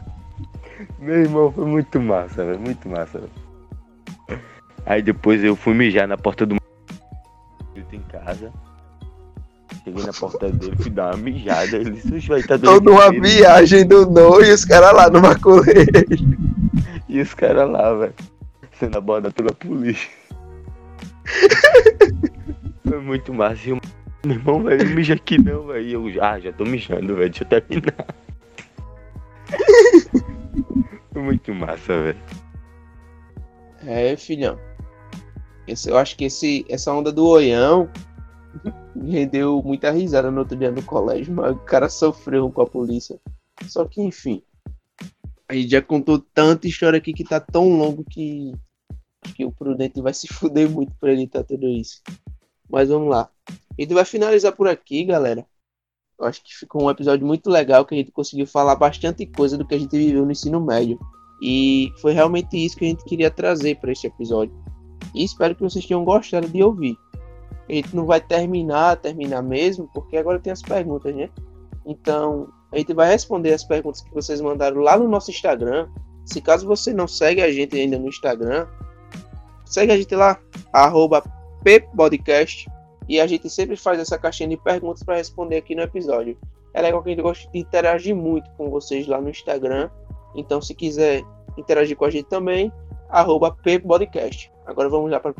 Meu 0.98 1.16
irmão, 1.16 1.52
foi 1.52 1.66
muito 1.66 2.00
massa, 2.00 2.44
velho. 2.44 2.60
Muito 2.60 2.88
massa, 2.88 3.18
velho. 3.18 4.40
Aí 4.86 5.02
depois 5.02 5.42
eu 5.42 5.56
fui 5.56 5.74
mijar 5.74 6.06
na 6.06 6.16
porta 6.16 6.46
do 6.46 6.56
em 7.92 8.00
casa. 8.02 8.52
Cheguei 9.84 10.04
na 10.04 10.12
porta 10.14 10.50
dele, 10.50 10.76
fui 10.76 10.90
dar 10.90 11.14
uma 11.14 11.22
mijada. 11.22 11.76
Ele 11.76 11.90
disse, 11.90 12.14
"Oxe, 12.14 12.28
vai 12.28 12.40
estar 12.40 12.58
Toda 12.58 12.90
uma 12.90 13.10
viagem 13.10 13.86
do 13.86 14.06
No 14.06 14.42
e 14.42 14.50
os 14.50 14.64
caras 14.64 14.94
lá 14.94 15.10
no 15.10 15.20
maculeiro. 15.20 15.84
E 17.06 17.20
os 17.20 17.34
caras 17.34 17.70
lá, 17.70 17.94
velho. 17.94 18.14
Sendo 18.78 18.96
abordado 18.96 19.34
pela 19.34 19.52
polícia. 19.52 20.08
Foi 22.88 23.00
muito 23.00 23.32
massa. 23.34 23.68
E 23.68 23.70
eu, 23.70 23.80
meu 24.24 24.36
irmão, 24.36 24.62
velho, 24.62 24.84
não 24.84 24.94
mija 24.94 25.14
aqui 25.14 25.38
não, 25.38 25.66
velho. 25.66 25.86
E 25.86 25.92
eu, 25.92 26.22
ah, 26.24 26.40
já 26.40 26.50
tô 26.52 26.64
mijando, 26.64 27.14
velho. 27.14 27.30
Deixa 27.30 27.44
eu 27.44 27.48
terminar. 27.48 28.06
Foi 31.12 31.22
muito 31.22 31.54
massa, 31.54 32.02
velho. 32.02 32.18
É, 33.86 34.16
filhão. 34.16 34.58
Esse, 35.68 35.90
eu 35.90 35.98
acho 35.98 36.16
que 36.16 36.24
esse, 36.24 36.64
essa 36.68 36.92
onda 36.92 37.12
do 37.12 37.26
oião 37.26 37.88
rendeu 38.96 39.62
muita 39.62 39.90
risada 39.90 40.30
no 40.30 40.40
outro 40.40 40.56
dia 40.56 40.70
no 40.70 40.82
colégio, 40.82 41.34
mas 41.34 41.54
o 41.54 41.58
cara 41.60 41.88
sofreu 41.88 42.50
com 42.50 42.62
a 42.62 42.66
polícia. 42.66 43.20
Só 43.68 43.84
que, 43.84 44.00
enfim. 44.00 44.42
A 45.48 45.54
gente 45.54 45.70
já 45.70 45.82
contou 45.82 46.18
tanta 46.18 46.66
história 46.66 46.98
aqui 46.98 47.12
que 47.12 47.24
tá 47.24 47.38
tão 47.38 47.68
longo 47.76 48.04
que, 48.04 48.52
que 49.36 49.44
o 49.44 49.52
Prudente 49.52 50.00
vai 50.00 50.14
se 50.14 50.26
fuder 50.32 50.68
muito 50.70 50.92
pra 50.98 51.12
editar 51.12 51.44
tudo 51.44 51.68
isso. 51.68 52.00
Mas 52.68 52.88
vamos 52.88 53.08
lá. 53.08 53.30
A 53.48 53.82
gente 53.82 53.94
vai 53.94 54.04
finalizar 54.04 54.52
por 54.52 54.68
aqui, 54.68 55.04
galera. 55.04 55.46
Eu 56.18 56.26
acho 56.26 56.42
que 56.42 56.54
ficou 56.54 56.84
um 56.84 56.90
episódio 56.90 57.26
muito 57.26 57.50
legal 57.50 57.84
que 57.84 57.94
a 57.94 57.98
gente 57.98 58.12
conseguiu 58.12 58.46
falar 58.46 58.76
bastante 58.76 59.26
coisa 59.26 59.58
do 59.58 59.66
que 59.66 59.74
a 59.74 59.78
gente 59.78 59.96
viveu 59.96 60.24
no 60.24 60.32
ensino 60.32 60.64
médio. 60.64 60.98
E 61.42 61.92
foi 62.00 62.12
realmente 62.12 62.56
isso 62.56 62.76
que 62.76 62.84
a 62.84 62.88
gente 62.88 63.04
queria 63.04 63.30
trazer 63.30 63.78
para 63.80 63.92
este 63.92 64.06
episódio. 64.06 64.54
E 65.14 65.24
espero 65.24 65.54
que 65.54 65.62
vocês 65.62 65.84
tenham 65.84 66.04
gostado 66.04 66.48
de 66.48 66.62
ouvir. 66.62 66.96
A 67.68 67.72
gente 67.72 67.94
não 67.94 68.04
vai 68.04 68.20
terminar, 68.20 68.96
terminar 68.96 69.42
mesmo, 69.42 69.88
porque 69.94 70.16
agora 70.16 70.38
tem 70.38 70.52
as 70.52 70.62
perguntas, 70.62 71.14
né? 71.14 71.30
Então, 71.86 72.48
a 72.72 72.78
gente 72.78 72.92
vai 72.92 73.08
responder 73.08 73.52
as 73.52 73.64
perguntas 73.64 74.00
que 74.00 74.12
vocês 74.12 74.40
mandaram 74.40 74.80
lá 74.80 74.98
no 74.98 75.08
nosso 75.08 75.30
Instagram. 75.30 75.88
Se 76.24 76.40
caso 76.40 76.66
você 76.66 76.92
não 76.92 77.06
segue 77.06 77.42
a 77.42 77.50
gente 77.50 77.76
ainda 77.76 77.98
no 77.98 78.08
Instagram, 78.08 78.66
segue 79.64 79.92
a 79.92 79.96
gente 79.96 80.14
lá, 80.14 80.38
arroba 80.72 81.22
ppodcast. 81.62 82.68
E 83.08 83.20
a 83.20 83.26
gente 83.26 83.50
sempre 83.50 83.76
faz 83.76 83.98
essa 83.98 84.18
caixinha 84.18 84.48
de 84.48 84.56
perguntas 84.56 85.02
para 85.02 85.16
responder 85.16 85.58
aqui 85.58 85.74
no 85.74 85.82
episódio. 85.82 86.38
É 86.72 86.80
legal 86.80 87.02
que 87.02 87.10
a 87.10 87.12
gente 87.12 87.22
gosta 87.22 87.50
de 87.50 87.58
interagir 87.58 88.16
muito 88.16 88.50
com 88.52 88.70
vocês 88.70 89.06
lá 89.06 89.20
no 89.20 89.28
Instagram. 89.28 89.90
Então, 90.34 90.60
se 90.60 90.74
quiser 90.74 91.22
interagir 91.56 91.96
com 91.96 92.06
a 92.06 92.10
gente 92.10 92.28
também, 92.28 92.72
arroba 93.08 93.52
ppodcast. 93.52 94.50
Agora 94.66 94.88
vamos 94.88 95.10
lá 95.10 95.20
para 95.20 95.32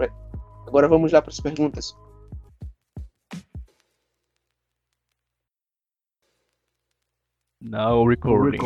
agora 0.66 0.88
vamos 0.88 1.10
lá 1.10 1.20
para 1.20 1.30
as 1.30 1.40
perguntas. 1.40 1.96
Now 7.64 8.06
recording. 8.06 8.58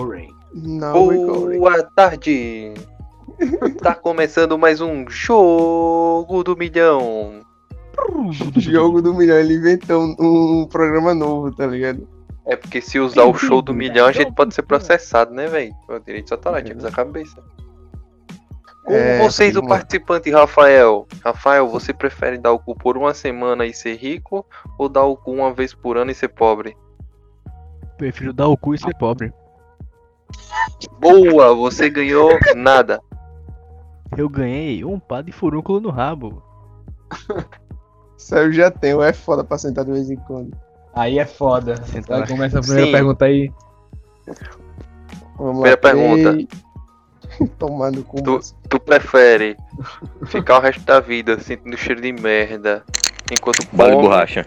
Não, 0.53 1.07
recording. 1.07 1.59
Boa 1.61 1.85
tarde! 1.85 2.75
tá 3.81 3.95
começando 3.95 4.59
mais 4.59 4.81
um 4.81 5.09
Jogo 5.09 6.43
do 6.43 6.57
Milhão. 6.57 7.47
Jogo 8.57 9.01
do 9.01 9.15
milhão, 9.15 9.39
ele 9.39 9.55
inventou 9.55 10.03
um, 10.03 10.63
um 10.63 10.67
programa 10.67 11.15
novo, 11.15 11.55
tá 11.55 11.65
ligado? 11.65 12.09
É 12.45 12.57
porque 12.57 12.81
se 12.81 12.99
usar 12.99 13.23
o 13.23 13.35
show 13.35 13.63
do 13.63 13.73
milhão, 13.73 14.07
a 14.07 14.13
gente 14.13 14.33
pode 14.35 14.53
ser 14.53 14.63
processado, 14.63 15.33
né, 15.33 15.47
velho? 15.47 15.73
O 15.89 16.01
direito 16.01 16.33
autoral, 16.33 16.61
tinha 16.61 16.75
que 16.75 16.79
usar 16.81 16.89
a 16.89 16.93
cabeça. 16.93 17.41
Como 18.85 18.97
É, 18.97 19.19
vocês, 19.19 19.57
o 19.57 19.61
sim. 19.61 19.69
participante 19.69 20.29
Rafael? 20.31 21.07
Rafael, 21.25 21.69
você 21.69 21.93
prefere 21.93 22.37
dar 22.37 22.51
o 22.51 22.59
cu 22.59 22.75
por 22.75 22.97
uma 22.97 23.15
semana 23.15 23.65
e 23.65 23.73
ser 23.73 23.95
rico 23.95 24.45
ou 24.77 24.89
dar 24.89 25.05
o 25.05 25.17
cu 25.17 25.31
uma 25.31 25.53
vez 25.53 25.73
por 25.73 25.97
ano 25.97 26.11
e 26.11 26.15
ser 26.15 26.29
pobre? 26.29 26.77
Prefiro 27.99 28.33
dar 28.33 28.47
o 28.47 28.57
cu 28.57 28.75
e 28.75 28.79
ser 28.79 28.95
pobre. 28.97 29.33
Boa, 31.01 31.55
você 31.55 31.91
ganhou 31.91 32.31
nada. 32.55 33.01
Eu 34.17 34.29
ganhei 34.29 34.85
um 34.85 34.99
pá 34.99 35.21
de 35.21 35.33
furúnculo 35.33 35.81
no 35.81 35.91
rabo. 35.91 36.43
Isso 38.17 38.35
aí 38.35 38.47
eu 38.47 38.53
já 38.53 38.71
tenho, 38.71 39.03
é 39.03 39.13
foda 39.13 39.45
pra 39.45 39.59
sentar 39.59 39.85
de 39.85 39.93
vez 39.93 40.11
em 40.11 40.17
quando. 40.17 40.57
Aí 40.95 41.19
é 41.19 41.27
foda. 41.27 41.77
Sentar. 41.87 42.21
Vai, 42.21 42.29
começa 42.29 42.59
a 42.59 42.63
primeira 42.63 42.87
Sim. 42.87 42.93
pergunta 42.93 43.25
aí. 43.25 43.53
Vamos 45.37 45.53
Primeira 45.55 45.77
pergunta. 45.77 46.33
três. 46.33 46.49
Tomando 47.59 48.03
com 48.05 48.17
Tu, 48.23 48.41
tu 48.69 48.81
prefere 48.81 49.57
ficar 50.27 50.59
o 50.59 50.61
resto 50.61 50.83
da 50.85 50.99
vida 50.99 51.39
sentindo 51.39 51.77
cheiro 51.77 52.01
de 52.01 52.13
merda 52.13 52.85
enquanto 53.31 53.67
come 53.69 53.93
borracha. 53.93 54.47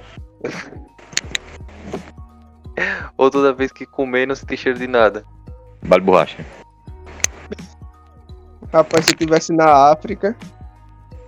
ou 3.18 3.30
toda 3.30 3.54
vez 3.54 3.72
que 3.72 3.86
comer 3.86 4.28
não 4.28 4.36
sentir 4.36 4.58
cheiro 4.58 4.80
de 4.80 4.88
nada? 4.88 5.24
Bala 5.84 6.00
de 6.00 6.06
borracha. 6.06 6.46
Rapaz, 8.72 9.06
se 9.06 9.12
eu 9.12 9.18
tivesse 9.18 9.54
na 9.54 9.92
África, 9.92 10.36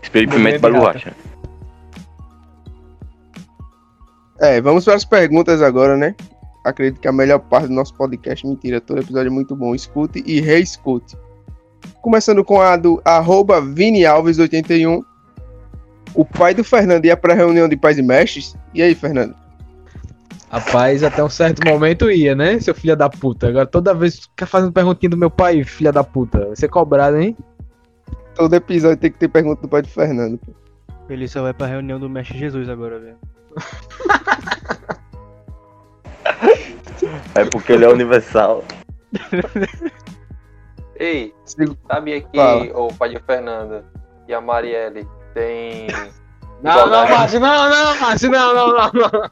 Experimento 0.01 0.59
bala 0.59 0.73
de 0.73 0.79
borracha. 0.79 1.13
É, 4.39 4.59
vamos 4.61 4.85
para 4.85 4.95
as 4.95 5.05
perguntas 5.05 5.61
agora, 5.61 5.95
né? 5.95 6.15
Acredito 6.63 6.99
que 6.99 7.07
a 7.07 7.11
melhor 7.11 7.39
parte 7.39 7.67
do 7.67 7.73
nosso 7.73 7.93
podcast, 7.93 8.45
mentira, 8.45 8.79
todo 8.79 9.01
episódio 9.01 9.27
é 9.27 9.31
muito 9.31 9.55
bom. 9.55 9.75
Escute 9.75 10.23
e 10.25 10.39
reescute. 10.39 11.17
Começando 12.01 12.43
com 12.43 12.61
a 12.61 12.75
do 12.75 13.01
arroba 13.03 13.61
Vini 13.61 14.05
Alves 14.05 14.39
81. 14.39 15.03
O 16.13 16.25
pai 16.25 16.53
do 16.53 16.63
Fernando 16.63 17.05
ia 17.05 17.17
para 17.17 17.33
a 17.33 17.35
reunião 17.35 17.67
de 17.67 17.75
pais 17.75 17.97
e 17.97 18.01
mestres. 18.01 18.55
E 18.73 18.81
aí, 18.81 18.95
Fernando? 18.95 19.35
Rapaz, 20.53 21.03
até 21.03 21.23
um 21.23 21.29
certo 21.29 21.67
momento 21.67 22.11
ia, 22.11 22.35
né, 22.35 22.59
seu 22.59 22.75
filho 22.75 22.95
da 22.95 23.09
puta? 23.09 23.47
Agora 23.47 23.65
toda 23.65 23.91
vez 23.91 24.19
que 24.19 24.21
fica 24.29 24.45
fazendo 24.45 24.71
perguntinha 24.71 25.09
do 25.09 25.17
meu 25.17 25.31
pai, 25.31 25.63
filha 25.63 25.91
da 25.91 26.03
puta, 26.03 26.45
vai 26.45 26.55
ser 26.55 26.67
cobrado, 26.67 27.17
hein? 27.17 27.35
Todo 28.35 28.53
episódio 28.55 28.97
tem 28.97 29.11
que 29.11 29.17
ter 29.17 29.29
pergunta 29.29 29.63
do 29.63 29.67
pai 29.67 29.81
de 29.81 29.89
Fernando. 29.89 30.37
pô. 30.37 30.53
Ele 31.09 31.27
só 31.27 31.41
vai 31.41 31.55
pra 31.55 31.65
reunião 31.65 31.99
do 31.99 32.07
Mestre 32.07 32.37
Jesus 32.37 32.69
agora, 32.69 32.99
velho. 32.99 33.17
É 37.35 37.45
porque 37.45 37.73
ele 37.73 37.83
é 37.83 37.89
universal. 37.89 38.63
Ei, 40.95 41.33
sabia 41.87 42.21
que 42.21 42.37
Fala. 42.37 42.79
o 42.79 42.93
pai 42.93 43.09
de 43.09 43.19
Fernanda 43.23 43.83
e 44.27 44.33
a 44.33 44.39
Marielle 44.39 45.07
tem. 45.33 45.87
Não, 46.63 46.87
não. 46.87 47.09
Márcio, 47.09 47.39
não, 47.41 47.69
não, 47.69 47.99
Márcio, 47.99 48.31
não, 48.31 48.55
não, 48.55 48.67
não, 48.69 48.91
não. 48.93 49.29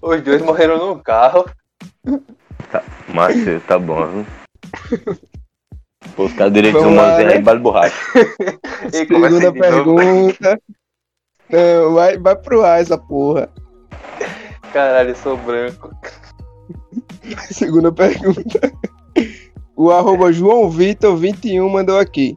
Os 0.00 0.22
dois 0.22 0.40
morreram 0.40 0.78
num 0.78 0.98
carro. 1.00 1.44
Márcio, 3.12 3.60
tá 3.66 3.76
bom. 3.76 4.06
viu? 4.06 4.26
Buscar 6.16 6.50
direitos 6.50 6.80
Vamos 6.80 6.96
humanos 6.96 7.12
lá, 7.12 7.18
aí, 7.18 7.34
né? 7.34 7.40
bale 7.40 7.58
borracha. 7.58 7.96
E 8.92 8.96
Segunda 8.96 9.52
pergunta. 9.52 10.60
Não, 11.50 11.94
vai, 11.94 12.16
vai 12.16 12.36
pro 12.36 12.64
ar 12.64 12.80
essa 12.80 12.96
porra. 12.96 13.48
Caralho, 14.72 15.10
eu 15.10 15.16
sou 15.16 15.36
branco. 15.36 15.90
Segunda 17.50 17.90
pergunta. 17.90 18.72
O 19.74 19.90
arroba 19.90 20.32
João 20.32 20.70
Vitor 20.70 21.16
21 21.16 21.68
mandou 21.68 21.98
aqui. 21.98 22.36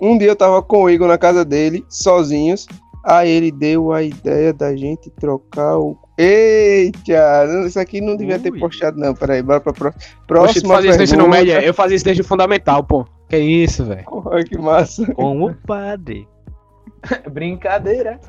Um 0.00 0.16
dia 0.18 0.28
eu 0.28 0.36
tava 0.36 0.62
com 0.62 0.84
o 0.84 0.90
Igor 0.90 1.06
na 1.08 1.18
casa 1.18 1.44
dele, 1.44 1.84
sozinhos. 1.88 2.66
Aí 3.04 3.30
ele 3.30 3.50
deu 3.50 3.92
a 3.92 4.02
ideia 4.02 4.52
da 4.52 4.76
gente 4.76 5.10
trocar 5.10 5.78
o. 5.78 5.96
Eita! 6.18 7.46
Isso 7.66 7.80
aqui 7.80 8.00
não 8.00 8.14
devia 8.16 8.38
ter 8.38 8.52
Ui. 8.52 8.58
postado, 8.60 8.98
não. 8.98 9.14
Peraí, 9.14 9.42
bora 9.42 9.60
pra 9.60 9.72
pró- 9.72 9.90
Poxa, 9.92 10.10
tu 10.20 10.26
próxima 10.26 10.74
fazia 10.74 10.90
isso 10.90 10.98
no 10.98 11.04
ensino 11.04 11.28
médio? 11.28 11.52
Eu 11.54 11.72
fazia 11.72 11.96
isso 11.96 12.04
desde 12.04 12.20
o 12.22 12.24
fundamental, 12.26 12.84
pô. 12.84 13.06
Que 13.28 13.38
isso, 13.38 13.84
velho? 13.86 14.04
Porra, 14.04 14.44
que 14.44 14.58
massa. 14.58 15.06
Com 15.14 15.44
o 15.44 15.54
padre. 15.54 16.28
Brincadeira. 17.32 18.20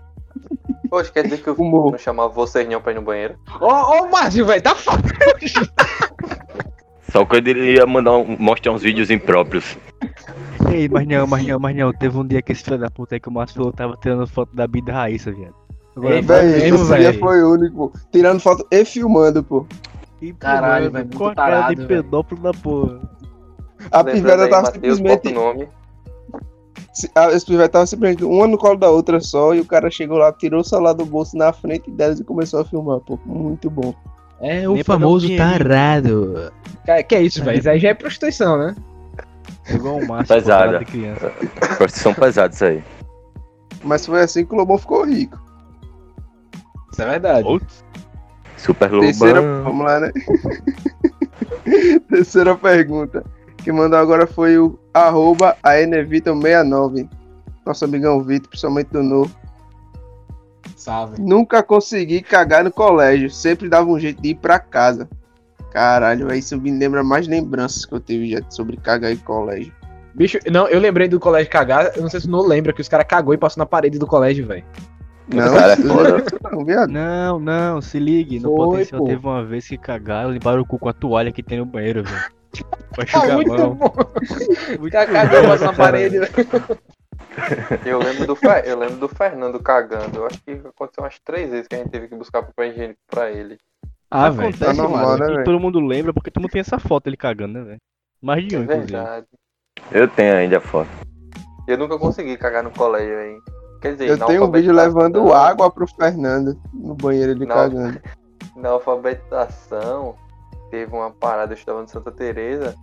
Poxa, 0.89 1.11
quer 1.11 1.23
dizer 1.23 1.41
que 1.41 1.48
eu 1.49 1.53
Humor. 1.56 1.91
não 1.91 1.98
chamava 1.98 2.30
vocês 2.30 2.68
não 2.69 2.81
pra 2.81 2.93
ir 2.93 2.95
no 2.95 3.02
banheiro? 3.02 3.35
Ô, 3.60 3.65
ô, 3.68 4.10
Márcio, 4.10 4.45
velho, 4.45 4.61
tá 4.61 4.73
foda. 4.76 5.03
Só 7.11 7.26
quando 7.26 7.48
ele 7.49 7.73
ia 7.76 7.85
mandar 7.85 8.18
um- 8.18 8.38
mostrar 8.39 8.72
uns 8.72 8.81
vídeos 8.84 9.10
impróprios. 9.11 9.77
Ei, 10.70 10.88
mas 10.90 11.08
não, 11.08 11.26
mas 11.28 11.46
não, 11.48 11.60
mas 11.60 11.76
não. 11.76 11.92
Teve 11.94 12.18
um 12.18 12.26
dia 12.26 12.42
que 12.42 12.52
esse 12.52 12.64
filho 12.64 12.78
da 12.78 12.90
puta 12.90 13.16
aí 13.16 13.20
que 13.20 13.30
o 13.30 13.32
Márcio 13.32 13.58
falou 13.58 13.74
tava 13.74 13.98
tirando 14.02 14.28
foto 14.28 14.56
da 14.56 14.68
Bida 14.68 14.92
Raíssa, 14.94 15.32
viado. 15.32 15.56
Agora, 15.96 16.16
Ei, 16.16 16.22
Véi, 16.22 16.46
mesmo, 16.72 16.78
esse 16.78 16.98
dia 16.98 17.20
foi 17.20 17.44
único. 17.44 17.92
Tirando 18.12 18.40
foto 18.40 18.66
e 18.72 18.86
filmando, 18.86 19.44
pô. 19.44 19.66
e, 20.22 20.32
Caralho, 20.34 20.92
velho, 20.92 21.06
muito 21.06 21.18
com 21.18 21.26
a 21.28 21.36
cara 21.36 21.52
tarado, 21.52 21.76
de 21.76 21.86
velho. 21.86 22.04
pedófilo 22.04 22.42
da 22.42 22.52
porra. 22.54 23.00
A 23.92 24.04
piveta 24.04 24.48
tava 24.48 24.62
Matheus, 24.64 24.98
simplesmente. 24.98 25.10
bota 25.10 25.30
o 25.30 25.34
nome. 25.34 25.68
se- 26.94 27.10
A 27.16 27.32
esse 27.32 27.46
pivete 27.46 27.70
tava 27.72 27.86
simplesmente 27.86 28.24
uma 28.24 28.48
no 28.48 28.58
colo 28.58 28.78
da 28.78 28.90
outra 28.90 29.20
só. 29.20 29.54
E 29.54 29.60
o 29.60 29.66
cara 29.66 29.90
chegou 29.90 30.18
lá, 30.18 30.32
tirou 30.32 30.62
o 30.62 30.64
celular 30.64 30.94
do 30.94 31.06
bolso 31.06 31.36
na 31.36 31.52
frente 31.52 31.90
delas 31.92 32.20
e 32.20 32.24
começou 32.24 32.62
a 32.62 32.66
filmar, 32.66 33.00
pô. 33.00 33.20
Muito 33.26 33.70
bom. 33.70 33.94
É 34.40 34.68
o 34.68 34.84
famoso 34.84 35.28
tarado. 35.38 36.52
Que, 36.86 37.04
que 37.04 37.16
é 37.16 37.22
isso, 37.22 37.44
velho? 37.44 37.60
Isso 37.60 37.70
aí 37.70 37.80
já 37.80 37.90
é 37.90 37.94
prostituição, 37.94 38.58
né? 38.58 38.76
Igual 39.70 39.98
o 39.98 40.08
Márcio 40.08 40.36
Pesada. 40.36 40.80
de 40.80 40.86
criança. 40.86 41.30
Prostituição 41.78 42.14
pesada 42.14 42.54
isso 42.54 42.66
aí. 42.66 42.84
Mas 43.84 44.06
foi 44.06 44.22
assim 44.22 44.46
que 44.46 44.54
o 44.54 44.58
Lobão 44.58 44.78
ficou 44.78 45.06
rico. 45.06 45.40
Isso 46.92 47.02
é 47.02 47.06
verdade. 47.06 47.48
Super 48.58 48.90
Terceira, 48.90 49.40
Lobão. 49.42 49.64
vamos 49.64 49.86
lá, 49.86 50.00
né? 50.00 50.12
Terceira 52.10 52.56
pergunta. 52.56 53.24
Que 53.58 53.72
mandou 53.72 54.00
agora 54.00 54.26
foi 54.26 54.58
o 54.58 54.80
arroba 54.94 55.56
ANVitor69. 55.64 57.08
Nosso 57.66 57.86
amigão 57.86 58.22
Vitor, 58.24 58.50
principalmente 58.50 58.90
do 58.90 59.04
novo. 59.04 59.36
Salve. 60.76 61.22
Nunca 61.22 61.62
consegui 61.62 62.22
cagar 62.22 62.64
no 62.64 62.72
colégio. 62.72 63.30
Sempre 63.30 63.70
dava 63.70 63.88
um 63.90 64.00
jeito 64.00 64.22
de 64.22 64.30
ir 64.30 64.36
pra 64.36 64.58
casa. 64.58 65.08
Caralho, 65.72 66.34
isso 66.34 66.60
me 66.60 66.69
lembra 66.72 67.03
mais 67.03 67.27
lembranças 67.27 67.85
que 67.85 67.93
eu 67.93 67.99
tive 67.99 68.30
já 68.31 68.39
sobre 68.49 68.77
cagar 68.77 69.11
em 69.11 69.18
colégio. 69.18 69.73
Bicho, 70.14 70.38
não, 70.52 70.68
eu 70.68 70.80
lembrei 70.80 71.07
do 71.07 71.19
colégio 71.19 71.49
cagar. 71.49 71.95
Eu 71.95 72.02
não 72.02 72.10
sei 72.10 72.19
se 72.19 72.30
não 72.30 72.41
lembra 72.41 72.73
que 72.73 72.81
os 72.81 72.89
caras 72.89 73.07
cagou 73.07 73.34
e 73.34 73.38
passou 73.38 73.61
na 73.61 73.65
parede 73.65 73.98
do 73.98 74.06
colégio, 74.06 74.45
velho. 74.45 74.64
Não, 75.34 75.53
cara 75.53 75.73
é 75.73 75.77
foda. 75.77 76.26
não. 76.52 76.88
Não, 76.88 77.39
não, 77.39 77.81
se 77.81 77.98
ligue. 77.99 78.38
No 78.39 78.49
Foi, 78.56 78.65
potencial 78.68 79.02
pô. 79.02 79.07
teve 79.07 79.26
uma 79.26 79.45
vez 79.45 79.65
que 79.68 79.77
cagaram 79.77 80.31
e 80.31 80.34
limparam 80.34 80.61
o 80.61 80.65
cu 80.65 80.77
com 80.77 80.89
a 80.89 80.93
toalha 80.93 81.31
que 81.31 81.41
tem 81.41 81.60
no 81.60 81.65
banheiro, 81.65 82.03
velho. 82.03 82.22
Pra 82.91 83.06
enxugar 83.06 83.31
a 83.31 83.34
muito 83.35 83.53
mão. 83.53 83.73
bom. 83.76 83.93
Muito 84.77 84.91
cagou, 84.91 85.43
passou 85.43 85.68
na 85.68 85.73
parede, 85.73 86.19
velho. 86.19 86.31
Eu 87.85 87.98
lembro, 87.99 88.27
do 88.27 88.35
Fer- 88.35 88.64
eu 88.68 88.77
lembro 88.77 88.98
do 88.98 89.07
Fernando 89.07 89.57
cagando. 89.57 90.18
Eu 90.19 90.26
acho 90.26 90.41
que 90.43 90.52
aconteceu 90.52 91.02
umas 91.02 91.18
três 91.23 91.49
vezes 91.49 91.65
que 91.68 91.76
a 91.76 91.77
gente 91.77 91.89
teve 91.89 92.10
que 92.10 92.15
buscar 92.15 92.43
papel 92.43 92.65
higiênico 92.72 92.99
pra 93.10 93.31
ele. 93.31 93.57
Ah, 94.12 94.30
velho, 94.30 94.50
Acontece, 94.50 94.60
tá 94.60 94.74
normal, 94.74 95.18
né, 95.18 95.38
que 95.38 95.44
todo 95.46 95.60
mundo 95.60 95.80
lembra 95.80 96.14
porque 96.14 96.30
todo 96.30 96.42
mundo 96.44 96.52
tem 96.52 96.60
essa 96.60 96.78
foto 96.78 97.08
ele 97.08 97.16
cagando, 97.16 97.54
né, 97.54 97.64
velho? 97.64 97.78
Mais 98.22 98.46
de 98.46 98.54
É 98.56 98.60
um, 98.60 98.64
inclusive. 98.64 98.92
verdade. 98.92 99.28
Eu 99.92 100.08
tenho 100.10 100.36
ainda 100.36 100.58
a 100.58 100.62
foto. 100.62 100.90
Eu 101.68 101.78
nunca 101.78 101.98
consegui 101.98 102.36
cagar 102.38 102.62
no 102.64 102.72
colégio, 102.72 103.22
hein? 103.22 103.40
Quer 103.82 103.94
dizer, 103.94 104.10
Eu 104.10 104.18
na 104.18 104.26
tenho 104.26 104.44
um 104.46 104.52
vídeo 104.52 104.74
levando 104.74 105.34
água 105.34 105.72
pro 105.72 105.88
Fernando 105.88 106.60
no 106.74 106.94
banheiro 106.94 107.32
ele 107.32 107.46
Não. 107.46 107.56
cagando. 107.56 108.02
Na 108.56 108.70
alfabetização, 108.70 110.16
teve 110.70 110.94
uma 110.94 111.10
parada, 111.10 111.54
eu 111.54 111.58
estava 111.58 111.82
no 111.82 111.88
Santa 111.88 112.12
Teresa, 112.12 112.76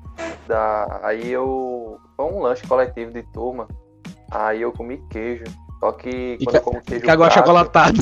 da... 0.47 1.01
aí 1.03 1.29
eu... 1.31 2.01
Foi 2.17 2.25
um 2.27 2.41
lanche 2.41 2.67
coletivo 2.67 3.13
de 3.13 3.23
turma, 3.35 3.69
aí 4.31 4.63
eu 4.63 4.73
comi 4.73 4.97
queijo. 5.11 5.45
Só 5.79 5.93
que 5.93 6.39
E 6.41 6.45
quando 6.45 6.55
ca- 6.55 6.59
eu 6.61 6.65
como 6.65 6.81
queijo 6.81 7.05
Cagou 7.05 7.27
prato, 7.27 7.39
achocolatado. 7.39 7.99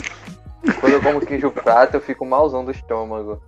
Quando 0.80 0.92
eu 0.92 1.02
como 1.02 1.20
queijo 1.20 1.50
prato, 1.50 1.94
eu 1.94 2.00
fico 2.00 2.24
malzão 2.24 2.64
do 2.64 2.70
estômago. 2.70 3.40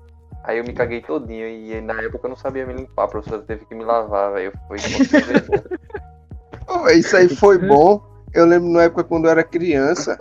Aí 0.45 0.59
eu 0.59 0.65
me 0.65 0.73
caguei 0.73 1.01
todinho 1.01 1.47
e 1.47 1.81
na 1.81 2.01
época 2.01 2.27
eu 2.27 2.31
não 2.31 2.36
sabia 2.36 2.65
me 2.65 2.73
limpar, 2.73 3.05
a 3.05 3.09
professora 3.09 3.43
teve 3.43 3.66
que 3.66 3.74
me 3.74 3.85
lavar, 3.85 4.32
velho. 4.32 4.53
Foi 4.66 4.78
muito 4.89 5.11
vergonha. 5.11 5.65
Ô, 6.69 6.78
véi, 6.85 6.99
Isso 6.99 7.16
aí 7.16 7.28
foi 7.28 7.59
bom. 7.59 8.03
Eu 8.32 8.47
lembro 8.47 8.69
na 8.69 8.85
época 8.85 9.05
quando 9.05 9.24
eu 9.27 9.31
era 9.31 9.43
criança. 9.43 10.16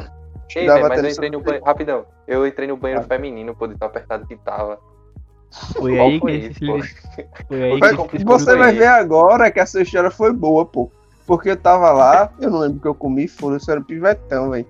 Ei, 0.55 0.65
velho, 0.65 0.87
mas 0.87 1.03
eu 1.03 1.09
entrei 1.09 1.29
no 1.29 1.41
banheiro. 1.41 1.65
Rapidão, 1.65 2.05
eu 2.27 2.47
entrei 2.47 2.67
no 2.67 2.77
banheiro 2.77 3.03
feminino, 3.03 3.55
pô, 3.55 3.67
de 3.67 3.77
tão 3.77 3.87
apertado 3.87 4.25
que 4.25 4.35
tava. 4.37 4.79
Foi 5.77 5.95
Qual 5.95 6.07
aí 6.07 6.19
foi 6.19 6.39
que 6.39 6.47
isso, 6.47 6.59
pô? 6.59 6.79
Foi 7.47 7.63
aí 7.63 8.07
que 8.07 8.25
Você 8.25 8.55
vai 8.55 8.73
ver 8.73 8.87
agora 8.87 9.51
que 9.51 9.59
essa 9.59 9.81
história 9.81 10.11
foi 10.11 10.33
boa, 10.33 10.65
pô. 10.65 10.91
Porque 11.25 11.49
eu 11.49 11.57
tava 11.57 11.91
lá, 11.91 12.31
eu 12.39 12.49
não 12.49 12.59
lembro 12.59 12.77
o 12.77 12.81
que 12.81 12.87
eu 12.87 12.95
comi, 12.95 13.27
foda-se, 13.27 13.69
eu 13.69 13.73
era 13.73 13.81
um 13.81 13.83
pivetão, 13.83 14.49
velho. 14.49 14.65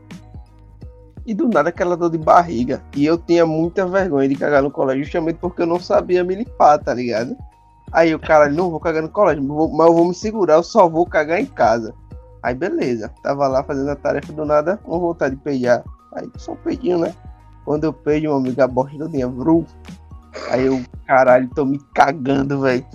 E 1.28 1.34
do 1.34 1.50
nada 1.50 1.68
aquela 1.68 1.98
dor 1.98 2.10
de 2.10 2.18
barriga. 2.18 2.82
E 2.96 3.06
eu 3.06 3.18
tinha 3.18 3.46
muita 3.46 3.86
vergonha 3.86 4.30
de 4.30 4.36
cagar 4.36 4.64
no 4.64 4.72
colégio, 4.72 5.04
justamente 5.04 5.38
porque 5.38 5.62
eu 5.62 5.68
não 5.68 5.78
sabia 5.78 6.24
me 6.24 6.36
limpar, 6.36 6.80
tá 6.80 6.94
ligado? 6.94 7.36
Aí 7.92 8.16
o 8.16 8.20
cara, 8.20 8.50
não 8.50 8.72
vou 8.72 8.80
cagar 8.80 9.04
no 9.04 9.10
colégio, 9.10 9.44
mas 9.44 9.88
eu 9.88 9.94
vou 9.94 10.06
me 10.06 10.14
segurar, 10.14 10.56
eu 10.56 10.64
só 10.64 10.88
vou 10.88 11.06
cagar 11.06 11.42
em 11.42 11.46
casa. 11.46 11.94
Aí 12.42 12.56
beleza, 12.56 13.12
tava 13.22 13.46
lá 13.48 13.62
fazendo 13.62 13.90
a 13.90 13.96
tarefa 13.96 14.32
do 14.32 14.46
nada, 14.46 14.80
vou 14.86 15.02
voltar 15.02 15.28
de 15.28 15.36
peidar. 15.36 15.84
Aí 16.16 16.30
só 16.38 16.54
um 16.54 16.56
peidinho, 16.56 17.00
né? 17.00 17.14
Quando 17.66 17.84
eu 17.84 17.92
peido, 17.92 18.24
meu 18.24 18.36
amigo, 18.38 18.62
a 18.62 18.68
bosta 18.68 18.98
todinha, 18.98 19.28
vru. 19.28 19.66
Aí 20.50 20.66
eu, 20.66 20.82
caralho, 21.06 21.50
tô 21.54 21.66
me 21.66 21.78
cagando, 21.94 22.62
velho. 22.62 22.86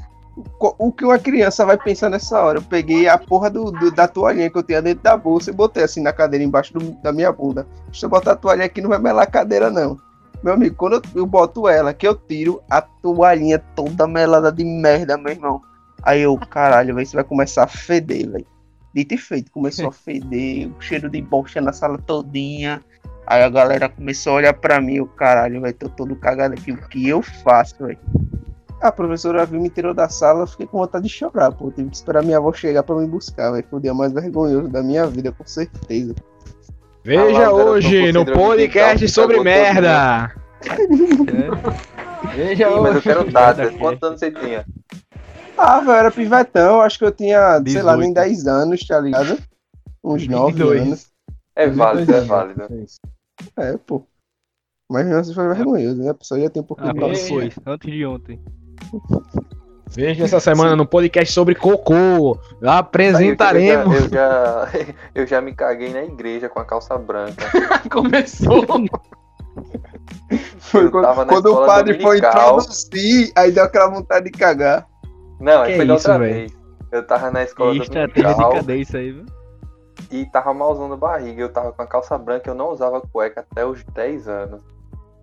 O 0.78 0.90
que 0.90 1.04
uma 1.04 1.18
criança 1.18 1.64
vai 1.66 1.76
pensar 1.76 2.09
nessa 2.09 2.40
hora? 2.40 2.59
Eu 2.59 2.62
peguei 2.62 3.06
a 3.06 3.18
porra 3.18 3.50
do, 3.50 3.70
do- 3.70 3.90
da 3.90 4.09
toalhinha 4.09 4.48
que 4.48 4.56
eu 4.56 4.62
tinha 4.62 4.80
dentro 4.80 5.02
da 5.02 5.16
bolsa 5.16 5.50
e 5.50 5.54
botei 5.54 5.84
assim 5.84 6.00
na 6.02 6.12
cadeira 6.12 6.42
embaixo 6.44 6.72
do- 6.72 6.92
da 7.02 7.12
minha 7.12 7.30
bunda. 7.30 7.66
Deixa 7.86 8.06
eu 8.06 8.10
botar 8.10 8.32
a 8.32 8.36
toalhinha 8.36 8.66
aqui, 8.66 8.80
não 8.80 8.88
vai 8.88 8.98
melar 8.98 9.24
a 9.24 9.30
cadeira, 9.30 9.70
não. 9.70 9.98
Meu 10.42 10.54
amigo, 10.54 10.74
quando 10.74 10.94
eu, 10.94 11.02
eu 11.16 11.26
boto 11.26 11.68
ela, 11.68 11.92
que 11.92 12.09
eu 12.09 12.14
tiro 12.14 12.62
a 12.70 12.80
toalhinha 12.80 13.59
toda 13.76 14.06
melada 14.09 14.50
de 14.50 14.64
merda, 14.64 15.18
meu 15.18 15.32
irmão. 15.32 15.60
Aí 16.02 16.22
eu, 16.22 16.36
caralho, 16.38 16.94
velho, 16.94 17.04
isso 17.04 17.14
vai 17.14 17.24
começar 17.24 17.64
a 17.64 17.68
feder, 17.68 18.30
velho. 18.30 18.46
Dito 18.94 19.14
e 19.14 19.18
feito, 19.18 19.50
começou 19.52 19.88
a 19.88 19.92
feder, 19.92 20.68
o 20.76 20.80
cheiro 20.80 21.09
de 21.10 21.20
bosta 21.22 21.60
na 21.60 21.72
sala 21.72 21.98
todinha. 21.98 22.82
Aí 23.26 23.42
a 23.42 23.48
galera 23.48 23.88
começou 23.88 24.32
a 24.32 24.36
olhar 24.36 24.54
pra 24.54 24.80
mim, 24.80 24.98
o 24.98 25.06
caralho, 25.06 25.60
velho, 25.60 25.74
tô 25.74 25.88
todo 25.88 26.16
cagado 26.16 26.54
aqui, 26.54 26.72
o 26.72 26.88
que 26.88 27.06
eu 27.09 27.22
faço, 27.22 27.76
velho? 27.86 27.98
A 28.82 28.90
professora 28.90 29.46
viu, 29.46 29.60
me 29.60 29.70
tirou 29.70 29.94
da 29.94 30.09
sala, 30.09 30.40
eu 30.40 30.46
fiquei 30.46 30.66
com 30.66 30.78
vontade 30.78 31.04
de 31.06 31.10
chorar, 31.12 31.52
pô. 31.52 31.70
Tive 31.70 31.88
que 31.88 31.96
esperar 31.96 32.22
minha 32.24 32.38
avó 32.38 32.52
chegar 32.52 32.82
pra 32.82 32.96
me 32.96 33.06
buscar, 33.06 33.52
velho. 33.52 33.64
Foi 33.70 33.78
o 33.78 33.82
dia 33.82 33.94
mais 33.94 34.12
vergonhoso 34.12 34.68
da 34.68 34.82
minha 34.82 35.06
vida, 35.06 35.30
com 35.30 35.46
certeza. 35.46 36.14
Veja 37.04 37.46
Ah, 37.46 37.50
lá, 37.50 37.64
hoje 37.64 38.12
no 38.12 38.24
podcast 38.26 39.09
sobre 39.09 39.40
merda. 39.40 40.34
Veja 42.34 42.68
Ih, 42.70 42.80
mas 42.80 42.84
eu 42.90 42.90
hoje. 42.92 43.00
quero 43.02 43.30
datas. 43.30 43.76
Quantos 43.76 44.02
anos 44.09 44.20
você 44.20 44.30
tinha? 44.30 44.64
Ah, 45.56 45.80
velho, 45.80 45.92
era 45.92 46.10
pivetão, 46.10 46.80
acho 46.80 46.98
que 46.98 47.04
eu 47.04 47.12
tinha, 47.12 47.62
sei 47.66 47.82
lá, 47.82 47.96
nem 47.96 48.12
18. 48.12 48.14
10 48.14 48.46
anos, 48.46 48.86
tá 48.86 49.00
ligado? 49.00 49.38
Uns 50.02 50.26
9 50.26 50.52
22. 50.52 50.82
anos. 50.82 51.06
É 51.54 51.68
válido, 51.68 52.14
é 52.14 52.20
válido. 52.22 52.62
É, 53.56 53.76
pô. 53.76 54.02
Mas 54.90 55.10
assim 55.10 55.34
foi 55.34 55.48
vergonhoso, 55.54 56.02
né? 56.02 56.10
A 56.10 56.14
pessoa 56.14 56.40
já 56.40 56.50
tem 56.50 56.62
um 56.62 56.66
pouquinho 56.66 56.90
Ah, 56.90 57.12
de 57.12 57.28
foi? 57.28 57.52
Antes 57.66 57.90
de 57.92 58.04
ontem. 58.06 58.40
Veja 59.94 60.24
essa 60.24 60.40
semana 60.40 60.74
no 60.74 60.86
podcast 60.86 61.32
sobre 61.35 61.55
cocô. 61.55 62.39
Aí, 62.62 62.69
Apresentaremos. 62.69 63.94
Eu 63.94 64.09
já, 64.09 64.69
eu, 64.73 64.81
já, 64.81 64.94
eu 65.14 65.27
já 65.27 65.40
me 65.40 65.55
caguei 65.55 65.93
na 65.93 66.02
igreja 66.02 66.48
com 66.48 66.59
a 66.60 66.64
calça 66.64 66.97
branca. 66.97 67.44
Começou. 67.90 68.64
Foi 70.59 70.85
Eu 70.85 70.90
quando, 70.90 71.27
quando 71.27 71.47
o 71.52 71.66
padre 71.66 72.01
foi 72.01 72.20
dominical. 72.20 72.56
introduzir, 72.59 73.32
aí 73.36 73.52
deu 73.52 73.64
aquela 73.64 73.90
vontade 73.90 74.24
de 74.27 74.31
cagar. 74.31 74.86
Não, 75.39 75.62
aí 75.62 75.73
Que 75.73 75.77
foi 75.77 75.86
da 75.86 75.94
isso, 75.97 76.09
outra 76.09 76.19
velho? 76.24 76.35
vez. 76.35 76.59
Eu 76.90 77.06
tava 77.06 77.31
na 77.31 77.43
escola 77.43 77.73
Que 77.73 77.78
estratégia 77.82 78.14
de 78.14 78.23
dominical 78.23 78.52
cadência 78.55 79.01
aí, 79.01 79.12
viu? 79.12 79.27
e 80.10 80.27
tava 80.27 80.52
mal 80.55 80.73
usando 80.73 80.97
barriga. 80.97 81.43
Eu 81.43 81.48
tava 81.52 81.73
com 81.73 81.82
a 81.82 81.86
calça 81.86 82.16
branca, 82.19 82.48
eu 82.51 82.55
não 82.55 82.70
usava 82.70 83.01
cueca 83.01 83.40
até 83.51 83.64
os 83.64 83.82
10 83.85 84.28
anos. 84.28 84.62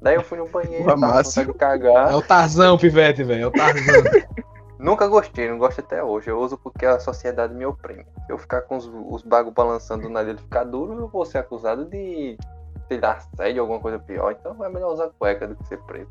Daí 0.01 0.15
eu 0.15 0.23
fui 0.23 0.37
no 0.37 0.47
banheiro, 0.47 0.85
Porra, 0.85 1.23
tava 1.23 1.45
com 1.45 1.53
cagar. 1.53 2.11
É 2.11 2.15
o 2.15 2.21
Tarzão, 2.21 2.77
pivete, 2.77 3.23
velho. 3.23 3.43
É 3.43 3.47
o 3.47 3.51
Tarzão. 3.51 4.03
Nunca 4.79 5.07
gostei, 5.07 5.49
não 5.49 5.57
gosto 5.57 5.81
até 5.81 6.01
hoje. 6.01 6.29
Eu 6.29 6.39
uso 6.39 6.57
porque 6.57 6.85
a 6.85 7.01
sociedade 7.01 7.53
me 7.53 7.65
oprime. 7.65 8.05
Se 8.25 8.31
eu 8.31 8.37
ficar 8.37 8.61
com 8.61 8.77
os, 8.77 8.89
os 9.09 9.21
bagos 9.23 9.53
balançando 9.53 10.03
do 10.03 10.09
nada 10.09 10.29
e 10.29 10.31
ele 10.31 10.39
ficar 10.39 10.63
duro, 10.63 10.97
eu 10.97 11.07
vou 11.09 11.25
ser 11.25 11.39
acusado 11.39 11.83
de, 11.83 12.37
sei 12.87 12.97
lá, 13.01 13.11
assédio 13.11 13.57
ou 13.57 13.63
alguma 13.63 13.81
coisa 13.81 13.99
pior. 13.99 14.31
Então 14.31 14.63
é 14.63 14.69
melhor 14.69 14.93
usar 14.93 15.09
cueca 15.19 15.47
do 15.47 15.55
que 15.55 15.67
ser 15.67 15.79
preso. 15.79 16.09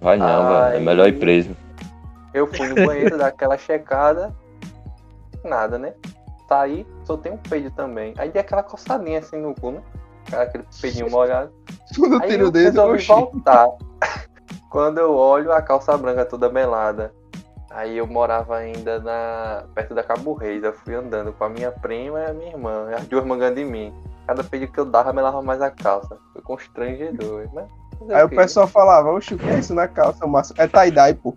Vai 0.00 0.16
não, 0.16 0.48
velho. 0.48 0.76
É 0.76 0.80
melhor 0.80 1.08
ir 1.08 1.18
preso. 1.18 1.54
Eu 2.32 2.46
fui 2.46 2.68
no 2.68 2.86
banheiro, 2.86 3.18
dar 3.18 3.26
aquela 3.26 3.58
checada, 3.58 4.34
nada, 5.44 5.78
né? 5.78 5.92
Saí, 6.48 6.86
soltei 7.04 7.30
um 7.30 7.36
peido 7.36 7.70
também. 7.70 8.14
Aí 8.16 8.30
dei 8.30 8.40
aquela 8.40 8.62
coçadinha 8.62 9.18
assim 9.18 9.36
no 9.36 9.54
cu, 9.54 9.72
né? 9.72 9.82
Aquele 10.32 10.64
peidinho 10.80 11.10
molhado. 11.10 11.52
Quando 11.96 12.14
eu 12.14 12.22
Aí 12.22 12.28
tiro 12.28 12.42
eu 12.44 12.48
o 12.48 12.50
dedo, 12.50 12.64
resolvi 12.64 12.94
oxi. 12.94 13.06
voltar. 13.08 13.68
Quando 14.70 14.98
eu 14.98 15.14
olho, 15.14 15.52
a 15.52 15.62
calça 15.62 15.96
branca 15.96 16.24
toda 16.24 16.48
melada. 16.48 17.12
Aí 17.70 17.98
eu 17.98 18.06
morava 18.06 18.56
ainda 18.56 19.00
na 19.00 19.64
perto 19.74 19.94
da 19.94 20.02
Cabo 20.02 20.34
Reis. 20.34 20.62
Eu 20.62 20.72
fui 20.72 20.94
andando 20.94 21.32
com 21.32 21.44
a 21.44 21.48
minha 21.48 21.70
prima 21.70 22.20
e 22.20 22.26
a 22.26 22.32
minha 22.32 22.50
irmã. 22.50 22.90
As 22.96 23.06
duas 23.06 23.24
mangando 23.24 23.58
em 23.60 23.64
mim. 23.64 23.94
Cada 24.26 24.42
pedido 24.42 24.72
que 24.72 24.78
eu 24.78 24.84
dava, 24.84 25.12
melava 25.12 25.42
mais 25.42 25.60
a 25.60 25.70
calça. 25.70 26.16
Foi 26.32 26.42
constrangedor, 26.42 27.48
né? 27.52 27.66
Aí 28.10 28.24
o 28.24 28.28
quê? 28.28 28.36
pessoal 28.36 28.66
falava, 28.66 29.10
oxi, 29.10 29.34
o 29.34 29.38
que 29.38 29.48
é 29.48 29.58
isso 29.58 29.74
na 29.74 29.86
calça, 29.86 30.26
massa? 30.26 30.54
É 30.56 30.66
tie-dye, 30.66 31.14
pô. 31.14 31.36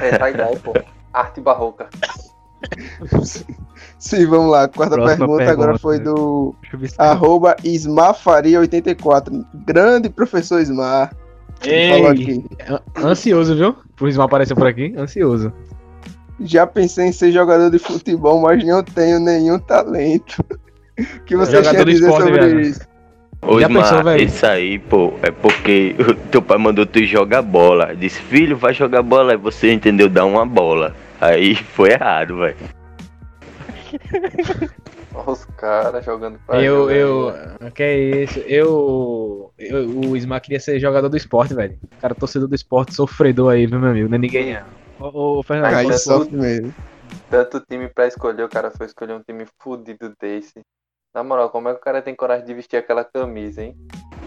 É, 0.00 0.30
ideia, 0.30 0.60
pô. 0.60 0.72
Arte 1.12 1.40
barroca. 1.40 1.88
Sim, 3.98 4.26
vamos 4.26 4.50
lá. 4.50 4.68
Quarta 4.68 4.94
Próxima 4.96 5.26
pergunta, 5.26 5.50
agora 5.50 5.72
pergunta. 5.72 5.78
foi 5.78 5.98
do 5.98 6.54
arroba 6.98 7.56
Ismafaria84. 7.64 9.44
Grande 9.66 10.08
professor 10.08 10.60
Ismar. 10.60 11.14
Ei, 11.62 12.06
aqui. 12.06 12.44
ansioso, 12.96 13.54
viu? 13.54 13.76
Pro 13.96 14.08
Ismael 14.08 14.26
aparecer 14.26 14.54
por 14.54 14.66
aqui. 14.66 14.94
Ansioso. 14.96 15.52
Já 16.40 16.66
pensei 16.66 17.08
em 17.08 17.12
ser 17.12 17.32
jogador 17.32 17.70
de 17.70 17.78
futebol, 17.78 18.40
mas 18.40 18.64
não 18.64 18.82
tenho 18.82 19.20
nenhum 19.20 19.58
talento. 19.58 20.42
O 20.98 21.24
que 21.24 21.36
você 21.36 21.60
de 21.60 21.84
dizer 21.84 22.04
esporte, 22.06 22.24
sobre 22.24 22.40
velho. 22.40 22.60
isso? 22.60 22.80
Ô, 23.42 23.60
Já 23.60 23.68
Ismar, 23.68 23.82
pensou, 23.82 24.04
velho? 24.04 24.22
isso 24.24 24.46
aí, 24.46 24.78
pô, 24.78 25.12
é 25.22 25.30
porque 25.30 25.94
o 25.98 26.14
teu 26.30 26.40
pai 26.40 26.56
mandou 26.56 26.86
tu 26.86 27.04
jogar 27.04 27.42
bola. 27.42 27.94
Disse, 27.94 28.20
filho, 28.20 28.56
vai 28.56 28.72
jogar 28.72 29.02
bola. 29.02 29.32
Aí 29.32 29.38
você 29.38 29.72
entendeu, 29.72 30.08
dar 30.08 30.24
uma 30.24 30.46
bola. 30.46 30.94
Aí 31.20 31.54
foi 31.54 31.90
errado, 31.92 32.38
velho. 32.38 32.56
Olha 35.12 35.30
os 35.30 35.44
caras 35.44 36.04
jogando 36.04 36.38
pra 36.46 36.62
Eu, 36.62 36.82
jogar, 36.82 36.94
eu. 36.94 37.32
né? 37.60 37.70
Que 37.74 37.82
é 37.82 37.98
isso? 37.98 38.38
Eu. 38.40 39.52
eu 39.58 39.88
o 39.88 40.16
Ismael 40.16 40.40
queria 40.40 40.60
ser 40.60 40.78
jogador 40.78 41.08
do 41.08 41.16
esporte, 41.16 41.54
velho. 41.54 41.78
Cara, 42.00 42.14
torcedor 42.14 42.48
do 42.48 42.54
esporte, 42.54 42.94
sofredor 42.94 43.52
aí, 43.52 43.66
viu, 43.66 43.78
meu 43.78 43.90
amigo? 43.90 44.08
Não 44.08 44.16
é 44.16 44.18
ninguém. 44.18 44.56
Ô, 44.98 45.38
ô, 45.38 45.42
Fernando, 45.42 45.74
Aí 45.74 45.98
sofre 45.98 46.36
mesmo. 46.36 46.74
Tanto 47.28 47.60
time 47.60 47.88
pra 47.88 48.06
escolher, 48.06 48.44
o 48.44 48.48
cara 48.48 48.70
foi 48.70 48.86
escolher 48.86 49.14
um 49.14 49.22
time 49.22 49.46
fudido 49.58 50.14
desse. 50.20 50.60
Na 51.14 51.24
moral, 51.24 51.50
como 51.50 51.68
é 51.68 51.72
que 51.72 51.78
o 51.78 51.82
cara 51.82 52.00
tem 52.00 52.14
coragem 52.14 52.46
de 52.46 52.54
vestir 52.54 52.76
aquela 52.76 53.04
camisa, 53.04 53.62
hein? 53.62 53.76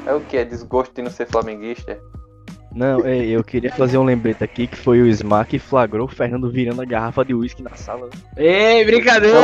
É 0.06 0.14
o 0.14 0.20
que? 0.20 0.36
É 0.38 0.44
desgosto 0.44 0.94
de 0.94 1.02
não 1.02 1.10
ser 1.10 1.28
flamenguista? 1.28 1.98
Não, 2.76 3.02
eu 3.02 3.44
queria 3.44 3.72
fazer 3.72 3.98
um 4.00 4.04
lembrete 4.04 4.44
aqui 4.44 4.66
que 4.66 4.76
foi 4.76 5.00
o 5.02 5.08
Smar 5.08 5.46
que 5.46 5.60
flagrou 5.60 6.08
o 6.08 6.12
Fernando 6.12 6.50
virando 6.50 6.82
a 6.82 6.86
garrafa 6.86 7.24
de 7.24 7.34
uísque 7.34 7.62
na 7.62 7.76
sala. 7.76 8.10
Ei, 8.36 8.84
brincadeira! 8.84 9.38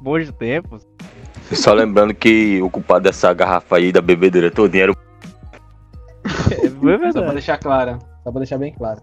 Bons 0.00 0.30
tempos. 0.32 0.86
Só 1.52 1.72
lembrando 1.72 2.14
que 2.14 2.60
o 2.62 2.70
culpado 2.70 3.04
dessa 3.04 3.32
garrafa 3.32 3.76
aí 3.76 3.92
da 3.92 4.00
bebedeira 4.00 4.50
todinha 4.50 4.84
era 4.84 4.92
o 4.92 4.96
É 6.50 6.68
Só 6.68 6.78
pra 6.80 6.96
verdade. 6.96 7.32
deixar 7.32 7.58
claro. 7.58 7.98
Só 8.22 8.30
pra 8.30 8.38
deixar 8.40 8.58
bem 8.58 8.72
claro. 8.72 9.02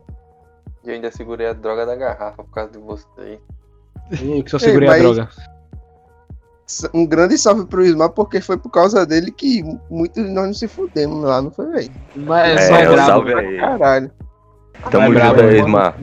E 0.84 0.90
eu 0.90 0.96
ainda 0.96 1.12
segurei 1.12 1.48
a 1.48 1.54
droga 1.54 1.86
da 1.86 1.96
garrafa 1.96 2.44
por 2.44 2.52
causa 2.52 2.72
de 2.72 2.80
você. 2.80 3.40
Eu 4.22 4.44
que 4.44 4.50
só 4.50 4.58
segurei 4.58 4.88
Ei, 4.90 4.96
a 4.96 4.98
mas- 4.98 5.16
droga. 5.16 5.30
Um 6.94 7.06
grande 7.06 7.38
salve 7.38 7.66
pro 7.66 7.84
Ismar, 7.84 8.10
porque 8.10 8.42
foi 8.42 8.58
por 8.58 8.70
causa 8.70 9.06
dele 9.06 9.32
que 9.32 9.64
muitos 9.90 10.24
de 10.24 10.30
nós 10.32 10.48
não 10.48 10.54
se 10.54 10.68
fudemos 10.68 11.24
lá, 11.24 11.42
não 11.42 11.52
foi, 11.52 11.68
velho? 11.72 11.92
Mas 12.16 12.70
É, 12.70 12.86
brabo. 12.88 13.06
salve 13.06 13.34
aí. 13.34 13.58
Caralho. 13.60 14.12
Tamo 14.90 15.14
brabo, 15.14 15.40
junto 15.40 15.50
aí. 15.50 15.60
Ismar. 15.60 15.96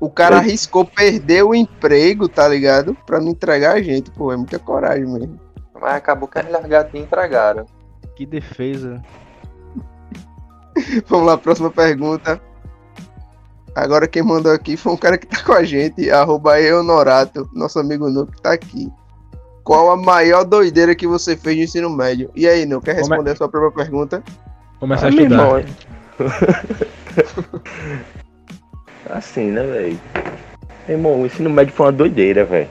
O 0.00 0.10
cara 0.10 0.36
Ei. 0.36 0.40
arriscou 0.40 0.84
perder 0.84 1.44
o 1.44 1.54
emprego, 1.54 2.28
tá 2.28 2.48
ligado? 2.48 2.96
Pra 3.06 3.20
não 3.20 3.28
entregar 3.28 3.74
a 3.74 3.82
gente, 3.82 4.10
pô. 4.10 4.32
É 4.32 4.36
muita 4.36 4.58
coragem 4.58 5.06
mesmo. 5.06 5.38
Mas 5.80 5.94
acabou 5.94 6.28
que 6.28 6.38
as 6.38 6.50
largatinhas 6.50 7.06
entregaram. 7.06 7.66
Que 8.16 8.24
defesa. 8.26 9.02
Vamos 11.06 11.26
lá, 11.26 11.36
próxima 11.36 11.70
pergunta. 11.70 12.40
Agora 13.74 14.08
quem 14.08 14.22
mandou 14.22 14.52
aqui 14.52 14.76
foi 14.76 14.92
um 14.92 14.96
cara 14.96 15.16
que 15.16 15.26
tá 15.26 15.42
com 15.44 15.52
a 15.52 15.62
gente, 15.62 16.10
arroba 16.10 16.60
Eonorato, 16.60 17.48
nosso 17.54 17.78
amigo 17.78 18.26
que 18.26 18.42
tá 18.42 18.52
aqui. 18.52 18.90
Qual 19.70 19.88
a 19.92 19.96
maior 19.96 20.42
doideira 20.42 20.96
que 20.96 21.06
você 21.06 21.36
fez 21.36 21.56
no 21.56 21.62
ensino 21.62 21.88
médio? 21.88 22.28
E 22.34 22.48
aí, 22.48 22.66
não 22.66 22.80
quer 22.80 22.96
responder 22.96 23.30
a 23.30 23.36
sua 23.36 23.48
própria 23.48 23.84
pergunta? 23.84 24.20
Começar 24.80 25.06
a 25.06 25.08
Ah, 25.08 25.12
meu 25.12 25.22
estudar. 25.22 25.60
irmão, 25.60 25.64
assim, 29.10 29.52
né, 29.52 29.62
velho? 29.62 30.00
Irmão, 30.88 31.22
o 31.22 31.26
ensino 31.26 31.48
médio 31.48 31.72
foi 31.72 31.86
uma 31.86 31.92
doideira, 31.92 32.44
velho. 32.44 32.68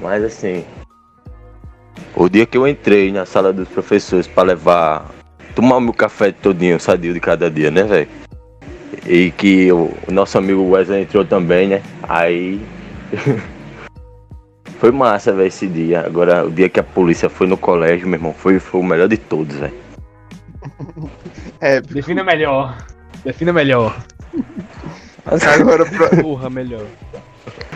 Mas 0.00 0.24
assim. 0.24 0.64
O 2.16 2.28
dia 2.28 2.44
que 2.44 2.58
eu 2.58 2.66
entrei 2.66 3.12
na 3.12 3.24
sala 3.24 3.52
dos 3.52 3.68
professores 3.68 4.26
pra 4.26 4.42
levar. 4.42 5.08
Tomar 5.54 5.76
o 5.76 5.80
meu 5.80 5.92
café 5.92 6.32
todinho, 6.32 6.80
sadio 6.80 7.14
de 7.14 7.20
cada 7.20 7.48
dia, 7.48 7.70
né, 7.70 7.84
velho? 7.84 8.08
E 9.06 9.30
que 9.30 9.70
o 9.70 9.92
nosso 10.08 10.36
amigo 10.36 10.70
Wesley 10.70 11.02
entrou 11.02 11.24
também, 11.24 11.68
né? 11.68 11.82
Aí. 12.02 12.60
foi 14.80 14.90
massa, 14.90 15.32
velho, 15.32 15.46
esse 15.48 15.66
dia. 15.66 16.00
Agora, 16.00 16.44
o 16.46 16.50
dia 16.50 16.68
que 16.68 16.80
a 16.80 16.82
polícia 16.82 17.28
foi 17.28 17.46
no 17.46 17.56
colégio, 17.56 18.08
meu 18.08 18.18
irmão, 18.18 18.32
foi, 18.32 18.58
foi 18.58 18.80
o 18.80 18.84
melhor 18.84 19.06
de 19.08 19.16
todos, 19.16 19.54
velho. 19.56 19.74
É, 21.62 21.78
Defina 21.82 22.24
melhor. 22.24 22.74
Defina 23.22 23.52
melhor. 23.52 23.94
agora, 25.26 25.84
pro- 25.84 26.16
Porra, 26.22 26.48
melhor. 26.48 26.86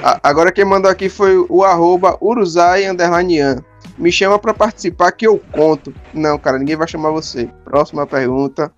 a- 0.03 0.19
agora 0.23 0.51
quem 0.51 0.65
mandou 0.65 0.91
aqui 0.91 1.11
foi 1.11 1.37
o 1.51 1.63
arroba 1.63 2.17
Uruzai 2.21 2.87
underline. 2.87 3.63
Me 3.99 4.11
chama 4.11 4.39
pra 4.39 4.55
participar 4.55 5.13
que 5.13 5.27
eu 5.27 5.39
conto. 5.53 5.93
Não, 6.15 6.39
cara, 6.39 6.59
ninguém 6.59 6.77
vai 6.77 6.89
chamar 6.89 7.11
você. 7.11 7.49
Próxima 7.65 8.07
pergunta. 8.07 8.73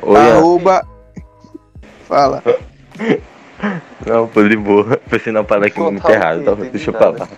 Oi, 0.00 0.16
arroba. 0.16 0.86
Fala. 2.06 2.42
Não, 4.06 4.28
foi 4.28 4.48
de 4.48 4.56
boa. 4.56 4.96
Pensei 5.10 5.32
na 5.32 5.42
palavra 5.42 5.68
aqui 5.68 5.80
muito 5.80 6.08
errado. 6.08 6.54
deixa 6.70 6.90
eu 6.90 6.94
falar. 6.94 7.28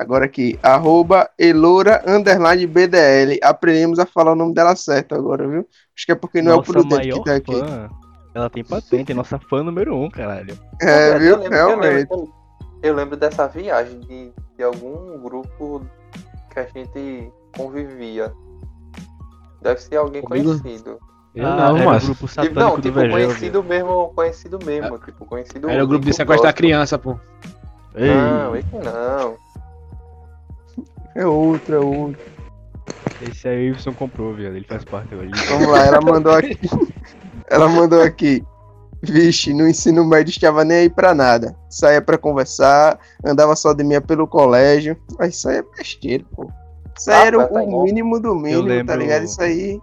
Agora 0.00 0.24
aqui, 0.24 0.58
arroba 0.62 1.28
Elora 1.38 2.02
underline 2.06 2.66
BDL. 2.66 3.38
Aprendemos 3.42 3.98
a 3.98 4.06
falar 4.06 4.32
o 4.32 4.34
nome 4.34 4.54
dela 4.54 4.74
certo 4.74 5.14
agora, 5.14 5.46
viu? 5.46 5.68
Acho 5.94 6.06
que 6.06 6.12
é 6.12 6.14
porque 6.14 6.40
não 6.40 6.52
é 6.52 6.54
o 6.54 6.56
Nossa 6.58 6.72
Prudente 6.72 6.96
maior 6.96 7.18
que 7.18 7.24
tá 7.24 7.34
aqui. 7.36 7.60
fã. 7.60 7.88
Ela 8.34 8.48
tem 8.48 8.64
patente, 8.64 9.12
é 9.12 9.14
nossa 9.14 9.38
fã 9.38 9.62
número 9.62 9.94
um, 9.94 10.08
caralho. 10.08 10.58
É, 10.80 11.10
Eu 11.14 11.18
viu? 11.18 11.36
lembro- 11.36 11.54
eu 11.54 11.66
Realmente. 11.66 12.08
lembro- 12.10 12.32
Eu 12.82 12.94
lembro 12.94 13.16
dessa 13.18 13.46
viagem 13.46 14.00
de, 14.00 14.32
de 14.56 14.62
algum 14.64 15.18
grupo 15.20 15.82
que 16.50 16.60
a 16.60 16.66
gente 16.74 17.30
convivia. 17.54 18.32
Deve 19.60 19.82
ser 19.82 19.96
alguém 19.96 20.22
Comigo? 20.22 20.58
conhecido. 20.58 20.98
Eu 21.34 21.46
Ah, 21.46 21.56
não, 21.56 21.76
era 21.76 21.84
mas. 21.84 22.04
grupo 22.04 22.20
Tipo, 22.20 22.28
satânico 22.28 22.58
não, 22.58 22.76
do 22.76 22.80
tipo, 22.82 22.94
Vegel. 22.94 23.10
conhecido 23.10 23.62
mesmo, 23.62 24.08
conhecido 24.14 24.58
mesmo, 24.64 24.98
tipo, 24.98 25.26
conhecido 25.26 25.68
Era 25.68 25.84
o 25.84 25.86
grupo 25.86 26.06
de 26.06 26.14
sequestrar 26.14 26.54
criança, 26.54 26.98
pô. 26.98 27.18
Ei, 27.94 28.08
Não, 28.08 28.56
esse 28.56 28.74
não. 28.76 29.36
É 31.20 31.26
outro, 31.26 31.74
é 31.74 31.78
outro. 31.78 32.20
esse 33.20 33.46
aí 33.48 33.70
o 33.70 33.74
Wilson 33.74 33.92
comprou, 33.92 34.34
viado. 34.34 34.54
Ele 34.56 34.64
faz 34.66 34.84
parte 34.84 35.12
ali. 35.14 35.30
Vamos 35.48 35.68
lá, 35.68 35.86
ela 35.86 36.00
mandou 36.00 36.32
aqui. 36.32 36.58
Ela 37.48 37.68
mandou 37.68 38.02
aqui. 38.02 38.44
Vixe, 39.02 39.52
no 39.54 39.66
ensino 39.68 40.04
médio 40.04 40.30
estava 40.30 40.64
nem 40.64 40.78
aí 40.78 40.90
pra 40.90 41.14
nada. 41.14 41.56
Saía 41.70 42.02
pra 42.02 42.18
conversar, 42.18 42.98
andava 43.24 43.56
só 43.56 43.72
de 43.72 43.82
minha 43.84 44.00
pelo 44.00 44.26
colégio. 44.26 44.96
Mas 45.18 45.36
isso 45.36 45.48
aí 45.48 45.56
é 45.56 45.62
besteira, 45.62 46.24
pô. 46.34 46.50
Isso 46.98 47.10
aí 47.10 47.16
Ah, 47.22 47.26
era 47.26 47.38
tá, 47.38 47.48
tá 47.54 47.62
o 47.62 47.66
bom. 47.66 47.82
mínimo 47.84 48.20
do 48.20 48.34
mínimo, 48.34 48.62
tá 48.62 48.68
lembro- 48.74 48.96
ligado? 48.96 49.22
Isso 49.24 49.42
aí. 49.42 49.80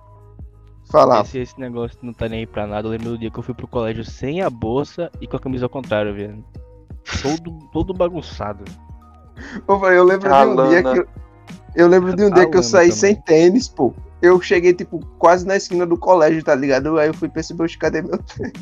Falar. 0.91 1.21
Esse, 1.21 1.39
esse 1.39 1.59
negócio 1.59 1.97
não 2.01 2.13
tá 2.13 2.29
nem 2.29 2.39
aí 2.39 2.47
pra 2.47 2.65
nada. 2.67 2.87
Eu 2.87 2.91
lembro 2.91 3.09
do 3.09 3.17
dia 3.17 3.29
que 3.29 3.37
eu 3.37 3.43
fui 3.43 3.53
pro 3.53 3.67
colégio 3.67 4.05
sem 4.05 4.41
a 4.41 4.49
bolsa 4.49 5.11
e 5.19 5.27
com 5.27 5.35
a 5.35 5.39
camisa 5.39 5.65
ao 5.65 5.69
contrário, 5.69 6.13
velho. 6.15 6.43
Todo, 7.21 7.51
todo 7.73 7.93
bagunçado. 7.93 8.63
Ô, 9.67 9.77
velho, 9.79 9.95
eu 9.97 10.03
lembro 10.03 10.29
de 10.29 10.35
um 10.35 10.69
dia 10.69 10.83
que 10.83 10.99
eu, 10.99 11.07
eu 11.77 11.87
lembro 11.87 12.13
de 12.15 12.23
um 12.25 12.31
dia 12.31 12.49
que 12.49 12.57
eu 12.57 12.63
saí 12.63 12.89
também. 12.89 12.99
sem 12.99 13.15
tênis, 13.15 13.67
pô. 13.69 13.93
Eu 14.21 14.41
cheguei, 14.41 14.73
tipo, 14.73 14.99
quase 15.19 15.45
na 15.45 15.55
esquina 15.55 15.85
do 15.85 15.97
colégio, 15.97 16.43
tá 16.43 16.55
ligado? 16.55 16.97
Aí 16.97 17.07
eu 17.07 17.13
fui 17.13 17.29
perceber, 17.29 17.63
"Oxe, 17.63 17.77
cadê 17.77 18.01
meu 18.01 18.17
tênis? 18.17 18.53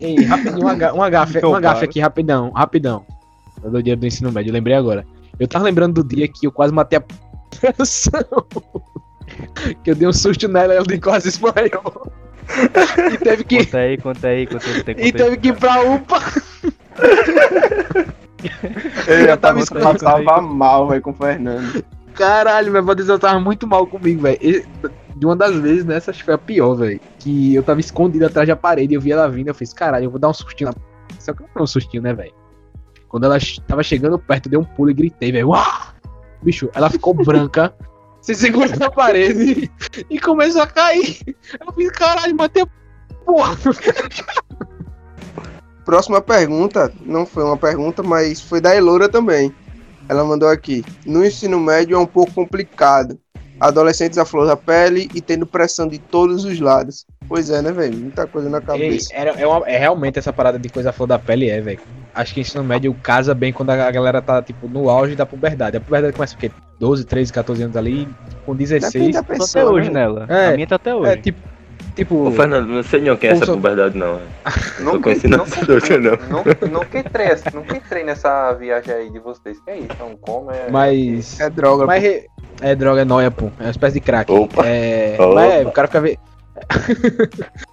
Ei, 0.00 0.22
rapidinho, 0.24 0.66
uma, 0.66 0.74
ga- 0.74 0.92
uma 0.92 1.08
gafe, 1.08 1.38
Então, 1.38 1.50
uma 1.50 1.60
gafe 1.60 1.80
para. 1.80 1.84
aqui, 1.88 2.00
rapidão, 2.00 2.50
rapidão. 2.50 3.06
Eu 3.62 3.70
dou 3.70 3.80
dia 3.82 3.96
do 3.96 4.06
ensino 4.06 4.30
médio, 4.30 4.50
eu 4.50 4.54
lembrei 4.54 4.76
agora. 4.76 5.06
Eu 5.38 5.48
tava 5.48 5.64
lembrando 5.64 6.02
do 6.02 6.08
dia 6.16 6.28
que 6.28 6.46
eu 6.46 6.52
quase 6.52 6.74
matei 6.74 6.98
a 6.98 7.02
pressão. 7.72 8.20
que 9.82 9.90
eu 9.90 9.94
dei 9.94 10.06
um 10.06 10.12
susto 10.12 10.46
nela 10.46 10.74
e 10.74 10.76
ela 10.76 10.86
quase 11.02 11.30
desmaiou. 11.30 12.12
e 13.14 13.16
teve 13.16 13.44
que, 13.44 13.64
Conta 13.64 13.78
aí, 13.78 13.96
conta 13.96 14.28
aí, 14.28 14.46
conta 14.46 14.66
aí. 14.66 14.74
Conta 14.84 14.90
aí, 15.00 15.08
e 15.08 15.12
teve 15.12 15.36
que 15.38 15.48
ir 15.48 15.56
pra 15.56 15.82
UPA. 15.82 16.20
Eu 19.08 19.36
tava 19.36 19.60
aí, 19.60 19.66
conta 19.66 19.88
aí. 20.16 20.24
passava 20.24 20.40
mal, 20.42 20.88
velho, 20.88 21.02
com 21.02 21.10
o 21.10 21.14
Fernando. 21.14 21.84
Caralho, 22.14 22.70
meu 22.70 22.94
Deus, 22.94 23.08
eu 23.08 23.18
tava 23.18 23.40
muito 23.40 23.66
mal 23.66 23.86
comigo, 23.86 24.22
velho. 24.22 24.64
De 25.16 25.26
uma 25.26 25.34
das 25.34 25.56
vezes, 25.56 25.84
nessa 25.84 26.10
acho 26.10 26.20
que 26.20 26.24
foi 26.24 26.34
a 26.34 26.38
pior, 26.38 26.74
velho. 26.74 27.00
Que 27.18 27.54
eu 27.54 27.62
tava 27.62 27.80
escondido 27.80 28.24
atrás 28.26 28.46
da 28.46 28.54
parede, 28.54 28.94
eu 28.94 29.00
vi 29.00 29.10
ela 29.12 29.28
vindo, 29.28 29.48
eu 29.48 29.54
fiz, 29.54 29.72
caralho, 29.72 30.04
eu 30.04 30.10
vou 30.10 30.20
dar 30.20 30.28
um 30.28 30.34
sustinho 30.34 30.70
na. 30.70 30.76
Só 31.18 31.32
que 31.32 31.42
não 31.42 31.48
foi 31.48 31.62
um 31.62 31.66
sustinho, 31.66 32.02
né, 32.02 32.14
velho? 32.14 32.32
Quando 33.08 33.24
ela 33.24 33.36
tava 33.66 33.82
chegando 33.82 34.18
perto, 34.18 34.46
eu 34.46 34.50
dei 34.50 34.58
um 34.58 34.64
pulo 34.64 34.90
e 34.90 34.94
gritei, 34.94 35.32
velho. 35.32 35.48
"Uau!" 35.48 35.64
Bicho, 36.42 36.68
ela 36.74 36.90
ficou 36.90 37.14
branca, 37.24 37.74
se 38.20 38.34
segurou 38.34 38.76
na 38.78 38.90
parede 38.90 39.70
e 40.08 40.20
começou 40.20 40.62
a 40.62 40.66
cair. 40.66 41.18
Eu 41.60 41.72
fiz, 41.72 41.90
caralho, 41.90 42.34
matei 42.36 42.62
a 42.62 42.66
porra. 43.24 43.56
Próxima 45.84 46.20
pergunta, 46.20 46.90
não 47.04 47.26
foi 47.26 47.44
uma 47.44 47.56
pergunta, 47.56 48.02
mas 48.02 48.40
foi 48.40 48.60
da 48.60 48.74
Elora 48.74 49.08
também. 49.08 49.52
Ela 50.08 50.24
mandou 50.24 50.48
aqui. 50.48 50.84
No 51.06 51.24
ensino 51.24 51.58
médio 51.60 51.96
é 51.96 51.98
um 51.98 52.06
pouco 52.06 52.32
complicado. 52.32 53.18
Adolescentes 53.60 54.18
à 54.18 54.24
flor 54.24 54.46
da 54.46 54.56
pele 54.56 55.08
e 55.14 55.20
tendo 55.20 55.46
pressão 55.46 55.86
de 55.86 55.98
todos 55.98 56.44
os 56.44 56.58
lados. 56.60 57.06
Pois 57.28 57.48
é, 57.48 57.62
né, 57.62 57.72
velho? 57.72 57.96
Muita 57.96 58.26
coisa 58.26 58.50
na 58.50 58.60
cabeça. 58.60 59.08
era- 59.12 59.30
é, 59.30 59.46
uma- 59.46 59.66
é 59.68 59.78
realmente 59.78 60.18
essa 60.18 60.32
parada 60.32 60.58
de 60.58 60.68
coisa 60.68 60.92
flor 60.92 61.06
da 61.06 61.18
pele, 61.18 61.48
é, 61.48 61.60
velho. 61.60 61.80
Acho 62.14 62.34
que 62.34 62.40
ensino 62.40 62.62
médio 62.62 62.94
casa 63.02 63.34
bem 63.34 63.52
quando 63.52 63.70
a 63.70 63.90
galera 63.90 64.20
tá, 64.20 64.42
tipo, 64.42 64.68
no 64.68 64.88
auge 64.90 65.16
da 65.16 65.24
puberdade. 65.24 65.76
A 65.76 65.80
puberdade 65.80 66.14
começa 66.14 66.34
o 66.34 66.38
quê? 66.38 66.50
12, 66.78 67.04
13, 67.04 67.32
14 67.32 67.62
anos 67.62 67.76
ali, 67.76 68.06
com 68.44 68.54
Depende 68.54 68.70
16. 68.80 69.14
da 69.14 69.22
Tô 69.22 69.44
até 69.44 69.64
hoje 69.64 69.88
né? 69.90 70.00
nela. 70.00 70.26
É, 70.28 70.48
a 70.48 70.52
minha 70.52 70.66
tá 70.66 70.76
até 70.76 70.94
hoje. 70.94 71.12
É, 71.12 71.16
tipo. 71.16 71.53
Tipo. 71.94 72.26
Ô, 72.26 72.30
Fernando, 72.32 72.66
não 72.68 72.82
sei 72.82 73.00
não 73.00 73.16
quem 73.16 73.30
é 73.30 73.32
essa 73.34 73.46
puberdade, 73.46 73.96
não. 73.96 74.20
Conhecendo 75.00 75.36
nunca, 75.36 75.48
essa 75.50 75.64
doutora, 75.64 76.00
não. 76.00 76.38
nunca, 76.38 76.66
nunca 76.66 76.98
entrei, 76.98 77.26
essa- 77.28 77.50
nunca 77.52 77.76
entrei 77.76 78.02
nessa 78.04 78.52
viagem 78.54 78.92
aí 78.92 79.10
de 79.10 79.20
vocês. 79.20 79.60
Que 79.60 79.70
é 79.70 79.78
isso? 79.78 79.96
É 80.00 80.02
um 80.04 80.16
como? 80.16 80.50
É... 80.50 80.68
Mas. 80.70 81.38
É 81.38 81.48
droga. 81.48 81.86
Mas 81.86 82.02
re- 82.02 82.26
é 82.60 82.74
droga, 82.74 83.02
é 83.02 83.04
nóia, 83.04 83.30
pô. 83.30 83.46
É 83.60 83.64
uma 83.64 83.70
espécie 83.70 83.94
de 83.94 84.00
crack. 84.00 84.30
Opa. 84.32 84.66
É. 84.66 85.16
Opa. 85.20 85.34
Mas 85.34 85.52
é, 85.52 85.62
o 85.66 85.70
cara 85.72 85.86
fica 85.86 86.00
vendo. 86.00 86.18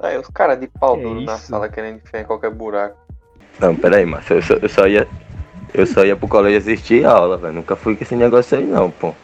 Aí 0.00 0.18
os 0.18 0.26
caras 0.28 0.58
de 0.58 0.66
pau 0.66 0.96
Que 0.96 1.02
duro 1.02 1.20
na 1.20 1.36
sala 1.38 1.68
querendo 1.68 1.96
enfiar 1.98 2.22
em 2.22 2.24
qualquer 2.24 2.50
buraco. 2.50 2.96
Não, 3.60 3.76
peraí, 3.76 4.04
Márcio, 4.04 4.36
eu 4.36 4.42
só, 4.42 4.54
eu 4.54 4.68
só 4.68 4.86
ia. 4.88 5.06
Eu 5.74 5.86
só 5.86 6.04
ia 6.04 6.16
pro 6.16 6.28
colégio 6.28 6.58
assistir 6.58 7.04
a 7.06 7.12
aula, 7.12 7.36
velho. 7.36 7.54
Nunca 7.54 7.74
fui 7.74 7.96
com 7.96 8.04
esse 8.04 8.14
negócio 8.14 8.58
aí, 8.58 8.64
não, 8.64 8.90
pô. 8.90 9.14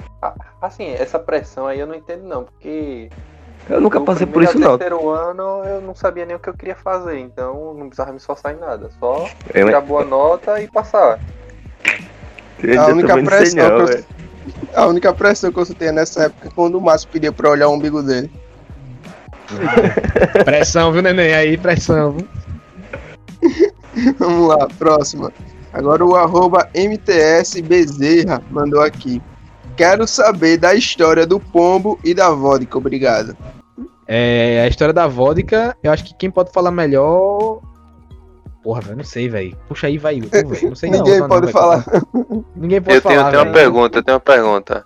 Assim, 0.60 0.88
essa 0.90 1.18
pressão 1.18 1.66
aí 1.66 1.78
eu 1.78 1.86
não 1.86 1.94
entendo 1.94 2.24
não, 2.24 2.44
porque 2.44 3.08
Eu 3.70 3.80
nunca 3.80 4.00
passei 4.00 4.26
por 4.26 4.42
isso, 4.42 4.58
não. 4.58 4.76
terceiro 4.76 5.10
ano 5.10 5.62
eu 5.64 5.80
não 5.80 5.94
sabia 5.94 6.26
nem 6.26 6.34
o 6.34 6.38
que 6.40 6.48
eu 6.48 6.54
queria 6.54 6.74
fazer, 6.74 7.18
então 7.18 7.74
não 7.74 7.86
precisava 7.86 8.10
me 8.10 8.16
esforçar 8.16 8.54
em 8.54 8.58
nada. 8.58 8.90
Só 8.98 9.28
Eu, 9.54 9.66
tirar 9.66 9.80
boa 9.80 10.04
nota 10.04 10.60
e 10.60 10.66
passar. 10.66 11.20
eu 12.62 12.80
A 12.82 12.86
única 12.86 13.22
pressão 13.22 13.78
não, 13.78 13.86
que 13.86 13.92
eu-. 13.92 14.04
A 14.74 14.86
única 14.86 15.12
pressão 15.12 15.52
que 15.52 15.58
eu 15.58 15.64
sentei 15.64 15.92
nessa 15.92 16.24
época 16.24 16.48
é 16.48 16.50
quando 16.50 16.76
o 16.76 16.80
Márcio 16.80 17.08
pedia 17.10 17.30
pra 17.30 17.50
olhar 17.50 17.68
o 17.68 17.74
umbigo 17.74 18.02
dele. 18.02 18.30
Pressão, 20.44 20.92
viu, 20.92 21.02
neném? 21.02 21.34
Aí, 21.34 21.56
pressão? 21.56 22.16
Vamos 24.18 24.48
lá, 24.48 24.66
próxima. 24.78 25.32
Agora 25.78 26.04
o 26.04 26.16
arroba 26.16 26.68
MTS 26.74 27.62
Bezerra 27.62 28.42
mandou 28.50 28.82
aqui. 28.82 29.22
Quero 29.76 30.08
saber 30.08 30.56
da 30.56 30.74
história 30.74 31.24
do 31.24 31.38
pombo 31.38 31.96
e 32.04 32.12
da 32.12 32.30
vodka, 32.30 32.76
obrigado. 32.76 33.36
É, 34.08 34.62
a 34.64 34.66
história 34.66 34.92
da 34.92 35.06
vodka, 35.06 35.76
eu 35.80 35.92
acho 35.92 36.04
que 36.04 36.14
quem 36.16 36.32
pode 36.32 36.50
falar 36.50 36.72
melhor. 36.72 37.60
Porra, 38.60 38.80
velho, 38.80 38.96
não 38.96 39.04
sei, 39.04 39.28
velho. 39.28 39.56
Puxa 39.68 39.86
aí, 39.86 39.98
vai. 39.98 40.20
Não 40.20 40.74
sei 40.74 40.90
não, 40.90 40.98
Ninguém 40.98 41.20
não, 41.20 41.28
pode 41.28 41.46
velho. 41.46 41.52
falar. 41.52 41.84
Ninguém 42.56 42.82
pode 42.82 42.96
Eu 42.96 43.02
tenho, 43.02 43.14
falar. 43.20 43.28
eu 43.28 43.30
tenho 43.30 43.42
uma 43.44 43.52
pergunta, 43.52 43.98
eu 43.98 44.02
tenho 44.02 44.14
uma 44.16 44.20
pergunta. 44.20 44.84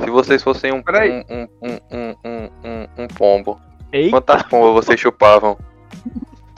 Se 0.00 0.10
vocês 0.10 0.42
fossem 0.42 0.72
um, 0.72 0.78
um, 0.78 0.82
um, 0.82 1.48
um, 1.62 1.78
um, 1.92 2.16
um, 2.24 2.50
um, 2.64 3.04
um 3.04 3.08
pombo, 3.08 3.60
Eita, 3.92 4.10
quantas 4.10 4.42
pombas 4.42 4.84
vocês 4.84 4.98
chupavam? 4.98 5.56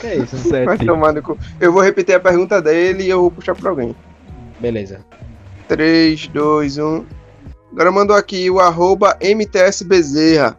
Que 0.01 0.07
é 0.07 0.17
isso? 0.17 0.37
Vai 0.49 0.77
sete. 0.77 0.87
tomar 0.87 1.13
no 1.13 1.23
cu. 1.23 1.39
Eu 1.61 1.73
vou 1.73 1.83
repetir 1.83 2.15
a 2.15 2.21
pergunta 2.21 2.61
dele 2.61 3.05
e 3.05 3.11
eu 3.11 3.21
vou 3.21 3.31
puxar 3.31 3.55
pra 3.55 3.71
alguém. 3.71 3.95
Beleza. 4.59 5.05
3, 5.69 6.29
2, 6.29 6.79
1. 6.79 7.05
Agora 7.73 7.93
mandou 7.93 8.17
aqui 8.17 8.51
o 8.51 8.59
arroba 8.59 9.17
MTS 9.21 9.85
Bezerra. 9.85 10.59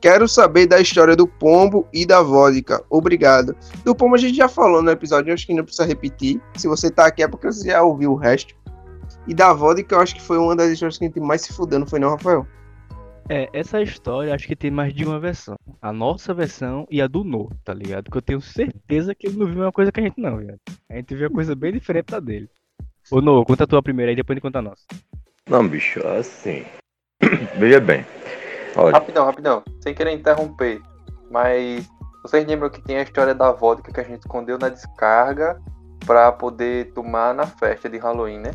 Quero 0.00 0.28
saber 0.28 0.66
da 0.66 0.80
história 0.80 1.16
do 1.16 1.26
pombo 1.26 1.86
e 1.92 2.06
da 2.06 2.22
vodka. 2.22 2.82
Obrigado. 2.88 3.56
Do 3.84 3.94
pombo 3.94 4.14
a 4.14 4.18
gente 4.18 4.36
já 4.36 4.48
falou 4.48 4.80
no 4.80 4.90
episódio, 4.90 5.34
acho 5.34 5.46
que 5.46 5.52
não 5.54 5.64
precisa 5.64 5.86
repetir. 5.86 6.40
Se 6.56 6.68
você 6.68 6.90
tá 6.90 7.06
aqui 7.06 7.22
é 7.22 7.28
porque 7.28 7.46
você 7.46 7.68
já 7.68 7.82
ouviu 7.82 8.12
o 8.12 8.16
resto. 8.16 8.54
E 9.26 9.34
da 9.34 9.52
vodka 9.52 9.94
eu 9.94 10.00
acho 10.00 10.14
que 10.14 10.22
foi 10.22 10.38
uma 10.38 10.54
das 10.54 10.70
histórias 10.70 10.96
que 10.96 11.04
a 11.04 11.08
gente 11.08 11.20
mais 11.20 11.42
se 11.42 11.52
fudeu, 11.52 11.80
não 11.80 11.86
foi 11.86 11.98
não, 11.98 12.10
Rafael? 12.10 12.46
É, 13.28 13.48
essa 13.52 13.82
história 13.82 14.34
acho 14.34 14.46
que 14.46 14.54
tem 14.54 14.70
mais 14.70 14.94
de 14.94 15.04
uma 15.04 15.18
versão. 15.18 15.56
A 15.82 15.92
nossa 15.92 16.32
versão 16.32 16.86
e 16.90 17.02
a 17.02 17.08
do 17.08 17.24
No, 17.24 17.50
tá 17.64 17.74
ligado? 17.74 18.04
Porque 18.04 18.18
eu 18.18 18.22
tenho 18.22 18.40
certeza 18.40 19.14
que 19.14 19.26
ele 19.26 19.36
não 19.36 19.46
viu 19.46 19.62
uma 19.62 19.72
coisa 19.72 19.90
que 19.90 19.98
a 19.98 20.02
gente 20.02 20.20
não, 20.20 20.36
velho. 20.36 20.60
A 20.88 20.94
gente 20.94 21.14
viu 21.14 21.28
uma 21.28 21.34
coisa 21.34 21.54
bem 21.54 21.72
diferente 21.72 22.06
da 22.06 22.20
dele. 22.20 22.48
Ô 23.10 23.20
No, 23.20 23.44
conta 23.44 23.64
a 23.64 23.66
tua 23.66 23.82
primeira 23.82 24.12
aí, 24.12 24.16
depois 24.16 24.34
a 24.34 24.36
gente 24.36 24.42
conta 24.42 24.60
a 24.60 24.62
nossa. 24.62 24.84
Não, 25.48 25.66
bicho, 25.66 26.06
assim. 26.06 26.64
Veja 27.58 27.80
bem. 27.80 28.06
Olha, 28.76 28.92
Rapidão, 28.92 29.24
rapidão, 29.24 29.62
sem 29.80 29.94
querer 29.94 30.12
interromper, 30.12 30.80
mas 31.30 31.88
vocês 32.22 32.46
lembram 32.46 32.68
que 32.68 32.82
tem 32.82 32.98
a 32.98 33.02
história 33.02 33.34
da 33.34 33.50
vodka 33.50 33.92
que 33.92 34.00
a 34.00 34.04
gente 34.04 34.20
escondeu 34.20 34.58
na 34.58 34.68
descarga 34.68 35.60
pra 36.04 36.30
poder 36.30 36.92
tomar 36.92 37.34
na 37.34 37.46
festa 37.46 37.88
de 37.88 37.96
Halloween, 37.96 38.38
né? 38.38 38.50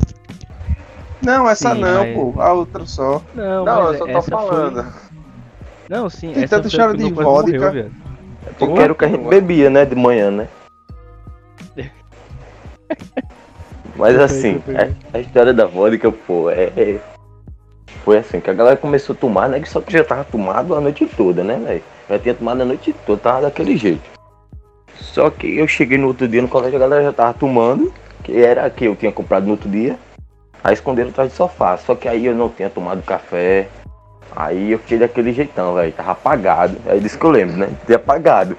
Não, 1.22 1.48
essa 1.48 1.74
Sim, 1.74 1.80
não, 1.80 2.04
mas- 2.04 2.14
pô. 2.16 2.40
A 2.40 2.52
outra 2.52 2.84
só. 2.84 3.22
Não, 3.34 3.64
Não, 3.64 3.82
mas 3.84 3.92
eu 3.92 3.98
só 3.98 4.06
tô 4.12 4.22
falando. 4.22 4.82
Foi... 4.82 5.12
Não, 5.88 6.10
sim, 6.10 6.32
Tem 6.32 6.42
essa 6.44 6.56
tanta 6.56 6.70
foi 6.70 6.80
a 6.80 6.82
história 6.82 6.98
que 6.98 7.04
o 7.04 7.08
de 7.08 7.14
vodka. 7.22 7.50
morreu, 7.58 7.72
velho. 7.72 7.92
porque 8.58 8.80
era 8.80 8.92
o 8.92 8.96
que 8.96 9.04
a 9.04 9.08
gente 9.08 9.28
bebia, 9.28 9.70
né? 9.70 9.84
De 9.84 9.94
manhã, 9.94 10.30
né? 10.30 10.48
Mas 13.96 14.18
assim, 14.18 14.62
a, 15.12 15.16
a 15.18 15.20
história 15.20 15.52
da 15.52 15.66
vodka, 15.66 16.10
pô, 16.10 16.50
é, 16.50 16.72
é- 16.76 17.00
Foi 18.04 18.18
assim, 18.18 18.40
que 18.40 18.50
a 18.50 18.54
galera 18.54 18.76
começou 18.76 19.14
a 19.14 19.18
tomar, 19.18 19.48
né? 19.48 19.62
Só 19.64 19.80
que 19.80 19.92
já 19.92 20.02
tava 20.02 20.24
tomado 20.24 20.74
a 20.74 20.80
noite 20.80 21.06
toda, 21.16 21.44
né, 21.44 21.56
velho? 21.56 21.82
Já 22.08 22.18
tinha 22.18 22.34
tomado 22.34 22.62
a 22.62 22.64
noite 22.64 22.92
toda, 23.06 23.20
tava 23.20 23.42
daquele 23.42 23.76
jeito. 23.76 24.02
Só 24.96 25.30
que 25.30 25.58
eu 25.58 25.68
cheguei 25.68 25.98
no 25.98 26.08
outro 26.08 26.26
dia 26.26 26.40
no 26.42 26.48
colégio, 26.48 26.76
a 26.76 26.80
galera 26.80 27.02
já 27.04 27.12
tava 27.12 27.34
tomando, 27.34 27.92
que 28.24 28.36
era 28.42 28.64
a 28.66 28.70
que 28.70 28.86
eu 28.86 28.96
tinha 28.96 29.12
comprado 29.12 29.44
no 29.44 29.52
outro 29.52 29.68
dia. 29.68 29.98
Aí 30.64 30.74
esconderam 30.74 31.10
atrás 31.10 31.32
do 31.32 31.36
sofá. 31.36 31.76
Só 31.76 31.94
que 31.94 32.08
aí 32.08 32.26
eu 32.26 32.34
não 32.34 32.48
tinha 32.48 32.70
tomado 32.70 33.02
café. 33.02 33.68
Aí 34.34 34.72
eu 34.72 34.78
fiquei 34.78 34.98
daquele 34.98 35.32
jeitão, 35.32 35.74
velho. 35.74 35.92
Tava 35.92 36.12
apagado. 36.12 36.76
Aí 36.86 37.00
disse 37.00 37.18
que 37.18 37.24
eu 37.24 37.30
lembro, 37.30 37.56
né? 37.56 37.68
Tinha 37.86 37.96
apagado. 37.96 38.56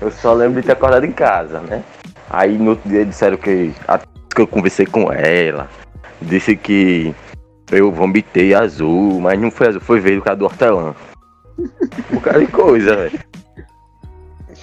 Eu 0.00 0.10
só 0.10 0.32
lembro 0.32 0.60
de 0.60 0.66
ter 0.66 0.72
acordado 0.72 1.04
em 1.04 1.12
casa, 1.12 1.60
né? 1.60 1.82
Aí 2.30 2.56
no 2.56 2.70
outro 2.70 2.88
dia 2.88 3.04
disseram 3.04 3.36
que, 3.36 3.74
que 4.34 4.40
eu 4.40 4.46
conversei 4.46 4.86
com 4.86 5.12
ela. 5.12 5.68
Disse 6.20 6.56
que 6.56 7.14
eu 7.70 7.90
vomitei 7.92 8.54
azul, 8.54 9.20
mas 9.20 9.38
não 9.40 9.50
foi 9.50 9.68
azul, 9.68 9.80
foi 9.80 10.00
verde 10.00 10.18
por 10.18 10.24
causa 10.26 10.38
do 10.38 10.44
hortelã. 10.44 10.94
Um 11.58 12.14
bocado 12.14 12.40
de 12.40 12.46
coisa, 12.46 12.96
velho. 12.96 13.20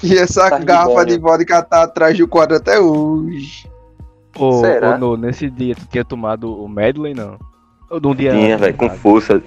E 0.02 0.18
essa 0.18 0.50
Tá 0.50 0.58
garrafa 0.60 1.06
de 1.06 1.14
né? 1.14 1.20
vodka 1.20 1.62
tá 1.62 1.84
atrás 1.84 2.18
do 2.18 2.28
quadro 2.28 2.56
até 2.56 2.80
hoje. 2.80 3.70
Ô, 4.40 4.54
Será? 4.62 4.96
ô, 4.96 4.98
No, 4.98 5.18
nesse 5.18 5.50
dia 5.50 5.76
tu 5.76 5.86
tinha 5.88 6.04
tomado 6.06 6.52
o 6.64 6.68
Medley, 6.68 7.14
não? 7.14 7.38
Ou 7.90 8.00
de 8.00 8.08
um 8.08 8.16
dia 8.16 8.32
Tinha, 8.32 8.58
velho, 8.58 8.78
com 8.78 8.90
força. 8.90 9.42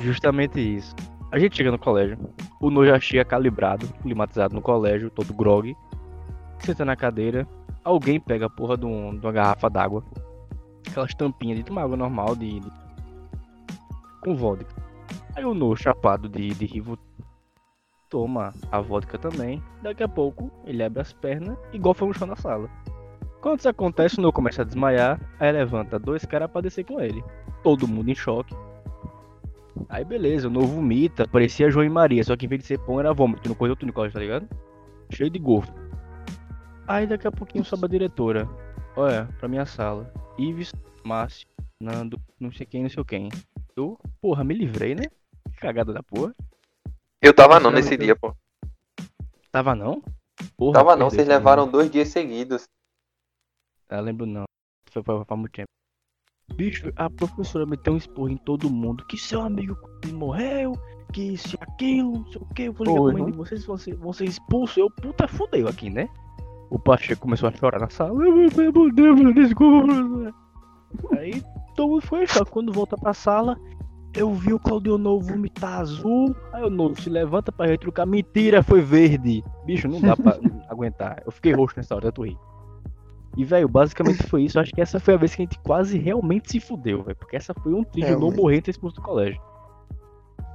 Justamente 0.00 0.60
isso. 0.60 0.94
A 1.32 1.38
gente 1.38 1.56
chega 1.56 1.70
no 1.70 1.78
colégio, 1.78 2.18
o 2.60 2.70
No 2.70 2.84
já 2.86 2.98
chega 3.00 3.24
calibrado, 3.24 3.86
climatizado 4.02 4.54
no 4.54 4.60
colégio, 4.62 5.10
todo 5.10 5.32
grog. 5.34 5.74
Senta 6.60 6.84
na 6.84 6.96
cadeira, 6.96 7.46
alguém 7.84 8.18
pega 8.18 8.46
a 8.46 8.50
porra 8.50 8.76
de, 8.76 8.86
um- 8.86 9.16
de 9.16 9.24
uma 9.26 9.32
garrafa 9.32 9.68
d'água. 9.68 10.02
Aquelas 10.88 11.14
tampinhas 11.14 11.58
de 11.58 11.64
tomar 11.64 11.82
água 11.82 11.96
normal 11.96 12.34
de, 12.36 12.60
de- 12.60 12.72
com 14.22 14.34
vodka. 14.34 14.74
Aí 15.34 15.44
o 15.44 15.52
No, 15.54 15.76
chapado 15.76 16.28
de, 16.28 16.48
de 16.54 16.64
rivo, 16.66 16.98
toma 18.08 18.54
a 18.72 18.80
vodka 18.80 19.18
também. 19.18 19.62
Daqui 19.82 20.02
a 20.02 20.08
pouco 20.08 20.50
ele 20.64 20.82
abre 20.82 21.00
as 21.02 21.12
pernas 21.12 21.56
e 21.72 21.78
golfa 21.78 22.06
no 22.06 22.14
chão 22.14 22.26
na 22.26 22.36
sala. 22.36 22.68
Quando 23.46 23.60
isso 23.60 23.68
acontece, 23.68 24.18
o 24.18 24.22
No 24.22 24.32
começa 24.32 24.62
a 24.62 24.64
desmaiar, 24.64 25.20
aí 25.38 25.52
levanta 25.52 26.00
dois 26.00 26.24
caras 26.24 26.50
pra 26.50 26.60
descer 26.60 26.82
com 26.84 27.00
ele. 27.00 27.22
Todo 27.62 27.86
mundo 27.86 28.10
em 28.10 28.14
choque. 28.14 28.52
Aí 29.88 30.04
beleza, 30.04 30.48
o 30.48 30.50
No 30.50 30.62
vomita, 30.62 31.28
parecia 31.28 31.70
João 31.70 31.86
e 31.86 31.88
Maria, 31.88 32.24
só 32.24 32.36
que 32.36 32.44
em 32.44 32.48
vez 32.48 32.62
de 32.62 32.66
ser 32.66 32.80
pão 32.80 32.98
era 32.98 33.14
vômito 33.14 33.48
no 33.48 33.54
corredor 33.54 33.86
do 33.86 33.92
colégio, 33.92 34.14
tá 34.14 34.18
ligado? 34.18 34.48
Cheio 35.12 35.30
de 35.30 35.38
golfo. 35.38 35.72
Aí 36.88 37.06
daqui 37.06 37.28
a 37.28 37.30
pouquinho 37.30 37.64
sobe 37.64 37.84
a 37.84 37.88
diretora. 37.88 38.48
Olha, 38.96 39.28
pra 39.38 39.46
minha 39.46 39.64
sala. 39.64 40.12
Ives, 40.36 40.72
Márcio, 41.04 41.46
Nando, 41.80 42.20
não 42.40 42.50
sei 42.50 42.66
quem, 42.66 42.82
não 42.82 42.90
sei 42.90 43.04
quem. 43.04 43.28
Eu, 43.76 43.96
porra, 44.20 44.42
me 44.42 44.54
livrei, 44.54 44.96
né? 44.96 45.04
Cagada 45.60 45.92
da 45.92 46.02
porra. 46.02 46.34
Eu 47.22 47.32
tava 47.32 47.60
não 47.60 47.70
nesse 47.70 47.96
dia, 47.96 48.16
pô. 48.16 48.34
Tava 49.52 49.76
não? 49.76 50.02
Porra, 50.56 50.72
Tava 50.72 50.96
não, 50.96 51.08
vocês 51.08 51.28
levaram 51.28 51.68
dois 51.68 51.88
dias 51.88 52.08
seguidos. 52.08 52.66
Ah, 53.88 54.00
lembro 54.00 54.26
não. 54.26 54.44
Foi 54.90 55.02
pra, 55.02 55.24
pra 55.24 55.36
muito 55.36 55.52
tempo. 55.52 55.68
Bicho, 56.54 56.92
a 56.96 57.10
professora 57.10 57.66
meteu 57.66 57.92
um 57.92 57.96
esporro 57.96 58.30
em 58.30 58.36
todo 58.36 58.70
mundo. 58.70 59.04
Que 59.06 59.18
seu 59.18 59.42
amigo 59.42 59.76
morreu, 60.12 60.72
que 61.12 61.34
isso 61.34 61.56
aquilo, 61.60 62.12
não 62.12 62.26
sei 62.26 62.40
o 62.40 62.54
que. 62.54 62.62
Eu 62.62 62.72
vou 62.72 62.86
ligar 62.86 62.98
Foi, 62.98 63.12
pra 63.12 63.22
mãe 63.22 63.26
né? 63.26 63.32
de 63.32 63.36
vocês, 63.36 63.66
vão 63.66 63.76
ser, 63.76 63.94
vão 63.96 64.12
ser 64.12 64.24
expulsos. 64.24 64.76
Eu, 64.76 64.90
puta, 64.90 65.28
fudeu 65.28 65.68
aqui, 65.68 65.90
né? 65.90 66.08
O 66.70 66.78
Pacheco 66.78 67.22
começou 67.22 67.48
a 67.48 67.52
chorar 67.52 67.80
na 67.80 67.90
sala. 67.90 68.12
Meu 68.14 68.48
Deus, 68.92 69.34
desculpa. 69.34 70.34
Aí 71.12 71.42
todo 71.74 71.90
mundo 71.90 72.02
foi 72.02 72.26
choque. 72.26 72.50
Quando 72.50 72.72
volta 72.72 72.96
pra 72.96 73.12
sala, 73.12 73.56
eu 74.14 74.32
vi 74.32 74.52
o 74.52 74.58
Claudio 74.58 74.96
Novo 74.98 75.26
vomitar 75.26 75.80
azul. 75.80 76.34
Aí 76.52 76.62
o 76.64 76.70
Novo 76.70 77.00
se 77.00 77.10
levanta 77.10 77.52
pra 77.52 77.66
retrucar. 77.66 78.06
Mentira, 78.06 78.62
foi 78.62 78.80
verde. 78.80 79.44
Bicho, 79.64 79.86
não 79.88 80.00
dá 80.00 80.16
pra 80.16 80.38
aguentar. 80.68 81.22
Eu 81.24 81.30
fiquei 81.30 81.52
roxo 81.52 81.76
nessa 81.76 81.94
hora, 81.94 82.06
eu 82.06 82.12
tô 82.12 82.22
rindo. 82.22 82.40
E, 83.36 83.44
velho, 83.44 83.68
basicamente 83.68 84.22
foi 84.22 84.44
isso. 84.44 84.58
Acho 84.58 84.72
que 84.72 84.80
essa 84.80 84.98
foi 84.98 85.14
a 85.14 85.16
vez 85.18 85.34
que 85.34 85.42
a 85.42 85.44
gente 85.44 85.58
quase 85.58 85.98
realmente 85.98 86.50
se 86.50 86.58
fudeu, 86.60 87.02
velho. 87.02 87.16
Porque 87.16 87.36
essa 87.36 87.52
foi 87.54 87.74
um 87.74 87.84
trilho 87.84 88.12
não 88.12 88.18
Realmente. 88.18 88.40
morrer 88.40 88.56
e 88.56 88.62
ter 88.62 88.70
expulso 88.70 88.96
do 88.96 89.02
colégio. 89.02 89.40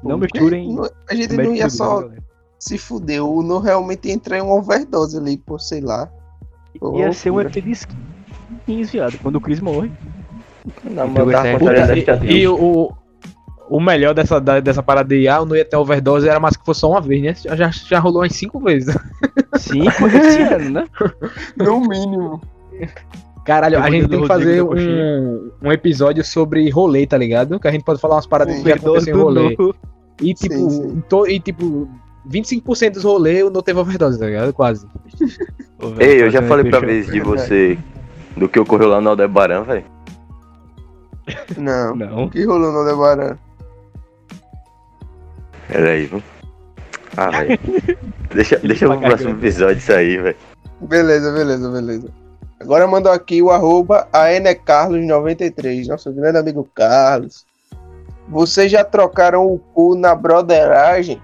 Não 0.03 0.17
misturem. 0.17 0.73
não- 0.73 0.89
A 1.09 1.13
gente 1.13 1.37
não 1.37 1.53
ia 1.53 1.67
e 1.67 1.69
só 1.69 2.09
se 2.57 2.77
fuder, 2.77 3.23
o 3.23 3.43
não 3.43 3.59
realmente 3.59 4.07
ia 4.07 4.13
entrar 4.13 4.37
em 4.37 4.41
uma 4.41 4.55
overdose 4.55 5.17
ali, 5.17 5.37
por 5.37 5.59
sei 5.59 5.81
lá. 5.81 6.09
Ia 6.95 7.13
ser 7.13 7.29
um 7.31 7.43
de 7.43 7.71
skins, 7.71 8.89
viado. 8.91 9.17
Quando 9.21 9.35
o 9.35 9.41
Chris 9.41 9.59
morre. 9.59 9.91
Não, 10.83 11.07
Então, 11.07 11.29
eu 11.29 11.37
é- 11.37 11.57
Puta, 11.57 11.75
saudade 11.75 12.05
da 12.05 12.25
e, 12.25 12.37
e 12.41 12.47
o, 12.47 12.91
o 13.69 13.79
melhor 13.79 14.13
dessa, 14.13 14.39
da- 14.39 14.59
dessa 14.59 14.81
parada 14.81 15.09
de 15.09 15.27
ah, 15.27 15.37
eu 15.37 15.45
não 15.45 15.55
ia 15.55 15.65
ter 15.65 15.75
overdose 15.75 16.27
era 16.27 16.39
mais 16.39 16.55
que 16.57 16.65
fosse 16.65 16.81
só 16.81 16.89
uma 16.91 17.01
vez, 17.01 17.21
né? 17.21 17.33
Já, 17.55 17.69
já, 17.69 17.99
rolou 17.99 18.21
umas 18.21 18.33
cinco 18.35 18.59
vezes. 18.59 18.95
Foi 19.97 20.15
esse 20.15 20.41
ano, 20.41 20.69
né? 20.71 20.87
No 21.57 21.79
mínimo. 21.81 22.41
Caralho, 23.45 23.75
Eu 23.77 23.83
a 23.83 23.89
gente 23.89 24.07
tem 24.07 24.21
que 24.21 24.27
fazer 24.27 24.61
um, 24.63 25.51
um 25.63 25.71
episódio 25.71 26.23
sobre 26.23 26.69
rolê, 26.69 27.07
tá 27.07 27.17
ligado? 27.17 27.59
Que 27.59 27.67
a 27.67 27.71
gente 27.71 27.83
pode 27.83 27.99
falar 27.99 28.15
umas 28.15 28.27
paradas 28.27 28.55
que 28.61 28.69
já 28.69 28.75
aconteceu 28.75 29.15
em 29.17 29.19
rolê. 29.19 29.55
No. 29.57 29.75
E 30.21 30.33
tipo, 30.35 30.53
Sim, 30.53 30.69
sim. 30.69 31.03
to- 31.09 31.27
e 31.27 31.39
tipo, 31.39 31.89
25% 32.29 32.91
dos 32.93 33.03
rolês 33.03 33.51
não 33.51 33.61
teve 33.63 33.79
overdose, 33.79 34.19
tá 34.19 34.27
ligado? 34.27 34.53
Quase. 34.53 34.85
Ei, 35.99 36.21
eu 36.21 36.29
já 36.29 36.43
falei 36.43 36.69
pra 36.69 36.79
vez 36.79 37.07
de 37.07 37.19
você 37.19 37.77
do 38.37 38.47
que 38.47 38.59
ocorreu 38.59 38.89
lá 38.89 39.01
no 39.01 39.09
Aldebaran, 39.09 39.63
velho. 39.63 39.85
Não. 41.57 41.95
Não. 41.95 42.23
O 42.25 42.29
que 42.29 42.43
rolou 42.45 42.71
no 42.71 42.77
Aldebaran? 42.79 43.37
Pera 45.67 45.89
aí, 45.91 46.05
viu? 46.05 46.21
Ah, 47.17 47.29
velho. 47.31 47.59
Deixa, 48.33 48.57
deixa 48.59 48.87
pro 48.87 48.99
próximo 48.99 49.31
episódio 49.31 49.77
isso 49.77 49.91
aí, 49.91 50.17
velho. 50.17 50.37
Beleza, 50.81 51.31
beleza, 51.33 51.69
beleza. 51.69 52.07
Agora 52.61 52.87
mandou 52.87 53.11
aqui 53.11 53.41
o 53.41 53.49
arroba 53.49 54.07
aenecarlos93, 54.13 55.87
nosso 55.87 56.11
grande 56.13 56.37
amigo 56.37 56.67
Carlos. 56.75 57.43
Vocês 58.29 58.71
já 58.71 58.83
trocaram 58.83 59.47
o 59.47 59.57
cu 59.57 59.95
na 59.95 60.13
broderagem? 60.13 61.19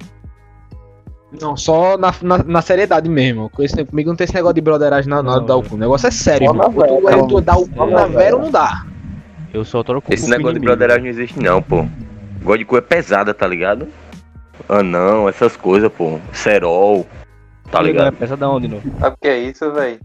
Não, 1.39 1.55
só 1.55 1.95
na, 1.95 2.11
na, 2.23 2.39
na 2.39 2.61
seriedade 2.63 3.07
mesmo. 3.07 3.51
Com 3.51 3.61
esse, 3.61 3.85
comigo 3.85 4.09
não 4.09 4.15
tem 4.15 4.25
esse 4.25 4.33
negócio 4.33 4.55
de 4.55 4.61
broderagem 4.61 5.07
na, 5.07 5.21
na 5.21 5.37
Não, 5.37 5.45
dar 5.45 5.57
o 5.57 5.63
cu. 5.63 5.75
O 5.75 5.77
negócio 5.77 6.07
é 6.07 6.11
sério, 6.11 6.47
Só 6.47 6.53
na 6.53 6.63
tu, 6.69 7.27
tu 7.27 7.41
dá 7.41 7.55
o 7.55 7.69
cu 7.69 7.85
na 7.85 8.07
vera 8.07 8.35
ou 8.35 8.41
não 8.41 8.51
dá. 8.51 8.83
Eu 9.53 9.63
só 9.63 9.83
troco 9.83 10.11
Esse 10.11 10.29
negócio 10.29 10.59
de 10.59 10.65
broderagem 10.65 11.03
não 11.03 11.09
existe 11.09 11.39
não, 11.39 11.61
pô. 11.61 11.85
Gosto 12.41 12.59
de 12.59 12.65
cu 12.65 12.77
é 12.77 12.81
pesada, 12.81 13.31
tá 13.31 13.45
ligado? 13.45 13.87
Ah 14.67 14.81
não, 14.81 15.29
essas 15.29 15.55
coisas, 15.55 15.91
pô. 15.91 16.19
Cerol, 16.33 17.05
tá 17.71 17.79
é 17.79 17.83
ligado? 17.83 18.15
peça 18.15 18.35
da 18.35 18.49
onde, 18.49 18.67
não? 18.67 18.81
Sabe 18.99 19.15
o 19.15 19.19
que 19.21 19.27
é 19.27 19.37
isso, 19.37 19.71
velho? 19.71 19.99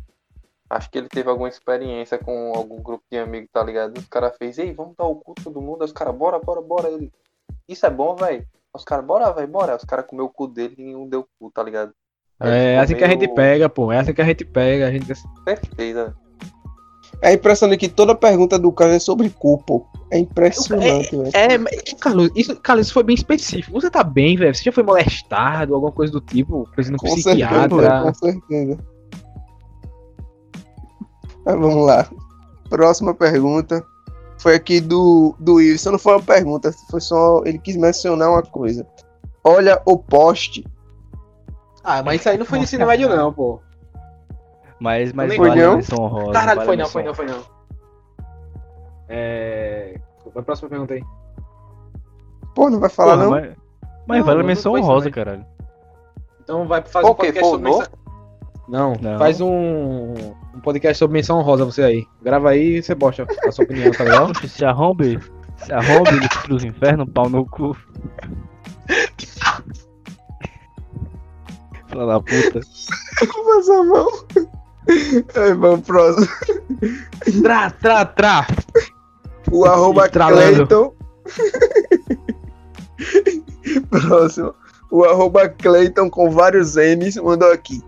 Acho 0.72 0.90
que 0.90 0.96
ele 0.96 1.08
teve 1.08 1.28
alguma 1.28 1.50
experiência 1.50 2.16
com 2.16 2.54
algum 2.54 2.80
grupo 2.82 3.04
de 3.10 3.18
amigos, 3.18 3.50
tá 3.52 3.62
ligado? 3.62 3.98
Os 3.98 4.06
caras 4.06 4.34
fez, 4.38 4.58
ei, 4.58 4.72
vamos 4.72 4.96
dar 4.96 5.04
o 5.04 5.16
cu 5.16 5.34
todo 5.34 5.60
mundo. 5.60 5.82
Aí 5.82 5.86
Os 5.86 5.92
caras, 5.92 6.14
bora, 6.14 6.38
bora, 6.38 6.62
bora. 6.62 6.88
Ele, 6.88 7.12
isso 7.68 7.84
é 7.84 7.90
bom, 7.90 8.16
velho. 8.16 8.46
Os 8.72 8.82
caras, 8.82 9.04
bora, 9.04 9.30
velho, 9.32 9.48
bora. 9.48 9.76
Os 9.76 9.84
caras 9.84 10.06
comeu 10.06 10.24
o 10.24 10.30
cu 10.30 10.48
dele 10.48 10.74
e 10.78 10.82
nenhum 10.82 11.06
deu 11.06 11.26
cu, 11.38 11.50
tá 11.50 11.62
ligado? 11.62 11.92
Aí 12.40 12.50
É 12.50 12.70
ficou 12.70 12.82
assim 12.84 12.94
que 12.94 13.04
a 13.04 13.08
gente 13.08 13.28
pega, 13.28 13.68
pô. 13.68 13.92
É 13.92 13.98
assim 13.98 14.14
que 14.14 14.22
a 14.22 14.24
gente 14.24 14.46
pega. 14.46 14.86
A 14.86 14.90
gente... 14.90 15.12
Certeza. 15.44 16.16
É 17.20 17.34
impressionante 17.34 17.78
que 17.78 17.88
toda 17.90 18.14
pergunta 18.14 18.58
do 18.58 18.72
Carlos 18.72 18.96
é 18.96 18.98
sobre 18.98 19.28
cu, 19.28 19.58
pô. 19.58 19.86
É 20.10 20.18
impressionante, 20.18 21.14
velho. 21.14 21.30
É, 21.34 21.58
mas, 21.58 21.82
Carlos, 22.00 22.30
isso, 22.34 22.56
Carlos, 22.56 22.86
isso 22.86 22.94
foi 22.94 23.02
bem 23.02 23.14
específico. 23.14 23.78
Você 23.78 23.90
tá 23.90 24.02
bem, 24.02 24.38
velho? 24.38 24.54
Você 24.54 24.64
já 24.64 24.72
foi 24.72 24.82
molestado, 24.82 25.74
alguma 25.74 25.92
coisa 25.92 26.10
do 26.10 26.20
tipo? 26.20 26.66
Precisa 26.74 26.92
no 26.92 26.98
Com 26.98 27.08
certeza, 27.08 27.28
psiquiatra? 27.30 28.02
com 28.02 28.14
certeza. 28.14 28.91
Mas 31.44 31.54
vamos 31.58 31.86
lá. 31.86 32.06
Próxima 32.68 33.14
pergunta. 33.14 33.84
Foi 34.38 34.54
aqui 34.54 34.80
do, 34.80 35.34
do 35.38 35.54
Wilson. 35.54 35.92
Não 35.92 35.98
foi 35.98 36.14
uma 36.14 36.22
pergunta, 36.22 36.72
foi 36.90 37.00
só. 37.00 37.42
Ele 37.44 37.58
quis 37.58 37.76
mencionar 37.76 38.30
uma 38.30 38.42
coisa. 38.42 38.86
Olha 39.44 39.80
o 39.84 39.96
poste. 39.98 40.64
Ah, 41.84 42.02
mas 42.02 42.20
isso 42.20 42.28
aí 42.28 42.38
não 42.38 42.46
foi 42.46 42.58
de 42.58 42.64
ensino 42.64 42.86
médio, 42.86 43.08
não, 43.08 43.32
pô. 43.32 43.60
Mas, 44.78 45.12
mas 45.12 45.28
vale 45.36 45.36
foi, 45.36 45.50
a 45.50 45.66
não? 45.66 45.76
menção 45.76 45.98
honrosa. 46.04 46.32
Caralho, 46.32 46.60
vale 46.60 46.66
foi 46.66 46.76
não, 46.76 46.88
foi 46.88 47.02
não, 47.02 47.14
foi 47.14 47.26
não. 47.26 47.42
É. 49.08 50.00
A 50.34 50.42
próxima 50.42 50.68
pergunta 50.68 50.94
aí. 50.94 51.04
Pô, 52.54 52.70
não 52.70 52.80
vai 52.80 52.90
falar 52.90 53.14
Porra, 53.14 53.24
não? 53.24 53.30
Mas, 53.30 53.56
mas 54.06 54.18
Não, 54.18 54.26
vale 54.26 54.40
a 54.40 54.44
menção 54.44 54.74
honrosa, 54.74 55.10
caralho. 55.10 55.44
Então 56.42 56.66
vai 56.66 56.82
fazer 56.82 57.06
um 57.06 57.14
que 57.14 57.26
podcast 57.32 57.44
o 57.44 57.50
sobre 57.50 57.70
no? 57.70 58.01
Não, 58.68 58.94
Não. 59.00 59.18
faz 59.18 59.40
um, 59.40 60.14
um 60.54 60.60
podcast 60.62 60.98
sobre 60.98 61.14
menção 61.14 61.38
honrosa 61.38 61.64
você 61.64 61.82
aí. 61.82 62.06
Grava 62.22 62.50
aí 62.50 62.76
e 62.76 62.82
você 62.82 62.94
bosta 62.94 63.26
a 63.46 63.52
sua 63.52 63.64
opinião, 63.64 63.90
tá 63.92 64.04
legal? 64.04 64.30
Se 64.46 64.64
arrombe, 64.64 65.18
se 65.56 65.72
arrombe 65.72 66.10
dos 66.48 66.64
infernos, 66.64 67.08
pau 67.12 67.28
no 67.28 67.44
cu. 67.46 67.76
Fala 71.88 72.06
da 72.06 72.20
puta. 72.20 72.60
Passa 73.20 73.74
a 73.74 73.84
mão. 73.84 74.08
Aí, 75.36 75.54
vamos 75.54 75.86
próximo. 75.86 76.26
Trá, 77.42 77.70
trá, 77.70 78.04
trá. 78.04 78.46
O 79.50 79.64
arroba. 79.64 80.08
Clayton. 80.08 80.92
Próximo. 83.90 84.54
O 84.90 85.04
arroba 85.04 85.48
Clayton 85.48 86.10
com 86.10 86.30
vários 86.30 86.74
N's 86.76 87.16
mandou 87.16 87.50
aqui. 87.52 87.82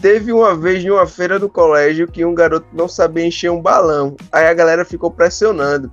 Teve 0.00 0.32
uma 0.32 0.54
vez 0.54 0.84
em 0.84 0.90
uma 0.90 1.06
feira 1.06 1.38
do 1.38 1.48
colégio 1.48 2.06
que 2.06 2.24
um 2.24 2.34
garoto 2.34 2.66
não 2.72 2.88
sabia 2.88 3.26
encher 3.26 3.50
um 3.50 3.60
balão. 3.60 4.14
Aí 4.30 4.46
a 4.46 4.54
galera 4.54 4.84
ficou 4.84 5.10
pressionando. 5.10 5.90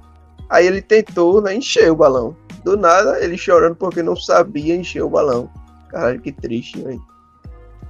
Aí 0.50 0.68
ele 0.68 0.82
tentou 0.82 1.42
né, 1.42 1.56
encher 1.56 1.92
o 1.92 1.96
balão. 1.96 2.36
Do 2.64 2.78
nada, 2.78 3.24
ele 3.24 3.38
chorando 3.38 3.76
porque 3.76 4.04
não 4.04 4.16
sabia 4.16 4.76
encher 4.76 5.04
o 5.04 5.10
balão. 5.10 5.50
Caralho, 5.90 6.20
que 6.20 6.32
triste, 6.32 6.82
velho. 6.82 7.02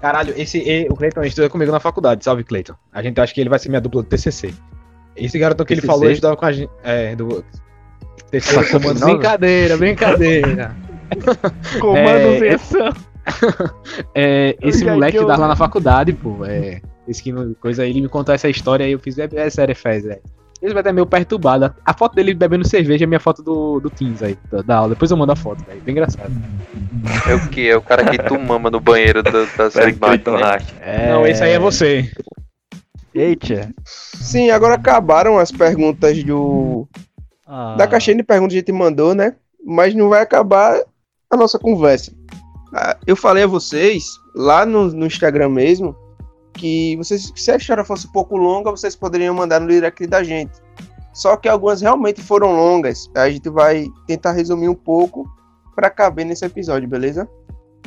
Caralho, 0.02 0.34
esse, 0.38 0.88
o 0.90 0.95
Cleiton 0.95 1.23
estuda 1.23 1.49
comigo 1.49 1.72
na 1.72 1.80
faculdade, 1.80 2.23
salve 2.23 2.44
Cleiton. 2.44 2.76
A 2.91 3.02
gente 3.02 3.19
acha 3.22 3.34
que 3.34 3.40
ele 3.40 3.49
vai 3.49 3.57
ser 3.57 3.69
minha 3.69 3.81
dupla 3.81 4.03
do 4.03 4.10
TCC. 4.10 4.53
Esse 5.15 5.40
garoto 5.40 5.64
que 5.64 5.73
ele 5.73 5.81
TCC? 5.81 5.94
falou 5.94 6.11
estudava 6.11 6.35
com 6.35 6.45
a 6.45 6.52
gente. 6.52 6.69
É, 6.84 7.15
do. 7.15 7.44
TCC 8.30 8.53
Faculdade 8.53 8.72
comando. 8.72 8.99
Brincadeira, 8.99 9.77
brincadeira. 9.77 10.76
Comando 11.80 12.07
É, 12.07 12.40
versão. 12.40 12.94
É, 14.15 14.55
esse 14.61 14.85
moleque 14.85 15.13
que 15.13 15.17
estudava 15.17 15.41
lá 15.41 15.47
na 15.49 15.55
faculdade, 15.55 16.13
pô. 16.13 16.45
É, 16.45 16.81
esse 17.07 17.21
que 17.21 17.33
coisa 17.55 17.83
aí, 17.83 17.89
ele 17.89 18.01
me 18.01 18.09
contou 18.09 18.33
essa 18.33 18.49
história 18.49 18.85
aí, 18.85 18.91
eu 18.91 18.99
fiz. 18.99 19.17
É, 19.17 19.27
é 19.33 19.49
sério, 19.49 19.75
fez, 19.75 20.03
velho. 20.03 20.21
Esse 20.61 20.73
vai 20.73 20.81
estar 20.81 20.93
meio 20.93 21.05
perturbado. 21.05 21.73
A 21.85 21.93
foto 21.93 22.15
dele 22.15 22.33
bebendo 22.33 22.65
cerveja 22.65 23.03
é 23.03 23.05
a 23.05 23.07
minha 23.07 23.19
foto 23.19 23.43
do, 23.43 23.81
do 23.81 23.89
Teams 23.89 24.23
aí, 24.23 24.37
da, 24.49 24.61
da 24.61 24.77
aula. 24.77 24.89
Depois 24.89 25.11
eu 25.11 25.17
mando 25.17 25.33
a 25.33 25.35
foto, 25.35 25.61
velho. 25.65 25.81
Bem 25.81 25.91
engraçado. 25.91 26.31
É 27.27 27.35
o 27.35 27.49
que? 27.49 27.67
É 27.67 27.75
o 27.75 27.81
cara 27.81 28.05
que 28.05 28.17
tu 28.17 28.39
mama 28.39 28.71
no 28.71 28.79
banheiro 28.79 29.21
da, 29.21 29.43
da 29.57 29.69
série 29.69 29.91
Bate, 29.91 30.29
né? 30.29 30.57
É... 30.79 31.11
Não, 31.11 31.27
esse 31.27 31.43
aí 31.43 31.51
é 31.51 31.59
você. 31.59 32.09
Eita. 33.13 33.73
Sim, 33.83 34.51
agora 34.51 34.75
acabaram 34.75 35.37
as 35.37 35.51
perguntas 35.51 36.23
do. 36.23 36.87
Ah. 37.45 37.75
Da 37.77 37.85
caixinha 37.85 38.15
de 38.15 38.23
perguntas 38.23 38.53
que 38.53 38.59
a 38.59 38.61
gente 38.61 38.71
mandou, 38.71 39.13
né? 39.13 39.35
Mas 39.65 39.93
não 39.93 40.07
vai 40.07 40.21
acabar 40.21 40.81
a 41.29 41.35
nossa 41.35 41.59
conversa. 41.59 42.13
Ah, 42.73 42.97
Eu 43.05 43.15
falei 43.15 43.43
a 43.43 43.47
vocês, 43.47 44.03
lá 44.35 44.65
no, 44.65 44.87
no 44.91 45.05
Instagram 45.05 45.49
mesmo, 45.49 45.95
que 46.53 46.95
vocês, 46.97 47.31
se 47.35 47.51
a 47.51 47.55
história 47.55 47.83
fosse 47.83 48.07
um 48.07 48.11
pouco 48.11 48.37
longa, 48.37 48.71
vocês 48.71 48.95
poderiam 48.95 49.33
mandar 49.33 49.59
no 49.59 49.67
direct 49.67 50.05
da 50.07 50.23
gente. 50.23 50.51
Só 51.13 51.35
que 51.37 51.47
algumas 51.47 51.81
realmente 51.81 52.21
foram 52.21 52.51
longas. 52.55 53.09
A 53.15 53.29
gente 53.29 53.49
vai 53.49 53.87
tentar 54.07 54.31
resumir 54.31 54.67
um 54.69 54.75
pouco 54.75 55.29
para 55.75 55.89
caber 55.89 56.25
nesse 56.25 56.43
episódio, 56.45 56.87
beleza? 56.89 57.27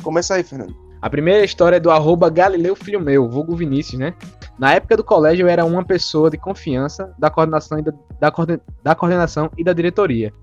Começa 0.01 0.35
aí, 0.35 0.43
Fernando. 0.43 0.75
A 1.01 1.09
primeira 1.09 1.43
história 1.43 1.75
é 1.77 1.79
do 1.79 1.91
arroba 1.91 2.29
Galileu 2.29 2.75
Filho 2.75 2.99
Meu, 2.99 3.29
vulgo 3.29 3.55
Vinícius, 3.55 3.99
né? 3.99 4.13
Na 4.57 4.73
época 4.73 4.97
do 4.97 5.03
colégio 5.03 5.43
eu 5.45 5.49
era 5.49 5.63
uma 5.63 5.83
pessoa 5.85 6.29
de 6.29 6.37
confiança 6.37 7.13
da 7.19 7.29
coordenação 7.29 7.77
e 7.79 7.83
da, 7.83 7.93
da, 8.19 8.31
coorden- 8.31 8.59
da 8.83 8.95
coordenação 8.95 9.51
e 9.57 9.63
da 9.63 9.73
diretoria. 9.73 10.33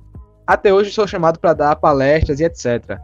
Até 0.47 0.73
hoje 0.73 0.93
sou 0.93 1.07
chamado 1.09 1.41
para 1.41 1.55
dar 1.55 1.77
palestras 1.77 2.39
e 2.39 2.45
etc. 2.45 2.99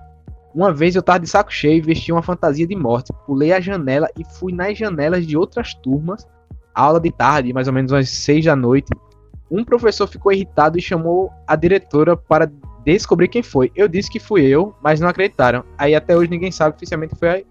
Uma 0.55 0.73
vez 0.73 0.97
eu 0.97 1.03
tava 1.03 1.21
de 1.21 1.29
saco 1.29 1.53
cheio 1.53 1.79
e 1.79 1.81
vesti 1.81 2.11
uma 2.11 2.23
fantasia 2.23 2.67
de 2.67 2.75
morte, 2.75 3.13
pulei 3.25 3.53
a 3.53 3.61
janela 3.61 4.09
e 4.19 4.25
fui 4.25 4.53
nas 4.53 4.77
janelas 4.77 5.27
de 5.27 5.37
outras 5.37 5.75
turmas, 5.75 6.27
aula 6.75 7.01
de 7.01 7.11
tarde, 7.11 7.53
mais 7.53 7.69
ou 7.69 7.73
menos 7.73 7.93
umas 7.93 8.09
seis 8.09 8.45
da 8.45 8.57
noite. 8.57 8.91
Um 9.51 9.65
professor 9.65 10.07
ficou 10.07 10.33
irritado 10.33 10.79
e 10.79 10.83
chamou 10.83 11.31
a 11.47 11.55
diretora 11.55 12.17
para 12.17 12.51
descobrir 12.85 13.29
quem 13.29 13.43
foi. 13.43 13.71
Eu 13.75 13.89
disse 13.89 14.11
que 14.11 14.19
fui 14.19 14.43
eu, 14.43 14.75
mas 14.83 15.01
não 15.01 15.09
acreditaram. 15.09 15.65
Aí 15.79 15.95
até 15.95 16.17
hoje 16.17 16.31
ninguém 16.31 16.51
sabe 16.51 16.75
oficialmente 16.77 17.15
foi 17.17 17.29
a... 17.29 17.43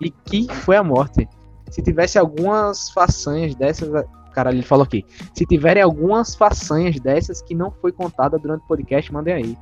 e 0.00 0.10
que 0.10 0.46
foi 0.52 0.76
a 0.76 0.82
morte. 0.82 1.28
Se 1.70 1.82
tivesse 1.82 2.18
algumas 2.18 2.90
façanhas 2.90 3.54
dessas, 3.54 3.90
caralho, 4.32 4.56
ele 4.56 4.62
falou 4.62 4.84
aqui. 4.84 5.04
Se 5.34 5.44
tiverem 5.44 5.82
algumas 5.82 6.34
façanhas 6.34 6.98
dessas 6.98 7.42
que 7.42 7.54
não 7.54 7.70
foi 7.70 7.92
contada 7.92 8.38
durante 8.38 8.62
o 8.62 8.66
podcast, 8.66 9.12
mandem 9.12 9.34
aí. 9.34 9.58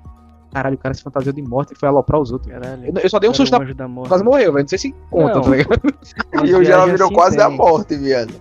Caralho, 0.52 0.74
o 0.76 0.78
cara 0.78 0.94
se 0.94 1.02
fantasiou 1.02 1.34
de 1.34 1.42
morte 1.42 1.72
e 1.74 1.78
foi 1.78 1.88
aloprar 1.88 2.20
os 2.20 2.32
outros. 2.32 2.50
Caralho. 2.50 2.84
Eu, 2.86 2.92
eu 3.02 3.10
só 3.10 3.18
dei 3.18 3.28
um 3.28 3.34
susto 3.34 3.54
o 3.54 3.58
na 3.58 3.64
anjo 3.64 3.74
da 3.74 3.86
morte. 3.86 4.08
quase 4.08 4.24
morreu, 4.24 4.52
velho. 4.52 4.62
Não 4.64 4.68
sei 4.68 4.78
se 4.78 4.94
conta, 5.10 5.34
Não. 5.34 5.40
tá 5.42 5.50
ligado? 5.50 5.80
E 6.46 6.54
hoje 6.54 6.70
ela 6.70 6.86
viagem 6.86 6.90
virou 6.92 7.06
assim 7.08 7.14
quase 7.14 7.40
a 7.40 7.48
tem. 7.48 7.56
morte, 7.56 7.96
viado. 7.96 8.34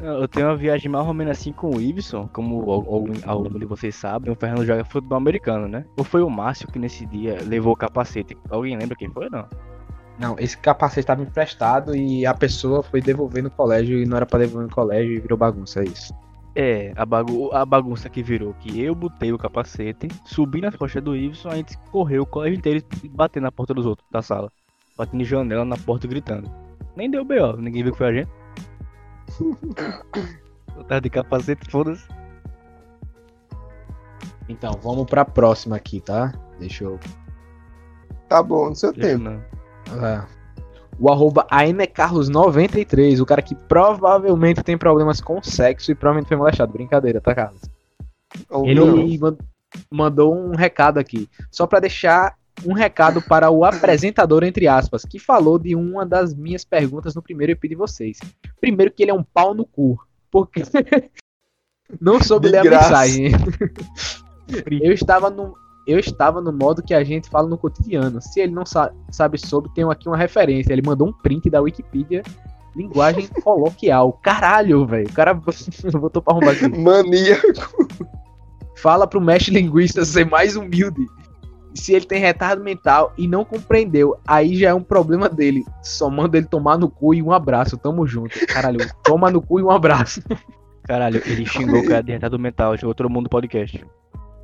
Eu 0.00 0.28
tenho 0.28 0.46
uma 0.46 0.56
viagem 0.56 0.90
mais 0.90 1.06
ou 1.06 1.12
menos 1.14 1.38
assim 1.38 1.52
com 1.52 1.70
o 1.76 1.80
Ibson, 1.80 2.28
como 2.32 2.60
al- 2.70 2.86
algum, 2.94 3.12
algum 3.26 3.58
de 3.58 3.64
vocês 3.66 3.94
sabem, 3.94 4.32
o 4.32 4.36
Fernando 4.36 4.64
joga 4.64 4.84
futebol 4.84 5.18
americano, 5.18 5.68
né? 5.68 5.84
Ou 5.96 6.04
foi 6.04 6.22
o 6.22 6.30
Márcio 6.30 6.68
que 6.68 6.78
nesse 6.78 7.04
dia 7.06 7.38
levou 7.46 7.72
o 7.72 7.76
capacete? 7.76 8.36
Alguém 8.48 8.76
lembra 8.78 8.96
quem 8.96 9.10
foi 9.10 9.24
ou 9.26 9.30
não? 9.30 9.46
Não, 10.18 10.36
esse 10.38 10.56
capacete 10.56 11.00
estava 11.00 11.22
emprestado 11.22 11.94
e 11.96 12.26
a 12.26 12.34
pessoa 12.34 12.82
foi 12.82 13.00
devolver 13.00 13.42
no 13.42 13.50
colégio 13.50 13.98
e 13.98 14.04
não 14.06 14.16
era 14.18 14.26
pra 14.26 14.38
devolver 14.38 14.68
no 14.68 14.74
colégio 14.74 15.12
e 15.14 15.20
virou 15.20 15.36
bagunça, 15.38 15.80
é 15.80 15.84
isso. 15.84 16.12
É, 16.62 16.92
a, 16.94 17.06
bagu 17.06 17.50
a 17.54 17.64
bagunça 17.64 18.10
que 18.10 18.22
virou 18.22 18.52
que 18.52 18.82
eu 18.82 18.94
botei 18.94 19.32
o 19.32 19.38
capacete, 19.38 20.08
subi 20.26 20.60
nas 20.60 20.76
costas 20.76 21.02
do 21.02 21.16
Ibson, 21.16 21.48
a 21.48 21.56
gente 21.56 21.78
correu 21.90 22.24
o 22.24 22.26
colégio 22.26 22.58
inteiro 22.58 22.84
e 23.02 23.08
batendo 23.08 23.44
na 23.44 23.50
porta 23.50 23.72
dos 23.72 23.86
outros 23.86 24.06
da 24.10 24.20
sala. 24.20 24.52
Batendo 24.94 25.22
em 25.22 25.24
janela 25.24 25.64
na 25.64 25.78
porta 25.78 26.06
gritando. 26.06 26.52
Nem 26.94 27.10
deu 27.10 27.24
B.O., 27.24 27.56
ninguém 27.56 27.82
viu 27.82 27.92
que 27.92 27.98
foi 27.98 28.08
a 28.08 28.12
gente. 28.12 28.30
eu 30.76 30.84
tava 30.84 31.00
de 31.00 31.08
capacete, 31.08 31.70
foda-se. 31.70 32.06
Então, 34.46 34.78
vamos 34.82 35.06
pra 35.06 35.24
próxima 35.24 35.76
aqui, 35.76 35.98
tá? 35.98 36.30
Deixa 36.58 36.84
eu 36.84 37.00
Tá 38.28 38.42
bom, 38.42 38.68
no 38.68 38.76
seu 38.76 38.92
Deixa 38.92 39.16
tempo. 39.16 39.24
não. 39.24 39.42
Ah. 39.98 40.26
O 41.00 41.10
arroba 41.10 41.46
AMCarlos93, 41.50 43.20
o 43.20 43.26
cara 43.26 43.40
que 43.40 43.54
provavelmente 43.54 44.62
tem 44.62 44.76
problemas 44.76 45.20
com 45.20 45.42
sexo 45.42 45.90
e 45.90 45.94
provavelmente 45.94 46.28
foi 46.28 46.36
molestado. 46.36 46.72
Brincadeira, 46.72 47.20
tá, 47.20 47.34
Carlos? 47.34 47.62
Ou 48.50 48.66
Ele 48.66 49.18
não. 49.18 49.38
mandou 49.90 50.36
um 50.36 50.54
recado 50.54 50.98
aqui. 50.98 51.28
Só 51.50 51.66
pra 51.66 51.80
deixar 51.80 52.34
um 52.66 52.74
recado 52.74 53.22
para 53.22 53.50
o 53.50 53.64
apresentador, 53.64 54.44
entre 54.44 54.68
aspas, 54.68 55.04
que 55.04 55.18
falou 55.18 55.58
de 55.58 55.74
uma 55.74 56.04
das 56.04 56.34
minhas 56.34 56.64
perguntas 56.64 57.14
no 57.14 57.22
primeiro 57.22 57.52
EP 57.52 57.62
de 57.62 57.74
vocês. 57.74 58.18
Primeiro 58.60 58.92
que 58.92 59.02
ele 59.02 59.10
é 59.10 59.14
um 59.14 59.24
pau 59.24 59.54
no 59.54 59.64
cu. 59.64 59.98
Porque 60.30 60.62
não 62.00 62.22
soube 62.22 62.46
De 62.46 62.52
ler 62.52 62.58
a 62.58 62.62
graça. 62.62 62.88
mensagem. 62.90 63.30
Eu 64.82 64.92
estava 64.92 65.30
no. 65.30 65.54
Eu 65.90 65.98
estava 65.98 66.40
no 66.40 66.52
modo 66.52 66.82
que 66.82 66.94
a 66.94 67.02
gente 67.02 67.28
fala 67.28 67.48
no 67.48 67.58
cotidiano. 67.58 68.20
Se 68.22 68.40
ele 68.40 68.52
não 68.52 68.64
sa- 68.64 68.92
sabe 69.10 69.38
sobre, 69.38 69.70
tenho 69.74 69.90
aqui 69.90 70.08
uma 70.08 70.16
referência. 70.16 70.72
Ele 70.72 70.82
mandou 70.86 71.08
um 71.08 71.12
print 71.12 71.50
da 71.50 71.60
Wikipedia, 71.60 72.22
linguagem 72.76 73.26
coloquial. 73.42 74.12
Caralho, 74.22 74.86
velho. 74.86 75.08
O 75.08 75.12
cara 75.12 75.34
botou 75.98 76.22
pra 76.22 76.32
arrumar 76.34 76.52
aqui. 76.52 76.68
Mania. 76.68 77.38
Fala 78.76 79.06
pro 79.06 79.20
mestre 79.20 79.52
linguista 79.52 80.04
ser 80.04 80.24
mais 80.24 80.56
humilde. 80.56 81.06
Se 81.74 81.92
ele 81.92 82.04
tem 82.04 82.20
retardo 82.20 82.64
mental 82.64 83.12
e 83.16 83.28
não 83.28 83.44
compreendeu, 83.44 84.16
aí 84.26 84.56
já 84.56 84.70
é 84.70 84.74
um 84.74 84.82
problema 84.82 85.28
dele. 85.28 85.64
Só 85.82 86.10
manda 86.10 86.36
ele 86.36 86.46
tomar 86.46 86.76
no 86.78 86.88
cu 86.90 87.14
e 87.14 87.22
um 87.22 87.32
abraço. 87.32 87.76
Tamo 87.76 88.06
junto. 88.06 88.38
Caralho, 88.46 88.80
toma 89.04 89.30
no 89.30 89.40
cu 89.40 89.60
e 89.60 89.62
um 89.62 89.70
abraço. 89.70 90.20
Caralho, 90.84 91.22
ele 91.26 91.46
xingou 91.46 91.80
o 91.80 91.86
cara 91.86 92.02
de 92.02 92.10
retardado 92.12 92.38
mental, 92.42 92.76
jogou 92.76 92.94
todo 92.94 93.08
mundo 93.10 93.24
no 93.24 93.30
podcast. 93.30 93.84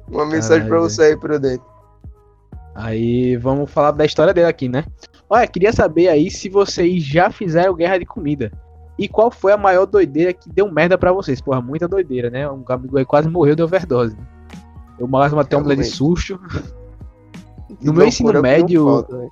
Uma 0.09 0.25
mensagem 0.27 0.67
pra 0.67 0.77
Caralho. 0.77 0.91
você 0.91 1.03
aí, 1.03 1.17
Prudente. 1.17 1.65
Aí 2.75 3.37
vamos 3.37 3.71
falar 3.71 3.91
da 3.93 4.05
história 4.05 4.35
dele 4.35 4.47
aqui, 4.47 4.69
né? 4.69 4.85
Olha, 5.29 5.47
queria 5.47 5.73
saber 5.73 6.09
aí 6.09 6.31
se 6.31 6.49
vocês 6.49 7.03
já 7.03 7.31
fizeram 7.31 7.75
guerra 7.75 7.99
de 7.99 8.05
comida. 8.07 8.53
E 8.99 9.09
qual 9.09 9.31
foi 9.31 9.53
a 9.53 9.57
maior 9.57 9.87
doideira 9.87 10.33
que 10.33 10.49
deu 10.49 10.71
merda 10.71 10.97
pra 10.97 11.13
vocês? 11.13 11.41
Porra, 11.41 11.61
muita 11.61 11.89
doideira, 11.89 12.31
né? 12.31 12.49
Um 12.51 12.63
amigo 12.69 12.97
aí 12.99 13.05
quase 13.05 13.29
morreu 13.29 13.55
de 13.55 13.63
overdose. 13.63 14.17
né? 14.17 14.27
Eu 14.99 15.07
mais 15.07 15.33
matei 15.33 15.57
uma 15.59 15.65
mulher 15.65 15.77
de 15.77 15.85
susto. 15.85 16.39
No 17.83 17.93
meu 17.93 18.07
ensino 18.07 18.41
médio- 18.41 18.85
falta, 18.85 19.17
né? 19.19 19.29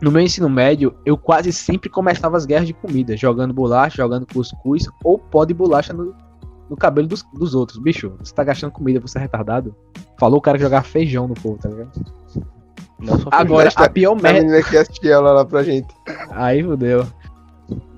No 0.00 0.10
meu 0.12 0.20
ensino 0.20 0.48
médio, 0.50 0.94
eu 1.06 1.16
quase 1.16 1.52
sempre 1.52 1.88
começava 1.88 2.36
as 2.36 2.44
guerras 2.44 2.66
de 2.66 2.74
comida, 2.74 3.16
jogando 3.16 3.54
bolacha, 3.54 3.96
jogando 3.96 4.26
cuscuz 4.26 4.84
ou 5.02 5.18
pó 5.18 5.44
de 5.44 5.54
bolacha 5.54 5.92
no, 5.94 6.14
no 6.68 6.76
cabelo 6.76 7.06
dos, 7.08 7.22
dos 7.34 7.54
outros. 7.54 7.78
Bicho, 7.78 8.12
você 8.18 8.34
tá 8.34 8.44
gastando 8.44 8.72
comida, 8.72 9.00
você 9.00 9.18
é 9.18 9.20
retardado? 9.22 9.74
Falou 10.18 10.38
o 10.38 10.42
cara 10.42 10.58
que 10.58 10.64
jogava 10.64 10.84
feijão 10.84 11.26
no 11.28 11.34
povo, 11.34 11.58
tá 11.58 11.68
ligado? 11.68 11.90
Não 12.98 13.18
só 13.18 13.28
Agora, 13.30 13.70
a 13.76 13.88
pior 13.88 14.12
A 14.12 14.22
merda. 14.22 14.40
menina 14.40 14.62
que 14.62 14.76
assistia 14.76 15.14
ela 15.14 15.32
lá 15.32 15.44
pra 15.44 15.62
gente. 15.62 15.88
Aí 16.30 16.62
fudeu. 16.62 17.06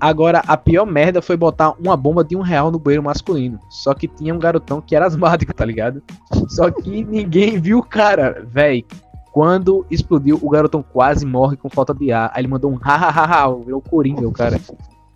Agora, 0.01 0.43
a 0.47 0.57
pior 0.57 0.86
merda 0.86 1.20
foi 1.20 1.36
botar 1.36 1.74
uma 1.78 1.97
bomba 1.97 2.24
de 2.24 2.35
um 2.35 2.40
real 2.40 2.70
no 2.70 2.78
banheiro 2.78 3.03
masculino. 3.03 3.59
Só 3.69 3.93
que 3.95 4.09
tinha 4.09 4.35
um 4.35 4.39
garotão 4.39 4.81
que 4.81 4.97
era 4.97 5.07
asmático, 5.07 5.55
tá 5.55 5.65
ligado? 5.65 6.03
Só 6.49 6.70
que 6.70 7.05
ninguém 7.05 7.61
viu 7.61 7.78
o 7.78 7.82
cara, 7.82 8.47
véi. 8.51 8.85
Quando 9.32 9.85
explodiu, 9.90 10.39
o 10.43 10.49
garotão 10.49 10.82
quase 10.82 11.24
morre 11.27 11.57
com 11.57 11.69
falta 11.69 11.95
de 11.95 12.11
ar. 12.11 12.31
Aí 12.35 12.40
ele 12.40 12.49
mandou 12.49 12.73
um 12.73 12.77
hahaha, 12.77 13.55
virou 13.65 13.81
coringa 13.81 14.27
o 14.27 14.32
cara. 14.32 14.59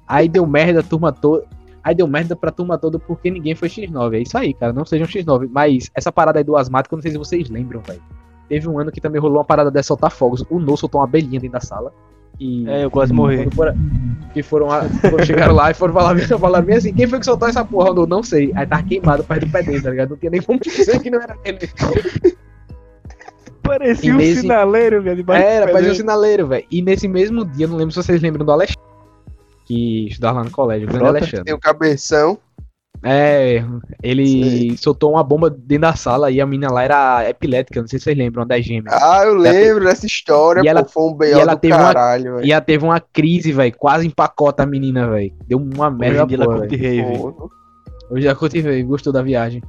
Aí 0.06 0.28
deu 0.28 0.46
merda 0.46 0.80
a 0.80 0.82
turma 0.82 1.10
toda. 1.12 1.44
Aí 1.84 1.94
deu 1.94 2.06
merda 2.06 2.36
pra 2.36 2.50
turma 2.50 2.78
toda 2.78 2.98
porque 2.98 3.30
ninguém 3.30 3.54
foi 3.54 3.68
X9. 3.68 4.14
É 4.14 4.20
isso 4.20 4.38
aí, 4.38 4.54
cara. 4.54 4.72
Não 4.72 4.84
sejam 4.84 5.06
X9. 5.06 5.48
Mas 5.50 5.90
essa 5.94 6.12
parada 6.12 6.38
aí 6.38 6.44
do 6.44 6.56
asmático, 6.56 6.94
eu 6.94 6.96
não 6.98 7.02
sei 7.02 7.10
se 7.12 7.18
vocês 7.18 7.50
lembram, 7.50 7.80
velho. 7.80 8.00
Teve 8.48 8.68
um 8.68 8.78
ano 8.78 8.92
que 8.92 9.00
também 9.00 9.20
rolou 9.20 9.38
uma 9.38 9.44
parada 9.44 9.70
dessa 9.70 9.88
soltar 9.88 10.10
fogos. 10.10 10.44
O 10.50 10.58
No 10.60 10.76
soltou 10.76 11.00
uma 11.00 11.06
abelhinha 11.06 11.40
dentro 11.40 11.52
da 11.54 11.60
sala. 11.60 11.92
E 12.40 12.68
É, 12.68 12.84
eu 12.84 12.90
quase 12.90 13.12
morri. 13.12 13.48
foram- 13.54 13.74
que 14.32 14.42
foram, 14.42 14.68
foram- 14.70 15.24
chegaram 15.24 15.54
lá 15.54 15.70
e 15.70 15.74
foram 15.74 15.92
falar, 15.92 16.16
falaram 16.40 16.64
bem 16.64 16.76
assim, 16.76 16.92
quem 16.92 17.06
foi 17.06 17.18
que 17.18 17.24
soltou 17.24 17.46
essa 17.48 17.64
porra? 17.64 17.88
Eu 17.90 18.06
não 18.06 18.22
sei. 18.22 18.52
Aí 18.54 18.66
tava 18.66 18.82
queimado 18.82 19.22
perto 19.24 19.46
do 19.46 19.52
pé 19.52 19.62
dele, 19.62 19.82
tá 19.82 19.90
ligado? 19.90 20.10
Não 20.10 20.16
tinha 20.16 20.30
nem 20.30 20.42
como 20.42 20.58
dizer 20.60 21.00
que 21.00 21.10
não 21.10 21.20
era 21.20 21.36
ele. 21.44 21.58
Parecia 23.62 24.10
E 24.10 24.14
um 24.14 24.16
nesse- 24.16 24.40
sinaleiro, 24.40 25.02
velho. 25.02 25.24
Era, 25.30 25.68
fazia 25.72 25.92
um 25.92 25.94
sinaleiro, 25.94 26.46
velho. 26.48 26.64
E 26.70 26.82
nesse 26.82 27.06
mesmo 27.06 27.44
dia, 27.44 27.66
não 27.66 27.76
lembro 27.76 27.92
se 27.92 28.02
vocês 28.02 28.20
lembram 28.20 28.44
do 28.44 28.50
Alexandre, 28.50 28.82
que 29.72 30.06
estudava 30.08 30.38
lá 30.38 30.44
no 30.44 30.50
colégio, 30.50 30.86
o 30.86 30.90
grande 30.90 31.04
Frota? 31.04 31.18
Alexandre. 31.18 31.44
Tem 31.44 31.54
o 31.54 31.58
cabeção. 31.58 32.38
É, 33.04 33.64
ele 34.00 34.26
Sei. 34.26 34.76
soltou 34.76 35.10
uma 35.12 35.24
bomba 35.24 35.50
dentro 35.50 35.82
da 35.82 35.96
sala 35.96 36.30
e 36.30 36.40
a 36.40 36.46
menina 36.46 36.72
lá 36.72 36.84
era 36.84 37.28
epilética, 37.28 37.80
não 37.80 37.88
sei 37.88 37.98
se 37.98 38.04
vocês 38.04 38.16
lembram, 38.16 38.46
das 38.46 38.64
gêmeas. 38.64 38.94
Ah, 39.02 39.24
eu 39.24 39.34
lembro 39.34 39.82
dessa 39.84 40.06
história, 40.06 40.60
E 40.60 40.62
pô. 40.62 40.68
ela- 40.68 40.84
foi 40.84 41.02
um 41.02 41.14
B.O. 41.14 41.38
ela 41.40 41.54
do 41.54 41.60
teve 41.60 41.74
uma- 41.74 41.92
caralho, 41.92 42.34
velho. 42.36 42.46
E 42.46 42.52
ela 42.52 42.60
teve 42.60 42.84
uma 42.84 43.00
crise, 43.00 43.50
velho, 43.50 43.74
quase 43.76 44.06
empacota 44.06 44.62
a 44.62 44.66
menina, 44.66 45.08
velho. 45.10 45.32
Deu 45.48 45.58
uma 45.58 45.88
Hoje 45.88 45.96
merda 45.98 46.34
ela 46.34 46.44
porra, 46.44 46.58
curte 46.58 46.76
velho. 46.76 47.04
rave. 47.08 47.18
Pô, 47.18 47.50
Hoje 48.10 48.22
já 48.24 48.34
cultivei, 48.36 48.82
gostou 48.84 49.12
da 49.12 49.22
viagem. 49.22 49.60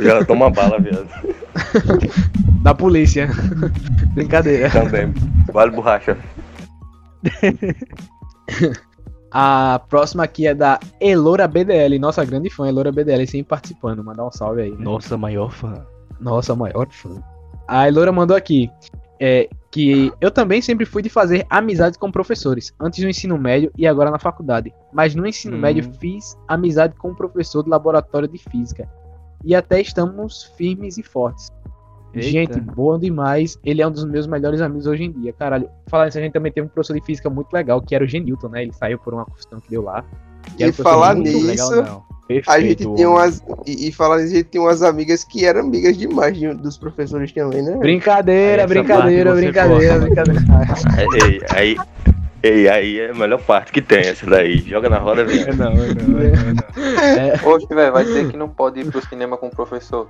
Já 0.00 0.24
toma 0.24 0.48
bala, 0.48 0.78
viado. 0.80 1.08
Da 2.62 2.74
polícia. 2.74 3.28
Brincadeira. 4.14 4.70
Também. 4.70 5.12
Vale 5.52 5.70
borracha. 5.72 6.16
A 9.38 9.78
próxima 9.90 10.24
aqui 10.24 10.46
é 10.46 10.54
da 10.54 10.80
Elora 10.98 11.46
BDL, 11.46 11.98
nossa 11.98 12.24
grande 12.24 12.48
fã, 12.48 12.66
Elora 12.66 12.90
BDL, 12.90 13.26
sempre 13.26 13.50
participando. 13.50 14.02
Mandar 14.02 14.26
um 14.26 14.32
salve 14.32 14.62
aí. 14.62 14.70
né? 14.70 14.78
Nossa, 14.78 15.14
maior 15.18 15.50
fã. 15.50 15.86
Nossa 16.18 16.56
maior 16.56 16.88
fã. 16.90 17.22
A 17.68 17.86
Elora 17.86 18.10
mandou 18.10 18.34
aqui 18.34 18.70
é, 19.20 19.46
que 19.70 20.10
eu 20.22 20.30
também 20.30 20.62
sempre 20.62 20.86
fui 20.86 21.02
de 21.02 21.10
fazer 21.10 21.44
amizades 21.50 21.98
com 21.98 22.10
professores, 22.10 22.72
antes 22.80 23.02
do 23.04 23.10
ensino 23.10 23.36
médio 23.36 23.70
e 23.76 23.86
agora 23.86 24.10
na 24.10 24.18
faculdade. 24.18 24.72
Mas 24.90 25.14
no 25.14 25.26
ensino 25.26 25.58
Hum. 25.58 25.60
médio 25.60 25.84
fiz 26.00 26.34
amizade 26.48 26.94
com 26.94 27.10
um 27.10 27.14
professor 27.14 27.62
do 27.62 27.68
laboratório 27.68 28.26
de 28.26 28.38
física. 28.38 28.88
E 29.44 29.54
até 29.54 29.82
estamos 29.82 30.44
firmes 30.56 30.96
e 30.96 31.02
fortes. 31.02 31.52
Eita. 32.14 32.28
Gente, 32.28 32.60
boa 32.60 32.98
demais. 32.98 33.58
Ele 33.64 33.82
é 33.82 33.86
um 33.86 33.90
dos 33.90 34.04
meus 34.04 34.26
melhores 34.26 34.60
amigos 34.60 34.86
hoje 34.86 35.04
em 35.04 35.12
dia. 35.12 35.32
Caralho, 35.32 35.68
falar 35.88 36.06
nisso, 36.06 36.18
a 36.18 36.20
gente 36.22 36.32
também 36.32 36.50
teve 36.52 36.66
um 36.66 36.70
professor 36.70 36.94
de 36.98 37.04
física 37.04 37.28
muito 37.28 37.52
legal, 37.52 37.80
que 37.80 37.94
era 37.94 38.04
o 38.04 38.08
Genilton, 38.08 38.48
né? 38.48 38.62
Ele 38.62 38.72
saiu 38.72 38.98
por 38.98 39.12
uma 39.14 39.24
confusão 39.24 39.60
que 39.60 39.68
deu 39.70 39.82
lá. 39.82 40.04
E 40.58 40.64
um 40.64 40.66
professor 40.68 40.82
falar 40.84 41.14
nisso, 41.14 41.46
legal, 41.46 41.70
não. 41.70 42.16
A 42.22 42.26
Perfeito, 42.26 42.82
gente 42.82 42.96
tem 42.96 43.06
umas. 43.06 43.40
E, 43.66 43.88
e 43.88 43.92
falar 43.92 44.16
nisso, 44.18 44.32
a 44.32 44.36
gente 44.36 44.48
tem 44.48 44.60
umas 44.60 44.82
amigas 44.82 45.22
que 45.22 45.44
eram 45.44 45.60
amigas 45.60 45.96
demais 45.96 46.36
de- 46.36 46.54
dos 46.54 46.76
professores 46.76 47.32
também, 47.32 47.62
né? 47.62 47.76
Brincadeira, 47.76 48.66
brincadeira, 48.66 49.32
brincadeira, 49.34 49.98
brincadeira. 50.00 50.40
Ei, 51.22 51.40
aí, 51.50 51.76
ei, 52.46 52.68
aí 52.68 53.00
é 53.00 53.10
a 53.10 53.14
melhor 53.14 53.40
parte 53.42 53.72
que 53.72 53.80
tem 53.82 54.00
essa 54.00 54.24
daí. 54.26 54.58
Joga 54.58 54.88
na 54.88 54.98
roda, 54.98 55.24
velho. 55.24 55.48
É 55.48 55.52
não, 55.54 55.72
é 55.72 55.74
não, 55.74 55.82
é 55.82 55.94
não, 55.94 56.20
é 56.20 57.42
não. 57.42 57.48
Oxe, 57.52 57.66
velho, 57.68 57.92
vai 57.92 58.04
dizer 58.04 58.28
que 58.30 58.36
não 58.36 58.48
pode 58.48 58.80
ir 58.80 58.90
pro 58.90 59.00
cinema 59.06 59.36
com 59.36 59.46
o 59.48 59.50
professor. 59.50 60.08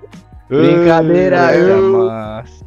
Brincadeira, 0.49 1.55
Eita, 1.55 1.69
eu- 1.69 2.07
mas- 2.07 2.65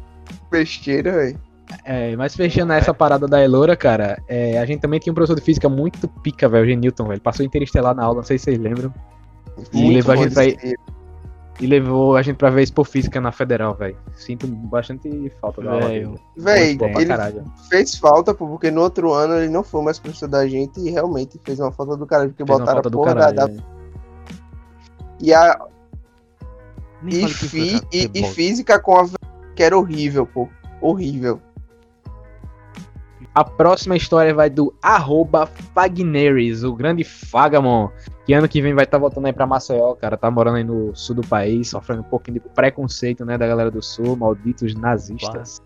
Besteira, 0.50 1.12
velho. 1.12 1.38
É, 1.84 2.16
mas 2.16 2.34
fechando 2.34 2.72
essa 2.72 2.92
parada 2.92 3.28
da 3.28 3.42
Elora, 3.44 3.76
cara, 3.76 4.20
é, 4.28 4.58
a 4.58 4.66
gente 4.66 4.80
também 4.80 4.98
tinha 4.98 5.12
um 5.12 5.14
professor 5.14 5.36
de 5.36 5.42
física 5.42 5.68
muito 5.68 6.08
pica, 6.08 6.48
velho, 6.48 6.64
o 6.64 6.68
Genilton, 6.68 7.06
velho. 7.06 7.20
Passou 7.20 7.46
interestelar 7.46 7.94
na 7.94 8.02
aula, 8.02 8.16
não 8.16 8.24
sei 8.24 8.38
se 8.38 8.46
vocês 8.46 8.58
lembram. 8.58 8.92
E 9.72 9.94
levou 9.94 10.14
a 10.14 10.16
gente 10.16 10.34
pra 10.34 10.44
ir-. 10.46 10.76
E 11.60 11.66
levou 11.66 12.16
a 12.16 12.22
gente 12.22 12.36
pra 12.36 12.48
ver 12.48 12.62
Expo 12.62 12.82
Física 12.84 13.20
na 13.20 13.30
Federal, 13.30 13.74
velho. 13.74 13.96
Sinto 14.16 14.46
bastante 14.46 15.30
falta 15.40 15.60
da 15.62 15.72
aula 15.72 15.88
Velho. 15.88 16.18
pra 16.36 16.58
ele 16.88 17.06
caralho. 17.06 17.44
fez 17.68 17.94
falta, 17.96 18.32
pô, 18.32 18.48
porque 18.48 18.70
no 18.70 18.80
outro 18.80 19.12
ano 19.12 19.34
ele 19.34 19.48
não 19.50 19.62
foi 19.62 19.82
mais 19.82 19.98
professor 19.98 20.26
da 20.28 20.48
gente 20.48 20.80
e 20.80 20.88
realmente 20.90 21.38
fez 21.44 21.60
uma 21.60 21.70
falta 21.70 21.96
do 21.98 22.06
caralho, 22.06 22.30
porque 22.30 22.46
Fez 22.46 22.58
botaram 22.58 22.80
a 22.80 22.82
porra 22.90 23.14
da, 23.14 23.20
caralho. 23.20 23.36
da- 23.36 23.46
velho. 23.46 23.62
E, 25.20 25.34
a, 25.34 25.60
e, 27.06 27.28
fi- 27.28 27.80
e, 27.92 28.10
e 28.14 28.24
física 28.24 28.78
com 28.80 28.96
a 28.96 29.06
que 29.54 29.62
era 29.62 29.76
horrível, 29.76 30.24
pô. 30.26 30.48
Horrível. 30.80 31.40
A 33.34 33.44
próxima 33.44 33.96
história 33.96 34.34
vai 34.34 34.50
do 34.50 34.74
arroba 34.82 35.46
Fagneres, 35.46 36.64
o 36.64 36.74
grande 36.74 37.04
Fagamon. 37.04 37.88
Que 38.26 38.32
ano 38.34 38.48
que 38.48 38.60
vem 38.60 38.74
vai 38.74 38.84
estar 38.84 38.98
voltando 38.98 39.26
aí 39.26 39.32
pra 39.32 39.46
Maceió, 39.46 39.94
cara. 39.94 40.16
Tá 40.16 40.30
morando 40.30 40.56
aí 40.56 40.64
no 40.64 40.94
sul 40.96 41.14
do 41.16 41.22
país, 41.26 41.68
sofrendo 41.68 42.00
um 42.02 42.04
pouquinho 42.10 42.40
de 42.40 42.48
preconceito, 42.48 43.24
né, 43.24 43.38
da 43.38 43.46
galera 43.46 43.70
do 43.70 43.80
sul, 43.82 44.16
malditos 44.16 44.74
nazistas. 44.74 45.62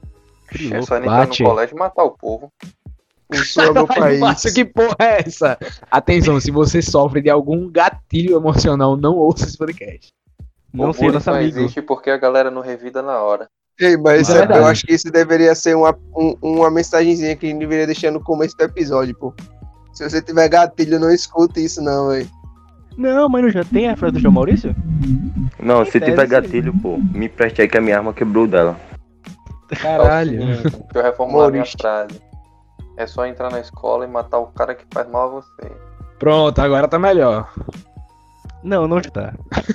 Que 0.51 0.73
É 0.73 0.79
louco. 0.79 0.95
entrar 0.95 1.01
bate. 1.27 1.43
no 1.43 1.49
colégio 1.49 1.75
e 1.75 1.79
matar 1.79 2.05
o 2.05 2.11
povo. 2.11 2.53
O 3.27 3.37
sul 3.37 3.63
é 3.65 3.73
meu 3.73 3.87
país. 3.89 4.21
Márcio, 4.21 4.53
que 4.55 4.67
porra 4.67 4.95
é 5.01 5.23
essa? 5.27 5.59
Atenção, 5.91 6.39
se 6.39 6.51
você 6.51 6.83
sofre 6.83 7.23
de 7.23 7.31
algum 7.31 7.71
gatilho 7.71 8.37
emocional, 8.37 8.99
não 8.99 9.17
ouça 9.17 9.47
esse 9.47 9.57
podcast. 9.57 10.13
Não 10.73 10.93
bullying 10.93 11.13
nosso 11.13 11.31
amigo. 11.31 11.59
existe 11.61 11.81
porque 11.81 12.11
a 12.11 12.19
galera 12.19 12.51
não 12.51 12.61
revida 12.61 13.01
na 13.01 13.19
hora. 13.23 13.49
Ei, 13.81 13.97
mas 13.97 14.31
é 14.31 14.45
eu 14.45 14.67
acho 14.67 14.87
que 14.87 14.95
isso 14.95 15.11
deveria 15.11 15.55
ser 15.55 15.75
uma, 15.77 15.97
um- 16.17 16.37
uma 16.43 16.71
mensagenzinha 16.71 17.35
que 17.35 17.47
a 17.47 17.49
gente 17.49 17.59
deveria 17.59 17.87
deixar 17.87 18.11
no 18.13 18.21
começo 18.21 18.57
do 18.57 18.65
episódio, 18.65 19.17
pô. 19.19 19.35
Se 19.93 20.09
você 20.09 20.23
tiver 20.23 20.49
gatilho, 20.49 20.99
não 21.01 21.11
escute 21.11 21.65
isso, 21.65 21.83
não, 21.83 22.09
velho. 22.09 22.29
Não, 22.97 23.29
mas 23.29 23.43
não 23.43 23.51
já 23.51 23.65
tem 23.65 23.89
a 23.89 23.97
frase 23.97 24.15
do 24.15 24.21
João 24.21 24.33
Maurício? 24.35 24.75
Não, 25.61 25.85
se 25.85 25.99
Tem 25.99 26.11
tiver 26.11 26.27
gatilho, 26.29 26.73
pô, 26.81 26.97
me 27.13 27.29
preste 27.29 27.63
aí 27.63 27.69
que 27.69 27.77
a 27.77 27.81
minha 27.81 27.97
arma 27.99 28.13
quebrou 28.13 28.47
dela. 28.47 28.79
Caralho. 29.83 30.39
Deixa 30.63 30.69
eu 30.95 31.03
reformular 31.03 31.51
minha 31.51 31.65
frase. 31.65 32.21
É 32.97 33.07
só 33.07 33.27
entrar 33.27 33.51
na 33.51 33.59
escola 33.59 34.05
e 34.05 34.09
matar 34.09 34.39
o 34.39 34.47
cara 34.47 34.75
que 34.75 34.85
faz 34.93 35.09
mal 35.09 35.27
a 35.29 35.41
você. 35.41 35.73
Pronto, 36.19 36.59
agora 36.61 36.87
tá 36.87 36.99
melhor. 36.99 37.53
Não, 38.65 38.89
não 38.89 38.99
está. 38.99 39.35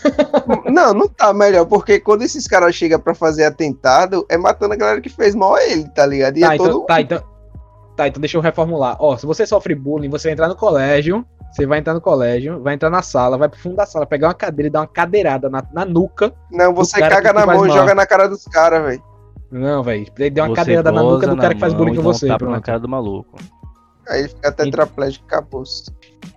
Não, 0.65 0.93
não 0.95 1.07
tá 1.07 1.31
melhor, 1.31 1.65
porque 1.65 1.99
quando 1.99 2.23
esses 2.23 2.47
caras 2.47 2.73
chegam 2.73 2.99
pra 2.99 3.13
fazer 3.13 3.45
atentado, 3.45 4.25
é 4.27 4.35
matando 4.35 4.73
a 4.73 4.77
galera 4.77 4.99
que 4.99 5.09
fez 5.09 5.35
mal 5.35 5.53
a 5.55 5.63
ele, 5.63 5.87
tá 5.89 6.05
ligado? 6.05 6.37
E 6.37 6.41
Tá, 6.41 6.53
é 6.53 6.55
então, 6.55 6.65
todo. 6.71 6.85
tá, 6.85 7.01
então, 7.01 7.23
tá, 7.95 8.07
então 8.07 8.19
deixa 8.19 8.35
eu 8.37 8.41
reformular. 8.41 8.97
Ó, 8.99 9.15
se 9.15 9.27
você 9.27 9.45
sofre 9.45 9.75
bullying, 9.75 10.09
você 10.09 10.29
vai 10.29 10.33
entrar 10.33 10.47
no 10.47 10.55
colégio, 10.55 11.23
você 11.51 11.67
vai 11.67 11.77
entrar 11.79 11.93
no 11.93 12.01
colégio, 12.01 12.61
vai 12.63 12.73
entrar 12.73 12.89
na 12.89 13.03
sala, 13.03 13.37
vai 13.37 13.47
pro 13.47 13.59
fundo 13.59 13.75
da 13.75 13.85
sala, 13.85 14.07
pegar 14.07 14.29
uma 14.29 14.33
cadeira 14.33 14.67
e 14.67 14.71
dar 14.71 14.79
uma 14.81 14.87
cadeirada 14.87 15.49
na, 15.49 15.63
na 15.71 15.85
nuca. 15.85 16.33
Não, 16.51 16.73
você 16.73 16.99
caga 16.99 17.31
na 17.31 17.45
mão 17.45 17.67
e 17.67 17.71
joga 17.71 17.93
na 17.93 18.07
cara 18.07 18.27
dos 18.27 18.45
caras, 18.45 18.83
velho. 18.83 19.03
Não, 19.51 19.83
velho. 19.83 20.07
Ele 20.17 20.29
deu 20.31 20.43
uma 20.45 20.49
Você 20.49 20.55
cadeirada 20.55 20.91
na 20.91 21.03
nuca 21.03 21.27
do 21.27 21.37
cara 21.37 21.53
que 21.53 21.59
faz 21.59 21.73
bullying 21.73 21.95
com 21.95 22.01
você. 22.01 22.27
tapa 22.27 22.45
na 22.45 22.61
cara 22.61 22.79
do 22.79 22.87
maluco. 22.89 23.37
Aí 24.07 24.21
ele 24.21 24.29
fica 24.29 24.51
tetraplégico 24.51 25.25
e 25.25 25.27
acabou. 25.27 25.63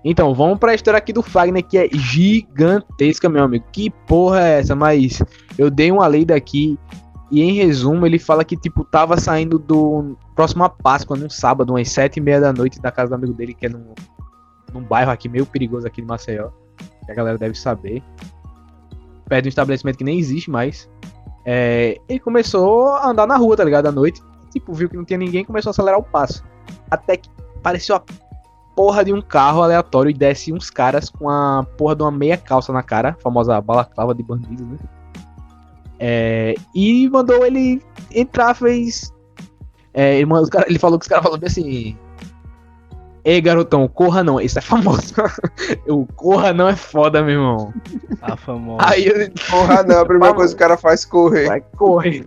Então, 0.05 0.35
vamos 0.35 0.59
pra 0.59 0.75
história 0.75 0.99
aqui 0.99 1.13
do 1.13 1.23
Fagner, 1.23 1.65
que 1.65 1.79
é 1.79 1.89
gigantesca, 1.93 3.29
meu 3.29 3.45
amigo. 3.45 3.65
Que 3.73 3.91
porra 4.07 4.41
é 4.41 4.59
essa? 4.61 4.75
Mas 4.75 5.23
eu 5.57 5.71
dei 5.71 5.93
uma 5.93 6.09
lida 6.09 6.35
aqui 6.35 6.79
e, 7.33 7.41
em 7.41 7.53
resumo, 7.55 8.05
ele 8.05 8.19
fala 8.19 8.45
que, 8.45 8.57
tipo, 8.57 8.85
tava 8.85 9.17
saindo 9.17 9.59
do 9.59 10.17
próximo 10.35 10.65
a 10.65 10.69
Páscoa, 10.69 11.17
num 11.17 11.31
sábado, 11.31 11.71
umas 11.71 11.89
sete 11.89 12.19
e 12.19 12.21
meia 12.21 12.39
da 12.39 12.53
noite, 12.53 12.79
da 12.79 12.93
casa 12.93 13.09
do 13.09 13.15
amigo 13.15 13.33
dele, 13.33 13.55
que 13.55 13.65
é 13.65 13.69
num, 13.71 13.95
num 14.71 14.83
bairro 14.83 15.11
aqui 15.11 15.31
meio 15.31 15.47
perigoso 15.47 15.87
aqui 15.87 16.03
de 16.03 16.07
Maceió, 16.07 16.51
que 17.07 17.11
a 17.11 17.15
galera 17.15 17.39
deve 17.39 17.55
saber. 17.55 18.03
Perto 19.27 19.45
de 19.45 19.49
um 19.49 19.51
estabelecimento 19.51 19.97
que 19.97 20.05
nem 20.05 20.19
existe 20.19 20.51
mais. 20.51 20.91
É, 21.47 21.97
ele 22.07 22.21
começou 22.21 22.89
a 22.89 23.09
andar 23.09 23.27
na 23.27 23.37
rua, 23.37 23.57
tá 23.57 23.65
ligado? 23.65 23.87
À 23.87 23.93
noite. 23.93 24.21
Tipo, 24.51 24.75
viu 24.75 24.89
que 24.89 24.97
não 24.97 25.05
tinha 25.05 25.19
ninguém 25.19 25.43
começou 25.43 25.71
a 25.71 25.73
acelerar 25.73 25.99
o 25.99 26.03
passo. 26.03 26.45
Até 26.91 27.17
que 27.17 27.31
pareceu 27.63 27.97
a 27.97 28.03
porra 28.75 29.05
de 29.05 29.13
um 29.13 29.21
carro 29.21 29.63
aleatório 29.63 30.11
e 30.11 30.15
desce 30.15 30.53
uns 30.53 30.71
caras 30.71 31.09
com 31.11 31.29
a 31.29 31.65
porra 31.77 31.95
de 31.97 32.03
uma 32.03 32.11
meia 32.11 32.37
calça 32.37 32.73
na 32.73 32.83
cara, 32.83 33.11
a 33.11 33.23
famosa 33.23 33.61
balaclava 33.61 34.15
de 34.15 34.23
bandido, 34.23 34.65
né? 34.65 34.79
É, 35.99 36.55
e 36.75 37.09
mandou 37.11 37.45
ele 37.47 37.81
entrar, 38.13 38.55
fez. 38.55 39.13
É, 39.95 40.17
ele, 40.17 40.27
mandou, 40.27 40.45
os 40.45 40.51
cara- 40.51 40.67
ele 40.69 40.79
falou 40.79 40.99
que 40.99 41.05
os 41.05 41.09
caras 41.09 41.23
falaram 41.23 41.41
bem 41.41 41.49
assim. 41.49 41.97
Ei, 43.25 43.41
garotão, 43.41 43.87
corra 43.87 44.25
não, 44.25 44.41
esse 44.41 44.59
é 44.59 44.61
famoso. 44.61 45.15
o 45.87 46.05
corra 46.17 46.53
não 46.53 46.67
é 46.69 46.75
foda, 46.75 47.23
meu 47.23 47.35
irmão. 47.35 47.73
A 48.21 48.37
famosa. 48.37 48.85
Aí 48.89 49.07
ele 49.07 49.33
Porra, 49.49 49.85
não, 49.85 50.01
a 50.01 50.05
primeira 50.05 50.35
coisa 50.35 50.53
que 50.53 50.57
o 50.57 50.59
cara 50.59 50.77
faz 50.77 51.05
é 51.05 51.09
correr. 51.09 51.47
vai 51.47 51.61
correr. 51.61 52.27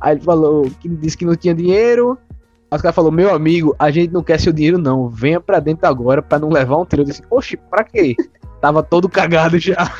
Aí 0.00 0.14
ele 0.14 0.20
falou 0.20 0.70
que 0.80 0.88
disse 0.88 1.16
que 1.16 1.24
não 1.24 1.34
tinha 1.34 1.54
dinheiro. 1.54 2.16
Aí 2.70 2.76
os 2.76 2.82
caras 2.82 2.94
falaram, 2.94 3.14
meu 3.14 3.34
amigo, 3.34 3.74
a 3.78 3.90
gente 3.90 4.12
não 4.12 4.22
quer 4.22 4.38
seu 4.38 4.52
dinheiro, 4.52 4.76
não. 4.76 5.08
Venha 5.08 5.40
pra 5.40 5.58
dentro 5.58 5.86
agora 5.86 6.20
pra 6.20 6.38
não 6.38 6.50
levar 6.50 6.76
um 6.76 6.84
tiro. 6.84 7.02
Eu 7.02 7.06
disse, 7.06 7.22
oxe, 7.30 7.56
pra 7.56 7.82
quê? 7.82 8.14
Tava 8.60 8.82
todo 8.82 9.08
cagado 9.08 9.58
já. 9.58 9.76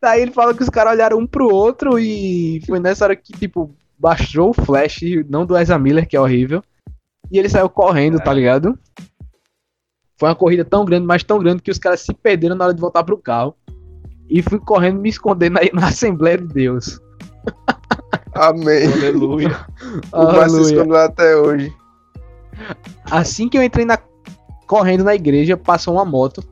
Daí 0.00 0.22
ele 0.22 0.32
fala 0.32 0.54
que 0.54 0.62
os 0.62 0.68
caras 0.68 0.92
olharam 0.92 1.18
um 1.18 1.26
pro 1.26 1.52
outro 1.52 1.98
e 1.98 2.60
foi 2.66 2.78
nessa 2.78 3.04
hora 3.04 3.16
que, 3.16 3.32
tipo, 3.32 3.74
baixou 3.98 4.50
o 4.50 4.54
flash, 4.54 5.00
não 5.28 5.46
do 5.46 5.56
Ezra 5.56 5.78
Miller, 5.78 6.08
que 6.08 6.16
é 6.16 6.20
horrível. 6.20 6.62
E 7.30 7.38
ele 7.38 7.48
saiu 7.48 7.68
correndo, 7.68 8.18
tá 8.18 8.32
ligado? 8.32 8.78
Foi 10.16 10.28
uma 10.28 10.34
corrida 10.34 10.64
tão 10.64 10.84
grande, 10.84 11.06
mas 11.06 11.24
tão 11.24 11.38
grande 11.38 11.62
que 11.62 11.70
os 11.70 11.78
caras 11.78 12.00
se 12.00 12.12
perderam 12.14 12.54
na 12.54 12.64
hora 12.64 12.74
de 12.74 12.80
voltar 12.80 13.02
pro 13.02 13.16
carro. 13.16 13.56
E 14.28 14.42
fui 14.42 14.58
correndo 14.60 15.00
me 15.00 15.08
esconder 15.08 15.50
na, 15.50 15.60
na 15.72 15.88
Assembleia 15.88 16.38
de 16.38 16.46
Deus. 16.46 17.00
Amém. 18.34 18.92
Aleluia. 18.92 19.66
O 20.12 20.16
Aleluia. 20.16 20.62
escondeu 20.62 20.96
até 20.96 21.36
hoje. 21.36 21.74
Assim 23.10 23.48
que 23.48 23.58
eu 23.58 23.62
entrei 23.62 23.84
na, 23.84 23.98
correndo 24.66 25.04
na 25.04 25.14
igreja, 25.14 25.56
passou 25.56 25.94
uma 25.94 26.04
moto. 26.04 26.42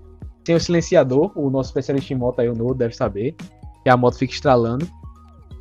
Tem 0.45 0.55
o 0.55 0.61
silenciador, 0.61 1.31
o 1.35 1.51
nosso 1.51 1.71
especialista 1.71 2.13
em 2.13 2.17
moto 2.17 2.41
aí, 2.41 2.49
o 2.49 2.55
Novo, 2.55 2.75
deve 2.75 2.95
saber. 2.95 3.35
Que 3.83 3.91
a 3.91 3.97
moto 3.97 4.19
fica 4.19 4.33
estralando. 4.33 4.87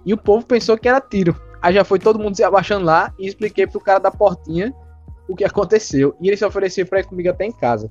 E 0.06 0.14
o 0.14 0.18
povo 0.18 0.46
pensou 0.46 0.78
que 0.78 0.88
era 0.88 1.00
tiro. 1.02 1.36
Aí 1.62 1.74
já 1.74 1.84
foi 1.84 2.00
todo 2.00 2.20
mundo 2.20 2.36
se 2.36 2.44
abaixando 2.44 2.86
lá 2.86 3.14
e 3.20 3.28
expliquei 3.28 3.68
pro 3.68 3.80
cara 3.80 4.00
da 4.00 4.12
portinha 4.12 4.74
o 5.28 5.36
que 5.36 5.44
aconteceu. 5.44 6.16
E 6.22 6.28
ele 6.28 6.38
se 6.38 6.46
ofereceu 6.46 6.86
pra 6.86 7.02
ir 7.02 7.06
comigo 7.06 7.30
até 7.30 7.46
em 7.46 7.52
casa. 7.52 7.88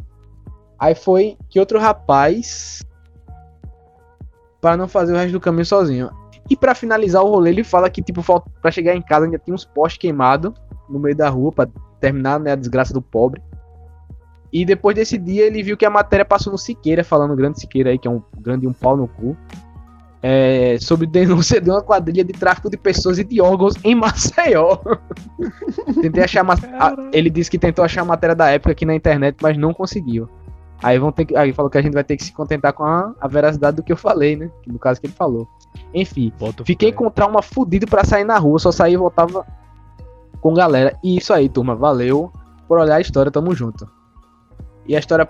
Aí 0.78 0.94
foi 0.94 1.36
que 1.48 1.60
outro 1.60 1.78
rapaz. 1.78 2.82
Pra 4.60 4.76
não 4.76 4.88
fazer 4.88 5.12
o 5.12 5.16
resto 5.16 5.32
do 5.32 5.40
caminho 5.40 5.64
sozinho. 5.64 6.10
E 6.50 6.56
pra 6.56 6.74
finalizar 6.74 7.22
o 7.22 7.28
rolê, 7.28 7.50
ele 7.50 7.62
fala 7.64 7.90
que, 7.90 8.02
tipo, 8.02 8.22
pra 8.62 8.70
chegar 8.70 8.94
em 8.94 9.02
casa 9.02 9.26
ainda 9.26 9.38
tinha 9.38 9.54
uns 9.54 9.64
postes 9.64 9.98
queimados 10.00 10.52
no 10.88 10.98
meio 10.98 11.14
da 11.16 11.28
rua 11.28 11.52
pra 11.52 11.68
terminar 12.00 12.40
né, 12.40 12.52
a 12.52 12.56
desgraça 12.56 12.92
do 12.94 13.02
pobre. 13.02 13.42
E 14.50 14.64
depois 14.64 14.96
desse 14.96 15.18
dia 15.18 15.44
ele 15.46 15.62
viu 15.62 15.76
que 15.76 15.84
a 15.84 15.90
matéria 15.90 16.24
passou 16.24 16.50
no 16.50 16.58
Siqueira, 16.58 17.04
falando 17.04 17.36
grande 17.36 17.60
Siqueira 17.60 17.90
aí, 17.90 17.98
que 17.98 18.08
é 18.08 18.10
um 18.10 18.22
grande 18.40 18.66
um 18.66 18.72
pau 18.72 18.96
no 18.96 19.06
cu. 19.06 19.36
é, 20.22 20.78
sobre 20.80 21.06
denúncia 21.06 21.60
de 21.60 21.70
uma 21.70 21.82
quadrilha 21.82 22.24
de 22.24 22.32
tráfico 22.32 22.70
de 22.70 22.76
pessoas 22.78 23.18
e 23.18 23.24
de 23.24 23.40
órgãos 23.42 23.74
em 23.84 23.94
Maceió. 23.94 24.78
Tentei 26.00 26.24
achar 26.24 26.44
a- 26.48 26.96
ele 27.12 27.30
disse 27.30 27.50
que 27.50 27.58
tentou 27.58 27.84
achar 27.84 28.00
a 28.02 28.04
matéria 28.06 28.34
da 28.34 28.48
época 28.50 28.72
aqui 28.72 28.84
na 28.86 28.94
internet, 28.94 29.36
mas 29.42 29.56
não 29.58 29.72
conseguiu. 29.74 30.28
Aí 30.82 30.98
vão 30.98 31.10
ter 31.12 31.24
que, 31.24 31.36
aí 31.36 31.52
falou 31.52 31.70
que 31.70 31.76
a 31.78 31.82
gente 31.82 31.92
vai 31.94 32.04
ter 32.04 32.16
que 32.16 32.24
se 32.24 32.32
contentar 32.32 32.72
com 32.72 32.84
a, 32.84 33.12
a 33.20 33.28
veracidade 33.28 33.76
do 33.76 33.82
que 33.82 33.92
eu 33.92 33.96
falei, 33.96 34.34
né? 34.36 34.50
Que 34.62 34.72
No 34.72 34.78
caso 34.78 35.00
que 35.00 35.06
ele 35.08 35.14
falou. 35.14 35.46
Enfim, 35.94 36.32
fiquei 36.64 36.92
com 36.92 37.10
trauma 37.10 37.42
fudido 37.42 37.86
pra 37.86 38.04
sair 38.04 38.24
na 38.24 38.38
rua, 38.38 38.58
só 38.58 38.70
saí 38.70 38.92
e 38.92 38.96
voltava 38.96 39.46
com 40.40 40.54
galera. 40.54 40.96
E 41.02 41.16
isso 41.16 41.32
aí, 41.32 41.48
turma, 41.48 41.74
valeu 41.74 42.30
por 42.66 42.78
olhar 42.78 42.96
a 42.96 43.00
história, 43.00 43.32
tamo 43.32 43.54
junto. 43.54 43.88
E 44.86 44.94
a 44.94 44.98
história 44.98 45.28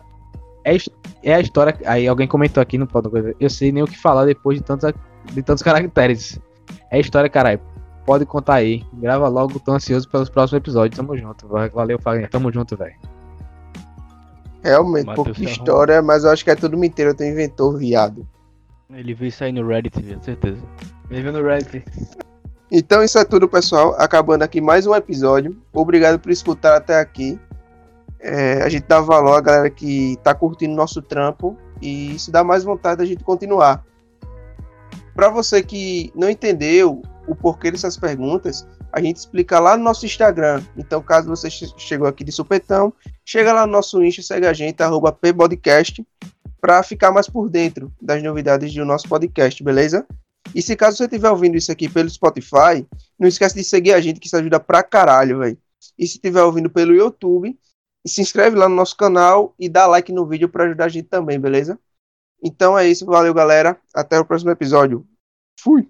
é, 0.65 0.77
é 1.23 1.35
a 1.35 1.40
história. 1.40 1.77
Aí 1.86 2.06
alguém 2.06 2.27
comentou 2.27 2.60
aqui 2.60 2.77
no 2.77 2.86
podcast. 2.86 3.36
Eu 3.39 3.51
sei 3.51 3.73
nem 3.73 3.82
o 3.82 3.86
que 3.86 3.98
falar 3.98 4.24
depois 4.24 4.59
de 4.59 4.65
tantos, 4.65 4.93
de 5.32 5.43
tantos 5.43 5.62
caracteres. 5.62 6.39
É 6.90 6.97
a 6.97 7.01
história, 7.01 7.31
caralho. 7.31 7.60
Pode 8.05 8.24
contar 8.27 8.55
aí. 8.55 8.85
Grava 8.94 9.28
logo, 9.28 9.60
tô 9.60 9.73
ansioso 9.73 10.09
pelos 10.09 10.28
próximos 10.28 10.59
episódios. 10.59 10.97
Tamo 10.97 11.16
junto. 11.16 11.47
Valeu, 11.48 11.98
Fagner. 11.98 12.28
Tamo 12.28 12.52
junto, 12.52 12.77
velho. 12.77 12.94
Realmente, 14.62 15.15
pouca 15.15 15.35
Ferrão. 15.35 15.52
história, 15.52 16.02
mas 16.02 16.24
eu 16.24 16.31
acho 16.31 16.44
que 16.44 16.51
é 16.51 16.56
tudo 16.56 16.77
mentira, 16.77 17.15
tu 17.15 17.23
inventou, 17.23 17.77
viado. 17.77 18.27
Ele 18.93 19.15
veio 19.15 19.31
sair 19.31 19.52
no 19.52 19.66
Reddit, 19.66 20.01
viu? 20.01 20.20
certeza. 20.23 20.62
Vive 21.10 21.31
no 21.31 21.43
Reddit. 21.43 21.85
Então 22.70 23.02
isso 23.02 23.19
é 23.19 23.24
tudo, 23.24 23.48
pessoal. 23.48 23.94
Acabando 23.98 24.43
aqui 24.43 24.60
mais 24.60 24.86
um 24.86 24.94
episódio. 24.94 25.56
Obrigado 25.73 26.19
por 26.19 26.31
escutar 26.31 26.77
até 26.77 26.98
aqui. 26.98 27.39
É, 28.20 28.62
a 28.62 28.69
gente 28.69 28.86
dá 28.86 29.01
valor 29.01 29.36
à 29.36 29.40
galera 29.40 29.70
que 29.70 30.16
tá 30.24 30.35
curtindo 30.35 30.74
nosso 30.74 31.01
trampo 31.01 31.56
e 31.81 32.15
isso 32.16 32.31
dá 32.32 32.43
mais 32.43 32.65
vontade 32.65 32.98
da 32.98 33.05
gente 33.05 33.23
continuar. 33.23 33.85
Para 35.15 35.28
você 35.28 35.62
que 35.62 36.10
não 36.15 36.28
entendeu 36.28 37.02
o 37.27 37.35
porquê 37.35 37.70
dessas 37.70 37.97
perguntas, 37.97 38.66
a 38.93 39.01
gente 39.01 39.16
explica 39.16 39.60
lá 39.60 39.77
no 39.77 39.85
nosso 39.85 40.06
Instagram. 40.06 40.62
Então, 40.77 41.02
caso 41.02 41.28
você 41.28 41.51
che- 41.51 41.73
chegou 41.77 42.09
aqui 42.09 42.24
de 42.24 42.32
supetão, 42.32 42.93
chega 43.24 43.52
lá 43.52 43.66
no 43.66 43.73
nosso 43.73 44.02
Insta, 44.02 44.23
segue 44.23 44.47
a 44.47 44.52
gente, 44.52 44.82
arroba 44.82 45.12
pbodcast, 45.12 46.05
para 46.60 46.82
ficar 46.82 47.10
mais 47.10 47.28
por 47.28 47.48
dentro 47.48 47.93
das 48.01 48.22
novidades 48.22 48.72
do 48.74 48.85
nosso 48.85 49.09
podcast, 49.09 49.62
beleza? 49.62 50.06
E 50.55 50.62
se 50.62 50.76
caso 50.76 50.97
você 50.97 51.05
estiver 51.05 51.30
ouvindo 51.30 51.56
isso 51.56 51.70
aqui 51.70 51.89
pelo 51.89 52.09
Spotify, 52.09 52.86
não 53.18 53.28
esquece 53.28 53.55
de 53.55 53.64
seguir 53.64 53.93
a 53.93 54.01
gente, 54.01 54.18
que 54.18 54.26
isso 54.26 54.36
ajuda 54.36 54.59
pra 54.59 54.82
caralho, 54.82 55.39
velho. 55.39 55.59
E 55.98 56.06
se 56.06 56.14
estiver 56.16 56.43
ouvindo 56.43 56.70
pelo 56.70 56.94
YouTube, 56.94 57.59
se 58.06 58.20
inscreve 58.20 58.56
lá 58.56 58.68
no 58.68 58.74
nosso 58.74 58.97
canal 58.97 59.55
e 59.59 59.68
dá 59.68 59.86
like 59.86 60.12
no 60.12 60.26
vídeo 60.26 60.48
pra 60.48 60.64
ajudar 60.64 60.86
a 60.86 60.89
gente 60.89 61.09
também, 61.09 61.39
beleza? 61.39 61.78
Então 62.43 62.78
é 62.78 62.89
isso, 62.89 63.05
valeu 63.05 63.35
galera. 63.35 63.78
Até 63.94 64.18
o 64.18 64.24
próximo 64.24 64.51
episódio. 64.51 65.06
Fui! 65.60 65.89